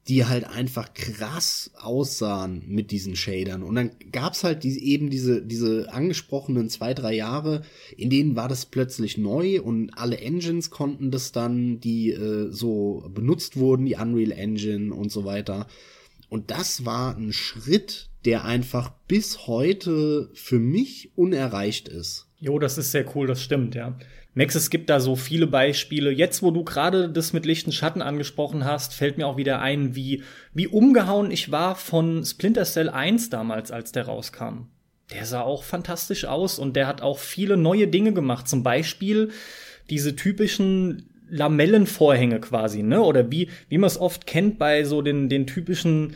die 0.07 0.25
halt 0.25 0.43
einfach 0.43 0.93
krass 0.93 1.71
aussahen 1.73 2.63
mit 2.67 2.91
diesen 2.91 3.15
Shadern. 3.15 3.63
Und 3.63 3.73
dann 3.73 3.91
gab's 4.11 4.43
halt 4.43 4.63
die, 4.63 4.77
eben 4.83 5.09
diese, 5.09 5.41
diese 5.41 5.91
angesprochenen 5.91 6.69
zwei, 6.69 6.93
drei 6.93 7.15
Jahre, 7.15 7.63
in 7.97 8.11
denen 8.11 8.35
war 8.35 8.47
das 8.47 8.67
plötzlich 8.67 9.17
neu 9.17 9.59
und 9.61 9.97
alle 9.97 10.19
Engines 10.19 10.69
konnten 10.69 11.09
das 11.09 11.31
dann, 11.31 11.79
die 11.79 12.11
äh, 12.11 12.51
so 12.51 13.09
benutzt 13.11 13.57
wurden, 13.57 13.87
die 13.87 13.95
Unreal 13.95 14.31
Engine 14.31 14.93
und 14.93 15.11
so 15.11 15.25
weiter. 15.25 15.65
Und 16.29 16.51
das 16.51 16.85
war 16.85 17.17
ein 17.17 17.33
Schritt, 17.33 18.09
der 18.25 18.45
einfach 18.45 18.91
bis 19.07 19.47
heute 19.47 20.29
für 20.33 20.59
mich 20.59 21.11
unerreicht 21.15 21.87
ist. 21.87 22.27
Jo, 22.39 22.59
das 22.59 22.77
ist 22.77 22.91
sehr 22.91 23.05
cool, 23.15 23.27
das 23.27 23.41
stimmt, 23.41 23.75
ja. 23.75 23.97
Max, 24.33 24.53
es 24.55 24.69
gibt 24.69 24.89
da 24.89 24.99
so 24.99 25.15
viele 25.15 25.47
Beispiele. 25.47 26.11
Jetzt, 26.11 26.43
wo 26.43 26.51
du 26.51 26.65
gerade 26.65 27.09
das 27.09 27.31
mit 27.31 27.45
lichten 27.45 27.71
Schatten 27.71 28.01
angesprochen 28.01 28.65
hast, 28.65 28.93
fällt 28.93 29.17
mir 29.17 29.27
auch 29.27 29.37
wieder 29.37 29.61
ein, 29.61 29.95
wie, 29.95 30.23
wie 30.53 30.67
umgehauen 30.67 31.31
ich 31.31 31.51
war 31.51 31.75
von 31.75 32.25
Splinter 32.25 32.65
Cell 32.65 32.89
1 32.89 33.29
damals, 33.29 33.71
als 33.71 33.93
der 33.93 34.07
rauskam. 34.07 34.67
Der 35.13 35.25
sah 35.25 35.41
auch 35.41 35.63
fantastisch 35.63 36.25
aus 36.25 36.59
und 36.59 36.75
der 36.75 36.87
hat 36.87 37.01
auch 37.01 37.19
viele 37.19 37.55
neue 37.55 37.87
Dinge 37.87 38.11
gemacht. 38.11 38.49
Zum 38.49 38.61
Beispiel 38.61 39.29
diese 39.89 40.17
typischen 40.17 41.09
Lamellenvorhänge 41.29 42.41
quasi, 42.41 42.83
ne? 42.83 43.01
Oder 43.01 43.31
wie, 43.31 43.49
wie 43.69 43.77
man 43.77 43.87
es 43.87 43.99
oft 43.99 44.27
kennt 44.27 44.59
bei 44.59 44.83
so 44.83 45.01
den, 45.01 45.29
den 45.29 45.47
typischen 45.47 46.15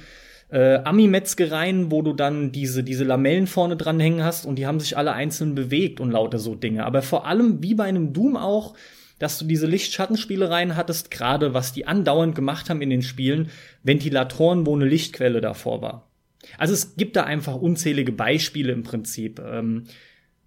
äh, 0.50 0.80
Ami-Metzgereien, 0.84 1.92
wo 1.92 2.02
du 2.02 2.14
dann 2.14 2.52
diese, 2.52 2.84
diese 2.84 3.04
Lamellen 3.04 3.48
vorne 3.48 3.78
dran 3.78 4.00
hängen 4.00 4.24
hast 4.24 4.46
und 4.46 4.56
die 4.56 4.66
haben 4.66 4.80
sich 4.80 4.98
alle 4.98 5.14
einzeln 5.14 5.56
bewegt 5.56 6.00
und 6.00 6.12
lauter 6.12 6.40
so 6.40 6.56
Dinge. 6.56 6.86
Aber 6.86 7.02
vor 7.02 7.28
allem, 7.28 7.62
wie 7.62 7.76
bei 7.76 7.86
einem 7.86 8.14
Doom 8.14 8.36
auch, 8.36 8.76
dass 9.20 9.38
du 9.38 9.46
diese 9.46 9.68
Lichtschattenspielereien 9.68 10.76
hattest, 10.76 11.12
gerade 11.12 11.54
was 11.54 11.74
die 11.74 11.86
andauernd 11.86 12.36
gemacht 12.36 12.70
haben 12.70 12.82
in 12.82 12.90
den 12.90 13.02
Spielen, 13.02 13.50
Ventilatoren, 13.84 14.66
wo 14.66 14.76
eine 14.76 14.86
Lichtquelle 14.86 15.42
davor 15.42 15.82
war. 15.82 16.10
Also 16.58 16.74
es 16.74 16.96
gibt 16.96 17.16
da 17.16 17.26
einfach 17.26 17.56
unzählige 17.56 18.14
Beispiele 18.14 18.72
im 18.72 18.84
Prinzip. 18.84 19.40
Ähm, 19.40 19.84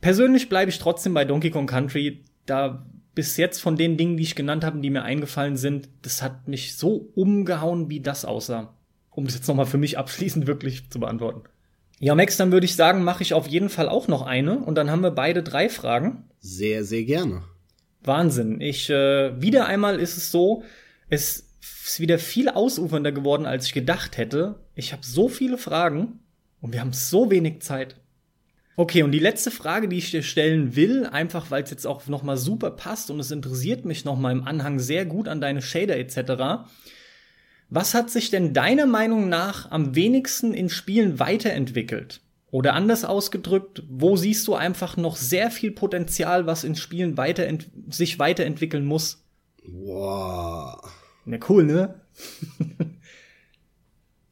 persönlich 0.00 0.48
bleibe 0.48 0.70
ich 0.70 0.78
trotzdem 0.78 1.14
bei 1.14 1.24
Donkey 1.24 1.50
Kong 1.50 1.66
Country, 1.66 2.24
da 2.46 2.86
bis 3.14 3.36
jetzt 3.36 3.60
von 3.60 3.76
den 3.76 3.98
Dingen, 3.98 4.16
die 4.16 4.22
ich 4.22 4.34
genannt 4.34 4.64
habe, 4.64 4.80
die 4.80 4.90
mir 4.90 5.02
eingefallen 5.02 5.58
sind, 5.58 5.90
das 6.00 6.22
hat 6.22 6.48
mich 6.48 6.76
so 6.76 7.10
umgehauen, 7.14 7.90
wie 7.90 8.00
das 8.00 8.24
aussah. 8.24 8.74
Um 9.14 9.24
das 9.26 9.34
jetzt 9.34 9.48
nochmal 9.48 9.66
für 9.66 9.78
mich 9.78 9.98
abschließend 9.98 10.46
wirklich 10.46 10.88
zu 10.90 11.00
beantworten. 11.00 11.42
Ja, 11.98 12.14
Max, 12.14 12.36
dann 12.36 12.50
würde 12.50 12.66
ich 12.66 12.74
sagen, 12.74 13.04
mache 13.04 13.22
ich 13.22 13.34
auf 13.34 13.46
jeden 13.46 13.68
Fall 13.68 13.88
auch 13.88 14.08
noch 14.08 14.22
eine 14.22 14.58
und 14.58 14.74
dann 14.74 14.90
haben 14.90 15.02
wir 15.02 15.12
beide 15.12 15.42
drei 15.42 15.68
Fragen. 15.68 16.24
Sehr, 16.40 16.82
sehr 16.84 17.04
gerne. 17.04 17.44
Wahnsinn. 18.02 18.60
Ich, 18.60 18.90
äh, 18.90 19.40
wieder 19.40 19.66
einmal 19.66 20.00
ist 20.00 20.16
es 20.16 20.32
so, 20.32 20.64
es 21.08 21.46
ist 21.84 22.00
wieder 22.00 22.18
viel 22.18 22.48
ausufernder 22.48 23.12
geworden, 23.12 23.46
als 23.46 23.66
ich 23.66 23.72
gedacht 23.72 24.16
hätte. 24.16 24.56
Ich 24.74 24.92
habe 24.92 25.04
so 25.04 25.28
viele 25.28 25.58
Fragen 25.58 26.20
und 26.60 26.72
wir 26.72 26.80
haben 26.80 26.92
so 26.92 27.30
wenig 27.30 27.62
Zeit. 27.62 27.96
Okay, 28.74 29.02
und 29.02 29.12
die 29.12 29.18
letzte 29.18 29.50
Frage, 29.50 29.86
die 29.86 29.98
ich 29.98 30.10
dir 30.10 30.22
stellen 30.22 30.74
will, 30.74 31.06
einfach 31.06 31.50
weil 31.50 31.62
es 31.62 31.70
jetzt 31.70 31.86
auch 31.86 32.06
noch 32.06 32.22
mal 32.22 32.38
super 32.38 32.70
passt 32.70 33.10
und 33.10 33.20
es 33.20 33.30
interessiert 33.30 33.84
mich 33.84 34.04
noch 34.04 34.18
mal 34.18 34.32
im 34.32 34.44
Anhang 34.44 34.78
sehr 34.78 35.04
gut 35.04 35.28
an 35.28 35.40
deine 35.40 35.60
Shader 35.60 35.98
etc. 35.98 36.64
Was 37.74 37.94
hat 37.94 38.10
sich 38.10 38.28
denn 38.28 38.52
deiner 38.52 38.84
Meinung 38.84 39.30
nach 39.30 39.70
am 39.70 39.94
wenigsten 39.94 40.52
in 40.52 40.68
Spielen 40.68 41.18
weiterentwickelt? 41.18 42.20
Oder 42.50 42.74
anders 42.74 43.02
ausgedrückt, 43.06 43.82
wo 43.88 44.14
siehst 44.14 44.46
du 44.46 44.54
einfach 44.54 44.98
noch 44.98 45.16
sehr 45.16 45.50
viel 45.50 45.70
Potenzial, 45.70 46.44
was 46.44 46.64
in 46.64 46.76
Spielen 46.76 47.16
weiterent 47.16 47.70
sich 47.88 48.18
weiterentwickeln 48.18 48.84
muss? 48.84 49.24
Wow. 49.64 50.82
Na 51.24 51.38
cool, 51.48 51.64
ne? 51.64 52.00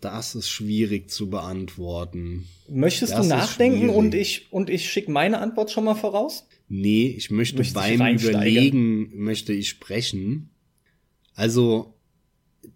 Das 0.03 0.35
ist 0.35 0.49
schwierig 0.49 1.11
zu 1.11 1.29
beantworten. 1.29 2.49
Möchtest 2.71 3.13
das 3.13 3.29
du 3.29 3.35
nachdenken 3.35 3.91
und 3.91 4.15
ich, 4.15 4.51
und 4.51 4.71
ich 4.71 4.91
schicke 4.91 5.11
meine 5.11 5.41
Antwort 5.41 5.71
schon 5.71 5.85
mal 5.85 5.95
voraus? 5.95 6.47
Nee, 6.69 7.09
ich 7.09 7.31
möchte 7.31 7.59
Möchtest 7.59 7.75
beim 7.75 8.17
Überlegen 8.17 9.11
möchte 9.15 9.53
ich 9.53 9.69
sprechen. 9.69 10.49
Also, 11.35 12.00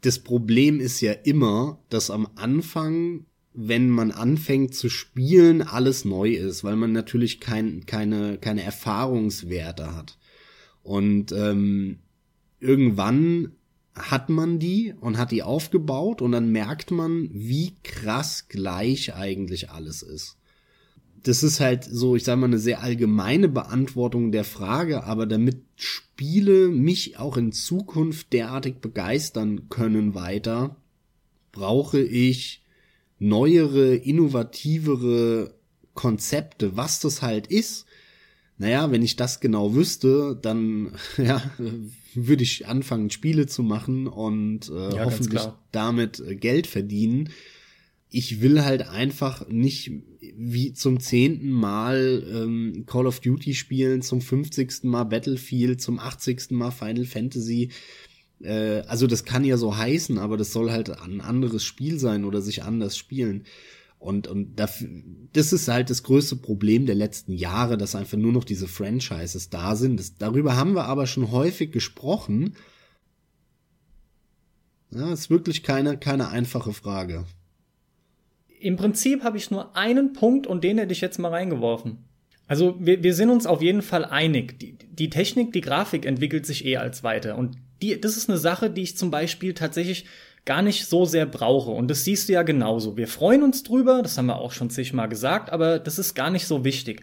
das 0.01 0.19
Problem 0.19 0.81
ist 0.81 1.01
ja 1.01 1.12
immer, 1.12 1.78
dass 1.89 2.11
am 2.11 2.28
Anfang, 2.36 3.27
wenn 3.52 3.89
man 3.89 4.11
anfängt 4.11 4.74
zu 4.74 4.89
spielen, 4.89 5.62
alles 5.62 6.05
neu 6.05 6.32
ist, 6.32 6.65
weil 6.65 6.77
man 6.77 6.93
natürlich 6.93 7.40
kein, 7.40 7.86
keine, 7.86 8.39
keine 8.39 8.62
Erfahrungswerte 8.62 9.94
hat. 9.94 10.19
Und 10.82 11.32
ähm, 11.32 12.01
irgendwann 12.61 13.52
hat 13.94 14.28
man 14.28 14.59
die 14.59 14.94
und 15.01 15.19
hat 15.19 15.31
die 15.31 15.43
aufgebaut 15.43 16.20
und 16.20 16.32
dann 16.32 16.51
merkt 16.51 16.90
man, 16.90 17.28
wie 17.32 17.74
krass 17.82 18.48
gleich 18.48 19.15
eigentlich 19.15 19.70
alles 19.70 20.02
ist. 20.02 20.36
Das 21.25 21.43
ist 21.43 21.59
halt 21.59 21.85
so, 21.85 22.17
ich 22.17 22.25
sage 22.25 22.41
mal, 22.41 22.47
eine 22.47 22.59
sehr 22.59 22.83
allgemeine 22.83 23.49
Beantwortung 23.49 24.31
der 24.31 24.45
Frage, 24.45 25.05
aber 25.05 25.27
damit 25.27 25.63
Spiele 25.75 26.69
mich 26.69 27.19
auch 27.19 27.37
in 27.37 27.51
Zukunft 27.51 28.33
derartig 28.33 28.77
begeistern 28.77 29.69
können 29.69 30.15
weiter, 30.15 30.77
brauche 31.51 32.01
ich 32.01 32.63
neuere, 33.19 33.97
innovativere 33.97 35.55
Konzepte, 35.95 36.77
was 36.77 37.01
das 37.01 37.23
halt 37.23 37.47
ist. 37.47 37.87
Naja, 38.59 38.91
wenn 38.93 39.03
ich 39.03 39.17
das 39.17 39.41
genau 39.41 39.75
wüsste, 39.75 40.39
dann 40.41 40.93
ja, 41.17 41.43
würde 42.15 42.43
ich 42.43 42.67
anfangen, 42.67 43.11
Spiele 43.11 43.47
zu 43.47 43.63
machen 43.63 44.07
und 44.07 44.69
äh, 44.69 44.97
ja, 44.97 45.05
hoffentlich 45.05 45.43
damit 45.73 46.21
äh, 46.21 46.37
Geld 46.37 46.67
verdienen. 46.67 47.31
Ich 48.11 48.41
will 48.41 48.65
halt 48.65 48.89
einfach 48.89 49.49
nicht 49.49 49.91
wie 50.37 50.73
zum 50.73 51.01
zehnten 51.01 51.51
Mal 51.51 52.25
ähm, 52.33 52.85
Call 52.87 53.07
of 53.07 53.21
Duty 53.21 53.55
spielen, 53.55 54.03
zum 54.03 54.21
fünfzigsten 54.21 54.89
Mal 54.89 55.05
Battlefield, 55.05 55.81
zum 55.81 55.99
achtzigsten 55.99 56.57
Mal 56.57 56.71
Final 56.71 57.05
Fantasy. 57.05 57.71
Äh, 58.41 58.81
also 58.87 59.07
das 59.07 59.25
kann 59.25 59.45
ja 59.45 59.57
so 59.57 59.77
heißen, 59.77 60.19
aber 60.19 60.37
das 60.37 60.53
soll 60.53 60.71
halt 60.71 60.91
ein 60.91 61.21
anderes 61.21 61.65
Spiel 61.65 61.99
sein 61.99 62.25
oder 62.25 62.41
sich 62.41 62.63
anders 62.63 62.97
spielen. 62.97 63.45
Und, 63.99 64.27
und 64.29 64.57
das 64.57 64.83
ist 65.53 65.69
halt 65.69 65.89
das 65.89 66.03
größte 66.03 66.37
Problem 66.37 66.85
der 66.85 66.95
letzten 66.95 67.33
Jahre, 67.33 67.79
dass 67.79 67.95
einfach 67.95 68.19
nur 68.19 68.33
noch 68.33 68.45
diese 68.45 68.69
Franchises 68.69 69.49
da 69.49 69.77
sind. 69.77 69.99
Das, 69.99 70.19
darüber 70.19 70.57
haben 70.57 70.75
wir 70.75 70.85
aber 70.85 71.07
schon 71.07 71.31
häufig 71.31 71.73
gesprochen. 71.73 72.55
Ja, 74.91 75.11
ist 75.11 75.31
wirklich 75.31 75.63
keine, 75.63 75.97
keine 75.97 76.29
einfache 76.29 76.75
Frage. 76.75 77.25
Im 78.65 78.77
Prinzip 78.77 79.23
habe 79.24 79.36
ich 79.36 79.51
nur 79.51 79.77
einen 79.77 80.15
Punkt 80.15 80.47
und 80.47 80.65
den 80.65 80.78
hätte 80.78 80.93
ich 80.93 81.03
jetzt 81.03 81.19
mal 81.19 81.28
reingeworfen. 81.28 81.99
Also 82.47 82.77
wir, 82.78 83.03
wir 83.03 83.12
sind 83.12 83.28
uns 83.28 83.45
auf 83.45 83.61
jeden 83.61 83.82
Fall 83.82 84.07
einig. 84.07 84.59
Die, 84.59 84.78
die 84.91 85.11
Technik, 85.11 85.53
die 85.53 85.61
Grafik 85.61 86.07
entwickelt 86.07 86.47
sich 86.47 86.65
eh 86.65 86.78
als 86.78 87.03
weiter. 87.03 87.36
Und 87.36 87.59
die, 87.82 88.01
das 88.01 88.16
ist 88.16 88.31
eine 88.31 88.39
Sache, 88.39 88.70
die 88.70 88.81
ich 88.81 88.97
zum 88.97 89.11
Beispiel 89.11 89.53
tatsächlich 89.53 90.07
gar 90.47 90.62
nicht 90.62 90.86
so 90.86 91.05
sehr 91.05 91.27
brauche. 91.27 91.73
Und 91.73 91.89
das 91.89 92.05
siehst 92.05 92.31
du 92.31 92.32
ja 92.32 92.43
genauso. 92.43 92.97
Wir 92.97 93.07
freuen 93.07 93.43
uns 93.43 93.65
drüber, 93.65 94.01
das 94.03 94.16
haben 94.16 94.27
wir 94.27 94.39
auch 94.39 94.53
schon 94.53 94.70
zigmal 94.70 95.11
gesagt, 95.11 95.51
aber 95.51 95.78
das 95.78 95.99
ist 95.99 96.15
gar 96.15 96.31
nicht 96.31 96.47
so 96.47 96.65
wichtig. 96.65 97.03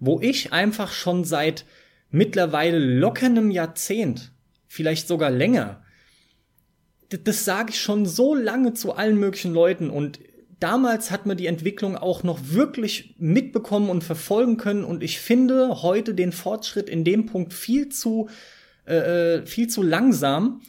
Wo 0.00 0.20
ich 0.20 0.52
einfach 0.52 0.92
schon 0.92 1.24
seit 1.24 1.64
mittlerweile 2.10 2.78
locker 2.78 3.26
einem 3.26 3.50
Jahrzehnt, 3.50 4.30
vielleicht 4.66 5.08
sogar 5.08 5.30
länger, 5.30 5.82
das, 7.08 7.20
das 7.24 7.44
sage 7.46 7.70
ich 7.70 7.80
schon 7.80 8.04
so 8.04 8.34
lange 8.34 8.74
zu 8.74 8.92
allen 8.92 9.16
möglichen 9.18 9.54
Leuten 9.54 9.88
und 9.88 10.18
damals 10.60 11.10
hat 11.10 11.26
man 11.26 11.36
die 11.36 11.46
Entwicklung 11.46 11.96
auch 11.96 12.22
noch 12.22 12.38
wirklich 12.42 13.14
mitbekommen 13.18 13.90
und 13.90 14.04
verfolgen 14.04 14.56
können 14.56 14.84
und 14.84 15.02
ich 15.02 15.20
finde 15.20 15.82
heute 15.82 16.14
den 16.14 16.32
Fortschritt 16.32 16.88
in 16.88 17.04
dem 17.04 17.26
Punkt 17.26 17.52
viel 17.52 17.88
zu 17.88 18.28
äh, 18.86 18.96
äh 19.36 19.46
viel 19.46 19.68
zu 19.68 19.82
langsam 19.82 20.62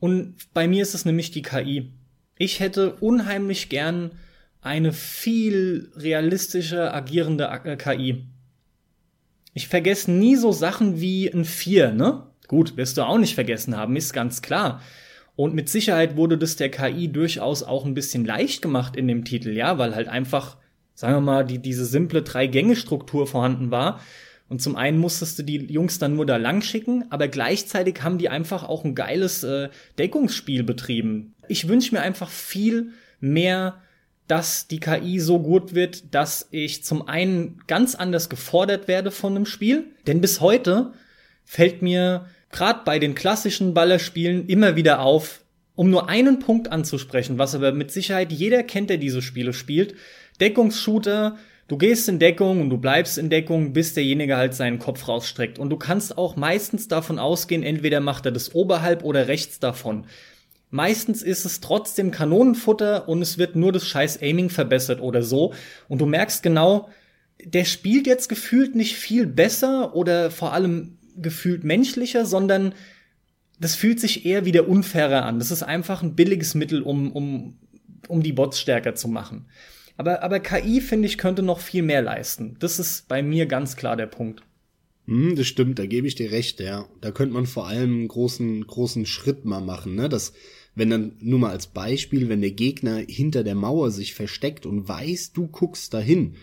und 0.00 0.34
bei 0.52 0.66
mir 0.66 0.82
ist 0.82 0.94
es 0.94 1.04
nämlich 1.04 1.30
die 1.30 1.42
KI. 1.42 1.92
Ich 2.36 2.60
hätte 2.60 2.94
unheimlich 2.96 3.68
gern 3.68 4.12
eine 4.60 4.92
viel 4.92 5.92
realistischer 5.96 6.94
agierende 6.94 7.44
äh, 7.64 7.76
KI. 7.76 8.24
Ich 9.54 9.68
vergesse 9.68 10.10
nie 10.10 10.36
so 10.36 10.52
Sachen 10.52 11.00
wie 11.00 11.28
ein 11.28 11.44
4, 11.44 11.92
ne? 11.92 12.26
Gut, 12.48 12.76
wirst 12.76 12.96
du 12.96 13.02
auch 13.02 13.18
nicht 13.18 13.34
vergessen 13.34 13.76
haben, 13.76 13.96
ist 13.96 14.12
ganz 14.12 14.42
klar. 14.42 14.80
Und 15.34 15.54
mit 15.54 15.68
Sicherheit 15.68 16.16
wurde 16.16 16.36
das 16.36 16.56
der 16.56 16.70
KI 16.70 17.08
durchaus 17.08 17.62
auch 17.62 17.84
ein 17.84 17.94
bisschen 17.94 18.24
leicht 18.24 18.62
gemacht 18.62 18.96
in 18.96 19.08
dem 19.08 19.24
Titel, 19.24 19.50
ja, 19.50 19.78
weil 19.78 19.94
halt 19.94 20.08
einfach, 20.08 20.58
sagen 20.94 21.14
wir 21.14 21.20
mal, 21.20 21.44
die, 21.44 21.58
diese 21.58 21.86
simple 21.86 22.22
Drei-Gänge-Struktur 22.22 23.26
vorhanden 23.26 23.70
war. 23.70 24.00
Und 24.48 24.60
zum 24.60 24.76
einen 24.76 24.98
musstest 24.98 25.38
du 25.38 25.44
die 25.44 25.72
Jungs 25.72 25.98
dann 25.98 26.14
nur 26.14 26.26
da 26.26 26.36
lang 26.36 26.60
schicken, 26.60 27.06
aber 27.08 27.28
gleichzeitig 27.28 28.02
haben 28.02 28.18
die 28.18 28.28
einfach 28.28 28.64
auch 28.68 28.84
ein 28.84 28.94
geiles 28.94 29.42
äh, 29.44 29.70
Deckungsspiel 29.98 30.62
betrieben. 30.62 31.34
Ich 31.48 31.68
wünsche 31.68 31.94
mir 31.94 32.02
einfach 32.02 32.28
viel 32.28 32.90
mehr, 33.18 33.80
dass 34.28 34.68
die 34.68 34.80
KI 34.80 35.20
so 35.20 35.40
gut 35.40 35.74
wird, 35.74 36.14
dass 36.14 36.48
ich 36.50 36.84
zum 36.84 37.08
einen 37.08 37.62
ganz 37.66 37.94
anders 37.94 38.28
gefordert 38.28 38.88
werde 38.88 39.10
von 39.10 39.34
einem 39.34 39.46
Spiel. 39.46 39.86
Denn 40.06 40.20
bis 40.20 40.40
heute 40.42 40.92
fällt 41.44 41.80
mir 41.80 42.26
gerade 42.52 42.82
bei 42.84 42.98
den 42.98 43.14
klassischen 43.14 43.74
Ballerspielen 43.74 44.46
immer 44.46 44.76
wieder 44.76 45.00
auf, 45.00 45.40
um 45.74 45.90
nur 45.90 46.08
einen 46.08 46.38
Punkt 46.38 46.70
anzusprechen, 46.70 47.38
was 47.38 47.54
aber 47.54 47.72
mit 47.72 47.90
Sicherheit 47.90 48.30
jeder 48.30 48.62
kennt, 48.62 48.90
der 48.90 48.98
diese 48.98 49.22
Spiele 49.22 49.52
spielt. 49.52 49.94
Deckungsshooter, 50.40 51.36
Du 51.72 51.78
gehst 51.78 52.06
in 52.08 52.18
Deckung 52.18 52.60
und 52.60 52.68
du 52.68 52.76
bleibst 52.76 53.16
in 53.16 53.30
Deckung, 53.30 53.72
bis 53.72 53.94
derjenige 53.94 54.36
halt 54.36 54.52
seinen 54.52 54.78
Kopf 54.78 55.08
rausstreckt. 55.08 55.58
Und 55.58 55.70
du 55.70 55.78
kannst 55.78 56.18
auch 56.18 56.36
meistens 56.36 56.86
davon 56.86 57.18
ausgehen, 57.18 57.62
entweder 57.62 58.00
macht 58.00 58.26
er 58.26 58.32
das 58.32 58.54
oberhalb 58.54 59.04
oder 59.04 59.26
rechts 59.26 59.58
davon. 59.58 60.04
Meistens 60.68 61.22
ist 61.22 61.46
es 61.46 61.60
trotzdem 61.60 62.10
Kanonenfutter 62.10 63.08
und 63.08 63.22
es 63.22 63.38
wird 63.38 63.56
nur 63.56 63.72
das 63.72 63.86
scheiß 63.86 64.20
Aiming 64.20 64.50
verbessert 64.50 65.00
oder 65.00 65.22
so. 65.22 65.54
Und 65.88 66.02
du 66.02 66.04
merkst 66.06 66.42
genau, 66.42 66.90
der 67.42 67.64
spielt 67.64 68.06
jetzt 68.06 68.28
gefühlt 68.28 68.74
nicht 68.74 68.96
viel 68.96 69.26
besser 69.26 69.94
oder 69.94 70.30
vor 70.30 70.52
allem 70.52 70.98
gefühlt 71.16 71.64
menschlicher, 71.64 72.26
sondern 72.26 72.74
das 73.60 73.74
fühlt 73.74 74.00
sich 74.00 74.26
eher 74.26 74.44
wie 74.44 74.52
der 74.52 74.68
Unfairer 74.68 75.24
an. 75.24 75.38
Das 75.38 75.50
ist 75.50 75.62
einfach 75.62 76.02
ein 76.02 76.14
billiges 76.14 76.54
Mittel, 76.54 76.82
um, 76.82 77.12
um, 77.12 77.58
um 78.08 78.22
die 78.22 78.32
Bots 78.32 78.60
stärker 78.60 78.94
zu 78.94 79.08
machen. 79.08 79.46
Aber, 79.96 80.22
aber 80.22 80.40
KI, 80.40 80.80
finde 80.80 81.06
ich, 81.06 81.18
könnte 81.18 81.42
noch 81.42 81.60
viel 81.60 81.82
mehr 81.82 82.02
leisten. 82.02 82.56
Das 82.58 82.78
ist 82.78 83.08
bei 83.08 83.22
mir 83.22 83.46
ganz 83.46 83.76
klar 83.76 83.96
der 83.96 84.06
Punkt. 84.06 84.42
Hm, 85.06 85.36
das 85.36 85.46
stimmt, 85.46 85.78
da 85.78 85.86
gebe 85.86 86.06
ich 86.06 86.14
dir 86.14 86.32
recht, 86.32 86.60
ja. 86.60 86.86
Da 87.00 87.10
könnte 87.10 87.34
man 87.34 87.46
vor 87.46 87.66
allem 87.66 87.92
einen 87.92 88.08
großen, 88.08 88.66
großen 88.66 89.06
Schritt 89.06 89.44
mal 89.44 89.60
machen, 89.60 89.94
ne? 89.94 90.08
Das, 90.08 90.32
wenn 90.74 90.90
dann, 90.90 91.16
nur 91.20 91.38
mal 91.38 91.50
als 91.50 91.66
Beispiel, 91.66 92.28
wenn 92.28 92.40
der 92.40 92.52
Gegner 92.52 92.96
hinter 93.06 93.44
der 93.44 93.54
Mauer 93.54 93.90
sich 93.90 94.14
versteckt 94.14 94.64
und 94.64 94.88
weiß, 94.88 95.32
du 95.32 95.48
guckst 95.48 95.92
dahin, 95.92 96.36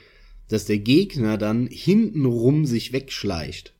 dass 0.50 0.66
der 0.66 0.80
Gegner 0.80 1.38
dann 1.38 1.68
hintenrum 1.68 2.66
sich 2.66 2.94
wegschleicht. 2.94 3.74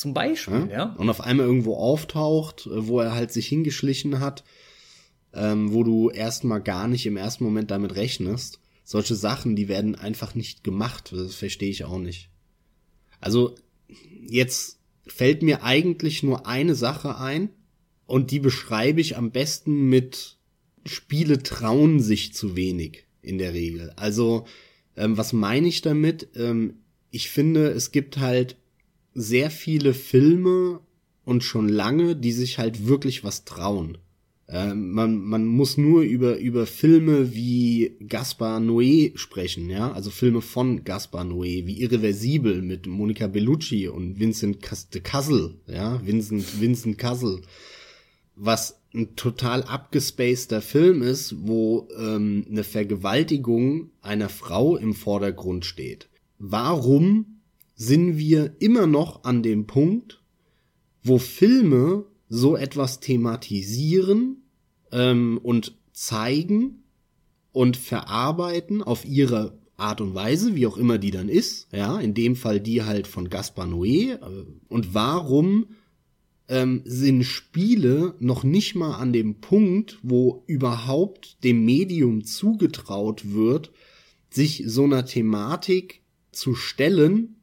Zum 0.00 0.14
Beispiel, 0.14 0.68
ja. 0.70 0.78
ja. 0.78 0.94
Und 0.96 1.10
auf 1.10 1.20
einmal 1.20 1.44
irgendwo 1.44 1.76
auftaucht, 1.76 2.66
äh, 2.66 2.88
wo 2.88 3.00
er 3.00 3.14
halt 3.14 3.30
sich 3.32 3.46
hingeschlichen 3.48 4.18
hat, 4.18 4.44
ähm, 5.34 5.74
wo 5.74 5.84
du 5.84 6.08
erstmal 6.08 6.62
gar 6.62 6.88
nicht 6.88 7.04
im 7.04 7.18
ersten 7.18 7.44
Moment 7.44 7.70
damit 7.70 7.96
rechnest. 7.96 8.60
Solche 8.82 9.14
Sachen, 9.14 9.56
die 9.56 9.68
werden 9.68 9.96
einfach 9.96 10.34
nicht 10.34 10.64
gemacht. 10.64 11.12
Das 11.14 11.34
verstehe 11.34 11.68
ich 11.68 11.84
auch 11.84 11.98
nicht. 11.98 12.30
Also, 13.20 13.54
jetzt 14.26 14.78
fällt 15.06 15.42
mir 15.42 15.64
eigentlich 15.64 16.22
nur 16.22 16.46
eine 16.46 16.74
Sache 16.74 17.18
ein 17.18 17.50
und 18.06 18.30
die 18.30 18.40
beschreibe 18.40 19.02
ich 19.02 19.18
am 19.18 19.32
besten 19.32 19.90
mit 19.90 20.38
Spiele 20.86 21.42
trauen 21.42 22.00
sich 22.00 22.32
zu 22.32 22.56
wenig 22.56 23.04
in 23.20 23.36
der 23.36 23.52
Regel. 23.52 23.92
Also, 23.96 24.46
ähm, 24.96 25.18
was 25.18 25.34
meine 25.34 25.68
ich 25.68 25.82
damit? 25.82 26.28
Ähm, 26.36 26.78
ich 27.10 27.28
finde, 27.28 27.68
es 27.68 27.92
gibt 27.92 28.16
halt 28.16 28.56
sehr 29.14 29.50
viele 29.50 29.94
Filme 29.94 30.80
und 31.24 31.44
schon 31.44 31.68
lange, 31.68 32.16
die 32.16 32.32
sich 32.32 32.58
halt 32.58 32.86
wirklich 32.86 33.24
was 33.24 33.44
trauen. 33.44 33.98
Ähm, 34.52 34.90
man, 34.92 35.18
man 35.18 35.46
muss 35.46 35.76
nur 35.76 36.02
über, 36.02 36.38
über 36.38 36.66
Filme 36.66 37.34
wie 37.34 37.96
Gaspar 38.08 38.58
Noé 38.58 39.12
sprechen, 39.16 39.70
ja, 39.70 39.92
also 39.92 40.10
Filme 40.10 40.40
von 40.40 40.82
Gaspar 40.82 41.24
Noé, 41.24 41.66
wie 41.66 41.80
Irreversibel 41.80 42.60
mit 42.60 42.88
Monica 42.88 43.28
Bellucci 43.28 43.86
und 43.86 44.18
Vincent 44.18 44.58
de 44.92 45.00
Cassel, 45.02 45.54
ja, 45.68 46.04
Vincent, 46.04 46.60
Vincent 46.60 46.98
Cassel, 46.98 47.42
was 48.34 48.80
ein 48.92 49.14
total 49.14 49.62
abgespaceter 49.62 50.60
Film 50.60 51.02
ist, 51.02 51.36
wo 51.46 51.86
ähm, 51.96 52.44
eine 52.50 52.64
Vergewaltigung 52.64 53.90
einer 54.02 54.28
Frau 54.28 54.76
im 54.76 54.94
Vordergrund 54.94 55.64
steht. 55.64 56.08
Warum 56.40 57.39
sind 57.80 58.18
wir 58.18 58.56
immer 58.58 58.86
noch 58.86 59.24
an 59.24 59.42
dem 59.42 59.66
Punkt, 59.66 60.20
wo 61.02 61.16
Filme 61.16 62.04
so 62.28 62.54
etwas 62.54 63.00
thematisieren 63.00 64.42
ähm, 64.92 65.40
und 65.42 65.78
zeigen 65.90 66.82
und 67.52 67.78
verarbeiten 67.78 68.82
auf 68.82 69.06
ihre 69.06 69.58
Art 69.78 70.02
und 70.02 70.14
Weise, 70.14 70.54
wie 70.54 70.66
auch 70.66 70.76
immer 70.76 70.98
die 70.98 71.10
dann 71.10 71.30
ist, 71.30 71.68
ja, 71.72 71.98
in 71.98 72.12
dem 72.12 72.36
Fall 72.36 72.60
die 72.60 72.82
halt 72.82 73.06
von 73.06 73.30
Gaspar 73.30 73.66
Noé. 73.66 74.12
Äh, 74.12 74.44
und 74.68 74.92
warum 74.92 75.68
ähm, 76.48 76.82
sind 76.84 77.24
Spiele 77.24 78.14
noch 78.18 78.44
nicht 78.44 78.74
mal 78.74 78.96
an 78.96 79.14
dem 79.14 79.40
Punkt, 79.40 79.98
wo 80.02 80.44
überhaupt 80.46 81.42
dem 81.44 81.64
Medium 81.64 82.24
zugetraut 82.24 83.32
wird, 83.32 83.72
sich 84.28 84.64
so 84.66 84.84
einer 84.84 85.06
Thematik 85.06 86.02
zu 86.30 86.54
stellen 86.54 87.36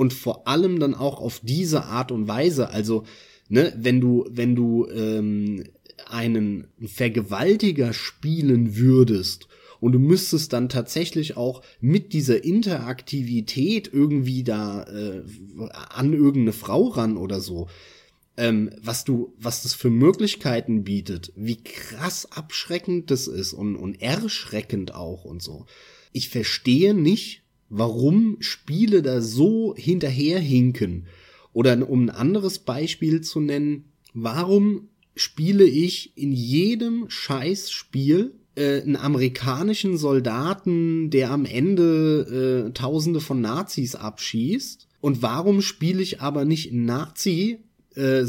und 0.00 0.14
vor 0.14 0.48
allem 0.48 0.80
dann 0.80 0.94
auch 0.94 1.20
auf 1.20 1.40
diese 1.42 1.84
Art 1.84 2.10
und 2.10 2.26
Weise, 2.26 2.70
also 2.70 3.04
ne, 3.50 3.70
wenn 3.76 4.00
du 4.00 4.24
wenn 4.30 4.56
du 4.56 4.88
ähm, 4.88 5.64
einen 6.06 6.68
Vergewaltiger 6.86 7.92
spielen 7.92 8.78
würdest 8.78 9.46
und 9.78 9.92
du 9.92 9.98
müsstest 9.98 10.54
dann 10.54 10.70
tatsächlich 10.70 11.36
auch 11.36 11.60
mit 11.82 12.14
dieser 12.14 12.42
Interaktivität 12.42 13.90
irgendwie 13.92 14.42
da 14.42 14.84
äh, 14.84 15.22
an 15.90 16.14
irgendeine 16.14 16.54
Frau 16.54 16.86
ran 16.86 17.18
oder 17.18 17.42
so, 17.42 17.68
ähm, 18.38 18.70
was 18.82 19.04
du, 19.04 19.34
was 19.36 19.64
das 19.64 19.74
für 19.74 19.90
Möglichkeiten 19.90 20.82
bietet, 20.82 21.30
wie 21.36 21.62
krass 21.62 22.26
abschreckend 22.32 23.10
das 23.10 23.26
ist 23.26 23.52
und, 23.52 23.76
und 23.76 24.00
erschreckend 24.00 24.94
auch 24.94 25.26
und 25.26 25.42
so. 25.42 25.66
Ich 26.12 26.30
verstehe 26.30 26.94
nicht, 26.94 27.39
warum 27.70 28.36
Spiele 28.40 29.00
da 29.00 29.22
so 29.22 29.74
hinterherhinken. 29.76 31.06
Oder 31.52 31.88
um 31.88 32.04
ein 32.04 32.10
anderes 32.10 32.58
Beispiel 32.58 33.22
zu 33.22 33.40
nennen, 33.40 33.86
warum 34.12 34.88
spiele 35.16 35.64
ich 35.64 36.16
in 36.16 36.32
jedem 36.32 37.08
Scheißspiel 37.08 38.34
äh, 38.56 38.82
einen 38.82 38.96
amerikanischen 38.96 39.96
Soldaten, 39.96 41.10
der 41.10 41.30
am 41.30 41.44
Ende 41.44 42.66
äh, 42.68 42.72
Tausende 42.72 43.20
von 43.20 43.40
Nazis 43.40 43.94
abschießt? 43.94 44.86
Und 45.00 45.22
warum 45.22 45.62
spiele 45.62 46.02
ich 46.02 46.20
aber 46.20 46.44
nicht 46.44 46.70
einen 46.70 46.84
Nazi, 46.84 47.60
äh, 47.94 48.24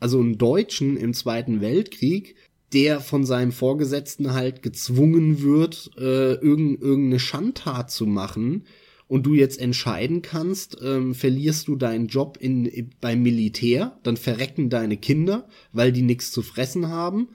also 0.00 0.20
einen 0.20 0.38
Deutschen 0.38 0.96
im 0.96 1.14
Zweiten 1.14 1.60
Weltkrieg, 1.60 2.36
der 2.72 3.00
von 3.00 3.24
seinem 3.24 3.52
Vorgesetzten 3.52 4.32
halt 4.32 4.62
gezwungen 4.62 5.42
wird, 5.42 5.90
äh, 5.98 6.34
irgend, 6.34 6.80
irgendeine 6.80 7.18
Schandtat 7.18 7.90
zu 7.90 8.06
machen 8.06 8.64
und 9.08 9.26
du 9.26 9.34
jetzt 9.34 9.60
entscheiden 9.60 10.22
kannst, 10.22 10.76
ähm, 10.82 11.14
verlierst 11.14 11.66
du 11.66 11.74
deinen 11.74 12.06
Job 12.06 12.38
in, 12.40 12.90
beim 13.00 13.22
Militär, 13.22 13.98
dann 14.04 14.16
verrecken 14.16 14.70
deine 14.70 14.96
Kinder, 14.96 15.48
weil 15.72 15.90
die 15.90 16.02
nichts 16.02 16.30
zu 16.30 16.42
fressen 16.42 16.88
haben, 16.88 17.28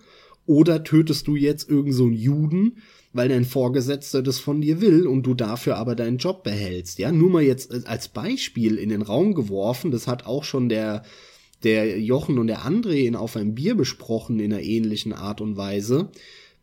oder 0.46 0.84
tötest 0.84 1.28
du 1.28 1.36
jetzt 1.36 1.70
irgend 1.70 1.94
so 1.94 2.08
Juden, 2.10 2.78
weil 3.12 3.30
dein 3.30 3.46
Vorgesetzter 3.46 4.22
das 4.22 4.40
von 4.40 4.62
dir 4.62 4.80
will 4.80 5.08
und 5.08 5.24
du 5.24 5.34
dafür 5.34 5.78
aber 5.78 5.96
deinen 5.96 6.18
Job 6.18 6.44
behältst. 6.44 7.00
Ja, 7.00 7.12
nur 7.12 7.30
mal 7.30 7.44
jetzt 7.44 7.88
als 7.88 8.10
Beispiel 8.10 8.76
in 8.76 8.90
den 8.90 9.02
Raum 9.02 9.34
geworfen, 9.34 9.92
das 9.92 10.08
hat 10.08 10.26
auch 10.26 10.44
schon 10.44 10.70
der, 10.70 11.04
der 11.66 12.00
Jochen 12.00 12.38
und 12.38 12.48
der 12.48 12.62
André 12.62 13.06
in 13.06 13.16
Auf 13.16 13.36
ein 13.36 13.56
Bier 13.56 13.76
besprochen 13.76 14.40
in 14.40 14.54
einer 14.54 14.62
ähnlichen 14.62 15.12
Art 15.12 15.42
und 15.42 15.58
Weise. 15.58 16.12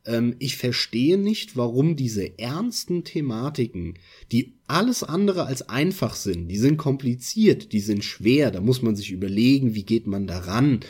Ähm, 0.07 0.37
ich 0.39 0.57
verstehe 0.57 1.19
nicht, 1.19 1.57
warum 1.57 1.97
diese 1.97 2.39
ernsten 2.39 3.05
Thematiken, 3.05 3.95
die 4.31 4.55
alles 4.67 5.03
andere 5.03 5.45
als 5.45 5.69
einfach 5.69 6.15
sind, 6.15 6.49
die 6.49 6.57
sind 6.57 6.77
kompliziert, 6.77 7.73
die 7.73 7.81
sind 7.81 8.05
schwer, 8.05 8.51
da 8.51 8.61
muss 8.61 8.81
man 8.81 8.97
sich 8.97 9.11
überlegen, 9.11 9.75
wie 9.75 9.85
geht 9.85 10.07
man 10.07 10.27
daran. 10.27 10.81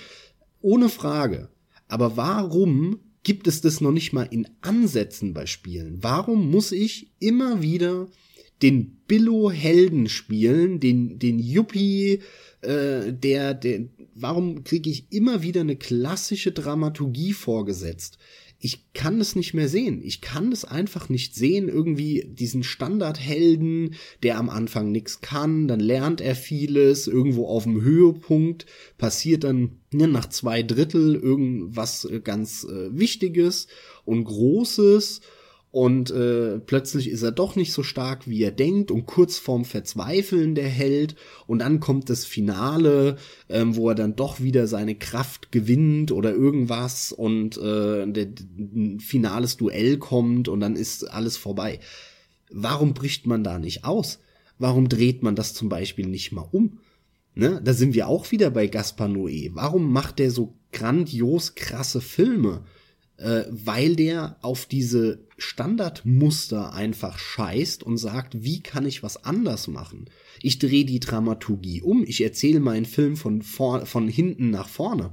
Ohne 0.60 0.89
Frage. 0.89 1.48
Aber 1.89 2.16
warum 2.16 3.01
gibt 3.22 3.47
es 3.47 3.60
das 3.62 3.80
noch 3.80 3.93
nicht 3.93 4.12
mal 4.12 4.28
in 4.30 4.47
Ansätzen 4.60 5.32
bei 5.32 5.47
Spielen? 5.47 5.98
Warum 6.02 6.51
muss 6.51 6.70
ich 6.70 7.12
immer 7.18 7.62
wieder 7.62 8.09
den 8.62 8.98
Billo-Helden 9.09 10.09
spielen, 10.09 10.78
den, 10.78 11.18
den 11.18 11.39
Yuppie, 11.39 12.20
äh, 12.62 13.12
der, 13.12 13.55
der, 13.55 13.89
warum 14.14 14.64
kriege 14.64 14.90
ich 14.90 15.06
immer 15.10 15.43
wieder 15.43 15.62
eine 15.62 15.76
klassische 15.76 16.52
Dramaturgie 16.52 17.32
vorgesetzt? 17.32 18.18
ich 18.64 18.93
kann 18.93 19.20
es 19.20 19.34
nicht 19.34 19.55
mehr 19.55 19.68
sehen. 19.68 20.01
Ich 20.05 20.20
kann 20.20 20.52
es 20.52 20.64
einfach 20.64 21.09
nicht 21.09 21.34
sehen, 21.34 21.68
irgendwie 21.68 22.24
diesen 22.28 22.62
Standardhelden, 22.62 23.97
der 24.22 24.39
am 24.39 24.48
Anfang 24.48 24.93
nichts 24.93 25.20
kann, 25.20 25.66
dann 25.66 25.80
lernt 25.80 26.20
er 26.20 26.36
vieles, 26.36 27.09
irgendwo 27.09 27.48
auf 27.48 27.64
dem 27.64 27.82
Höhepunkt 27.82 28.66
passiert 28.98 29.43
dann 29.43 29.80
ne, 29.90 30.06
nach 30.06 30.28
zwei 30.28 30.62
Drittel 30.62 31.16
irgendwas 31.16 32.05
äh, 32.05 32.20
ganz 32.20 32.62
äh, 32.62 32.97
Wichtiges 32.97 33.66
und 34.05 34.22
Großes 34.22 35.22
und 35.73 36.11
äh, 36.11 36.59
plötzlich 36.59 37.09
ist 37.09 37.23
er 37.23 37.32
doch 37.32 37.57
nicht 37.57 37.73
so 37.73 37.82
stark, 37.82 38.28
wie 38.28 38.43
er 38.43 38.51
denkt 38.51 38.90
und 38.90 39.07
kurz 39.07 39.39
vorm 39.39 39.65
Verzweifeln 39.65 40.55
der 40.55 40.69
Held 40.69 41.16
und 41.47 41.61
dann 41.61 41.81
kommt 41.81 42.11
das 42.11 42.27
Finale, 42.27 43.16
ähm, 43.49 43.74
wo 43.74 43.89
er 43.89 43.94
dann 43.94 44.15
doch 44.15 44.40
wieder 44.40 44.66
seine 44.66 44.94
Kraft 44.94 45.51
gewinnt 45.51 46.12
oder 46.12 46.31
irgendwas 46.31 47.11
und 47.11 47.57
äh, 47.57 48.07
der, 48.07 48.28
ein 48.59 49.01
finales 49.01 49.57
Duell 49.57 49.97
kommt 49.97 50.47
und 50.49 50.61
dann 50.61 50.77
ist 50.77 51.11
alles 51.11 51.39
vorbei. 51.39 51.81
Warum 52.51 52.93
bricht 52.93 53.27
man 53.27 53.43
da 53.43 53.59
nicht 53.59 53.82
aus? 53.86 54.20
Warum 54.59 54.90
dreht 54.90 55.23
man 55.23 55.36
das 55.36 55.55
zum 55.55 55.70
Beispiel 55.70 56.07
nicht 56.07 56.32
mal 56.32 56.47
um? 56.53 56.81
Ne? 57.35 57.62
Da 57.65 57.73
sind 57.73 57.94
wir 57.94 58.09
auch 58.09 58.31
wieder 58.31 58.51
bei 58.51 58.66
Gaspar 58.66 59.09
Noé. 59.09 59.53
Warum 59.55 59.90
macht 59.90 60.19
der 60.19 60.31
so 60.31 60.55
grandios 60.70 61.55
krasse 61.55 62.03
Filme? 62.03 62.62
Äh, 63.23 63.44
weil 63.51 63.97
der 63.97 64.36
auf 64.43 64.66
diese 64.66 65.20
Standardmuster 65.39 66.73
einfach 66.73 67.19
scheißt 67.19 67.82
und 67.82 67.97
sagt, 67.97 68.43
wie 68.43 68.61
kann 68.61 68.86
ich 68.86 69.03
was 69.03 69.24
anders 69.24 69.69
machen? 69.69 70.07
Ich 70.40 70.59
drehe 70.59 70.85
die 70.85 71.01
Dramaturgie 71.01 71.82
um, 71.82 72.05
ich 72.05 72.23
erzähle 72.23 72.61
meinen 72.61 72.86
Film 72.86 73.16
von, 73.16 73.43
vor, 73.43 73.86
von 73.86 74.09
hinten 74.09 74.51
nach 74.51 74.69
vorne 74.69 75.12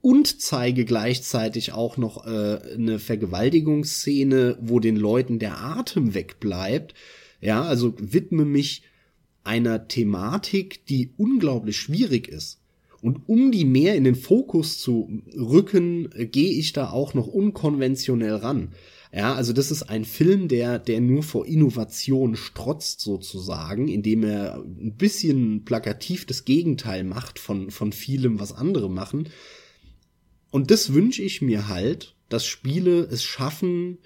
und 0.00 0.40
zeige 0.40 0.84
gleichzeitig 0.84 1.72
auch 1.72 1.96
noch 1.96 2.26
äh, 2.26 2.60
eine 2.74 2.98
Vergewaltigungsszene, 2.98 4.58
wo 4.60 4.80
den 4.80 4.96
Leuten 4.96 5.38
der 5.38 5.60
Atem 5.60 6.14
wegbleibt. 6.14 6.94
Ja, 7.40 7.62
also 7.62 7.94
widme 7.98 8.44
mich 8.44 8.82
einer 9.44 9.88
Thematik, 9.88 10.86
die 10.86 11.12
unglaublich 11.16 11.76
schwierig 11.76 12.28
ist. 12.28 12.59
Und 13.02 13.28
um 13.28 13.50
die 13.50 13.64
mehr 13.64 13.94
in 13.94 14.04
den 14.04 14.14
Fokus 14.14 14.78
zu 14.78 15.22
rücken, 15.34 16.10
gehe 16.30 16.50
ich 16.50 16.72
da 16.72 16.90
auch 16.90 17.14
noch 17.14 17.26
unkonventionell 17.26 18.34
ran. 18.34 18.72
Ja, 19.12 19.34
also 19.34 19.52
das 19.52 19.70
ist 19.70 19.84
ein 19.84 20.04
Film, 20.04 20.46
der, 20.46 20.78
der 20.78 21.00
nur 21.00 21.22
vor 21.22 21.46
Innovation 21.46 22.36
strotzt 22.36 23.00
sozusagen, 23.00 23.88
indem 23.88 24.22
er 24.22 24.62
ein 24.62 24.94
bisschen 24.96 25.64
plakativ 25.64 26.26
das 26.26 26.44
Gegenteil 26.44 27.02
macht 27.02 27.38
von, 27.38 27.70
von 27.70 27.92
vielem, 27.92 28.38
was 28.38 28.52
andere 28.52 28.88
machen. 28.88 29.28
Und 30.50 30.70
das 30.70 30.92
wünsche 30.92 31.22
ich 31.22 31.42
mir 31.42 31.68
halt, 31.68 32.14
dass 32.28 32.46
Spiele 32.46 33.00
es 33.00 33.24
schaffen, 33.24 33.98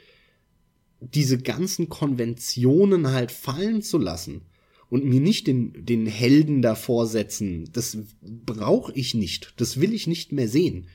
diese 1.01 1.37
ganzen 1.37 1.91
Konventionen 1.91 3.11
halt 3.11 3.31
fallen 3.31 3.83
zu 3.83 3.99
lassen 3.99 4.43
und 4.91 5.05
mir 5.05 5.21
nicht 5.21 5.47
den, 5.47 5.85
den 5.85 6.07
Helden 6.07 6.63
davor 6.63 7.07
setzen. 7.07 7.69
Das 7.73 7.99
brauche 8.23 8.93
ich 8.95 9.15
nicht. 9.15 9.55
Das 9.57 9.81
will 9.81 9.93
ich 9.93 10.07
nicht 10.07 10.33
mehr 10.33 10.49
sehen. 10.49 10.87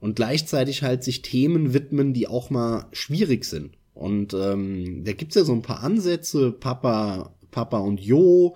Und 0.00 0.16
gleichzeitig 0.16 0.82
halt 0.82 1.02
sich 1.02 1.22
Themen 1.22 1.72
widmen, 1.72 2.12
die 2.12 2.28
auch 2.28 2.50
mal 2.50 2.86
schwierig 2.92 3.44
sind. 3.44 3.72
Und 3.94 4.34
ähm, 4.34 5.04
da 5.04 5.12
gibt's 5.12 5.36
ja 5.36 5.44
so 5.44 5.52
ein 5.52 5.62
paar 5.62 5.82
Ansätze, 5.82 6.52
Papa, 6.52 7.34
Papa 7.50 7.78
und 7.78 8.00
Jo. 8.00 8.54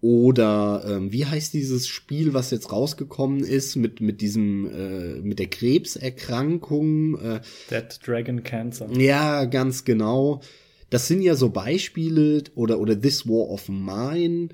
Oder 0.00 0.84
ähm, 0.86 1.12
wie 1.12 1.26
heißt 1.26 1.52
dieses 1.52 1.88
Spiel, 1.88 2.32
was 2.32 2.52
jetzt 2.52 2.70
rausgekommen 2.70 3.40
ist 3.40 3.74
mit 3.74 4.00
mit 4.00 4.20
diesem 4.20 4.70
äh, 4.70 5.20
mit 5.20 5.40
der 5.40 5.48
Krebserkrankung? 5.48 7.18
Äh, 7.18 7.40
Dead 7.68 7.98
Dragon 8.06 8.44
Cancer. 8.44 8.88
Ja, 8.96 9.44
ganz 9.46 9.84
genau. 9.84 10.40
Das 10.90 11.06
sind 11.06 11.22
ja 11.22 11.34
so 11.34 11.50
Beispiele 11.50 12.44
oder 12.54 12.80
oder 12.80 13.00
This 13.00 13.26
War 13.26 13.50
of 13.50 13.68
Mine, 13.68 14.48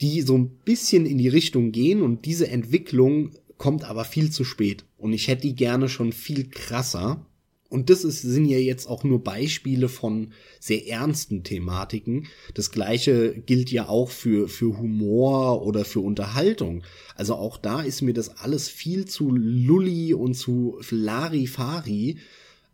die 0.00 0.20
so 0.22 0.36
ein 0.36 0.50
bisschen 0.64 1.06
in 1.06 1.18
die 1.18 1.28
Richtung 1.28 1.72
gehen 1.72 2.02
und 2.02 2.24
diese 2.24 2.48
Entwicklung 2.48 3.32
kommt 3.56 3.84
aber 3.84 4.04
viel 4.04 4.30
zu 4.30 4.42
spät. 4.42 4.84
Und 4.98 5.12
ich 5.12 5.28
hätte 5.28 5.42
die 5.42 5.54
gerne 5.54 5.88
schon 5.88 6.12
viel 6.12 6.48
krasser. 6.48 7.24
Und 7.68 7.88
das 7.88 8.04
ist, 8.04 8.20
sind 8.20 8.44
ja 8.46 8.58
jetzt 8.58 8.86
auch 8.86 9.04
nur 9.04 9.22
Beispiele 9.22 9.88
von 9.88 10.32
sehr 10.58 10.88
ernsten 10.88 11.44
Thematiken. 11.44 12.26
Das 12.54 12.72
gleiche 12.72 13.34
gilt 13.46 13.70
ja 13.70 13.88
auch 13.88 14.10
für, 14.10 14.48
für 14.48 14.76
Humor 14.78 15.64
oder 15.64 15.84
für 15.84 16.00
Unterhaltung. 16.00 16.82
Also 17.14 17.36
auch 17.36 17.56
da 17.56 17.80
ist 17.80 18.02
mir 18.02 18.12
das 18.12 18.36
alles 18.36 18.68
viel 18.68 19.06
zu 19.06 19.30
lulli 19.30 20.12
und 20.12 20.34
zu 20.34 20.80
Larifari. 20.90 22.18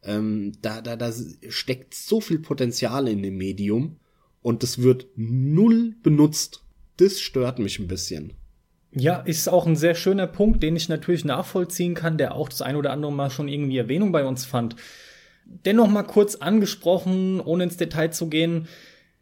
Ähm, 0.08 0.52
da, 0.62 0.80
da, 0.80 0.96
da 0.96 1.12
steckt 1.50 1.92
so 1.92 2.22
viel 2.22 2.38
Potenzial 2.38 3.08
in 3.08 3.22
dem 3.22 3.36
Medium 3.36 3.96
und 4.40 4.62
das 4.62 4.80
wird 4.80 5.06
null 5.16 5.96
benutzt. 6.02 6.64
Das 6.96 7.20
stört 7.20 7.58
mich 7.58 7.78
ein 7.78 7.88
bisschen. 7.88 8.32
Ja, 8.92 9.16
ist 9.18 9.50
auch 9.50 9.66
ein 9.66 9.76
sehr 9.76 9.94
schöner 9.94 10.26
Punkt, 10.26 10.62
den 10.62 10.76
ich 10.76 10.88
natürlich 10.88 11.26
nachvollziehen 11.26 11.94
kann, 11.94 12.16
der 12.16 12.34
auch 12.34 12.48
das 12.48 12.62
ein 12.62 12.76
oder 12.76 12.90
andere 12.90 13.12
Mal 13.12 13.28
schon 13.28 13.48
irgendwie 13.48 13.76
Erwähnung 13.76 14.10
bei 14.10 14.24
uns 14.24 14.46
fand. 14.46 14.76
Dennoch 15.44 15.88
mal 15.88 16.04
kurz 16.04 16.36
angesprochen, 16.36 17.40
ohne 17.40 17.64
ins 17.64 17.76
Detail 17.76 18.08
zu 18.08 18.28
gehen. 18.28 18.66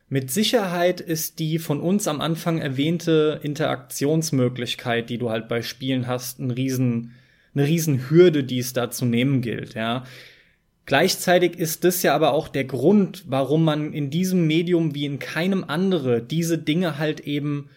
Mit 0.09 0.31
Sicherheit 0.31 1.01
ist 1.01 1.41
die 1.41 1.59
von 1.59 1.81
uns 1.81 2.07
am 2.07 2.21
Anfang 2.21 2.59
erwähnte 2.59 3.41
Interaktionsmöglichkeit, 3.43 5.11
die 5.11 5.19
du 5.19 5.31
halt 5.31 5.49
bei 5.49 5.63
Spielen 5.63 6.07
hast, 6.07 6.39
ein 6.39 6.53
riesen, 6.53 7.15
eine 7.57 7.67
riesen 7.67 8.09
Hürde, 8.09 8.45
die 8.45 8.61
es 8.61 8.73
da 8.73 8.93
zu 8.93 9.05
nehmen 9.05 9.41
gilt, 9.41 9.75
ja. 9.75 10.05
Gleichzeitig 10.87 11.59
ist 11.59 11.83
das 11.83 12.03
ja 12.05 12.15
aber 12.15 12.33
auch 12.33 12.47
der 12.47 12.65
Grund, 12.65 13.25
warum 13.27 13.65
man 13.65 13.93
in 13.93 14.09
diesem 14.09 14.47
Medium 14.47 14.95
wie 14.95 15.05
in 15.05 15.19
keinem 15.19 15.65
andere 15.67 16.23
diese 16.23 16.59
Dinge 16.59 16.97
halt 16.97 17.21
eben 17.21 17.69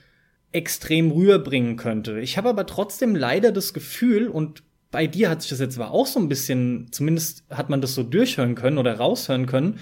extrem 0.51 1.11
rüberbringen 1.11 1.75
könnte. 1.75 2.19
Ich 2.19 2.37
habe 2.37 2.49
aber 2.49 2.67
trotzdem 2.67 3.15
leider 3.15 3.51
das 3.51 3.73
Gefühl, 3.73 4.27
und 4.27 4.63
bei 4.91 5.07
dir 5.07 5.29
hat 5.29 5.41
sich 5.41 5.49
das 5.49 5.59
jetzt 5.59 5.79
aber 5.79 5.91
auch 5.91 6.05
so 6.05 6.19
ein 6.19 6.29
bisschen, 6.29 6.87
zumindest 6.91 7.43
hat 7.49 7.69
man 7.69 7.81
das 7.81 7.95
so 7.95 8.03
durchhören 8.03 8.53
können 8.55 8.77
oder 8.77 8.97
raushören 8.97 9.47
können, 9.47 9.79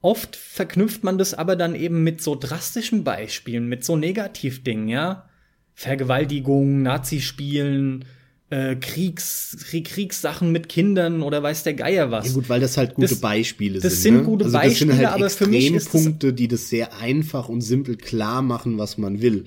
oft 0.00 0.36
verknüpft 0.36 1.02
man 1.02 1.18
das 1.18 1.34
aber 1.34 1.56
dann 1.56 1.74
eben 1.74 2.04
mit 2.04 2.22
so 2.22 2.36
drastischen 2.36 3.02
Beispielen, 3.02 3.68
mit 3.68 3.84
so 3.84 3.96
Negativdingen, 3.96 4.88
ja. 4.88 5.28
Vergewaltigung, 5.76 6.82
Nazispielen, 6.82 8.04
äh, 8.50 8.76
Kriegs, 8.76 9.56
Kriegssachen 9.70 10.52
mit 10.52 10.68
Kindern 10.68 11.22
oder 11.22 11.42
weiß 11.42 11.62
der 11.62 11.74
Geier 11.74 12.10
was. 12.10 12.28
Ja 12.28 12.32
gut, 12.34 12.48
weil 12.48 12.60
das 12.60 12.76
halt 12.76 12.94
gute 12.94 13.08
das, 13.08 13.20
Beispiele 13.20 13.80
sind. 13.80 13.84
Das 13.84 14.02
sind 14.02 14.16
ne? 14.16 14.22
gute 14.22 14.44
also 14.44 14.58
Beispiele, 14.58 14.90
das 14.90 14.98
sind 14.98 15.06
halt 15.06 15.16
aber 15.16 15.30
für 15.30 15.46
mich 15.46 15.72
ist 15.72 15.90
Punkte, 15.90 16.32
die 16.32 16.48
das 16.48 16.68
sehr 16.68 16.96
einfach 16.98 17.48
und 17.48 17.62
simpel 17.62 17.96
klar 17.96 18.42
machen, 18.42 18.78
was 18.78 18.98
man 18.98 19.22
will. 19.22 19.44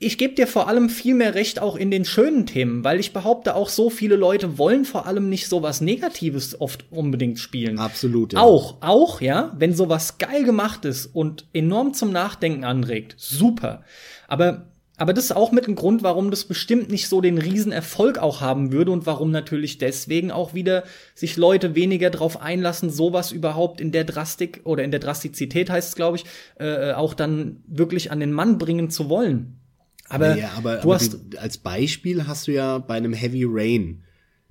Ich 0.00 0.16
gebe 0.16 0.34
dir 0.34 0.46
vor 0.46 0.68
allem 0.68 0.90
viel 0.90 1.14
mehr 1.14 1.34
Recht 1.34 1.60
auch 1.60 1.74
in 1.74 1.90
den 1.90 2.04
schönen 2.04 2.46
Themen, 2.46 2.84
weil 2.84 3.00
ich 3.00 3.12
behaupte, 3.12 3.56
auch 3.56 3.68
so 3.68 3.90
viele 3.90 4.14
Leute 4.14 4.56
wollen 4.56 4.84
vor 4.84 5.06
allem 5.06 5.28
nicht 5.28 5.48
sowas 5.48 5.80
Negatives 5.80 6.60
oft 6.60 6.84
unbedingt 6.92 7.40
spielen. 7.40 7.80
Absolut. 7.80 8.32
Ja. 8.32 8.40
Auch, 8.40 8.76
auch, 8.80 9.20
ja, 9.20 9.52
wenn 9.58 9.74
sowas 9.74 10.18
geil 10.18 10.44
gemacht 10.44 10.84
ist 10.84 11.06
und 11.06 11.46
enorm 11.52 11.94
zum 11.94 12.12
Nachdenken 12.12 12.62
anregt, 12.62 13.16
super. 13.18 13.82
Aber 14.28 14.67
aber 14.98 15.14
das 15.14 15.26
ist 15.26 15.32
auch 15.32 15.52
mit 15.52 15.68
ein 15.68 15.76
Grund, 15.76 16.02
warum 16.02 16.30
das 16.30 16.44
bestimmt 16.44 16.90
nicht 16.90 17.08
so 17.08 17.20
den 17.20 17.38
Riesenerfolg 17.38 18.18
auch 18.18 18.40
haben 18.40 18.72
würde 18.72 18.90
und 18.90 19.06
warum 19.06 19.30
natürlich 19.30 19.78
deswegen 19.78 20.32
auch 20.32 20.54
wieder 20.54 20.82
sich 21.14 21.36
Leute 21.36 21.76
weniger 21.76 22.10
drauf 22.10 22.42
einlassen, 22.42 22.90
sowas 22.90 23.30
überhaupt 23.30 23.80
in 23.80 23.92
der 23.92 24.02
Drastik 24.02 24.60
oder 24.64 24.82
in 24.82 24.90
der 24.90 24.98
Drastizität 24.98 25.70
heißt 25.70 25.90
es, 25.90 25.94
glaube 25.94 26.16
ich, 26.16 26.24
äh, 26.58 26.92
auch 26.92 27.14
dann 27.14 27.62
wirklich 27.68 28.10
an 28.10 28.18
den 28.18 28.32
Mann 28.32 28.58
bringen 28.58 28.90
zu 28.90 29.08
wollen. 29.08 29.60
Aber, 30.08 30.36
ja, 30.36 30.50
aber, 30.56 30.76
du 30.76 30.82
aber 30.82 30.94
hast 30.94 31.16
als 31.38 31.58
Beispiel 31.58 32.26
hast 32.26 32.48
du 32.48 32.52
ja 32.52 32.78
bei 32.78 32.94
einem 32.94 33.12
Heavy 33.12 33.44
Rain 33.46 34.02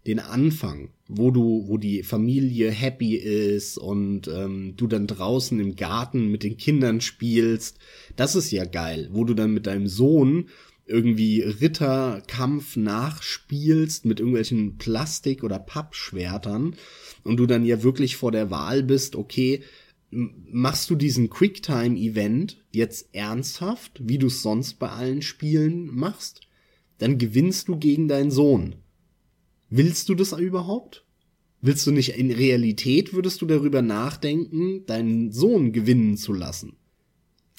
den 0.07 0.19
Anfang, 0.19 0.89
wo 1.07 1.31
du, 1.31 1.65
wo 1.67 1.77
die 1.77 2.01
Familie 2.01 2.71
happy 2.71 3.15
ist 3.15 3.77
und 3.77 4.27
ähm, 4.29 4.75
du 4.77 4.87
dann 4.87 5.05
draußen 5.05 5.59
im 5.59 5.75
Garten 5.75 6.31
mit 6.31 6.43
den 6.43 6.57
Kindern 6.57 7.01
spielst. 7.01 7.77
Das 8.15 8.35
ist 8.35 8.51
ja 8.51 8.63
geil, 8.65 9.09
wo 9.11 9.25
du 9.25 9.33
dann 9.33 9.53
mit 9.53 9.67
deinem 9.67 9.87
Sohn 9.87 10.47
irgendwie 10.85 11.41
Ritterkampf 11.41 12.77
nachspielst 12.77 14.05
mit 14.05 14.19
irgendwelchen 14.19 14.77
Plastik- 14.77 15.43
oder 15.43 15.59
Pappschwertern 15.59 16.75
und 17.23 17.37
du 17.37 17.45
dann 17.45 17.65
ja 17.65 17.83
wirklich 17.83 18.15
vor 18.15 18.31
der 18.31 18.49
Wahl 18.49 18.83
bist, 18.83 19.17
okay, 19.17 19.61
machst 20.09 20.89
du 20.89 20.95
diesen 20.95 21.29
Quicktime-Event 21.29 22.63
jetzt 22.71 23.09
ernsthaft, 23.13 23.99
wie 24.01 24.17
du 24.17 24.27
es 24.27 24.41
sonst 24.41 24.75
bei 24.75 24.89
allen 24.89 25.21
Spielen 25.21 25.93
machst, 25.93 26.47
dann 26.99 27.17
gewinnst 27.17 27.67
du 27.67 27.77
gegen 27.77 28.07
deinen 28.07 28.31
Sohn. 28.31 28.75
Willst 29.69 30.09
du 30.09 30.15
das 30.15 30.31
überhaupt? 30.31 31.03
Willst 31.61 31.87
du 31.87 31.91
nicht 31.91 32.17
in 32.17 32.31
Realität 32.31 33.13
würdest 33.13 33.41
du 33.41 33.45
darüber 33.45 33.81
nachdenken, 33.81 34.85
deinen 34.85 35.31
Sohn 35.31 35.73
gewinnen 35.73 36.17
zu 36.17 36.33
lassen? 36.33 36.77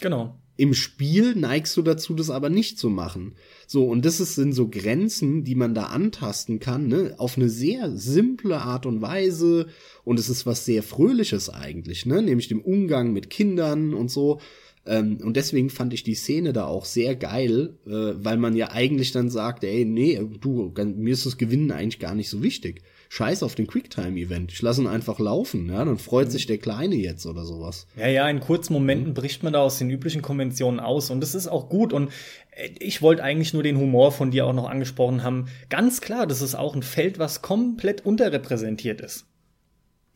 Genau. 0.00 0.38
Im 0.56 0.74
Spiel 0.74 1.36
neigst 1.36 1.76
du 1.76 1.82
dazu, 1.82 2.14
das 2.14 2.30
aber 2.30 2.50
nicht 2.50 2.80
zu 2.80 2.90
machen. 2.90 3.36
So, 3.68 3.84
und 3.84 4.04
das 4.04 4.18
ist, 4.18 4.34
sind 4.34 4.52
so 4.52 4.68
Grenzen, 4.68 5.44
die 5.44 5.54
man 5.54 5.72
da 5.72 5.84
antasten 5.84 6.58
kann, 6.58 6.88
ne, 6.88 7.14
auf 7.18 7.36
eine 7.36 7.48
sehr 7.48 7.96
simple 7.96 8.60
Art 8.60 8.84
und 8.84 9.00
Weise. 9.00 9.68
Und 10.02 10.18
es 10.18 10.28
ist 10.28 10.46
was 10.46 10.64
sehr 10.64 10.82
Fröhliches 10.82 11.48
eigentlich, 11.48 12.06
ne, 12.06 12.22
nämlich 12.22 12.48
dem 12.48 12.60
Umgang 12.60 13.12
mit 13.12 13.30
Kindern 13.30 13.94
und 13.94 14.10
so. 14.10 14.40
Ähm, 14.88 15.18
und 15.22 15.36
deswegen 15.36 15.68
fand 15.68 15.92
ich 15.92 16.02
die 16.02 16.14
Szene 16.14 16.54
da 16.54 16.64
auch 16.64 16.86
sehr 16.86 17.14
geil, 17.14 17.74
äh, 17.86 17.90
weil 17.90 18.38
man 18.38 18.56
ja 18.56 18.70
eigentlich 18.72 19.12
dann 19.12 19.28
sagt, 19.28 19.62
ey, 19.62 19.84
nee, 19.84 20.20
du, 20.40 20.72
mir 20.96 21.12
ist 21.12 21.26
das 21.26 21.36
Gewinnen 21.36 21.70
eigentlich 21.70 21.98
gar 21.98 22.14
nicht 22.14 22.30
so 22.30 22.42
wichtig. 22.42 22.82
Scheiß 23.10 23.42
auf 23.42 23.54
den 23.54 23.66
Quicktime-Event. 23.66 24.52
Ich 24.52 24.62
lasse 24.62 24.82
ihn 24.82 24.86
einfach 24.86 25.18
laufen, 25.18 25.68
ja, 25.70 25.84
dann 25.84 25.98
freut 25.98 26.28
mhm. 26.28 26.30
sich 26.32 26.46
der 26.46 26.58
Kleine 26.58 26.96
jetzt 26.96 27.26
oder 27.26 27.44
sowas. 27.44 27.86
Ja, 27.96 28.08
ja, 28.08 28.28
in 28.28 28.40
kurzen 28.40 28.72
Momenten 28.72 29.10
mhm. 29.10 29.14
bricht 29.14 29.42
man 29.42 29.52
da 29.52 29.60
aus 29.60 29.78
den 29.78 29.90
üblichen 29.90 30.22
Konventionen 30.22 30.80
aus 30.80 31.10
und 31.10 31.20
das 31.20 31.34
ist 31.34 31.48
auch 31.48 31.68
gut 31.68 31.92
und 31.92 32.10
äh, 32.50 32.70
ich 32.78 33.02
wollte 33.02 33.22
eigentlich 33.22 33.52
nur 33.52 33.62
den 33.62 33.78
Humor 33.78 34.12
von 34.12 34.30
dir 34.30 34.46
auch 34.46 34.54
noch 34.54 34.68
angesprochen 34.68 35.22
haben. 35.22 35.46
Ganz 35.68 36.00
klar, 36.00 36.26
das 36.26 36.42
ist 36.42 36.54
auch 36.54 36.74
ein 36.74 36.82
Feld, 36.82 37.18
was 37.18 37.42
komplett 37.42 38.04
unterrepräsentiert 38.04 39.00
ist. 39.00 39.27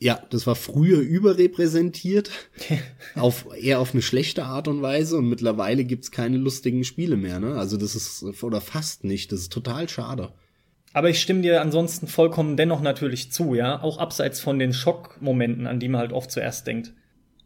Ja, 0.02 0.20
das 0.30 0.48
war 0.48 0.56
früher 0.56 0.98
überrepräsentiert, 0.98 2.32
auf 3.14 3.46
eher 3.56 3.78
auf 3.78 3.92
eine 3.92 4.02
schlechte 4.02 4.44
Art 4.44 4.66
und 4.66 4.82
Weise 4.82 5.16
und 5.16 5.28
mittlerweile 5.28 5.84
gibt's 5.84 6.10
keine 6.10 6.38
lustigen 6.38 6.82
Spiele 6.82 7.16
mehr, 7.16 7.38
ne? 7.38 7.54
Also 7.54 7.76
das 7.76 7.94
ist 7.94 8.42
oder 8.42 8.60
fast 8.60 9.04
nicht, 9.04 9.30
das 9.30 9.42
ist 9.42 9.52
total 9.52 9.88
schade. 9.88 10.32
Aber 10.92 11.08
ich 11.08 11.20
stimme 11.20 11.42
dir 11.42 11.62
ansonsten 11.62 12.08
vollkommen 12.08 12.56
dennoch 12.56 12.80
natürlich 12.80 13.30
zu, 13.30 13.54
ja, 13.54 13.80
auch 13.80 13.98
abseits 13.98 14.40
von 14.40 14.58
den 14.58 14.72
Schockmomenten, 14.72 15.68
an 15.68 15.78
die 15.78 15.86
man 15.86 16.00
halt 16.00 16.12
oft 16.12 16.32
zuerst 16.32 16.66
denkt. 16.66 16.92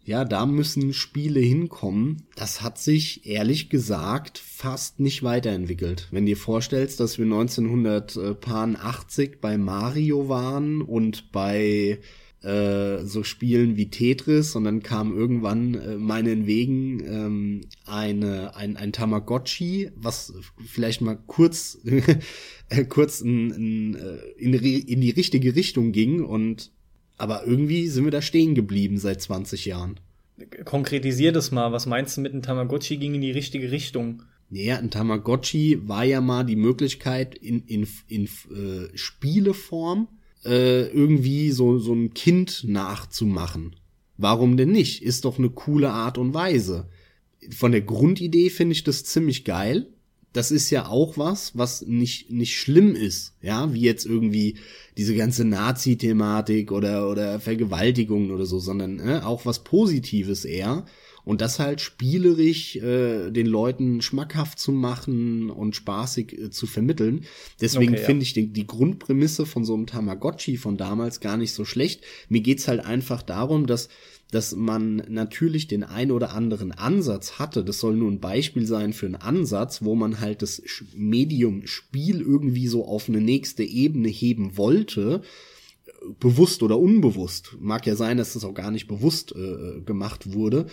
Ja, 0.03 0.25
da 0.25 0.47
müssen 0.47 0.95
Spiele 0.95 1.41
hinkommen. 1.41 2.23
Das 2.37 2.63
hat 2.63 2.79
sich 2.79 3.27
ehrlich 3.27 3.69
gesagt 3.69 4.39
fast 4.39 4.99
nicht 4.99 5.23
weiterentwickelt. 5.23 6.09
Wenn 6.11 6.25
dir 6.25 6.39
vorstellst, 6.39 7.01
dass 7.01 7.19
wir 7.19 7.27
1980 7.27 9.43
bei 9.43 9.59
Mario 9.59 10.31
waren 10.31 10.81
und 10.81 11.33
bei 11.33 11.99
äh, 12.47 13.05
so 13.05 13.25
Spielen 13.25 13.77
wie 13.77 13.91
Tetris 13.91 14.55
und 14.55 14.65
dann 14.65 14.81
kam 14.81 15.17
irgendwann 15.17 15.75
äh, 15.75 15.97
meinen 15.97 16.47
Wegen 16.47 17.01
ähm, 17.01 17.61
eine, 17.85 18.55
ein, 18.55 18.77
ein 18.77 18.93
Tamagotchi, 18.93 19.91
was 19.97 20.33
vielleicht 20.65 21.01
mal 21.01 21.19
kurz, 21.27 21.79
äh, 22.69 22.85
kurz 22.85 23.21
in, 23.21 23.51
in, 23.51 23.95
äh, 23.97 24.17
in, 24.39 24.55
in 24.55 25.01
die 25.01 25.11
richtige 25.11 25.57
Richtung 25.57 25.91
ging 25.91 26.23
und 26.23 26.71
aber 27.19 27.45
irgendwie 27.47 27.89
sind 27.89 28.05
wir 28.05 28.13
da 28.13 28.23
stehen 28.23 28.55
geblieben 28.55 28.99
seit 28.99 29.23
20 29.23 29.65
Jahren. 29.65 29.99
Konkretisier 30.65 31.33
das 31.33 31.51
mal. 31.51 31.73
Was 31.73 31.87
meinst 31.87 32.17
du 32.17 32.21
mit 32.21 32.33
einem 32.33 32.43
Tamagotchi 32.43 32.99
ging 32.99 33.15
in 33.15 33.23
die 33.23 33.31
richtige 33.33 33.73
Richtung? 33.73 34.23
Naja, 34.51 34.77
ein 34.77 34.91
Tamagotchi 34.91 35.89
war 35.89 36.05
ja 36.05 36.21
mal 36.21 36.45
die 36.45 36.57
Möglichkeit 36.57 37.35
in, 37.35 37.65
in, 37.67 37.89
in 38.07 38.25
äh, 38.27 38.97
Spieleform 38.97 40.09
äh, 40.47 40.87
irgendwie 40.89 41.51
so, 41.51 41.79
so 41.79 41.93
ein 41.93 42.15
Kind 42.15 42.65
nachzumachen. 42.67 43.77
Warum 44.17 44.57
denn 44.57 44.73
nicht? 44.73 45.03
Ist 45.03 45.25
doch 45.25 45.39
eine 45.39 45.51
coole 45.51 45.91
Art 45.91 46.19
und 46.19 46.35
Weise. 46.35 46.89
von 47.51 47.73
der 47.73 47.83
Grundidee 47.83 48.51
finde 48.51 48.73
ich 48.73 48.83
das 48.85 49.05
ziemlich 49.05 49.45
geil. 49.45 49.89
Das 50.33 50.51
ist 50.51 50.71
ja 50.71 50.89
auch 50.89 51.17
was, 51.17 51.57
was 51.57 51.83
nicht, 51.83 52.31
nicht 52.31 52.59
schlimm 52.59 52.95
ist, 52.95 53.35
ja, 53.41 53.73
wie 53.73 53.81
jetzt 53.81 54.05
irgendwie 54.05 54.57
diese 54.97 55.15
ganze 55.15 55.45
Nazi-Thematik 55.45 56.73
oder, 56.73 57.09
oder 57.09 57.41
Vergewaltigungen 57.41 58.31
oder 58.31 58.45
so, 58.45 58.59
sondern 58.59 58.99
äh, 59.01 59.21
auch 59.25 59.47
was 59.47 59.65
Positives 59.65 60.45
eher 60.45 60.85
und 61.27 61.41
das 61.41 61.59
halt 61.59 61.81
spielerisch 61.81 62.77
äh, 62.77 63.31
den 63.33 63.47
Leuten 63.47 64.01
schmackhaft 64.01 64.61
zu 64.61 64.71
machen 64.71 65.51
und 65.51 65.75
spaßig 65.75 66.39
äh, 66.39 66.51
zu 66.51 66.67
vermitteln. 66.67 67.25
Deswegen 67.61 67.95
okay, 67.95 68.05
finde 68.05 68.23
ja. 68.23 68.29
ich 68.29 68.33
die, 68.33 68.47
die, 68.47 68.67
Grundprämisse 68.67 69.45
von 69.45 69.65
so 69.65 69.75
einem 69.75 69.89
Tamagotchi 69.89 70.57
von 70.57 70.77
damals 70.77 71.19
gar 71.19 71.37
nicht 71.37 71.53
so 71.53 71.65
schlecht. 71.65 72.03
Mir 72.29 72.43
geht's 72.43 72.69
halt 72.69 72.85
einfach 72.85 73.23
darum, 73.23 73.67
dass 73.67 73.89
dass 74.33 74.57
man 74.57 75.05
natürlich 75.09 75.69
den 75.69 75.85
ein 75.85 76.11
oder 76.11 76.33
anderen 76.33 76.73
Ansatz 76.73 77.39
hatte. 77.39 77.65
Das 77.65 77.79
soll 77.79 77.95
nur 77.95 78.11
ein 78.11 78.19
Beispiel 78.19 78.67
sein 78.67 78.93
für 78.93 79.07
einen 79.07 79.15
Ansatz, 79.15 79.85
wo 79.85 79.95
man 79.95 80.21
halt 80.21 80.43
das 80.43 80.61
Medium 80.97 81.65
Spiel 81.67 82.21
irgendwie 82.21 82.67
so 82.67 82.85
auf 82.87 83.09
eine 83.09 83.21
nächste 83.21 83.63
Ebene 83.63 84.09
heben 84.09 84.57
wollte 84.57 85.23
bewusst 86.19 86.65
oder 86.65 86.79
unbewusst. 86.79 87.57
Mag 87.61 87.87
ja 87.87 87.95
sein, 87.95 88.17
dass 88.17 88.33
das 88.33 88.45
auch 88.45 88.55
gar 88.55 88.73
nicht 88.73 88.89
bewusst 88.89 89.33
äh, 89.37 89.81
gemacht 89.83 90.33
wurde 90.33 90.67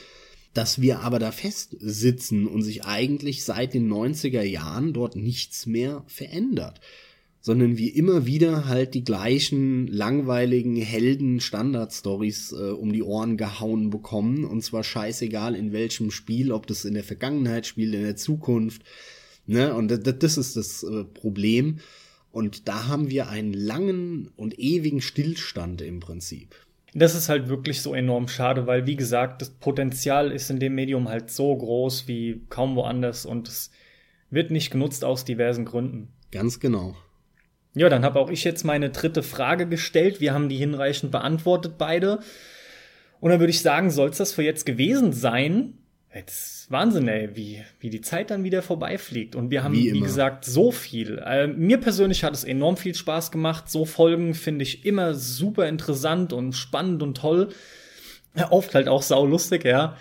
dass 0.54 0.82
wir 0.82 1.00
aber 1.00 1.20
da 1.20 1.32
festsitzen 1.32 2.48
und 2.48 2.62
sich 2.62 2.86
eigentlich 2.86 3.44
seit 3.44 3.74
den 3.74 3.92
90er 3.92 4.44
Jahren 4.44 4.94
dort 4.94 5.16
nichts 5.16 5.66
mehr 5.66 6.04
verändert, 6.08 6.80
sondern 7.42 7.78
wir 7.78 7.96
immer 7.96 8.26
wieder 8.26 8.68
halt 8.68 8.94
die 8.94 9.04
gleichen 9.04 9.88
langweiligen 9.88 10.76
Helden 10.76 11.40
Standard-Stories 11.40 12.54
äh, 12.54 12.72
um 12.72 12.94
die 12.94 13.04
Ohren 13.04 13.36
gehauen 13.36 13.90
bekommen. 13.90 14.46
Und 14.46 14.64
zwar 14.64 14.84
scheißegal 14.84 15.56
in 15.56 15.74
welchem 15.74 16.12
Spiel, 16.12 16.52
ob 16.52 16.68
das 16.68 16.86
in 16.86 16.94
der 16.94 17.04
Vergangenheit 17.04 17.66
spielt, 17.66 17.94
in 17.96 18.04
der 18.04 18.16
Zukunft, 18.16 18.84
ne, 19.46 19.74
und 19.76 19.90
das, 19.90 20.02
das 20.20 20.38
ist 20.38 20.56
das 20.56 20.84
äh, 20.84 21.04
Problem. 21.04 21.80
Und 22.32 22.68
da 22.68 22.88
haben 22.88 23.10
wir 23.10 23.28
einen 23.30 23.54
langen 23.54 24.30
und 24.36 24.58
ewigen 24.58 25.02
Stillstand 25.02 25.82
im 25.82 26.00
Prinzip. 26.00 26.56
Das 26.96 27.16
ist 27.16 27.30
halt 27.30 27.50
wirklich 27.50 27.82
so 27.82 27.96
enorm 27.96 28.28
schade, 28.28 28.68
weil 28.68 28.86
wie 28.86 28.96
gesagt, 28.96 29.42
das 29.42 29.50
Potenzial 29.50 30.32
ist 30.32 30.50
in 30.50 30.60
dem 30.60 30.76
Medium 30.76 31.10
halt 31.10 31.32
so 31.32 31.56
groß 31.56 32.08
wie 32.08 32.46
kaum 32.50 32.76
woanders 32.76 33.26
und 33.26 33.48
es 33.48 33.72
wird 34.30 34.52
nicht 34.52 34.72
genutzt 34.72 35.04
aus 35.04 35.26
diversen 35.26 35.66
Gründen. 35.66 36.10
Ganz 36.32 36.60
genau. 36.60 36.96
Ja, 37.76 37.90
dann 37.90 38.06
habe 38.06 38.20
auch 38.20 38.30
ich 38.30 38.44
jetzt 38.44 38.64
meine 38.64 38.92
dritte 38.92 39.24
Frage 39.24 39.68
gestellt. 39.68 40.22
Wir 40.22 40.34
haben 40.34 40.50
die 40.50 40.58
hinreichend 40.58 41.12
beantwortet 41.12 41.76
beide. 41.78 42.20
Und 43.20 43.32
dann 43.32 43.40
würde 43.40 43.52
ich 43.52 43.62
sagen, 43.62 43.90
soll 43.90 44.10
es 44.10 44.18
das 44.18 44.34
für 44.34 44.44
jetzt 44.44 44.66
gewesen 44.66 45.14
sein? 45.14 45.80
Jetzt 46.14 46.70
Wahnsinn, 46.70 47.08
ey, 47.08 47.36
wie, 47.36 47.64
wie 47.80 47.90
die 47.90 48.02
Zeit 48.02 48.30
dann 48.30 48.44
wieder 48.44 48.62
vorbeifliegt. 48.62 49.36
Und 49.36 49.50
wir 49.50 49.64
haben, 49.64 49.74
wie, 49.74 49.94
wie 49.94 50.02
gesagt, 50.02 50.46
so 50.46 50.72
viel. 50.72 51.18
Äh, 51.26 51.48
mir 51.48 51.80
persönlich 51.80 52.24
hat 52.24 52.34
es 52.36 52.44
enorm 52.44 52.78
viel 52.78 52.94
Spaß 52.94 53.32
gemacht. 53.32 53.70
So 53.70 53.86
Folgen 53.86 54.36
finde 54.36 54.62
ich 54.64 54.86
immer 54.86 55.16
super 55.16 55.68
interessant 55.68 56.32
und 56.32 56.54
spannend 56.54 57.02
und 57.02 57.18
toll. 57.18 57.50
Oft 58.52 58.76
halt 58.76 58.88
auch 58.88 59.02
saulustig, 59.02 59.66
ja. 59.66 59.98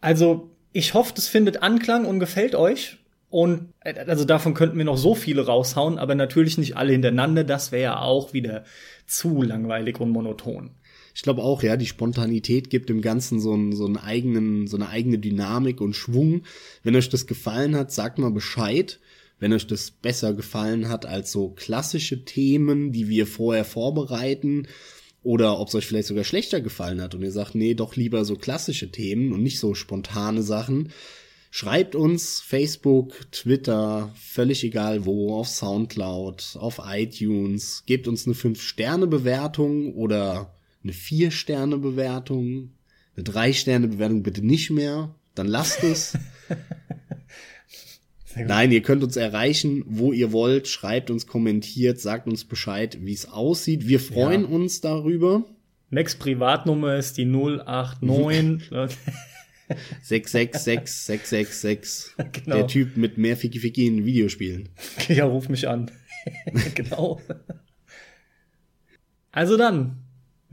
Also, 0.00 0.50
ich 0.72 0.94
hoffe, 0.94 1.12
das 1.14 1.28
findet 1.28 1.62
Anklang 1.62 2.06
und 2.06 2.18
gefällt 2.18 2.56
euch. 2.56 2.98
Und 3.30 3.72
äh, 3.80 3.94
also 4.06 4.24
davon 4.24 4.54
könnten 4.54 4.78
wir 4.78 4.84
noch 4.84 4.98
so 4.98 5.14
viele 5.14 5.46
raushauen, 5.46 5.96
aber 5.96 6.16
natürlich 6.16 6.58
nicht 6.58 6.76
alle 6.76 6.92
hintereinander. 6.92 7.44
Das 7.44 7.70
wäre 7.70 7.82
ja 7.82 8.00
auch 8.00 8.32
wieder 8.32 8.64
zu 9.06 9.42
langweilig 9.42 10.00
und 10.00 10.10
monoton 10.10 10.74
ich 11.14 11.22
glaube 11.22 11.42
auch, 11.42 11.62
ja, 11.62 11.76
die 11.76 11.86
Spontanität 11.86 12.70
gibt 12.70 12.88
dem 12.88 13.02
Ganzen 13.02 13.40
so 13.40 13.52
einen, 13.52 13.74
so 13.74 13.84
einen 13.84 13.96
eigenen, 13.96 14.66
so 14.66 14.76
eine 14.76 14.88
eigene 14.88 15.18
Dynamik 15.18 15.80
und 15.80 15.94
Schwung. 15.94 16.42
Wenn 16.82 16.96
euch 16.96 17.08
das 17.08 17.26
gefallen 17.26 17.76
hat, 17.76 17.92
sagt 17.92 18.18
mal 18.18 18.30
Bescheid. 18.30 18.98
Wenn 19.38 19.52
euch 19.52 19.66
das 19.66 19.90
besser 19.90 20.34
gefallen 20.34 20.88
hat 20.88 21.04
als 21.04 21.32
so 21.32 21.50
klassische 21.50 22.24
Themen, 22.24 22.92
die 22.92 23.08
wir 23.08 23.26
vorher 23.26 23.64
vorbereiten, 23.64 24.68
oder 25.24 25.58
ob 25.58 25.68
es 25.68 25.74
euch 25.74 25.86
vielleicht 25.86 26.08
sogar 26.08 26.24
schlechter 26.24 26.60
gefallen 26.60 27.00
hat 27.00 27.14
und 27.14 27.22
ihr 27.22 27.30
sagt, 27.30 27.54
nee, 27.54 27.74
doch 27.74 27.96
lieber 27.96 28.24
so 28.24 28.36
klassische 28.36 28.90
Themen 28.90 29.32
und 29.32 29.42
nicht 29.42 29.58
so 29.58 29.74
spontane 29.74 30.42
Sachen. 30.42 30.90
Schreibt 31.50 31.94
uns 31.94 32.40
Facebook, 32.40 33.30
Twitter, 33.30 34.12
völlig 34.16 34.64
egal 34.64 35.04
wo, 35.04 35.36
auf 35.36 35.48
Soundcloud, 35.48 36.56
auf 36.58 36.80
iTunes, 36.84 37.84
gebt 37.86 38.08
uns 38.08 38.26
eine 38.26 38.34
5-Sterne-Bewertung 38.34 39.94
oder 39.94 40.54
eine 40.82 40.92
Vier-Sterne-Bewertung, 40.92 42.70
eine 43.16 43.24
Drei-Sterne-Bewertung 43.24 44.22
bitte 44.22 44.44
nicht 44.44 44.70
mehr, 44.70 45.14
dann 45.34 45.46
lasst 45.46 45.82
es. 45.82 46.18
Nein, 48.36 48.72
ihr 48.72 48.82
könnt 48.82 49.02
uns 49.02 49.16
erreichen, 49.16 49.84
wo 49.86 50.12
ihr 50.12 50.32
wollt, 50.32 50.68
schreibt 50.68 51.10
uns, 51.10 51.26
kommentiert, 51.26 52.00
sagt 52.00 52.26
uns 52.26 52.44
Bescheid, 52.44 52.98
wie 53.02 53.12
es 53.12 53.28
aussieht. 53.28 53.86
Wir 53.86 54.00
freuen 54.00 54.42
ja. 54.42 54.48
uns 54.48 54.80
darüber. 54.80 55.44
Max 55.90 56.14
Privatnummer 56.14 56.96
ist 56.96 57.18
die 57.18 57.26
089 57.26 58.70
666666. 60.02 62.14
Genau. 62.32 62.56
Der 62.56 62.66
Typ 62.66 62.96
mit 62.96 63.18
mehr 63.18 63.36
Fiki 63.36 63.58
Fiki 63.58 63.86
in 63.86 64.06
Videospielen. 64.06 64.70
Ja, 65.08 65.26
ruf 65.26 65.50
mich 65.50 65.68
an. 65.68 65.90
genau. 66.74 67.20
Also 69.32 69.56
dann, 69.56 70.01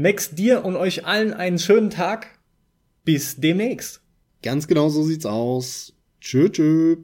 Max, 0.01 0.33
dir 0.33 0.63
und 0.63 0.77
euch 0.77 1.05
allen 1.05 1.33
einen 1.33 1.59
schönen 1.59 1.89
Tag. 1.89 2.39
Bis 3.03 3.35
demnächst. 3.35 3.99
Ganz 4.41 4.65
genau 4.65 4.87
so 4.87 5.03
sieht's 5.03 5.25
aus. 5.25 5.93
Tschö, 6.21 6.47
tschö. 6.47 6.95